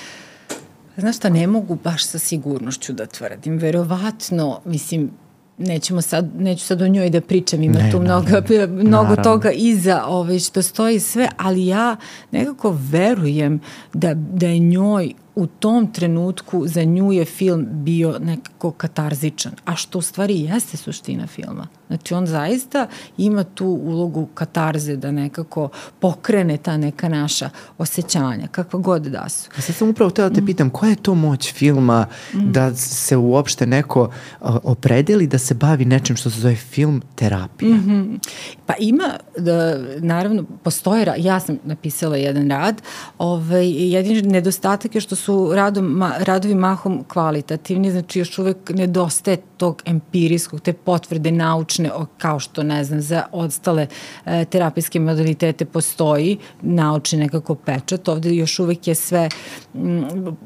Znaš 0.97 1.17
šta, 1.17 1.29
ne 1.29 1.47
mogu 1.47 1.79
baš 1.85 2.07
sa 2.07 2.19
sigurnošću 2.19 2.93
da 2.93 3.07
tvrdim. 3.07 3.59
Verovatno, 3.59 4.61
mislim, 4.65 5.11
nećemo 5.59 6.03
sad, 6.03 6.31
neću 6.39 6.65
sad 6.65 6.83
o 6.83 6.89
njoj 6.89 7.11
da 7.11 7.21
pričam, 7.21 7.63
ima 7.63 7.79
ne, 7.79 7.91
tu 7.91 8.01
mnogo, 8.01 8.29
naravno, 8.29 8.83
mnogo 8.89 9.17
toga 9.17 9.51
iza 9.51 10.05
ove, 10.07 10.39
što 10.39 10.63
stoji 10.63 11.01
sve, 11.01 11.29
ali 11.37 11.67
ja 11.67 11.97
nekako 12.31 12.77
verujem 12.91 13.61
da, 13.93 14.15
da 14.15 14.47
je 14.47 14.59
njoj 14.59 15.13
u 15.37 15.47
tom 15.47 15.93
trenutku 15.93 16.67
za 16.67 16.85
nju 16.85 17.13
je 17.13 17.25
film 17.25 17.67
bio 17.71 18.19
nekako 18.19 18.71
katarzičan, 18.71 19.53
a 19.65 19.77
što 19.77 19.99
u 19.99 20.03
stvari 20.03 20.41
jeste 20.41 20.77
suština 20.77 21.27
filma. 21.27 21.67
Znači 21.89 22.15
on 22.15 22.27
zaista 22.27 22.87
ima 23.19 23.45
tu 23.45 23.67
ulogu 23.67 24.27
katarze 24.35 24.97
da 24.97 25.13
nekako 25.13 25.69
pokrene 26.01 26.57
ta 26.57 26.77
neka 26.77 27.09
naša 27.09 27.51
osjećanja, 27.79 28.47
kakva 28.47 28.81
god 28.81 29.03
da 29.03 29.29
su. 29.29 29.51
A 29.59 29.61
sad 29.61 29.75
sam 29.75 29.89
upravo 29.89 30.11
htela 30.11 30.29
da 30.29 30.35
te 30.35 30.41
mm. 30.41 30.47
pitam, 30.47 30.71
koja 30.71 30.91
je 30.91 30.97
to 30.97 31.15
moć 31.15 31.53
filma 31.53 32.07
mm. 32.35 32.53
da 32.53 32.75
se 32.75 33.17
uopšte 33.17 33.67
neko 33.67 34.11
opredeli 34.41 35.27
da 35.27 35.39
se 35.39 35.55
bavi 35.55 35.85
nečim 35.85 36.17
što 36.17 36.31
se 36.31 36.41
zove 36.41 36.57
film 36.57 37.03
terapija? 37.15 37.77
Mm 37.77 37.85
-hmm. 37.87 38.19
Pa 38.67 38.75
ima, 38.79 39.11
da, 39.39 39.79
naravno, 39.99 40.45
postoje, 40.63 41.15
ja 41.19 41.41
sam 41.41 41.59
napisala 41.65 42.17
jedan 42.17 42.51
rad, 42.51 42.83
ovaj, 43.19 43.67
jedin 43.71 44.31
nedostatak 44.31 44.95
je 44.95 45.01
što 45.01 45.17
su 45.17 45.51
radom, 45.55 45.85
ma, 45.85 46.13
radovi 46.19 46.55
mahom 46.55 47.05
kvalitativni, 47.09 47.91
znači 47.91 48.19
još 48.19 48.39
uvek 48.39 48.71
nedostaje 48.71 49.37
tog 49.57 49.83
empirijskog, 49.85 50.61
te 50.61 50.73
potvrde 50.73 51.31
naučne 51.31 51.76
slične, 51.77 51.91
kao 52.19 52.39
što 52.39 52.63
ne 52.63 52.85
znam, 52.85 53.01
za 53.01 53.25
ostale 53.33 53.87
e, 54.27 54.45
terapijske 54.45 55.01
modalitete 55.01 55.65
postoji 55.65 56.39
naučni 56.63 57.19
nekako 57.19 57.55
pečat, 57.55 58.09
ovde 58.09 58.35
još 58.35 58.59
uvek 58.59 58.89
je 58.89 58.95
sve 58.95 59.29
m, 59.75 60.37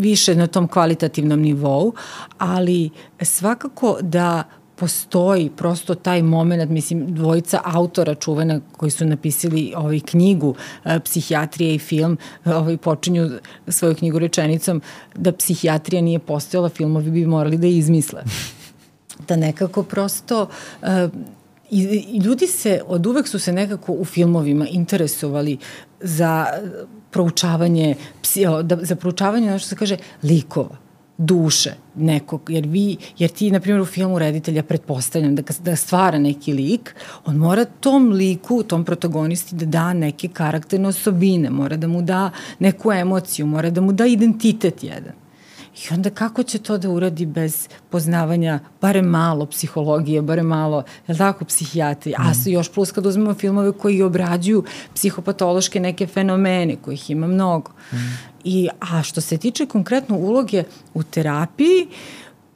više 0.00 0.34
na 0.34 0.46
tom 0.46 0.68
kvalitativnom 0.68 1.40
nivou, 1.40 1.92
ali 2.38 2.90
svakako 3.22 3.98
da 4.00 4.44
postoji 4.76 5.50
prosto 5.56 5.94
taj 5.94 6.22
moment, 6.22 6.70
mislim, 6.70 7.14
dvojica 7.14 7.60
autora 7.64 8.14
čuvena 8.14 8.60
koji 8.76 8.90
su 8.90 9.04
napisali 9.04 9.72
ovaj 9.76 10.00
knjigu 10.00 10.54
e, 10.84 11.00
Psihijatrija 11.00 11.74
i 11.74 11.78
film, 11.78 12.18
e, 12.44 12.54
ovaj 12.54 12.76
počinju 12.76 13.30
svoju 13.68 13.94
knjigu 13.94 14.18
rečenicom 14.18 14.80
da 15.14 15.32
psihijatrija 15.32 16.02
nije 16.02 16.18
postojala, 16.18 16.68
filmovi 16.68 17.10
bi 17.10 17.26
morali 17.26 17.58
da 17.58 17.66
izmisle. 17.66 18.22
Da 19.30 19.36
nekako 19.36 19.82
prosto 19.82 20.48
e, 20.82 21.08
I, 21.70 21.82
I 21.82 22.18
ljudi 22.18 22.46
se, 22.46 22.80
od 22.86 23.06
uvek 23.06 23.28
su 23.28 23.38
se 23.38 23.52
nekako 23.52 23.92
u 23.92 24.04
filmovima 24.04 24.66
interesovali 24.68 25.58
za 26.00 26.46
proučavanje, 27.10 27.94
da, 28.62 28.78
za 28.82 28.96
proučavanje, 28.96 29.48
ono 29.48 29.58
što 29.58 29.68
se 29.68 29.76
kaže, 29.76 29.96
likova 30.22 30.76
duše 31.18 31.74
nekog, 31.94 32.50
jer 32.50 32.66
vi, 32.66 32.96
jer 33.18 33.30
ti, 33.30 33.50
na 33.50 33.60
primjer, 33.60 33.80
u 33.80 33.84
filmu 33.84 34.18
reditelja 34.18 34.62
pretpostavljam 34.62 35.34
da, 35.34 35.42
da 35.64 35.76
stvara 35.76 36.18
neki 36.18 36.52
lik, 36.52 36.94
on 37.24 37.36
mora 37.36 37.64
tom 37.64 38.08
liku, 38.12 38.62
tom 38.62 38.84
protagonisti 38.84 39.56
da 39.56 39.66
da 39.66 39.92
neke 39.92 40.28
karakterne 40.28 40.88
osobine, 40.88 41.50
mora 41.50 41.76
da 41.76 41.88
mu 41.88 42.02
da 42.02 42.30
neku 42.58 42.92
emociju, 42.92 43.46
mora 43.46 43.70
da 43.70 43.80
mu 43.80 43.92
da 43.92 44.06
identitet 44.06 44.84
jedan. 44.84 45.19
I 45.84 45.94
onda 45.94 46.10
kako 46.10 46.42
će 46.42 46.58
to 46.58 46.78
da 46.78 46.90
uradi 46.90 47.26
bez 47.26 47.68
poznavanja 47.90 48.58
bare 48.80 49.02
malo 49.02 49.46
psihologije, 49.46 50.22
bare 50.22 50.42
malo, 50.42 50.78
je 50.78 51.12
li 51.12 51.18
tako, 51.18 51.44
psihijatrije, 51.44 52.16
mm. 52.18 52.22
a 52.22 52.30
mhm. 52.30 52.50
još 52.50 52.72
plus 52.72 52.92
kad 52.92 53.06
uzmemo 53.06 53.34
filmove 53.34 53.72
koji 53.72 54.02
obrađuju 54.02 54.64
psihopatološke 54.94 55.80
neke 55.80 56.06
fenomene, 56.06 56.76
kojih 56.76 57.10
ima 57.10 57.26
mnogo. 57.26 57.70
Mm. 57.92 57.96
I, 58.44 58.68
a 58.80 59.02
što 59.02 59.20
se 59.20 59.38
tiče 59.38 59.66
konkretno 59.66 60.16
uloge 60.16 60.64
u 60.94 61.02
terapiji, 61.02 61.86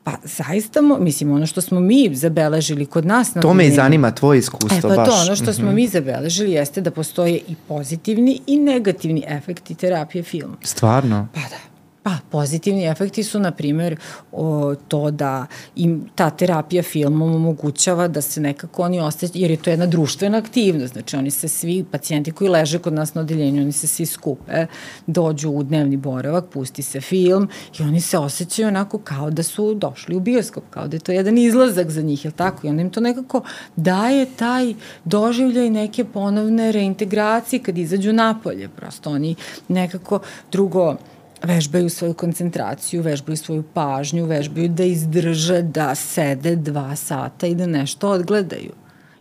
Pa 0.05 0.17
zaista, 0.25 0.81
mislim, 1.01 1.33
ono 1.33 1.47
što 1.47 1.61
smo 1.61 1.81
mi 1.81 2.11
zabeležili 2.15 2.87
kod 2.87 3.07
nas... 3.07 3.35
Na 3.35 3.43
to 3.43 3.55
me 3.55 3.67
i 3.67 3.71
zanima, 3.71 4.11
tvoje 4.11 4.39
iskustvo, 4.39 4.79
e, 4.79 4.81
pa 4.83 4.89
baš. 4.89 5.09
to, 5.09 5.15
ono 5.27 5.37
što 5.37 5.53
smo 5.53 5.65
mm 5.65 5.69
-hmm. 5.69 5.75
mi 5.75 5.87
zabeležili 5.89 6.53
jeste 6.53 6.81
da 6.81 6.91
postoje 6.91 7.41
i 7.49 7.55
pozitivni 7.69 8.41
i 8.47 8.59
negativni 8.59 9.25
efekti 9.27 9.75
terapije 9.75 10.23
filma. 10.23 10.57
Stvarno? 10.63 11.29
Pa 11.35 11.41
da. 11.41 11.74
Pa, 12.05 12.19
pozitivni 12.31 12.85
efekti 12.87 13.23
su, 13.23 13.39
na 13.41 13.51
primjer, 13.51 13.97
o, 14.33 14.75
to 14.89 15.11
da 15.11 15.47
im 15.77 16.11
ta 16.15 16.31
terapija 16.31 16.83
filmom 16.83 17.35
omogućava 17.35 18.09
da 18.09 18.21
se 18.21 18.41
nekako 18.41 18.83
oni 18.83 19.01
osjećaju, 19.01 19.43
jer 19.43 19.51
je 19.51 19.57
to 19.57 19.71
jedna 19.71 19.87
društvena 19.87 20.39
aktivnost, 20.39 20.93
znači 20.93 21.17
oni 21.17 21.31
se 21.31 21.49
svi, 21.49 21.85
pacijenti 21.91 22.33
koji 22.33 22.51
leže 22.51 22.79
kod 22.79 22.93
nas 22.93 23.15
na 23.15 23.21
odeljenju, 23.21 23.63
oni 23.63 23.73
se 23.73 23.87
svi 23.87 24.07
skupe, 24.07 24.67
dođu 25.07 25.51
u 25.51 25.63
dnevni 25.63 25.97
boravak, 25.97 26.45
pusti 26.53 26.83
se 26.83 27.01
film 27.01 27.49
i 27.79 27.83
oni 27.83 28.01
se 28.01 28.19
osjećaju 28.19 28.69
onako 28.69 28.99
kao 28.99 29.31
da 29.31 29.43
su 29.43 29.75
došli 29.75 30.17
u 30.17 30.21
bioskop, 30.21 30.65
kao 30.71 30.89
da 30.89 30.97
je 30.97 31.01
to 31.01 31.13
jedan 31.13 31.39
izlazak 31.39 31.91
za 31.91 32.03
njih, 32.03 32.25
je 32.25 32.31
tako? 32.31 32.67
I 32.67 32.71
onda 32.71 32.83
im 32.83 32.91
to 32.91 33.01
nekako 33.01 33.43
daje 33.77 34.27
taj 34.37 34.75
doživljaj 35.05 35.71
neke 35.71 36.05
ponovne 36.05 36.73
reintegracije 36.73 37.63
kad 37.63 37.79
izađu 37.79 38.13
napolje, 38.13 38.69
prosto 38.69 39.11
oni 39.11 39.35
nekako 39.69 40.21
drugo, 40.53 40.97
vežbaju 41.45 41.91
svoju 41.91 42.15
koncentraciju, 42.15 43.03
vežbaju 43.03 43.37
svoju 43.37 43.63
pažnju, 43.63 44.27
vežbaju 44.27 44.69
da 44.69 44.85
izdrže, 44.85 45.63
da 45.63 45.95
sede 45.95 46.57
dva 46.57 46.97
sata 46.97 47.47
i 47.47 47.55
da 47.55 47.67
nešto 47.67 48.11
odgledaju. 48.11 48.73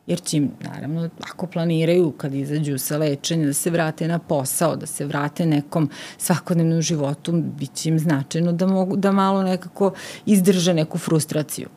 Jer 0.08 0.22
će 0.22 0.38
im, 0.38 0.52
naravno, 0.60 1.10
ako 1.32 1.48
planiraju 1.48 2.12
kad 2.12 2.34
izađu 2.34 2.78
sa 2.78 2.98
lečenja, 2.98 3.46
da 3.46 3.54
se 3.54 3.70
vrate 3.70 4.08
na 4.08 4.20
posao, 4.20 4.76
da 4.76 4.86
se 4.86 5.06
vrate 5.06 5.46
nekom 5.46 5.90
svakodnevnom 6.18 6.82
životu, 6.82 7.32
bit 7.32 7.74
će 7.74 7.90
im 7.90 8.00
značajno 8.00 8.52
da, 8.52 8.68
mogu, 8.68 8.98
da 8.98 9.12
malo 9.12 9.44
nekako 9.44 9.94
izdrže 10.26 10.74
neku 10.74 10.98
frustraciju. 10.98 11.68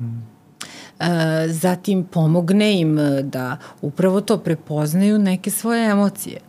Mm. 0.00 0.04
E, 1.00 1.48
zatim 1.48 2.04
pomogne 2.04 2.80
im 2.80 2.98
da 3.22 3.56
upravo 3.82 4.20
to 4.20 4.38
prepoznaju 4.38 5.18
neke 5.18 5.50
svoje 5.50 5.90
emocije 5.90 6.40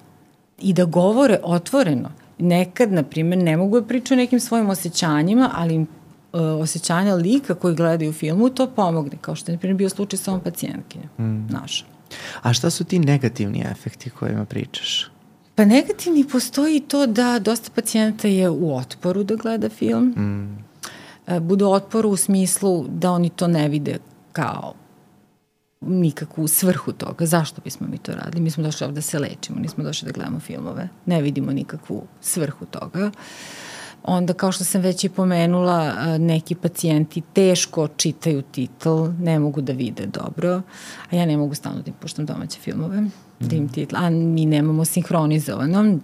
i 0.59 0.73
da 0.73 0.85
govore 0.85 1.39
otvoreno 1.43 2.09
nekad, 2.39 2.91
na 2.91 3.03
primjer, 3.03 3.43
ne 3.43 3.57
mogu 3.57 3.79
da 3.79 3.87
pričaju 3.87 4.17
nekim 4.17 4.39
svojim 4.39 4.69
osjećanjima, 4.69 5.51
ali 5.53 5.75
im 5.75 5.81
uh, 5.81 6.41
osjećanja 6.41 7.15
lika 7.15 7.55
koji 7.55 7.75
gledaju 7.75 8.09
u 8.09 8.13
filmu 8.13 8.49
to 8.49 8.67
pomogne, 8.67 9.17
kao 9.21 9.35
što 9.35 9.51
je, 9.51 9.55
na 9.55 9.59
primjer, 9.59 9.77
bio 9.77 9.89
slučaj 9.89 10.17
sa 10.17 10.31
ovom 10.31 10.43
pacijentkinjom, 10.43 11.09
mm. 11.19 11.47
naša. 11.49 11.85
A 12.41 12.53
šta 12.53 12.69
su 12.69 12.83
ti 12.83 12.99
negativni 12.99 13.65
efekti 13.71 14.09
kojima 14.09 14.45
pričaš? 14.45 15.11
Pa 15.55 15.65
negativni 15.65 16.27
postoji 16.27 16.79
to 16.79 17.07
da 17.07 17.39
dosta 17.39 17.71
pacijenta 17.75 18.27
je 18.27 18.49
u 18.49 18.75
otporu 18.75 19.23
da 19.23 19.35
gleda 19.35 19.69
film. 19.69 20.05
Mm. 20.05 20.65
Uh, 21.27 21.39
budu 21.39 21.67
otporu 21.67 22.09
u 22.09 22.17
smislu 22.17 22.85
da 22.87 23.11
oni 23.11 23.29
to 23.29 23.47
ne 23.47 23.69
vide 23.69 23.97
kao 24.31 24.73
nikakvu 25.81 26.47
svrhu 26.47 26.91
toga. 26.91 27.25
Zašto 27.25 27.61
bismo 27.61 27.87
mi 27.87 27.97
to 27.97 28.11
radili? 28.11 28.43
Mi 28.43 28.51
smo 28.51 28.63
došli 28.63 28.85
ovde 28.85 28.95
da 28.95 29.01
se 29.01 29.19
lečimo, 29.19 29.59
nismo 29.59 29.83
došli 29.83 30.05
da 30.05 30.11
gledamo 30.11 30.39
filmove. 30.39 30.89
Ne 31.05 31.21
vidimo 31.21 31.51
nikakvu 31.51 32.03
svrhu 32.21 32.65
toga. 32.65 33.11
Onda, 34.03 34.33
kao 34.33 34.51
što 34.51 34.63
sam 34.63 34.81
već 34.81 35.03
i 35.03 35.09
pomenula, 35.09 35.93
neki 36.17 36.55
pacijenti 36.55 37.21
teško 37.33 37.87
čitaju 37.87 38.41
titl, 38.41 39.05
ne 39.19 39.39
mogu 39.39 39.61
da 39.61 39.73
vide 39.73 40.05
dobro, 40.05 40.61
a 41.09 41.15
ja 41.15 41.25
ne 41.25 41.37
mogu 41.37 41.55
stalno 41.55 41.81
da 41.81 41.89
im 41.89 41.95
puštam 42.01 42.25
domaće 42.25 42.59
filmove, 42.59 43.03
da 43.39 43.55
im 43.55 43.69
titl, 43.69 43.95
a 43.97 44.09
mi 44.09 44.45
nemamo 44.45 44.85
sinhronizovano, 44.85 45.99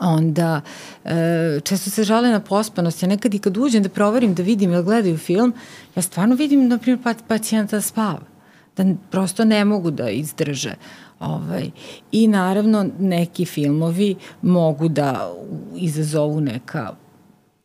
onda 0.00 0.60
e, 1.04 1.60
često 1.64 1.90
se 1.90 2.04
žale 2.04 2.28
na 2.30 2.40
pospanost. 2.40 3.02
Ja 3.02 3.08
nekad 3.08 3.34
i 3.34 3.38
kad 3.38 3.56
uđem 3.56 3.82
da 3.82 3.88
proverim 3.88 4.34
da 4.34 4.42
vidim 4.42 4.72
ili 4.72 4.84
gledaju 4.84 5.18
film, 5.18 5.54
ja 5.96 6.02
stvarno 6.02 6.34
vidim, 6.34 6.68
na 6.68 6.78
primjer, 6.78 7.14
pacijenta 7.28 7.80
spava 7.80 8.37
da 8.84 8.94
prosto 9.10 9.44
ne 9.44 9.64
mogu 9.64 9.90
da 9.90 10.10
izdrže. 10.10 10.74
Ovaj. 11.20 11.70
I 12.12 12.28
naravno 12.28 12.86
neki 12.98 13.44
filmovi 13.44 14.14
mogu 14.42 14.88
da 14.88 15.32
izazovu 15.76 16.40
neka 16.40 16.94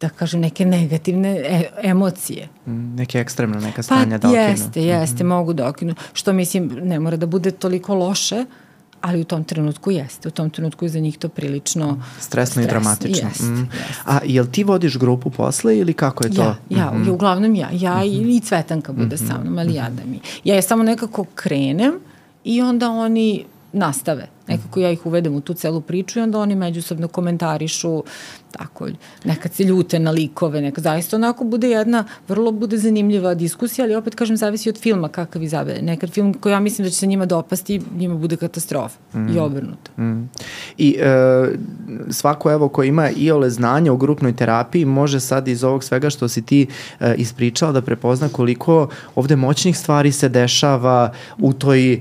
da 0.04 0.10
kažem, 0.10 0.42
neke 0.42 0.66
negativne 0.66 1.30
e 1.30 1.70
emocije. 1.84 2.48
Mm, 2.68 2.96
neke 2.96 3.20
ekstremne 3.20 3.62
neka 3.62 3.84
stanja 3.84 4.20
pa, 4.20 4.28
da 4.28 4.28
okinu. 4.28 4.44
Jeste, 4.44 4.82
jeste, 4.84 5.24
mm 5.24 5.28
-hmm. 5.28 5.30
mogu 5.30 5.54
da 5.54 5.68
okinu. 5.68 5.96
Što 6.14 6.34
mislim, 6.34 6.72
ne 6.82 7.00
mora 7.00 7.18
da 7.18 7.26
bude 7.26 7.52
toliko 7.52 7.96
loše, 7.96 8.46
ali 9.04 9.22
u 9.22 9.24
tom 9.24 9.44
trenutku 9.44 9.92
jeste. 9.92 10.28
U 10.28 10.32
tom 10.32 10.50
trenutku 10.50 10.86
je 10.86 10.90
za 10.90 11.00
njih 11.00 11.18
to 11.18 11.30
prilično 11.30 12.04
stresno 12.20 12.54
stres, 12.54 12.66
i 12.66 12.70
dramatično. 12.70 13.30
Jeste, 13.30 13.44
mm. 13.44 13.70
jeste. 13.74 14.04
A 14.06 14.20
jel 14.26 14.46
ti 14.52 14.64
vodiš 14.64 14.98
grupu 14.98 15.30
posle 15.30 15.78
ili 15.78 15.94
kako 15.94 16.24
je 16.26 16.32
to? 16.34 16.42
Ja, 16.42 16.56
ja, 16.70 16.92
mm 16.92 17.04
-hmm. 17.04 17.12
uglavnom 17.12 17.56
ja. 17.56 17.70
Ja 17.72 17.96
mm 17.96 18.02
-hmm. 18.02 18.38
i 18.38 18.40
Cvetanka 18.40 18.94
bude 18.94 19.16
mm 19.16 19.20
-hmm. 19.20 19.28
sa 19.28 19.38
mnom, 19.38 19.58
ali 19.58 19.68
mm 19.68 19.74
-hmm. 19.74 19.78
ja 19.78 19.90
da 19.90 20.06
mi. 20.06 20.20
Ja 20.44 20.56
je 20.56 20.62
samo 20.62 20.84
nekako 20.84 21.26
krenem 21.36 21.94
i 22.44 22.62
onda 22.62 22.90
oni 22.90 23.46
nastave. 23.74 24.28
Nekako 24.48 24.80
ja 24.80 24.92
ih 24.92 25.06
uvedem 25.06 25.36
u 25.36 25.42
tu 25.42 25.54
celu 25.54 25.82
priču 25.82 26.20
i 26.20 26.22
onda 26.22 26.40
oni 26.40 26.56
međusobno 26.56 27.08
komentarišu, 27.08 28.04
tako, 28.52 28.88
nekad 29.24 29.54
se 29.54 29.64
ljute 29.64 30.00
na 30.00 30.12
likove, 30.12 30.62
neka 30.62 30.82
zaista 30.82 31.16
onako 31.16 31.44
bude 31.44 31.70
jedna, 31.70 32.06
vrlo 32.28 32.52
bude 32.52 32.78
zanimljiva 32.78 33.34
diskusija, 33.34 33.86
ali 33.86 33.96
opet 33.96 34.16
kažem, 34.16 34.38
zavisi 34.38 34.70
od 34.70 34.78
filma 34.78 35.08
kakav 35.10 35.44
izabere. 35.44 35.82
Nekad 35.82 36.10
film 36.10 36.34
koji 36.34 36.54
ja 36.54 36.60
mislim 36.60 36.86
da 36.86 36.90
će 36.90 36.98
se 36.98 37.08
njima 37.08 37.26
dopasti, 37.26 37.82
njima 37.98 38.16
bude 38.16 38.36
katastrofa 38.38 39.00
mm. 39.14 39.36
i 39.36 39.40
obrnuto. 39.40 40.02
Mm. 40.02 40.30
I 40.78 40.96
e, 41.00 41.48
svako 42.10 42.52
evo 42.52 42.70
ko 42.70 42.84
ima 42.84 43.10
i 43.10 43.32
ole 43.32 43.50
znanja 43.50 43.94
u 43.94 43.98
grupnoj 43.98 44.36
terapiji 44.36 44.86
može 44.86 45.20
sad 45.20 45.48
iz 45.48 45.64
ovog 45.64 45.84
svega 45.84 46.10
što 46.10 46.28
si 46.28 46.42
ti 46.42 46.68
e, 47.00 47.16
ispričala 47.18 47.72
da 47.72 47.82
prepozna 47.82 48.30
koliko 48.30 48.88
ovde 49.16 49.36
moćnih 49.36 49.78
stvari 49.78 50.12
se 50.12 50.30
dešava 50.30 51.14
u 51.38 51.54
toj, 51.54 51.94
e, 51.94 52.00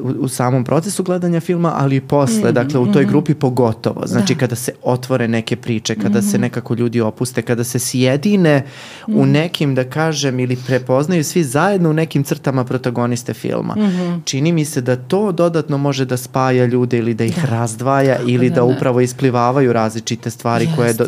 u, 0.00 0.08
u 0.08 0.28
samom 0.28 0.64
procesu 0.64 1.02
gledanja 1.02 1.40
filma, 1.40 1.72
ali 1.82 1.96
i 1.96 2.00
posle, 2.00 2.50
mm, 2.50 2.54
dakle 2.54 2.80
u 2.80 2.92
toj 2.92 3.04
mm, 3.04 3.08
grupi 3.08 3.34
pogotovo. 3.34 4.06
Znači 4.06 4.34
da. 4.34 4.40
kada 4.40 4.54
se 4.54 4.72
otvore 4.82 5.28
neke 5.28 5.56
priče, 5.56 5.94
kada 5.94 6.18
mm 6.18 6.22
se 6.22 6.36
mhm. 6.36 6.40
nekako 6.40 6.74
ljudi 6.74 7.00
opuste, 7.00 7.42
kada 7.42 7.64
se 7.64 7.78
sjedine 7.78 8.64
mm. 9.08 9.18
u 9.18 9.26
nekim, 9.26 9.74
da 9.74 9.84
kažem, 9.84 10.40
ili 10.40 10.56
prepoznaju 10.66 11.24
svi 11.24 11.44
zajedno 11.44 11.90
u 11.90 11.92
nekim 11.92 12.24
crtama 12.24 12.64
protagoniste 12.64 13.34
filma. 13.34 13.74
Mm 13.76 13.80
-hmm. 13.80 14.20
Čini 14.24 14.52
mi 14.52 14.64
se 14.64 14.80
da 14.80 14.96
to 14.96 15.32
dodatno 15.32 15.78
može 15.78 16.04
da 16.04 16.16
spaja 16.16 16.66
ljude 16.66 16.98
ili 16.98 17.14
da 17.14 17.24
ih 17.24 17.36
da. 17.42 17.48
razdvaja 17.50 18.16
Kako 18.16 18.30
ili 18.30 18.48
da, 18.48 18.54
da 18.54 18.64
upravo 18.64 19.00
isplivavaju 19.00 19.72
različite 19.72 20.30
stvari 20.30 20.64
Jeste. 20.64 20.76
koje 20.76 20.94
do, 20.94 21.06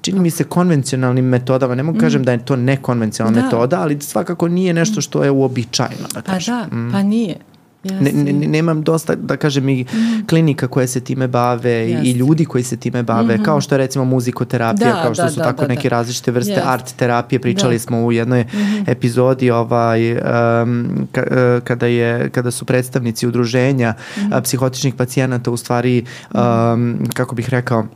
čini 0.00 0.20
mi 0.20 0.30
se 0.30 0.44
konvencionalnim 0.44 1.24
metodama, 1.24 1.74
ne 1.74 1.82
mogu 1.82 1.98
mm. 1.98 2.00
kažem 2.00 2.24
da 2.24 2.32
je 2.32 2.44
to 2.44 2.56
nekonvencionalna 2.56 3.40
da. 3.40 3.44
metoda, 3.44 3.80
ali 3.80 4.00
svakako 4.00 4.48
nije 4.48 4.74
nešto 4.74 5.00
što 5.00 5.24
je 5.24 5.30
uobičajeno, 5.30 6.08
da 6.14 6.20
kažem. 6.20 6.54
Pa 6.54 6.70
da, 6.70 6.76
mm. 6.76 6.92
pa 6.92 7.02
nije. 7.02 7.51
Ne, 7.84 8.12
ne, 8.12 8.32
nemam 8.32 8.82
dosta, 8.82 9.14
da 9.14 9.36
kažem, 9.36 9.68
i 9.68 9.82
mm. 9.82 10.26
klinika 10.28 10.68
koje 10.68 10.86
se 10.86 11.00
time 11.00 11.28
bave 11.28 11.70
yes. 11.70 12.04
i 12.04 12.10
ljudi 12.10 12.44
koji 12.44 12.64
se 12.64 12.76
time 12.76 13.02
bave, 13.02 13.36
mm 13.36 13.40
-hmm. 13.40 13.44
kao 13.44 13.60
što 13.60 13.74
je 13.74 13.78
recimo 13.78 14.04
muzikoterapija, 14.04 14.92
da, 14.92 15.02
kao 15.02 15.14
što 15.14 15.22
da, 15.22 15.30
su 15.30 15.36
da, 15.36 15.44
tako 15.44 15.62
da, 15.62 15.68
neke 15.68 15.88
da. 15.88 15.96
različite 15.96 16.30
vrste 16.30 16.62
yes. 16.64 16.66
art 16.66 16.96
terapije. 16.96 17.40
Pričali 17.40 17.74
da. 17.74 17.78
smo 17.78 18.04
u 18.04 18.12
jednoj 18.12 18.42
mm 18.42 18.46
-hmm. 18.52 18.90
epizodi 18.90 19.50
ovaj, 19.50 20.12
um, 20.12 21.08
ka, 21.12 21.22
uh, 21.22 21.64
kada, 21.64 21.86
je, 21.86 22.30
kada 22.30 22.50
su 22.50 22.64
predstavnici 22.64 23.26
udruženja 23.26 23.94
mm 24.16 24.20
-hmm. 24.20 24.42
psihotičnih 24.42 24.94
pacijenata 24.94 25.50
u 25.50 25.56
stvari, 25.56 26.04
um, 26.34 26.98
kako 27.14 27.34
bih 27.34 27.48
rekao, 27.48 27.86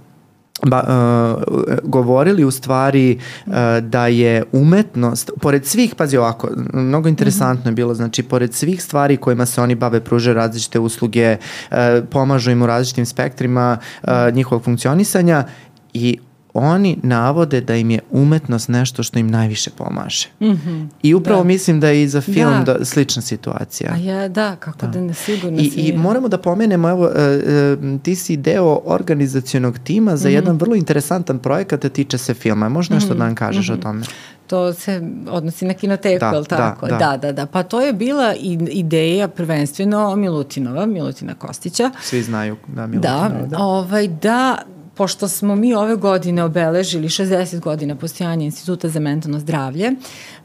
ba, 0.70 0.82
uh, 0.82 1.74
govorili 1.82 2.44
u 2.44 2.50
stvari 2.50 3.18
uh, 3.46 3.52
da 3.80 4.06
je 4.06 4.44
umetnost, 4.52 5.30
pored 5.40 5.66
svih, 5.66 5.94
pazi 5.94 6.16
ovako, 6.16 6.48
mnogo 6.72 7.08
interesantno 7.08 7.70
je 7.70 7.74
bilo, 7.74 7.94
znači 7.94 8.22
pored 8.22 8.54
svih 8.54 8.82
stvari 8.82 9.16
kojima 9.16 9.46
se 9.46 9.62
oni 9.62 9.74
bave, 9.74 10.00
pružaju 10.00 10.34
različite 10.34 10.78
usluge, 10.78 11.36
uh, 11.70 11.76
pomažu 12.10 12.50
im 12.50 12.62
u 12.62 12.66
različitim 12.66 13.06
spektrima 13.06 13.78
uh, 14.02 14.10
njihovog 14.32 14.64
funkcionisanja 14.64 15.44
i 15.92 16.18
oni 16.58 16.98
navode 17.02 17.60
da 17.60 17.76
im 17.76 17.90
je 17.90 17.98
umetnost 18.10 18.68
nešto 18.68 19.02
što 19.02 19.18
im 19.18 19.30
najviše 19.30 19.70
pomaže. 19.70 20.28
Mm 20.40 20.46
-hmm. 20.46 20.88
I 21.02 21.14
upravo 21.14 21.40
da. 21.40 21.46
mislim 21.46 21.80
da 21.80 21.88
je 21.88 22.02
i 22.02 22.08
za 22.08 22.20
film 22.20 22.64
da. 22.64 22.74
da 22.74 22.84
slična 22.84 23.22
situacija. 23.22 23.90
A 23.92 23.96
ja, 23.96 24.28
da, 24.28 24.56
kako 24.56 24.78
da, 24.78 24.86
da 24.86 25.00
ne 25.00 25.14
sigurno 25.14 25.58
I, 25.60 25.64
I 25.64 25.96
moramo 25.96 26.28
da 26.28 26.38
pomenemo, 26.38 26.88
evo, 26.88 27.04
uh, 27.04 27.12
uh, 27.12 28.00
ti 28.00 28.14
si 28.14 28.36
deo 28.36 28.80
organizacionog 28.84 29.78
tima 29.78 30.16
za 30.16 30.28
mm 30.28 30.32
-hmm. 30.32 30.34
jedan 30.34 30.56
vrlo 30.56 30.74
interesantan 30.74 31.38
projekat 31.38 31.82
da 31.82 31.88
tiče 31.88 32.18
se 32.18 32.34
filma. 32.34 32.68
Možda 32.68 32.94
nešto 32.94 33.14
mm 33.14 33.16
-hmm. 33.16 33.18
da 33.18 33.24
nam 33.24 33.34
kažeš 33.34 33.68
mm 33.68 33.72
-hmm. 33.72 33.74
o 33.74 33.76
mhm. 33.76 33.82
tome? 33.82 34.04
To 34.46 34.72
se 34.72 35.02
odnosi 35.30 35.64
na 35.64 35.74
kinoteku, 35.74 36.20
da, 36.20 36.26
je 36.26 36.38
li 36.38 36.46
da, 36.50 36.56
tako? 36.56 36.86
Da, 36.86 36.96
da. 36.96 36.98
da, 36.98 37.16
da, 37.16 37.32
da. 37.32 37.46
Pa 37.46 37.62
to 37.62 37.80
je 37.80 37.92
bila 37.92 38.34
ideja 38.70 39.28
prvenstveno 39.28 40.16
Milutinova, 40.16 40.86
Milutina 40.86 41.34
Kostića. 41.34 41.90
Svi 42.02 42.22
znaju 42.22 42.56
da 42.66 42.86
Milutinova. 42.86 43.28
Da, 43.28 43.46
da. 43.46 43.58
Ovaj, 43.58 44.08
da 44.08 44.58
pošto 44.96 45.28
smo 45.28 45.56
mi 45.56 45.74
ove 45.74 45.96
godine 45.96 46.44
obeležili 46.44 47.08
60 47.08 47.60
godina 47.60 47.96
postojanja 47.96 48.44
Instituta 48.44 48.88
za 48.88 49.00
mentalno 49.00 49.38
zdravlje, 49.38 49.92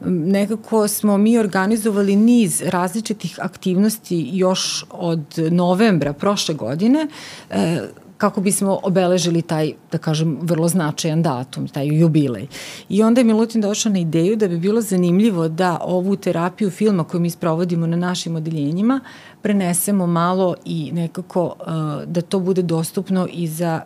nekako 0.06 0.88
smo 0.88 1.18
mi 1.18 1.38
organizovali 1.38 2.16
niz 2.16 2.62
različitih 2.62 3.40
aktivnosti 3.42 4.30
još 4.34 4.86
od 4.90 5.24
novembra 5.52 6.14
prošle 6.14 6.56
godine, 6.56 7.08
e, 7.50 7.82
kako 8.22 8.42
bismo 8.42 8.80
obeležili 8.84 9.42
taj, 9.42 9.72
da 9.92 9.98
kažem, 9.98 10.38
vrlo 10.42 10.68
značajan 10.68 11.24
datum, 11.24 11.68
taj 11.68 11.88
jubilej. 11.88 12.48
I 12.90 13.04
onda 13.04 13.22
je 13.22 13.26
Milutin 13.26 13.62
došao 13.62 13.92
na 13.92 14.00
ideju 14.00 14.36
da 14.36 14.48
bi 14.48 14.60
bilo 14.60 14.82
zanimljivo 14.82 15.48
da 15.48 15.80
ovu 15.82 16.16
terapiju 16.16 16.70
filma 16.70 17.04
koju 17.04 17.22
mi 17.22 17.30
sprovodimo 17.30 17.88
na 17.88 17.98
našim 17.98 18.36
odeljenjima 18.36 19.00
prenesemo 19.42 20.08
malo 20.08 20.56
i 20.66 20.92
nekako 20.94 21.46
uh, 21.46 21.66
da 22.06 22.22
to 22.22 22.40
bude 22.40 22.62
dostupno 22.62 23.28
i 23.34 23.48
za 23.48 23.82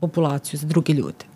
populaciju, 0.00 0.60
za 0.60 0.66
druge 0.66 0.92
ljude. 0.92 1.30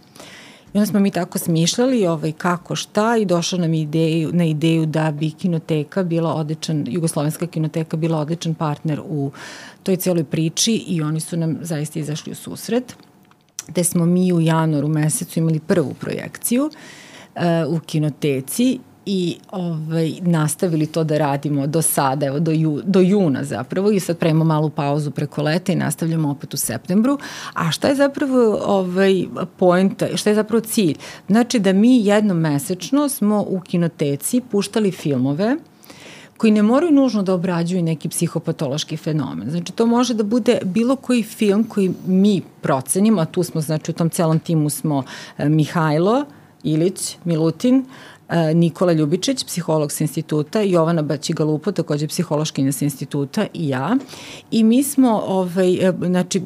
I 0.74 0.78
onda 0.78 0.86
smo 0.86 1.00
mi 1.00 1.10
tako 1.10 1.38
smišljali 1.38 2.06
ovaj, 2.06 2.32
kako 2.32 2.76
šta 2.76 3.16
i 3.16 3.24
došla 3.24 3.58
nam 3.58 3.74
ideju, 3.74 4.30
na 4.32 4.44
ideju 4.44 4.86
da 4.86 5.10
bi 5.10 5.30
kinoteka 5.30 6.02
bila 6.02 6.34
odličan, 6.34 6.84
jugoslovenska 6.88 7.46
kinoteka 7.46 7.96
bila 7.96 8.18
odličan 8.18 8.54
partner 8.54 9.00
u 9.04 9.30
toj 9.82 9.96
celoj 9.96 10.24
priči 10.24 10.72
i 10.86 11.02
oni 11.02 11.20
su 11.20 11.36
nam 11.36 11.58
zaista 11.60 11.98
izašli 11.98 12.32
u 12.32 12.34
susret. 12.34 12.96
Te 13.72 13.84
smo 13.84 14.06
mi 14.06 14.32
u 14.32 14.40
januaru 14.40 14.88
mesecu 14.88 15.38
imali 15.38 15.60
prvu 15.60 15.94
projekciju 15.94 16.64
uh, 16.64 17.42
u 17.68 17.80
kinoteci 17.86 18.78
i 19.06 19.36
ovaj, 19.50 20.12
nastavili 20.20 20.86
to 20.86 21.04
da 21.04 21.18
radimo 21.18 21.66
do 21.66 21.82
sada, 21.82 22.26
evo 22.26 22.38
do, 22.38 22.50
ju, 22.50 22.82
do 22.84 23.00
juna 23.00 23.44
zapravo 23.44 23.90
i 23.90 24.00
sad 24.00 24.18
premo 24.18 24.44
malu 24.44 24.70
pauzu 24.70 25.10
preko 25.10 25.42
leta 25.42 25.72
i 25.72 25.76
nastavljamo 25.76 26.30
opet 26.30 26.54
u 26.54 26.56
septembru. 26.56 27.18
A 27.54 27.70
šta 27.70 27.88
je 27.88 27.94
zapravo 27.94 28.58
ovaj, 28.66 29.24
pojenta, 29.56 30.16
šta 30.16 30.30
je 30.30 30.36
zapravo 30.36 30.60
cilj? 30.60 30.94
Znači 31.28 31.58
da 31.58 31.72
mi 31.72 32.06
jednom 32.06 32.38
mesečno 32.38 33.08
smo 33.08 33.44
u 33.48 33.60
kinoteci 33.60 34.40
puštali 34.50 34.90
filmove 34.90 35.56
koji 36.36 36.50
ne 36.50 36.62
moraju 36.62 36.92
nužno 36.92 37.22
da 37.22 37.34
obrađuju 37.34 37.82
neki 37.82 38.08
psihopatološki 38.08 38.96
fenomen. 38.96 39.50
Znači, 39.50 39.72
to 39.72 39.86
može 39.86 40.14
da 40.14 40.22
bude 40.22 40.58
bilo 40.64 40.96
koji 40.96 41.22
film 41.22 41.64
koji 41.64 41.92
mi 42.06 42.42
procenimo, 42.60 43.22
a 43.22 43.24
tu 43.24 43.42
smo, 43.42 43.60
znači, 43.60 43.90
u 43.90 43.94
tom 43.94 44.10
celom 44.10 44.38
timu 44.38 44.70
smo 44.70 45.02
eh, 45.38 45.48
Mihajlo, 45.48 46.24
Ilić, 46.62 47.16
Milutin, 47.24 47.84
E, 47.84 48.13
Nikola 48.54 48.92
Ljubičić, 48.92 49.44
psiholog 49.44 49.92
sa 49.92 50.04
instituta, 50.04 50.60
Jovana 50.60 51.02
Baćigalupo, 51.02 51.72
takođe 51.72 52.08
psihološkinja 52.08 52.72
sa 52.72 52.84
instituta 52.84 53.46
i 53.54 53.68
ja. 53.68 53.96
I 54.50 54.64
mi 54.64 54.82
smo, 54.82 55.22
ovaj, 55.26 55.88
e, 55.88 55.92
znači, 56.06 56.42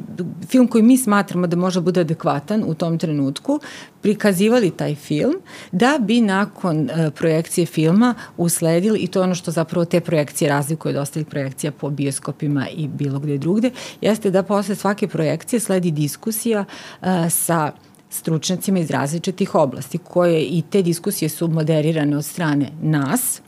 film 0.49 0.69
koji 0.69 0.83
mi 0.83 0.97
smatramo 0.97 1.47
da 1.47 1.57
može 1.57 1.81
bude 1.81 2.01
adekvatan 2.01 2.65
u 2.67 2.75
tom 2.75 2.99
trenutku, 2.99 3.61
prikazivali 4.03 4.71
taj 4.71 4.95
film 4.95 5.35
da 5.73 5.99
bi 6.01 6.21
nakon 6.21 6.81
uh, 6.81 7.13
projekcije 7.15 7.67
filma 7.67 8.15
usledili 8.37 8.99
i 8.99 9.07
to 9.07 9.19
je 9.19 9.25
ono 9.25 9.35
što 9.35 9.51
zapravo 9.51 9.85
te 9.85 10.01
projekcije 10.01 10.49
razlikuje 10.49 10.91
od 10.91 11.03
ostalih 11.03 11.27
projekcija 11.27 11.73
po 11.73 11.91
bioskopima 11.91 12.69
i 12.69 12.89
bilo 12.89 13.19
gde 13.19 13.39
drugde, 13.39 13.71
jeste 14.01 14.31
da 14.31 14.43
posle 14.43 14.75
svake 14.75 15.09
projekcije 15.09 15.61
sledi 15.61 15.91
diskusija 15.91 16.65
uh, 17.01 17.09
sa 17.31 17.73
stručnjacima 18.11 18.79
iz 18.79 18.91
različitih 18.91 19.55
oblasti, 19.55 19.99
koje 19.99 20.43
i 20.43 20.63
te 20.71 20.83
diskusije 20.83 21.29
su 21.29 21.49
moderirane 21.49 22.17
od 22.17 22.25
strane 22.25 22.71
nas, 22.83 23.41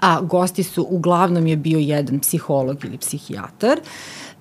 a 0.00 0.20
gosti 0.20 0.62
su, 0.62 0.86
uglavnom 0.90 1.46
je 1.46 1.56
bio 1.56 1.78
jedan 1.78 2.20
psiholog 2.20 2.84
ili 2.84 2.98
psihijatar, 2.98 3.80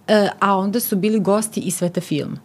e, 0.08 0.30
a 0.40 0.58
onda 0.58 0.80
su 0.80 0.96
bili 0.96 1.20
gosti 1.20 1.60
i 1.60 1.72
sveta 1.72 2.02
filma 2.02 2.38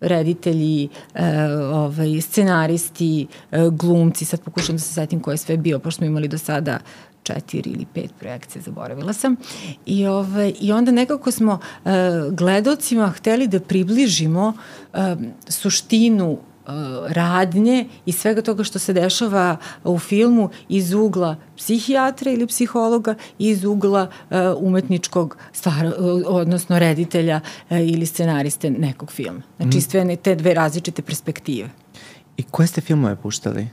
reditelji, 0.00 0.88
e, 1.14 1.52
ovaj, 1.72 2.20
scenaristi, 2.20 3.26
e, 3.50 3.68
glumci, 3.72 4.24
sad 4.24 4.40
pokušam 4.40 4.76
da 4.76 4.80
se 4.80 4.94
setim 4.94 5.20
ko 5.20 5.30
je 5.30 5.36
sve 5.36 5.56
bio, 5.56 5.78
pošto 5.78 5.96
smo 5.98 6.06
imali 6.06 6.28
do 6.28 6.38
sada 6.38 6.78
četiri 7.26 7.70
ili 7.70 7.86
pet 7.94 8.10
projekcije, 8.20 8.62
zaboravila 8.62 9.12
sam. 9.12 9.36
I, 9.86 10.06
ovaj, 10.06 10.52
i 10.60 10.72
onda 10.72 10.92
nekako 10.92 11.30
smo 11.30 11.52
uh, 11.52 11.90
gledalcima 12.32 13.08
hteli 13.10 13.48
da 13.48 13.60
približimo 13.60 14.52
uh, 14.92 15.00
suštinu 15.48 16.30
uh, 16.32 16.38
radnje 17.08 17.88
i 18.06 18.12
svega 18.12 18.42
toga 18.42 18.64
što 18.64 18.78
se 18.78 18.92
dešava 18.92 19.56
u 19.84 19.98
filmu 19.98 20.50
iz 20.68 20.92
ugla 20.92 21.36
psihijatra 21.56 22.30
ili 22.30 22.46
psihologa 22.46 23.14
i 23.38 23.48
iz 23.48 23.64
ugla 23.64 24.02
uh, 24.06 24.36
umetničkog 24.58 25.36
stvara, 25.52 25.88
uh, 25.98 26.22
odnosno 26.26 26.78
reditelja 26.78 27.40
ili 27.70 28.06
scenariste 28.06 28.70
nekog 28.70 29.12
filma. 29.12 29.42
Znači 29.56 29.78
mm. 29.78 29.80
sve 29.80 30.16
te 30.16 30.34
dve 30.34 30.54
različite 30.54 31.02
perspektive. 31.02 31.70
I 32.36 32.42
koje 32.42 32.66
ste 32.66 32.80
filmove 32.80 33.16
puštali? 33.16 33.68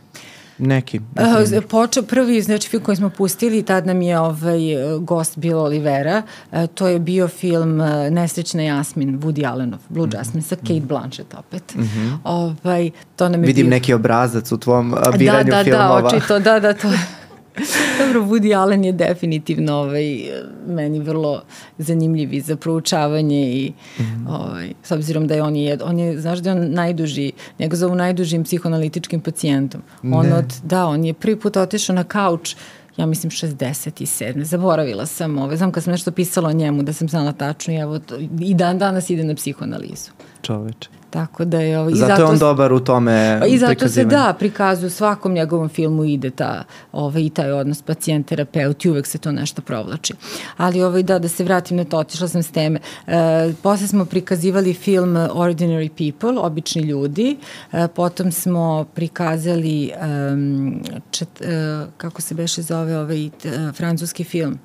Neki. 0.58 1.00
Uh, 1.00 1.64
počeo 1.70 2.04
prvi, 2.04 2.42
znači 2.42 2.70
film 2.70 2.84
koji 2.84 2.96
smo 2.96 3.10
pustili, 3.10 3.64
tad 3.64 3.88
nam 3.88 4.02
je 4.02 4.20
ovaj 4.20 4.60
gost 5.00 5.38
Bill 5.38 5.60
Olivera, 5.60 6.22
uh, 6.52 6.66
to 6.76 6.88
je 6.88 7.00
bio 7.00 7.28
film 7.28 7.80
uh, 7.80 7.88
Nesrećna 8.12 8.64
Jasmin, 8.64 9.20
Woody 9.20 9.52
Allenov, 9.52 9.80
Blue 9.90 10.08
-hmm. 10.08 10.18
Jasmine, 10.18 10.42
sa 10.42 10.56
Kate 10.56 10.80
Blanchett 10.80 11.34
opet. 11.34 11.76
Mm 11.76 11.82
-hmm. 11.82 12.18
ovaj, 12.24 12.92
to 13.16 13.30
nam 13.30 13.44
je 13.44 13.48
Vidim 13.48 13.66
bio... 13.66 13.70
neki 13.70 13.94
obrazac 13.94 14.52
u 14.52 14.58
tvom 14.58 14.96
biranju 15.18 15.52
da, 15.52 15.58
da, 15.58 15.64
filmova. 15.64 16.02
Da, 16.02 16.10
da, 16.10 16.18
očito, 16.18 16.40
da, 16.40 16.60
da, 16.60 16.74
to 16.74 16.88
Dobro, 18.00 18.22
Woody 18.22 18.58
Allen 18.58 18.84
je 18.84 18.92
definitivno 18.92 19.74
ovaj, 19.74 20.32
meni 20.68 21.00
vrlo 21.00 21.42
zanimljiv 21.78 22.34
i 22.34 22.42
za 22.42 22.56
proučavanje 22.56 23.42
i 23.54 23.74
mm. 24.00 24.28
ovaj, 24.28 24.74
s 24.84 24.92
obzirom 24.92 25.28
da 25.28 25.36
je 25.36 25.44
on 25.44 25.56
je, 25.56 25.78
on 25.84 26.00
je, 26.00 26.20
znaš 26.22 26.40
da 26.40 26.50
je 26.50 26.62
on 26.62 26.72
najduži, 26.72 27.32
njega 27.60 27.76
zovu 27.76 27.96
najdužim 27.96 28.44
psihoanalitičkim 28.44 29.22
pacijentom. 29.22 29.82
On 30.04 30.26
ne. 30.26 30.34
od, 30.34 30.54
da, 30.64 30.86
on 30.86 31.06
je 31.06 31.14
prvi 31.14 31.40
put 31.40 31.58
otišao 31.58 31.96
na 31.96 32.04
kauč 32.04 32.56
ja 32.98 33.06
mislim 33.06 33.32
67. 33.32 34.44
Zaboravila 34.44 35.06
sam 35.06 35.38
ove. 35.38 35.58
Znam 35.58 35.72
kad 35.72 35.84
sam 35.84 35.92
nešto 35.92 36.12
pisala 36.12 36.50
o 36.50 36.54
njemu 36.54 36.84
da 36.84 36.94
sam 36.94 37.10
znala 37.10 37.32
tačno 37.32 37.74
i 37.74 37.78
evo 37.78 38.00
to, 38.00 38.18
i 38.40 38.54
dan 38.54 38.78
danas 38.78 39.10
ide 39.10 39.24
na 39.24 39.36
psihoanalizu. 39.36 40.12
Čoveče. 40.42 40.90
Tako 41.14 41.46
da 41.46 41.60
je... 41.60 41.80
Ovaj, 41.80 41.94
zato, 41.94 42.08
zato 42.08 42.22
je 42.22 42.26
on 42.26 42.38
dobar 42.38 42.74
u 42.74 42.80
tome 42.80 43.38
pa 43.40 43.48
I 43.48 43.58
zato 43.58 43.88
se 43.88 44.06
da, 44.06 44.36
prikazuje 44.40 44.88
u 44.88 44.90
svakom 44.90 45.34
njegovom 45.34 45.70
filmu 45.70 46.04
ide 46.04 46.30
ta, 46.30 46.64
ovaj, 46.92 47.22
i 47.22 47.30
taj 47.30 47.52
odnos 47.52 47.82
pacijent-terapeut 47.82 48.86
i 48.86 48.90
uvek 48.90 49.08
se 49.08 49.18
to 49.18 49.32
nešto 49.32 49.62
provlači. 49.62 50.14
Ali 50.58 50.84
ovaj, 50.84 51.04
da, 51.04 51.20
da 51.20 51.28
se 51.28 51.44
vratim 51.44 51.78
na 51.78 51.84
to, 51.84 51.98
otišla 51.98 52.28
sam 52.28 52.44
s 52.44 52.52
teme. 52.52 52.80
E, 53.08 53.54
posle 53.64 53.88
smo 53.88 54.06
prikazivali 54.06 54.74
film 54.74 55.16
Ordinary 55.16 55.90
People, 55.90 56.40
Obični 56.42 56.82
ljudi, 56.82 57.38
e, 57.72 57.88
potom 57.88 58.32
smo 58.32 58.86
prikazali 58.94 59.92
um, 60.32 60.82
čet, 61.12 61.42
e, 61.42 61.86
kako 61.98 62.22
se 62.22 62.36
beše 62.36 62.62
zove 62.62 62.98
ovaj, 62.98 63.26
e, 63.26 63.32
francuski 63.74 64.24
film 64.24 64.60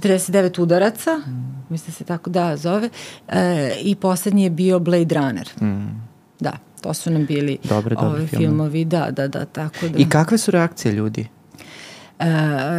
49 0.00 0.60
udaraca, 0.60 1.16
mm. 1.16 1.64
mislim 1.68 1.94
se 1.94 2.04
tako 2.04 2.30
da 2.30 2.56
zove, 2.56 2.90
e, 3.28 3.72
i 3.80 3.94
poslednji 3.94 4.44
je 4.44 4.50
bio 4.50 4.78
Blade 4.78 5.14
Runner. 5.14 5.48
Mm. 5.62 6.06
Da, 6.40 6.52
to 6.80 6.94
su 6.94 7.10
nam 7.10 7.26
bili 7.26 7.58
dobre, 7.62 7.94
dobre 7.94 8.08
ove 8.08 8.26
filmovi. 8.26 8.84
Da, 8.84 9.10
da, 9.10 9.28
da, 9.28 9.44
tako 9.44 9.88
da. 9.88 9.98
I 9.98 10.08
kakve 10.08 10.38
su 10.38 10.50
reakcije 10.50 10.92
ljudi? 10.92 11.28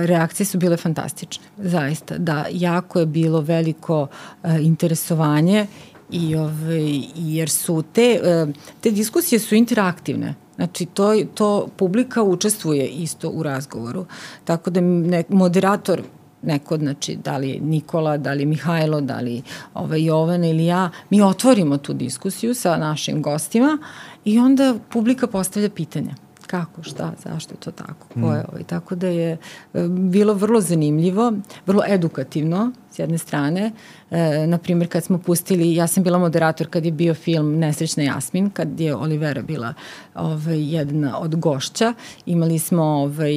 reakcije 0.05 0.45
su 0.45 0.57
bile 0.57 0.77
fantastične, 0.77 1.45
zaista. 1.57 2.17
Da, 2.17 2.45
jako 2.51 2.99
je 2.99 3.05
bilo 3.05 3.41
veliko 3.41 4.07
e, 4.43 4.57
interesovanje 4.61 5.67
i 6.11 6.35
ovaj, 6.35 7.01
jer 7.15 7.49
su 7.49 7.83
te, 7.93 8.19
e, 8.23 8.47
te 8.81 8.91
diskusije 8.91 9.39
su 9.39 9.55
interaktivne. 9.55 10.35
Znači, 10.55 10.85
to, 10.85 11.13
to 11.33 11.67
publika 11.77 12.23
učestvuje 12.23 12.87
isto 12.87 13.29
u 13.29 13.43
razgovoru. 13.43 14.05
Tako 14.45 14.69
da 14.69 14.81
ne, 14.81 15.23
moderator 15.29 16.01
neko, 16.41 16.77
znači, 16.77 17.15
da 17.15 17.37
li 17.37 17.49
je 17.49 17.59
Nikola, 17.59 18.17
da 18.17 18.33
li 18.33 18.41
je 18.41 18.45
Mihajlo, 18.45 19.01
da 19.01 19.19
li 19.19 19.41
ovaj, 19.73 20.05
Jovana 20.05 20.47
ili 20.47 20.65
ja, 20.65 20.89
mi 21.09 21.21
otvorimo 21.21 21.77
tu 21.77 21.93
diskusiju 21.93 22.53
sa 22.53 22.77
našim 22.77 23.21
gostima 23.21 23.77
i 24.25 24.39
onda 24.39 24.75
publika 24.89 25.27
postavlja 25.27 25.69
pitanja 25.69 26.15
kako, 26.47 26.83
šta, 26.83 27.11
zašto 27.23 27.53
je 27.53 27.57
to 27.57 27.71
tako, 27.71 28.07
ko 28.13 28.19
je 28.19 28.39
mm. 28.41 28.45
ovaj. 28.51 28.63
Tako 28.63 28.95
da 28.95 29.07
je 29.07 29.31
e, 29.31 29.87
bilo 29.87 30.33
vrlo 30.33 30.61
zanimljivo, 30.61 31.33
vrlo 31.65 31.83
edukativno 31.87 32.71
s 32.91 32.99
jedne 32.99 33.17
strane. 33.17 33.71
E, 34.11 34.47
naprimjer, 34.47 34.89
kad 34.89 35.03
smo 35.03 35.17
pustili, 35.17 35.75
ja 35.75 35.87
sam 35.87 36.03
bila 36.03 36.17
moderator 36.17 36.67
kad 36.67 36.85
je 36.85 36.91
bio 36.91 37.13
film 37.13 37.59
Nesrećna 37.59 38.03
Jasmin, 38.03 38.49
kad 38.49 38.79
je 38.79 38.95
Olivera 38.95 39.41
bila 39.41 39.73
ovaj, 40.15 40.75
jedna 40.75 41.19
od 41.19 41.35
gošća. 41.35 41.93
Imali 42.25 42.59
smo, 42.59 42.83
ovaj, 42.83 43.33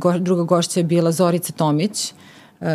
go, 0.00 0.18
druga 0.18 0.42
gošća 0.42 0.80
je 0.80 0.84
bila 0.84 1.12
Zorica 1.12 1.52
Tomić, 1.52 2.12
Uh, 2.60 2.66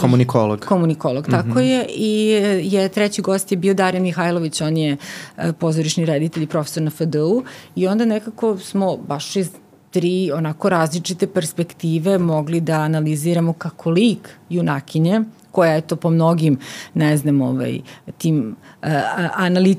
komunikolog. 0.00 0.64
Komunikolog, 0.68 1.26
tako 1.30 1.48
mm 1.48 1.52
-hmm. 1.52 1.60
je. 1.60 1.86
I 1.88 2.28
je 2.72 2.88
treći 2.88 3.22
gost 3.22 3.52
je 3.52 3.58
bio 3.58 3.74
Darjan 3.74 4.02
Mihajlović, 4.02 4.60
on 4.60 4.76
je 4.76 4.96
uh, 5.36 5.44
pozorišni 5.58 6.04
reditelj 6.04 6.42
i 6.42 6.46
profesor 6.46 6.82
na 6.82 6.90
FDU 6.90 7.42
i 7.74 7.86
onda 7.86 8.04
nekako 8.04 8.58
smo 8.58 8.96
baš 8.96 9.36
iz 9.36 9.50
tri 9.96 10.30
onako 10.32 10.68
različite 10.68 11.26
perspektive 11.26 12.18
mogli 12.18 12.60
da 12.60 12.72
analiziramo 12.72 13.52
kako 13.52 13.90
lik 13.90 14.28
junakinje 14.48 15.20
koja 15.52 15.72
je 15.72 15.80
to 15.80 15.96
po 15.96 16.10
mnogim, 16.10 16.58
ne 16.94 17.16
znam, 17.16 17.40
ovaj, 17.40 17.80
tim 18.18 18.56
uh, 18.82 18.88
anali, 19.34 19.76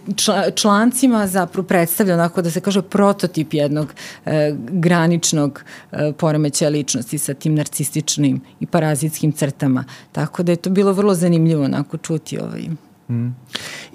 člancima 0.55 1.27
zapravo 1.27 1.67
predstavlja 1.67 2.13
onako 2.13 2.41
da 2.41 2.51
se 2.51 2.61
kaže 2.61 2.81
prototip 2.81 3.53
jednog 3.53 3.87
uh, 4.25 4.31
graničnog 4.57 5.61
uh, 5.91 5.99
poremećaja 6.17 6.69
ličnosti 6.69 7.17
sa 7.17 7.33
tim 7.33 7.55
narcističnim 7.55 8.41
i 8.59 8.65
parazitskim 8.65 9.31
crtama. 9.31 9.83
Tako 10.11 10.43
da 10.43 10.51
je 10.51 10.55
to 10.55 10.69
bilo 10.69 10.93
vrlo 10.93 11.13
zanimljivo 11.13 11.63
onako 11.63 11.97
čuti 11.97 12.39
ovaj, 12.39 12.69
Mm. 13.09 13.35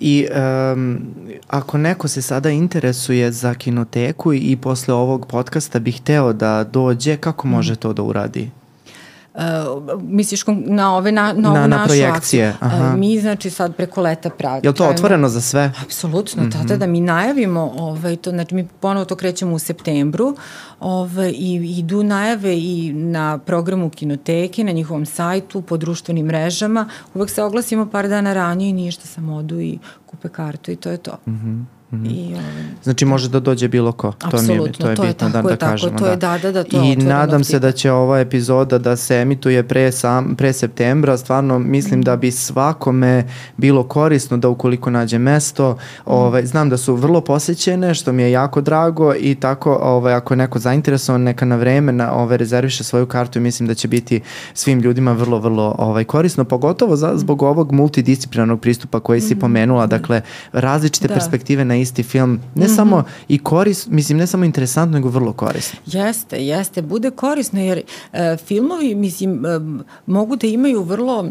I 0.01 0.26
um, 0.72 1.01
ako 1.48 1.78
neko 1.78 2.09
se 2.09 2.22
sada 2.22 2.51
interesuje 2.51 3.32
za 3.32 3.55
kinoteku 3.55 4.32
i 4.34 4.56
posle 4.56 4.94
ovog 4.94 5.26
podcasta 5.26 5.78
bi 5.78 5.93
hteo 5.93 6.32
da 6.32 6.64
dođe, 6.64 7.16
kako 7.16 7.48
može 7.48 7.72
mm. 7.72 7.76
to 7.76 7.93
da 7.93 8.02
uradi? 8.02 8.51
Uh, 9.35 10.03
misliš 10.03 10.45
na 10.47 10.97
ove 10.97 11.13
na, 11.13 11.33
na, 11.33 11.53
na, 11.53 11.67
na 11.67 11.85
projekcije. 11.85 12.09
Akciju. 12.09 12.53
Aha. 12.61 12.93
Uh, 12.93 12.99
mi 12.99 13.21
znači 13.21 13.51
sad 13.51 13.77
preko 13.77 14.03
leta 14.03 14.31
pravimo. 14.31 14.61
Je 14.63 14.71
li 14.71 14.77
to 14.77 14.89
otvoreno 14.89 15.29
za 15.29 15.41
sve? 15.41 15.73
Apsolutno, 15.83 16.43
mm 16.43 16.47
-hmm. 16.47 16.53
tada 16.53 16.77
da 16.77 16.87
mi 16.87 17.01
najavimo, 17.01 17.73
ovaj, 17.77 18.17
to, 18.17 18.31
znači 18.31 18.55
mi 18.55 18.69
ponovo 18.81 19.05
to 19.05 19.17
krećemo 19.17 19.55
u 19.55 19.59
septembru 19.59 20.37
ovaj, 20.81 21.31
i 21.31 21.75
idu 21.79 22.03
najave 22.03 22.59
i 22.59 22.93
na 22.93 23.39
programu 23.39 23.91
kinoteke, 23.91 24.65
na 24.65 24.73
njihovom 24.73 25.07
sajtu, 25.07 25.63
po 25.63 25.77
društvenim 25.77 26.27
mrežama. 26.27 26.89
Uvek 27.15 27.31
se 27.31 27.43
oglasimo 27.43 27.87
par 27.91 28.09
dana 28.09 28.33
ranije 28.33 28.71
i 28.71 28.73
ništa, 28.73 29.07
samo 29.07 29.37
odu 29.37 29.61
i 29.61 29.79
kupe 30.07 30.29
kartu 30.29 30.71
i 30.71 30.77
to 30.77 30.91
je 30.91 30.97
to. 30.97 31.19
Mm 31.27 31.33
-hmm. 31.33 31.82
Mm 31.93 31.97
-hmm. 31.97 32.10
I, 32.10 32.35
ovaj, 32.35 32.62
znači 32.82 33.05
može 33.05 33.28
da 33.28 33.40
dođe 33.40 33.69
bilo 33.69 33.93
ko. 33.93 34.12
To, 34.12 34.43
mi, 34.43 34.47
to 34.47 34.52
je 34.52 34.59
to 34.59 34.64
bitno 34.64 34.89
je 35.06 35.14
tako, 35.14 35.32
da, 35.32 35.43
da 35.43 35.56
tako, 35.56 35.70
kažemo. 35.70 35.98
To 35.98 36.06
je, 36.06 36.16
da, 36.16 36.39
da, 36.43 36.52
da, 36.52 36.64
to 36.64 36.82
I 36.82 36.97
nadam 36.97 37.44
se 37.44 37.59
da 37.59 37.73
će 37.73 37.93
ova 37.93 38.20
epizoda 38.20 38.78
da 38.78 38.97
se 38.97 39.16
emituje 39.16 39.69
pre, 39.69 39.93
sam, 39.93 40.35
pre 40.36 40.52
septembra. 40.52 41.16
Stvarno 41.16 41.59
mislim 41.59 42.01
mm. 42.01 42.02
da 42.02 42.16
bi 42.16 42.31
svakome 42.31 43.24
bilo 43.56 43.82
korisno 43.82 44.36
da 44.36 44.48
ukoliko 44.48 44.90
nađe 44.90 45.19
mesto. 45.19 45.73
Mm. 45.73 45.77
Ovaj, 46.06 46.47
znam 46.47 46.69
da 46.69 46.77
su 46.77 46.94
vrlo 46.94 47.20
posećene, 47.20 47.94
što 47.94 48.12
mi 48.12 48.23
je 48.23 48.32
jako 48.32 48.60
drago 48.60 49.14
i 49.14 49.35
tako 49.35 49.78
ovaj, 49.82 50.14
ako 50.14 50.35
je 50.35 50.39
neko 50.39 50.59
zainteresovan, 50.59 51.23
neka 51.23 51.44
na 51.44 51.56
vreme 51.56 51.93
na, 51.93 52.12
ovaj, 52.12 52.36
rezerviše 52.36 52.85
svoju 52.85 53.06
kartu 53.06 53.39
i 53.39 53.43
mislim 53.43 53.66
da 53.66 53.74
će 53.74 53.89
biti 53.89 54.20
svim 54.55 54.81
ljudima 54.81 55.12
vrlo, 55.12 55.39
vrlo 55.39 55.74
ovaj, 55.78 56.05
korisno. 56.05 56.44
Pogotovo 56.44 56.97
za, 56.97 57.12
zbog 57.16 57.43
ovog 57.43 57.73
multidisciplinarnog 57.73 58.60
pristupa 58.60 59.01
koji 59.01 59.20
si 59.20 59.35
mm. 59.35 59.39
pomenula. 59.39 59.86
Dakle, 59.86 60.20
različite 60.52 61.09
da. 61.09 61.14
perspektive 61.14 61.64
na 61.64 61.82
isti 61.83 62.03
film, 62.03 62.41
ne 62.55 62.65
mm 62.65 62.69
-hmm. 62.69 62.77
samo 62.77 63.05
i 63.29 63.39
koris, 63.39 63.87
mislim 63.87 64.19
ne 64.19 64.27
samo 64.27 64.45
interesantno, 64.45 64.99
nego 64.99 65.09
vrlo 65.09 65.33
korisno. 65.33 65.79
Jeste, 65.87 66.47
jeste, 66.47 66.83
bude 66.83 67.11
korisno 67.11 67.61
jer 67.61 67.83
uh, 68.13 68.19
filmovi, 68.47 68.95
mislim, 68.95 69.45
uh, 69.45 69.85
mogu 70.07 70.37
da 70.37 70.47
imaju 70.47 70.83
vrlo 70.83 71.31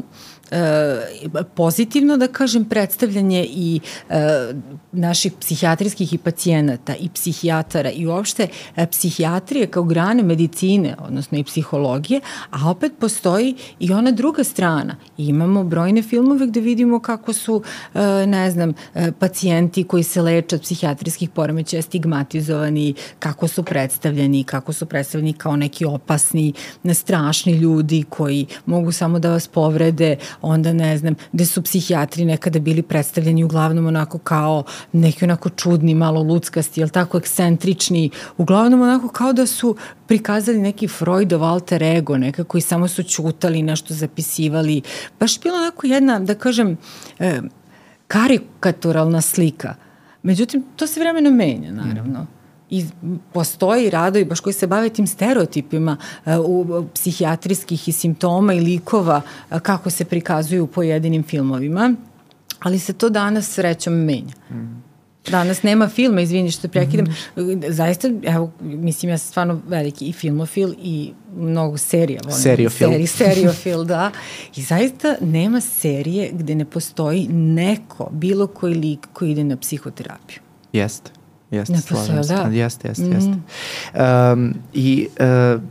pozitivno 1.55 2.17
da 2.17 2.27
kažem 2.27 2.65
predstavljanje 2.65 3.45
i 3.49 3.79
e, 4.09 4.53
naših 4.91 5.33
psihijatrijskih 5.39 6.13
i 6.13 6.17
pacijenata 6.17 6.95
i 6.95 7.09
psihijatara 7.09 7.91
i 7.91 8.07
uopšte 8.07 8.47
e, 8.75 8.87
psihijatrije 8.87 9.67
kao 9.67 9.83
grane 9.83 10.23
medicine, 10.23 10.95
odnosno 10.99 11.37
i 11.37 11.43
psihologije, 11.43 12.21
a 12.49 12.69
opet 12.69 12.91
postoji 12.99 13.55
i 13.79 13.93
ona 13.93 14.11
druga 14.11 14.43
strana. 14.43 14.95
Imamo 15.17 15.63
brojne 15.63 16.01
filmove 16.01 16.47
gde 16.47 16.59
vidimo 16.59 16.99
kako 16.99 17.33
su, 17.33 17.63
e, 17.93 17.99
ne 18.27 18.51
znam, 18.51 18.73
e, 18.95 19.11
pacijenti 19.11 19.83
koji 19.83 20.03
se 20.03 20.21
leče 20.21 20.55
od 20.55 20.61
psihijatrijskih 20.61 21.29
poremećaja 21.29 21.81
stigmatizovani, 21.81 22.93
kako 23.19 23.47
su 23.47 23.63
predstavljeni, 23.63 24.43
kako 24.43 24.73
su 24.73 24.85
predstavljeni 24.85 25.33
kao 25.33 25.55
neki 25.55 25.85
opasni, 25.85 26.53
strašni 26.93 27.53
ljudi 27.53 28.03
koji 28.09 28.45
mogu 28.65 28.91
samo 28.91 29.19
da 29.19 29.29
vas 29.29 29.47
povrede, 29.47 30.17
onda 30.41 30.73
ne 30.73 30.97
znam, 30.97 31.15
gde 31.31 31.45
su 31.45 31.61
psihijatri 31.61 32.25
nekada 32.25 32.59
bili 32.59 32.81
predstavljeni 32.81 33.43
uglavnom 33.43 33.87
onako 33.87 34.17
kao 34.17 34.63
neki 34.91 35.25
onako 35.25 35.49
čudni, 35.49 35.95
malo 35.95 36.23
luckasti, 36.23 36.81
jel 36.81 36.89
tako, 36.89 37.17
ekscentrični, 37.17 38.09
uglavnom 38.37 38.81
onako 38.81 39.07
kao 39.07 39.33
da 39.33 39.45
su 39.45 39.75
prikazali 40.07 40.57
neki 40.57 40.87
Freudov 40.87 41.43
alter 41.43 41.83
ego, 41.83 42.17
neka 42.17 42.43
koji 42.43 42.61
samo 42.61 42.87
su 42.87 43.03
čutali, 43.03 43.61
nešto 43.61 43.93
zapisivali. 43.93 44.81
Baš 45.19 45.41
bilo 45.41 45.57
onako 45.57 45.87
jedna, 45.87 46.19
da 46.19 46.35
kažem, 46.35 46.77
e, 47.19 47.41
karikaturalna 48.07 49.21
slika. 49.21 49.75
Međutim, 50.23 50.63
to 50.75 50.87
se 50.87 50.99
vremeno 50.99 51.31
menja, 51.31 51.71
naravno. 51.71 52.19
Mm 52.19 52.40
i 52.71 52.85
postoji 53.33 53.89
radovi 53.89 54.25
baš 54.25 54.39
koji 54.39 54.53
se 54.53 54.67
bave 54.67 54.89
tim 54.89 55.07
stereotipima 55.07 55.97
uh, 56.25 56.33
u 56.45 56.85
psihijatrijskih 56.93 57.87
i 57.87 57.91
simptoma 57.91 58.53
i 58.53 58.59
likova 58.59 59.21
uh, 59.51 59.59
kako 59.59 59.89
se 59.89 60.05
prikazuju 60.05 60.63
u 60.63 60.67
pojedinim 60.67 61.23
filmovima, 61.23 61.95
ali 62.59 62.79
se 62.79 62.93
to 62.93 63.09
danas 63.09 63.49
srećom 63.49 63.93
menja. 63.93 64.33
Mm. 64.51 64.83
Danas 65.29 65.63
nema 65.63 65.87
filma, 65.87 66.21
izvini 66.21 66.51
što 66.51 66.67
prekidam. 66.67 67.05
Mm 67.05 67.41
-hmm. 67.41 67.71
Zaista, 67.71 68.09
evo, 68.23 68.51
mislim, 68.61 69.09
ja 69.09 69.17
sam 69.17 69.27
stvarno 69.27 69.61
veliki 69.67 70.05
i 70.05 70.13
filmofil 70.13 70.73
i 70.83 71.11
mnogo 71.35 71.77
serija. 71.77 72.19
Volim. 72.23 72.39
Seriofil. 72.39 72.89
Seri, 72.89 73.07
seriofil, 73.07 73.83
da. 73.83 74.11
I 74.55 74.61
zaista 74.61 75.15
nema 75.21 75.61
serije 75.61 76.29
gde 76.33 76.55
ne 76.55 76.65
postoji 76.65 77.27
neko, 77.27 78.09
bilo 78.11 78.47
koji 78.47 78.73
lik 78.73 79.07
koji 79.13 79.31
ide 79.31 79.43
na 79.43 79.57
psihoterapiju. 79.57 80.39
Jeste. 80.73 81.11
Jeste, 81.51 81.81
slažem 81.81 82.23
se. 82.23 82.33
Da. 82.33 82.47
Jeste, 82.51 82.87
jeste, 82.87 83.03
mm. 83.03 83.13
jeste. 83.13 83.37
Um, 84.33 84.53
I 84.73 85.07
uh, 85.19 85.61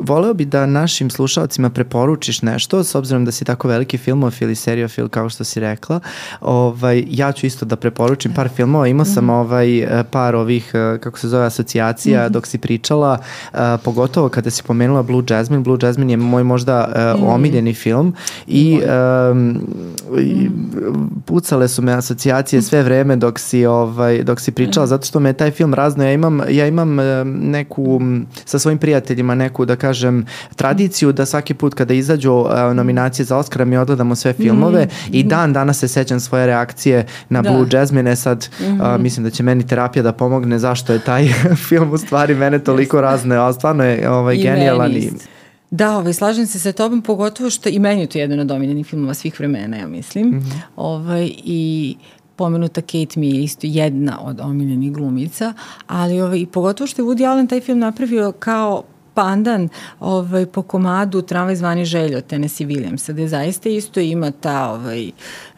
voleo 0.00 0.34
bi 0.34 0.44
da 0.44 0.66
našim 0.66 1.10
slušalcima 1.10 1.70
preporučiš 1.70 2.42
nešto, 2.42 2.84
s 2.84 2.94
obzirom 2.94 3.24
da 3.24 3.32
si 3.32 3.44
tako 3.44 3.68
veliki 3.68 3.98
filmofil 3.98 4.50
i 4.50 4.54
seriofil 4.54 5.08
kao 5.08 5.28
što 5.28 5.44
si 5.44 5.60
rekla. 5.60 6.00
Ovaj, 6.40 7.04
ja 7.08 7.32
ću 7.32 7.46
isto 7.46 7.64
da 7.64 7.76
preporučim 7.76 8.34
par 8.34 8.48
filmova. 8.48 8.86
Imao 8.86 9.04
sam 9.04 9.26
-hmm. 9.26 9.32
ovaj, 9.32 9.86
par 10.10 10.36
ovih, 10.36 10.70
kako 11.00 11.18
se 11.18 11.28
zove, 11.28 11.46
asocijacija 11.46 12.22
mm 12.22 12.26
-hmm. 12.26 12.32
dok 12.32 12.46
si 12.46 12.58
pričala, 12.58 13.18
uh, 13.52 13.58
pogotovo 13.84 14.28
kada 14.28 14.50
si 14.50 14.62
pomenula 14.62 15.02
Blue 15.02 15.24
Jasmine. 15.30 15.62
Blue 15.62 15.78
Jasmine 15.82 16.12
je 16.12 16.16
moj 16.16 16.44
možda 16.44 16.88
uh, 16.88 17.20
mm 17.20 17.24
-hmm. 17.24 17.34
omiljeni 17.34 17.74
film 17.74 18.14
i, 18.46 18.80
um, 19.32 19.60
i 20.18 20.50
pucale 21.24 21.68
su 21.68 21.82
me 21.82 21.92
asocijacije 21.92 22.62
sve 22.62 22.82
vreme 22.82 23.16
dok 23.16 23.38
si, 23.38 23.66
ovaj, 23.66 24.22
dok 24.22 24.40
si 24.40 24.52
pričala, 24.52 24.86
zato 24.86 25.06
što 25.06 25.20
me 25.20 25.32
taj 25.32 25.50
film 25.50 25.74
razno. 25.74 26.04
Ja 26.04 26.12
imam, 26.12 26.40
ja 26.48 26.66
imam 26.66 26.96
neku, 27.24 28.00
sa 28.44 28.58
svojim 28.58 28.78
prijateljima 28.78 29.27
ima 29.28 29.34
neku, 29.34 29.64
da 29.64 29.76
kažem, 29.76 30.26
tradiciju 30.56 31.12
da 31.12 31.26
svaki 31.26 31.54
put 31.54 31.74
kada 31.74 31.94
izađu 31.94 32.32
uh, 32.32 32.48
nominacije 32.74 33.24
za 33.26 33.36
Oscara 33.36 33.64
mi 33.64 33.76
odgledamo 33.76 34.14
sve 34.14 34.32
filmove 34.32 34.84
mm 34.84 34.88
-hmm. 34.88 35.10
i 35.12 35.22
dan 35.22 35.52
danas 35.52 35.78
se 35.78 35.88
sećam 35.88 36.20
svoje 36.20 36.46
reakcije 36.46 37.06
na 37.28 37.42
da. 37.42 37.50
Blue 37.50 37.66
Jasmine, 37.72 38.16
sad 38.16 38.48
mm 38.60 38.64
-hmm. 38.64 38.94
uh, 38.94 39.00
mislim 39.00 39.24
da 39.24 39.30
će 39.30 39.42
meni 39.42 39.66
terapija 39.66 40.02
da 40.02 40.12
pomogne 40.12 40.58
zašto 40.58 40.92
je 40.92 40.98
taj 40.98 41.28
film 41.68 41.92
u 41.92 41.98
stvari 41.98 42.34
mene 42.34 42.58
toliko 42.58 43.00
razne, 43.00 43.36
a 43.36 43.52
stvarno 43.52 43.84
je 43.84 44.10
ovaj, 44.10 44.36
I 44.36 44.42
genijalan 44.42 44.92
i 44.92 45.10
Da, 45.70 45.98
ovaj, 45.98 46.12
slažem 46.12 46.46
se 46.46 46.58
sa 46.58 46.72
tobom, 46.72 47.02
pogotovo 47.02 47.50
što 47.50 47.68
i 47.68 47.78
meni 47.78 48.00
je 48.00 48.06
to 48.06 48.18
jedan 48.18 48.40
od 48.40 48.50
omiljenih 48.50 48.86
filmova 48.86 49.14
svih 49.14 49.40
vremena, 49.40 49.76
ja 49.76 49.86
mislim. 49.86 50.26
Mm 50.26 50.40
-hmm. 50.40 50.60
ovaj, 50.76 51.30
I 51.44 51.96
pomenuta 52.38 52.80
Kate 52.80 53.20
mi 53.20 53.30
je 53.30 53.42
isto 53.42 53.66
jedna 53.66 54.20
od 54.20 54.40
omiljenih 54.40 54.92
glumica, 54.92 55.52
ali 55.86 56.20
ovaj, 56.20 56.46
pogotovo 56.52 56.86
što 56.86 57.02
je 57.02 57.06
Woody 57.06 57.26
Allen 57.28 57.46
taj 57.46 57.60
film 57.60 57.78
napravio 57.78 58.32
kao 58.32 58.82
pandan 59.18 59.68
ovaj, 60.00 60.46
po 60.46 60.62
komadu 60.62 61.22
Tramvaj 61.22 61.56
zvani 61.56 61.84
željo 61.84 62.20
Tennessee 62.20 62.66
Williamsa, 62.66 63.12
gde 63.12 63.28
zaista 63.28 63.68
isto 63.68 64.00
ima 64.00 64.30
ta 64.30 64.70
ovaj, 64.70 65.08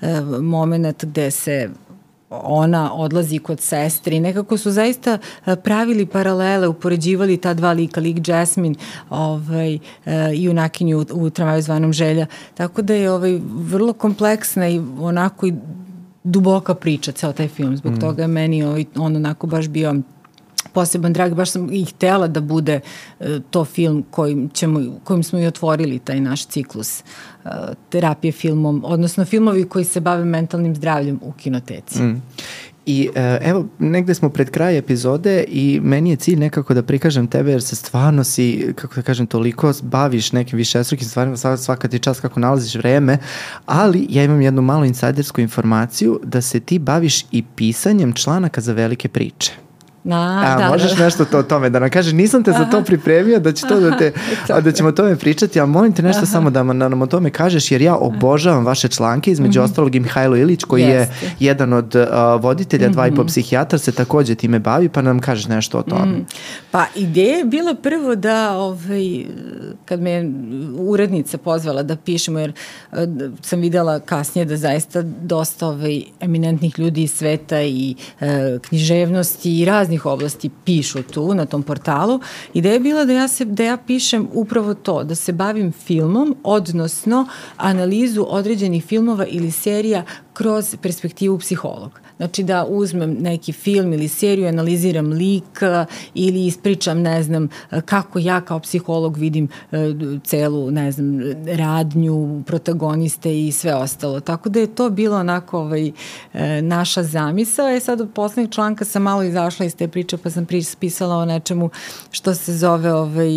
eh, 0.01 0.21
moment 0.41 1.05
gde 1.05 1.31
se 1.31 1.71
ona 2.31 2.95
odlazi 2.95 3.39
kod 3.39 3.61
sestri. 3.61 4.21
Nekako 4.21 4.57
su 4.57 4.71
zaista 4.71 5.19
eh, 5.47 5.57
pravili 5.57 6.07
paralele, 6.07 6.69
upoređivali 6.69 7.37
ta 7.37 7.55
dva 7.55 7.73
lika, 7.73 8.01
lik 8.01 8.29
Jasmine 8.29 8.75
ovaj, 9.11 9.75
eh, 9.75 9.81
i 10.35 10.49
unakinju 10.49 10.99
u, 10.99 11.05
u 11.13 11.31
tramvaju 11.31 11.63
zvanom 11.63 11.93
želja. 11.93 12.27
Tako 12.55 12.83
da 12.83 12.95
je 12.95 13.11
ovaj, 13.13 13.41
vrlo 13.45 13.93
kompleksna 13.93 14.69
i 14.69 14.81
onako 15.01 15.47
i 15.47 15.55
duboka 16.25 16.75
priča, 16.75 17.13
ceo 17.13 17.33
taj 17.33 17.49
film. 17.49 17.77
Zbog 17.77 17.93
mm. 17.93 18.01
toga 18.01 18.23
je 18.23 18.29
meni 18.29 18.63
ovaj, 18.63 18.85
on 18.97 19.17
onako 19.17 19.47
baš 19.47 19.69
bio 19.69 19.95
poseban 20.73 21.13
drag, 21.13 21.35
baš 21.35 21.51
sam 21.51 21.73
i 21.73 21.85
htela 21.85 22.27
da 22.27 22.41
bude 22.41 22.81
e, 23.21 23.41
to 23.51 23.65
film 23.65 24.05
kojim, 24.11 24.49
ćemo, 24.49 24.81
kojim 25.05 25.23
smo 25.23 25.39
i 25.39 25.47
otvorili 25.47 25.99
taj 25.99 26.21
naš 26.21 26.47
ciklus 26.47 27.01
e, 27.01 27.49
terapije 27.89 28.33
filmom, 28.33 28.83
odnosno 28.85 29.25
filmovi 29.25 29.65
koji 29.65 29.85
se 29.85 30.01
bave 30.01 30.25
mentalnim 30.25 30.77
zdravljem 30.77 31.21
u 31.23 31.33
kinoteci. 31.33 32.03
Mm. 32.03 32.23
I 32.87 33.11
e, 33.15 33.39
evo, 33.43 33.67
negde 33.79 34.15
smo 34.15 34.29
pred 34.29 34.51
kraj 34.51 34.79
epizode 34.79 35.45
i 35.49 35.81
meni 35.83 36.11
je 36.11 36.17
cilj 36.17 36.37
nekako 36.37 36.75
da 36.75 36.83
prikažem 36.83 37.27
tebe 37.27 37.51
jer 37.51 37.63
se 37.63 37.77
stvarno 37.77 38.25
si, 38.25 38.73
kako 38.77 38.95
da 38.95 39.03
kažem, 39.03 39.27
toliko 39.27 39.73
baviš 39.83 40.33
nekim 40.33 40.57
višestrukim 40.57 41.09
stvarima 41.09 41.37
svaka 41.37 41.89
ti 41.89 41.99
čas 41.99 42.21
kako 42.21 42.41
nalaziš 42.41 42.75
vreme, 42.75 43.19
ali 43.67 44.07
ja 44.11 44.25
imam 44.25 44.41
jednu 44.41 44.63
malu 44.63 44.85
insajdersku 44.85 45.41
informaciju 45.41 46.21
da 46.25 46.41
se 46.41 46.61
ti 46.61 46.79
baviš 46.79 47.25
i 47.33 47.45
pisanjem 47.57 48.13
članaka 48.13 48.61
za 48.61 48.73
velike 48.73 49.09
priče. 49.09 49.53
Na, 50.05 50.43
A, 50.47 50.59
da, 50.59 50.69
možeš 50.69 50.93
da. 50.93 51.05
nešto 51.05 51.25
to 51.25 51.39
o 51.39 51.43
tome 51.43 51.71
da 51.71 51.79
nam 51.79 51.91
kaže, 51.91 52.13
nisam 52.13 52.45
te 52.45 52.53
za 52.53 52.65
to 52.65 52.83
pripremio, 52.85 53.39
da 53.39 53.53
će 53.53 53.67
to 53.69 53.81
da 53.81 53.97
te, 53.97 54.13
a 54.49 54.61
da 54.61 54.73
ćemo 54.73 54.89
o 54.89 54.93
tome 54.93 55.17
pričati, 55.17 55.61
ali 55.61 55.71
molim 55.71 55.93
te 55.93 56.03
nešto 56.03 56.23
Aha. 56.23 56.27
samo 56.27 56.51
da, 56.51 56.63
da 56.63 56.89
nam 56.89 57.03
o 57.03 57.07
tome 57.07 57.31
kažeš, 57.31 57.71
jer 57.71 57.83
ja 57.83 57.97
obožavam 57.97 58.67
vaše 58.67 58.89
članke, 58.89 59.31
između 59.31 59.61
mm 59.61 59.63
-hmm. 59.63 59.71
ostalog 59.71 59.95
i 59.95 60.01
Mihajlo 60.01 60.37
Ilić, 60.37 60.65
koji 60.65 60.83
Jeste. 60.83 61.27
je 61.27 61.33
jedan 61.41 61.73
od 61.73 61.95
uh, 61.95 62.43
voditelja, 62.43 62.87
mm 62.87 62.91
-hmm. 62.91 62.95
dva 62.95 63.07
i 63.07 63.11
po 63.11 63.23
mhm. 63.23 63.27
psihijatar, 63.27 63.79
se 63.79 63.93
takođe 63.93 64.35
time 64.35 64.59
bavi, 64.59 64.89
pa 64.89 65.03
nam 65.03 65.21
kažeš 65.21 65.47
nešto 65.49 65.79
o 65.79 65.83
tome. 65.83 66.13
Mm. 66.13 66.27
Pa 66.71 66.87
ideja 66.95 67.37
je 67.37 67.45
bila 67.45 67.75
prvo 67.75 68.15
da, 68.15 68.57
ovaj, 68.57 69.25
kad 69.85 70.01
me 70.01 70.33
urednica 70.79 71.39
pozvala 71.39 71.83
da 71.83 71.97
pišemo, 71.97 72.39
jer 72.39 72.53
uh, 72.93 72.99
sam 73.43 73.61
videla 73.61 74.01
kasnije 74.01 74.45
da 74.45 74.57
zaista 74.57 75.03
dosta 75.03 75.67
ovaj, 75.67 76.03
eminentnih 76.21 76.79
ljudi 76.79 77.03
iz 77.03 77.13
sveta 77.13 77.63
i 77.63 77.95
uh, 78.21 78.29
književnosti 78.69 79.61
i 79.61 79.65
raznih 79.65 79.90
raznih 79.91 80.07
oblasti 80.07 80.51
pišu 80.65 81.03
tu 81.03 81.35
na 81.35 81.47
tom 81.47 81.63
portalu. 81.63 82.21
Ideja 82.55 82.73
je 82.75 82.81
bila 82.81 83.05
da 83.05 83.13
ja, 83.13 83.29
se, 83.29 83.45
da 83.45 83.65
ja 83.65 83.77
pišem 83.77 84.29
upravo 84.33 84.75
to, 84.75 85.05
da 85.05 85.15
se 85.15 85.33
bavim 85.33 85.73
filmom, 85.73 86.37
odnosno 86.45 87.27
analizu 87.57 88.27
određenih 88.29 88.85
filmova 88.85 89.27
ili 89.27 89.51
serija 89.51 90.05
kroz 90.41 90.77
perspektivu 90.83 91.39
psihologa. 91.39 92.01
Znači 92.17 92.43
da 92.43 92.65
uzmem 92.69 93.17
neki 93.21 93.53
film 93.53 93.93
ili 93.93 94.09
seriju, 94.09 94.49
analiziram 94.49 95.07
lik 95.13 95.61
ili 96.15 96.47
ispričam, 96.47 97.01
ne 97.01 97.23
znam, 97.23 97.49
kako 97.85 98.19
ja 98.19 98.41
kao 98.41 98.61
psiholog 98.61 99.17
vidim 99.17 99.49
e, 99.73 99.77
celu, 100.25 100.71
ne 100.71 100.93
znam, 100.93 101.21
radnju, 101.47 102.43
protagoniste 102.47 103.47
i 103.47 103.53
sve 103.53 103.75
ostalo. 103.75 104.21
Tako 104.21 104.49
da 104.49 104.61
je 104.61 104.75
to 104.75 104.91
bilo 104.91 105.19
onako 105.19 105.59
ovaj, 105.59 105.93
e, 106.33 106.63
naša 106.63 107.03
zamisa. 107.03 107.63
E 107.71 107.81
sad 107.81 108.01
od 108.01 108.11
poslednjeg 108.15 108.53
članka 108.53 108.85
sam 108.85 109.03
malo 109.03 109.23
izašla 109.23 109.67
iz 109.67 109.77
te 109.77 109.89
priče 109.89 110.17
pa 110.17 110.31
sam 110.31 110.47
pisala 110.81 111.17
o 111.17 111.25
nečemu 111.25 111.71
što 112.11 112.35
se 112.35 112.57
zove 112.57 112.93
ovaj, 112.93 113.31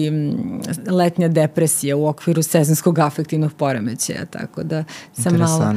letnja 0.87 1.27
depresija 1.27 1.95
u 1.95 2.07
okviru 2.07 2.43
sezonskog 2.43 2.99
afektivnog 2.99 3.53
poremećaja. 3.53 4.25
Tako 4.25 4.63
da 4.63 4.83
sam 5.13 5.37
malo 5.37 5.75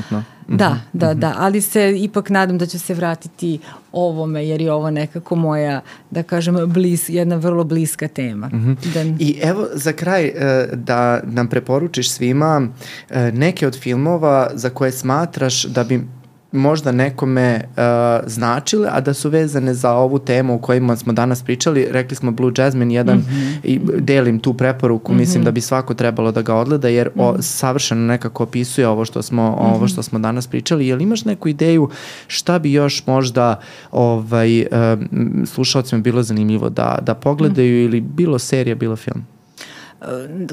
Da, 0.49 0.71
mhm, 0.71 0.79
da, 0.93 1.11
mhm. 1.11 1.21
da, 1.21 1.35
ali 1.39 1.61
se 1.61 1.95
ipak 1.99 2.31
nadam 2.31 2.59
da 2.59 2.67
će 2.67 2.79
se 2.79 2.95
vratiti 2.95 3.59
ovome, 3.93 4.47
jer 4.47 4.61
je 4.61 4.73
ovo 4.73 4.91
nekako 4.91 5.37
moja, 5.37 5.81
da 6.11 6.23
kažem, 6.23 6.57
blis, 6.67 7.09
jedna 7.09 7.37
vrlo 7.37 7.65
bliska 7.65 8.09
tema. 8.09 8.47
Mm 8.47 8.53
-hmm. 8.53 8.95
da... 8.95 9.25
I 9.25 9.39
evo 9.43 9.67
za 9.73 9.93
kraj 9.93 10.25
e, 10.25 10.69
da 10.73 11.21
nam 11.25 11.49
preporučiš 11.49 12.11
svima 12.11 12.69
e, 13.11 13.33
neke 13.33 13.67
od 13.67 13.81
filmova 13.81 14.51
za 14.55 14.71
koje 14.71 14.93
smatraš 14.93 15.65
da 15.65 15.85
bi 15.85 16.07
možda 16.53 16.93
nekome 16.93 17.61
uh, 17.65 17.83
značile, 18.27 18.89
a 18.93 19.01
da 19.01 19.15
su 19.15 19.31
vezane 19.31 19.75
za 19.75 19.93
ovu 19.93 20.19
temu 20.19 20.55
o 20.55 20.59
kojima 20.59 20.97
smo 20.97 21.13
danas 21.13 21.43
pričali. 21.43 21.87
Rekli 21.91 22.17
smo 22.17 22.31
Blue 22.31 22.53
Jasmine 22.59 22.95
jedan 22.95 23.19
mm 23.19 23.27
-hmm. 23.31 23.57
i 23.65 23.81
delim 24.01 24.39
tu 24.39 24.55
preporuku, 24.55 25.13
mm 25.13 25.15
-hmm. 25.15 25.19
mislim 25.19 25.45
da 25.45 25.51
bi 25.51 25.61
svako 25.61 25.95
trebalo 25.95 26.33
da 26.33 26.43
ga 26.43 26.55
odgleda 26.55 26.89
jer 26.89 27.09
mm 27.09 27.19
-hmm. 27.19 27.29
o, 27.29 27.33
mhm. 27.33 27.41
savršeno 27.41 28.01
nekako 28.01 28.43
opisuje 28.43 28.89
ovo 28.89 29.05
što 29.05 29.23
smo 29.23 29.51
mm 29.51 29.55
-hmm. 29.55 29.75
ovo 29.75 29.89
što 29.89 30.03
smo 30.03 30.19
danas 30.19 30.47
pričali. 30.47 30.87
Jel 30.87 31.01
imaš 31.01 31.25
neku 31.25 31.49
ideju 31.49 31.89
šta 32.27 32.59
bi 32.59 32.73
još 32.73 33.07
možda 33.07 33.61
ovaj 33.93 34.61
um, 34.61 35.47
slušaocima 35.47 36.01
bilo 36.01 36.23
zanimljivo 36.23 36.69
da 36.69 36.99
da 37.03 37.15
pogledaju 37.15 37.73
mm 37.73 37.81
-hmm. 37.81 37.85
ili 37.85 38.01
bilo 38.01 38.39
serija, 38.39 38.75
bilo 38.75 38.97
film? 38.97 39.36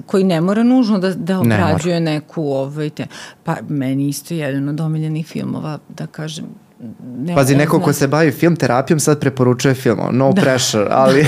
Koji 0.06 0.24
ne 0.24 0.42
mora 0.42 0.64
nužno 0.64 1.00
da, 1.00 1.14
da 1.14 1.40
obrađuje 1.40 2.00
ne 2.00 2.14
neku 2.14 2.44
ovaj, 2.44 2.90
te, 2.90 3.08
pa 3.44 3.56
meni 3.70 4.10
isto 4.10 4.34
jedan 4.34 4.70
od 4.70 4.80
omiljenih 4.80 5.28
filmova 5.28 5.80
da 5.90 6.08
kažem 6.08 6.46
Ne, 7.18 7.36
Pazi, 7.36 7.56
neko 7.56 7.80
ko 7.80 7.94
se 7.94 8.08
bavi 8.08 8.32
film 8.32 8.56
terapijom 8.56 9.00
sad 9.00 9.20
preporučuje 9.20 9.74
film, 9.74 10.00
no 10.12 10.32
da. 10.34 10.42
pressure, 10.42 10.88
ali... 10.90 11.28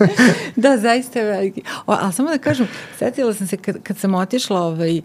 da, 0.56 0.76
zaista 0.76 1.18
je 1.18 1.24
veliki. 1.24 1.62
O, 1.86 1.96
ali 2.00 2.12
samo 2.12 2.30
da 2.30 2.38
kažem, 2.38 2.68
setila 2.98 3.34
sam 3.34 3.46
se 3.46 3.56
kad, 3.56 3.82
kad 3.82 3.96
sam 3.96 4.14
otišla, 4.14 4.60
ovaj, 4.60 5.00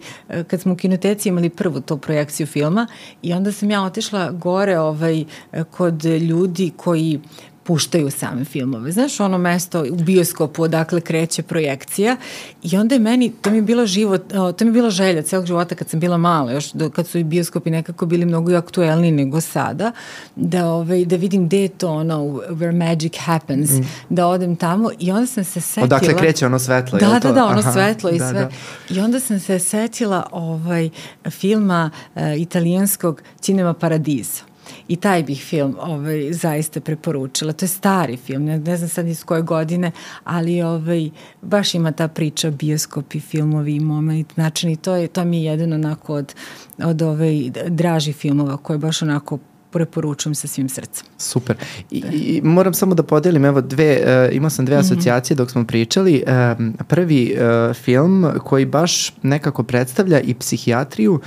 kad 0.48 0.61
smo 0.61 0.73
u 0.73 0.76
kinoteci 0.76 1.30
imali 1.30 1.49
prvu 1.49 1.81
tu 1.81 1.98
projekciju 1.98 2.48
filma 2.48 2.88
i 3.22 3.34
onda 3.34 3.52
sam 3.52 3.72
ja 3.72 3.84
otišla 3.84 4.31
gore 4.31 4.80
ovaj, 4.80 5.23
kod 5.72 6.06
ljudi 6.06 6.72
koji 6.77 7.19
puštaju 7.64 8.11
same 8.11 8.45
filmove. 8.45 8.91
Znaš, 8.91 9.19
ono 9.19 9.38
mesto 9.38 9.85
u 9.91 9.95
bioskopu 9.95 10.64
odakle 10.64 11.02
kreće 11.02 11.44
projekcija 11.44 12.18
i 12.64 12.77
onda 12.77 12.95
je 12.95 12.99
meni, 12.99 13.31
to 13.41 13.52
mi 13.52 13.57
je 13.57 13.61
bila 13.61 13.85
život, 13.85 14.22
to 14.30 14.65
mi 14.65 14.68
je 14.68 14.72
bila 14.72 14.90
želja 14.90 15.22
celog 15.22 15.45
života 15.45 15.76
kad 15.76 15.90
sam 15.90 15.99
bila 15.99 16.18
mala, 16.18 16.52
još 16.52 16.72
do, 16.72 16.90
kad 16.90 17.07
su 17.07 17.18
i 17.18 17.23
bioskopi 17.23 17.69
nekako 17.69 18.06
bili 18.06 18.26
mnogo 18.26 18.56
aktuelni 18.56 19.11
nego 19.11 19.41
sada, 19.41 19.91
da, 20.35 20.65
ovaj, 20.65 21.06
da 21.06 21.15
vidim 21.15 21.45
gde 21.45 21.61
je 21.61 21.68
to 21.68 21.90
ono, 21.90 22.19
where 22.49 22.88
magic 22.90 23.14
happens, 23.19 23.72
mm. 23.72 23.84
da 24.10 24.27
odem 24.27 24.56
tamo 24.56 24.90
i 24.99 25.11
onda 25.11 25.26
sam 25.26 25.44
se 25.44 25.61
setila... 25.61 25.85
Odakle 25.85 26.18
kreće 26.18 26.45
ono 26.45 26.60
svetlo, 26.60 26.99
da, 26.99 27.06
je 27.06 27.19
to? 27.19 27.27
Da, 27.27 27.34
da, 27.34 27.45
ono 27.45 27.60
Aha, 27.60 27.72
svetlo 27.72 28.10
i 28.10 28.19
da, 28.19 28.30
sve. 28.30 28.40
Da. 28.40 28.95
I 28.95 28.99
onda 28.99 29.19
sam 29.19 29.40
se 29.40 29.60
setila 29.60 30.27
ovaj, 30.31 30.90
filma 31.30 31.91
uh, 32.15 32.22
italijanskog 32.38 33.22
Cinema 33.40 33.73
Paradiso 33.73 34.52
i 34.88 34.95
taj 34.95 35.23
bih 35.23 35.44
film 35.44 35.76
ovaj, 35.80 36.34
zaista 36.34 36.81
preporučila. 36.81 37.53
To 37.53 37.65
je 37.65 37.69
stari 37.69 38.18
film, 38.18 38.44
ne, 38.44 38.60
ne 38.60 38.77
znam 38.77 38.90
sad 38.90 39.07
iz 39.07 39.23
koje 39.23 39.41
godine, 39.41 39.91
ali 40.23 40.61
ovaj, 40.61 41.10
baš 41.41 41.76
ima 41.76 41.91
ta 41.91 42.07
priča 42.07 42.52
bioskopi, 42.52 43.19
filmovi 43.19 43.76
i 43.76 43.80
moment, 43.80 44.34
znači 44.34 44.72
i 44.72 44.76
to, 44.76 44.95
je, 44.95 45.07
to 45.07 45.26
mi 45.26 45.38
je 45.38 45.44
jedan 45.44 45.73
onako 45.73 46.14
od, 46.14 46.35
od 46.84 47.02
ovaj, 47.02 47.52
draži 47.68 48.14
filmova 48.14 48.57
koje 48.57 48.77
baš 48.77 49.02
onako 49.02 49.40
preporučujem 49.73 50.35
sa 50.35 50.48
svim 50.48 50.69
srcem. 50.69 51.06
Super. 51.18 51.57
I, 51.91 52.02
da. 52.02 52.07
i 52.11 52.41
moram 52.44 52.73
samo 52.73 52.95
da 52.95 53.03
podelim, 53.03 53.45
evo 53.45 53.61
dve, 53.61 53.99
uh, 54.02 54.35
imao 54.35 54.49
sam 54.49 54.65
dve 54.65 54.76
mhm. 54.76 54.85
asocijacije 54.85 55.35
dok 55.35 55.52
smo 55.52 55.65
pričali. 55.65 56.23
Uh, 56.27 56.85
prvi 56.88 57.35
uh, 57.35 57.76
film 57.76 58.27
koji 58.44 58.65
baš 58.65 59.14
nekako 59.22 59.64
predstavlja 59.64 60.19
i 60.19 60.34
psihijatriju 60.34 61.19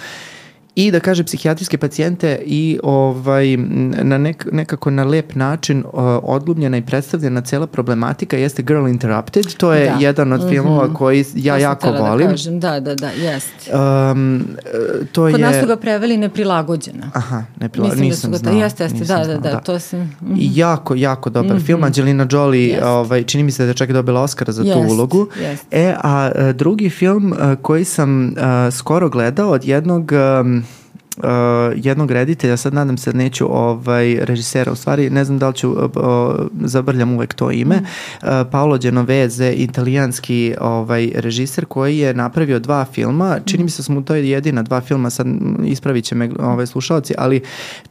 i 0.76 0.90
da 0.90 1.00
kaže 1.00 1.24
psihijatrijske 1.24 1.78
pacijente 1.78 2.38
i 2.46 2.78
ovaj 2.82 3.56
na 4.02 4.18
nek, 4.18 4.46
nekako 4.52 4.90
na 4.90 5.04
lep 5.04 5.34
način 5.34 5.78
uh, 5.78 5.92
odlubljena 6.22 6.76
i 6.76 6.82
predstavljena 6.82 7.40
cela 7.40 7.66
problematika 7.66 8.36
jeste 8.36 8.62
Girl 8.62 8.88
Interrupted. 8.88 9.54
To 9.56 9.72
je 9.72 9.90
da. 9.90 9.96
jedan 10.00 10.32
od 10.32 10.40
mm 10.40 10.44
-hmm. 10.44 10.50
filmova 10.50 10.94
koji 10.94 11.24
ja 11.34 11.54
to 11.54 11.62
jako 11.62 11.90
da 11.90 11.98
volim. 11.98 12.26
Da, 12.26 12.32
kažem. 12.32 12.60
da, 12.60 12.80
da, 12.80 12.94
da, 12.94 13.10
jest. 13.10 13.70
Um, 14.12 14.44
to 15.12 15.22
Kod 15.22 15.40
je... 15.40 15.46
nas 15.46 15.60
su 15.60 15.66
ga 15.66 15.76
preveli 15.76 16.16
neprilagođena. 16.16 17.10
Aha, 17.14 17.42
neprilagođena. 17.60 18.08
Nisam 18.08 18.30
da 18.30 18.38
su 18.38 18.44
ga, 18.44 18.50
znao. 18.50 18.62
Jeste, 18.62 18.84
jeste, 18.84 19.04
da, 19.04 19.18
da, 19.18 19.26
da, 19.26 19.50
da, 19.50 19.60
to 19.60 19.78
sam... 19.78 20.00
Mm 20.00 20.34
-hmm. 20.34 20.36
Jako, 20.38 20.94
jako 20.94 21.30
dobar 21.30 21.56
mm 21.56 21.58
-hmm. 21.58 21.66
film. 21.66 21.84
Angelina 21.84 22.26
Jolie, 22.30 22.68
jest. 22.68 22.82
ovaj, 22.84 23.22
čini 23.22 23.42
mi 23.42 23.52
se 23.52 23.62
da 23.62 23.68
je 23.68 23.74
čak 23.74 23.92
dobila 23.92 24.22
Oscara 24.22 24.52
za 24.52 24.62
jest, 24.62 24.74
tu 24.74 24.92
ulogu. 24.94 25.28
Jest. 25.40 25.66
E, 25.70 25.94
a 26.02 26.30
drugi 26.52 26.90
film 26.90 27.34
koji 27.62 27.84
sam 27.84 28.26
uh, 28.26 28.74
skoro 28.74 29.08
gledao 29.08 29.50
od 29.50 29.64
jednog 29.64 30.12
um, 30.40 30.65
uh, 31.16 31.24
jednog 31.76 32.10
reditelja, 32.10 32.56
sad 32.56 32.74
nadam 32.74 32.98
se 32.98 33.12
da 33.12 33.18
neću 33.18 33.46
ovaj, 33.50 34.18
režisera, 34.22 34.72
u 34.72 34.76
stvari 34.76 35.10
ne 35.10 35.24
znam 35.24 35.38
da 35.38 35.48
li 35.48 35.54
ću, 35.54 35.70
uh, 35.70 35.90
zabrljam 36.64 37.14
uvek 37.14 37.34
to 37.34 37.50
ime, 37.50 37.76
mm. 37.76 37.84
uh, 38.22 38.46
Paolo 38.50 38.78
Genoveze, 38.78 39.52
italijanski 39.52 40.54
ovaj, 40.60 41.10
režiser 41.14 41.64
koji 41.64 41.98
je 41.98 42.14
napravio 42.14 42.58
dva 42.58 42.84
filma, 42.84 43.38
čini 43.44 43.64
mi 43.64 43.70
se 43.70 43.78
da 43.78 43.82
smo 43.82 44.00
to 44.00 44.14
jedina 44.14 44.62
dva 44.62 44.80
filma, 44.80 45.10
sad 45.10 45.26
ispravit 45.64 46.04
će 46.04 46.14
me 46.14 46.30
ovaj, 46.40 46.66
slušalci, 46.66 47.14
ali 47.18 47.42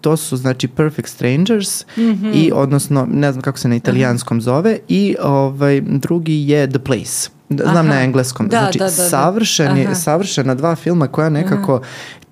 to 0.01 0.17
su 0.17 0.37
znači 0.37 0.67
Perfect 0.67 1.09
Strangers 1.09 1.85
mm 1.97 2.01
-hmm. 2.01 2.31
i 2.33 2.51
odnosno, 2.53 3.07
ne 3.11 3.31
znam 3.31 3.41
kako 3.41 3.57
se 3.57 3.67
na 3.67 3.75
italijanskom 3.75 4.41
zove 4.41 4.77
i 4.87 5.15
ovaj, 5.21 5.81
drugi 5.81 6.49
je 6.49 6.69
The 6.69 6.79
Place. 6.79 7.35
znam 7.49 7.85
Aha. 7.85 7.95
na 7.95 8.01
engleskom. 8.03 8.47
Da, 8.47 8.59
znači, 8.59 8.79
da, 8.79 8.85
da, 8.85 8.91
da. 8.91 9.09
savršeni, 9.09 9.87
savršena 9.95 10.55
dva 10.55 10.75
filma 10.75 11.07
koja 11.07 11.29
nekako, 11.29 11.81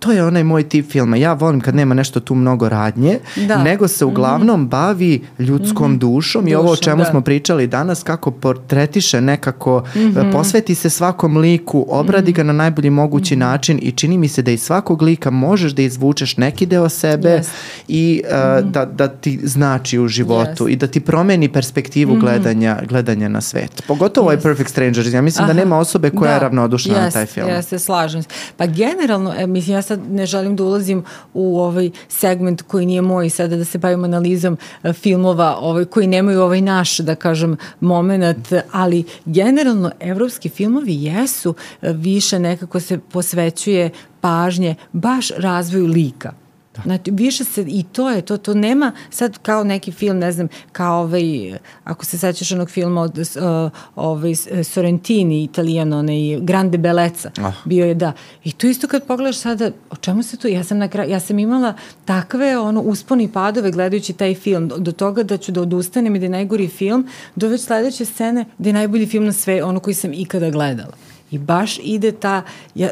to 0.03 0.11
je 0.11 0.23
onaj 0.23 0.43
moj 0.43 0.63
tip 0.63 0.91
filma. 0.91 1.17
Ja 1.17 1.33
volim 1.33 1.61
kad 1.61 1.75
nema 1.75 1.95
nešto 1.95 2.19
tu 2.19 2.35
mnogo 2.35 2.69
radnje, 2.69 3.19
Da. 3.47 3.63
nego 3.63 3.87
se 3.87 4.05
uglavnom 4.05 4.67
bavi 4.67 5.21
ljudskom 5.39 5.99
dušom 5.99 6.47
i 6.47 6.55
ovo 6.55 6.71
o 6.71 6.75
čemu 6.75 6.97
da. 7.03 7.09
smo 7.09 7.21
pričali 7.21 7.67
danas, 7.67 8.03
kako 8.03 8.31
portretiše 8.31 9.21
nekako, 9.21 9.83
posveti 10.31 10.75
se 10.75 10.89
svakom 10.89 11.37
liku, 11.37 11.85
obradi 11.89 12.31
ga 12.31 12.43
na 12.43 12.53
najbolji 12.53 12.89
mogući 12.89 13.35
način 13.35 13.79
i 13.81 13.91
čini 13.91 14.17
mi 14.17 14.27
se 14.27 14.41
da 14.41 14.51
iz 14.51 14.61
svakog 14.61 15.01
lika 15.01 15.29
možeš 15.29 15.71
da 15.71 15.81
izvučeš 15.81 16.37
neki 16.37 16.65
deo 16.65 16.89
sebe 16.89 17.29
Jest. 17.29 17.51
i 17.87 18.21
uh, 18.25 18.69
da, 18.69 18.85
da 18.85 19.07
ti 19.07 19.39
znači 19.43 19.99
u 19.99 20.07
životu 20.07 20.67
Jest. 20.67 20.73
i 20.73 20.75
da 20.75 20.87
ti 20.87 20.99
promeni 20.99 21.49
perspektivu 21.49 22.15
gledanja, 22.15 22.79
gledanja 22.89 23.27
na 23.29 23.41
svet. 23.41 23.83
Pogotovo 23.87 24.25
ovaj 24.25 24.39
Perfect 24.39 24.69
Strangers. 24.69 25.13
Ja 25.13 25.21
mislim 25.21 25.47
da 25.47 25.51
Aha. 25.51 25.59
nema 25.59 25.77
osobe 25.77 26.09
koja 26.09 26.31
je 26.31 26.39
Da. 26.39 26.43
ravnodušna 26.43 26.93
na 26.93 27.03
Jeste, 27.05 27.19
taj 27.19 27.25
film. 27.25 27.47
Slažem 27.79 28.23
se. 28.23 28.29
Pa 28.57 28.65
generalno, 28.65 29.33
e, 29.37 29.47
mislim, 29.47 29.75
ja 29.75 29.81
sad 29.81 29.92
ne 29.95 30.25
želim 30.25 30.55
da 30.55 30.63
ulazim 30.63 31.03
u 31.33 31.59
ovaj 31.59 31.91
segment 32.09 32.61
koji 32.61 32.85
nije 32.85 33.01
moj 33.01 33.29
sada 33.29 33.57
da 33.57 33.65
se 33.65 33.77
bavim 33.77 34.03
analizom 34.03 34.57
e, 34.83 34.93
filmova 34.93 35.57
ovaj, 35.59 35.85
koji 35.85 36.07
nemaju 36.07 36.41
ovaj 36.41 36.61
naš, 36.61 36.97
da 36.97 37.15
kažem, 37.15 37.57
moment, 37.79 38.53
ali 38.71 39.03
generalno 39.25 39.91
evropski 39.99 40.49
filmovi 40.49 41.03
jesu 41.03 41.55
e, 41.81 41.93
više 41.93 42.39
nekako 42.39 42.79
se 42.79 42.99
posvećuje 43.11 43.89
pažnje 44.21 44.75
baš 44.91 45.29
razvoju 45.37 45.85
lika. 45.85 46.42
Znači, 46.83 47.11
više 47.11 47.43
se, 47.43 47.65
i 47.67 47.83
to 47.83 48.09
je, 48.09 48.21
to, 48.21 48.37
to 48.37 48.53
nema 48.53 48.91
sad 49.09 49.37
kao 49.37 49.63
neki 49.63 49.91
film, 49.91 50.17
ne 50.17 50.31
znam, 50.31 50.47
kao 50.71 51.01
ovaj, 51.01 51.57
ako 51.83 52.05
se 52.05 52.17
sećaš 52.17 52.51
onog 52.51 52.69
filma 52.69 53.01
od 53.01 53.17
uh, 53.17 53.71
ovaj, 53.95 54.33
Sorrentini, 54.63 55.43
italijan, 55.43 55.93
onaj 55.93 56.39
Grande 56.41 56.77
Bellezza, 56.77 57.31
Ah. 57.37 57.51
bio 57.65 57.85
je, 57.85 57.93
da. 57.93 58.13
I 58.43 58.51
to 58.51 58.67
isto 58.67 58.87
kad 58.87 59.07
pogledaš 59.07 59.37
sada, 59.37 59.71
o 59.89 59.95
čemu 59.95 60.23
se 60.23 60.37
tu, 60.37 60.47
ja 60.47 60.63
sam 60.63 60.77
na 60.77 60.87
kraju, 60.87 61.11
ja 61.11 61.19
sam 61.19 61.39
imala 61.39 61.73
takve 62.05 62.57
ono 62.57 62.81
usponi 62.81 63.31
padove 63.31 63.71
gledajući 63.71 64.13
taj 64.13 64.35
film, 64.35 64.67
do, 64.67 64.77
do 64.77 64.91
toga 64.91 65.23
da 65.23 65.37
ću 65.37 65.51
da 65.51 65.61
odustanem 65.61 66.15
i 66.15 66.19
da 66.19 66.25
je 66.25 66.29
najgori 66.29 66.67
film, 66.67 67.07
do 67.35 67.47
već 67.47 67.61
sledeće 67.61 68.05
scene 68.05 68.45
da 68.57 68.69
je 68.69 68.73
najbolji 68.73 69.05
film 69.05 69.25
na 69.25 69.33
sve, 69.33 69.63
ono 69.63 69.79
koji 69.79 69.93
sam 69.93 70.13
ikada 70.13 70.49
gledala. 70.49 70.93
I 71.33 71.37
baš 71.37 71.79
ide 71.83 72.11
ta 72.11 72.41
ja, 72.75 72.89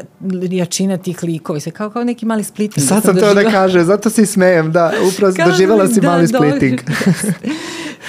jačina 0.50 0.96
tih 0.96 1.22
likova. 1.22 1.60
Sve 1.60 1.72
kao, 1.72 1.90
kao 1.90 2.04
neki 2.04 2.26
mali 2.26 2.44
splitting. 2.44 2.88
Sad 2.88 3.02
sam 3.02 3.16
to 3.16 3.34
da 3.34 3.50
kažem, 3.50 3.84
zato 3.84 4.10
se 4.10 4.22
i 4.22 4.26
smejem, 4.26 4.72
da, 4.72 4.92
upravo 5.14 5.32
da, 5.32 5.88
si 5.88 6.00
da, 6.00 6.08
mali 6.08 6.28
splitting. 6.28 6.80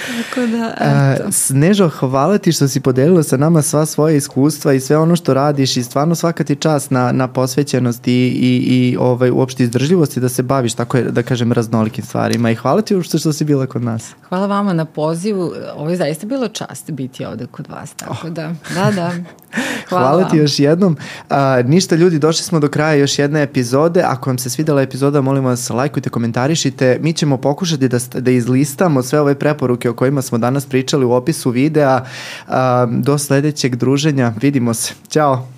Tako 0.06 0.46
da, 0.46 0.74
eto. 0.80 1.32
Snežo, 1.32 1.88
hvala 1.88 2.38
ti 2.38 2.52
što 2.52 2.68
si 2.68 2.80
podelila 2.80 3.22
sa 3.22 3.36
nama 3.36 3.62
sva 3.62 3.86
svoja 3.86 4.16
iskustva 4.16 4.72
i 4.72 4.80
sve 4.80 4.96
ono 4.96 5.16
što 5.16 5.34
radiš 5.34 5.76
i 5.76 5.82
stvarno 5.82 6.14
svaka 6.14 6.44
ti 6.44 6.56
čast 6.56 6.90
na, 6.90 7.12
na 7.12 7.28
posvećenosti 7.28 8.12
i, 8.12 8.26
i, 8.26 8.90
i 8.90 8.96
ovaj, 9.00 9.30
uopšte 9.30 9.62
izdržljivosti 9.62 10.20
da 10.20 10.28
se 10.28 10.42
baviš 10.42 10.74
tako 10.74 10.96
je, 10.96 11.02
da 11.02 11.22
kažem 11.22 11.52
raznolikim 11.52 12.04
stvarima 12.04 12.50
i 12.50 12.54
hvala 12.54 12.82
ti 12.82 12.94
uopšte 12.94 13.18
što 13.18 13.32
si 13.32 13.44
bila 13.44 13.66
kod 13.66 13.82
nas. 13.82 14.10
Hvala 14.28 14.46
vama 14.46 14.72
na 14.72 14.84
pozivu. 14.84 15.52
Ovo 15.76 15.90
je 15.90 15.96
zaista 15.96 16.26
bilo 16.26 16.48
čast 16.48 16.90
biti 16.90 17.24
ovde 17.24 17.46
kod 17.46 17.66
vas. 17.68 17.94
Tako 17.94 18.30
da, 18.30 18.52
da, 18.74 18.90
da. 18.90 19.12
Hvala, 19.88 20.08
hvala 20.08 20.28
ti 20.28 20.36
još 20.36 20.58
jednom. 20.58 20.96
A, 21.30 21.62
ništa 21.62 21.96
ljudi, 21.96 22.18
došli 22.18 22.44
smo 22.44 22.60
do 22.60 22.68
kraja 22.68 22.94
još 22.94 23.18
jedne 23.18 23.42
epizode. 23.42 24.02
Ako 24.02 24.30
vam 24.30 24.38
se 24.38 24.50
svidela 24.50 24.82
epizoda, 24.82 25.20
molim 25.20 25.44
vas, 25.44 25.70
lajkujte, 25.70 26.10
komentarišite. 26.10 26.98
Mi 27.02 27.12
ćemo 27.12 27.36
pokušati 27.36 27.88
da, 27.88 27.98
da 28.14 28.30
izlistamo 28.30 29.02
sve 29.02 29.20
ove 29.20 29.34
preporuke 29.34 29.83
o 29.88 29.94
kojima 29.94 30.22
smo 30.22 30.38
danas 30.38 30.66
pričali 30.66 31.04
u 31.04 31.12
opisu 31.12 31.50
videa. 31.50 32.04
Do 32.88 33.18
sledećeg 33.18 33.76
druženja. 33.76 34.32
Vidimo 34.40 34.74
se. 34.74 34.94
Ćao. 35.08 35.53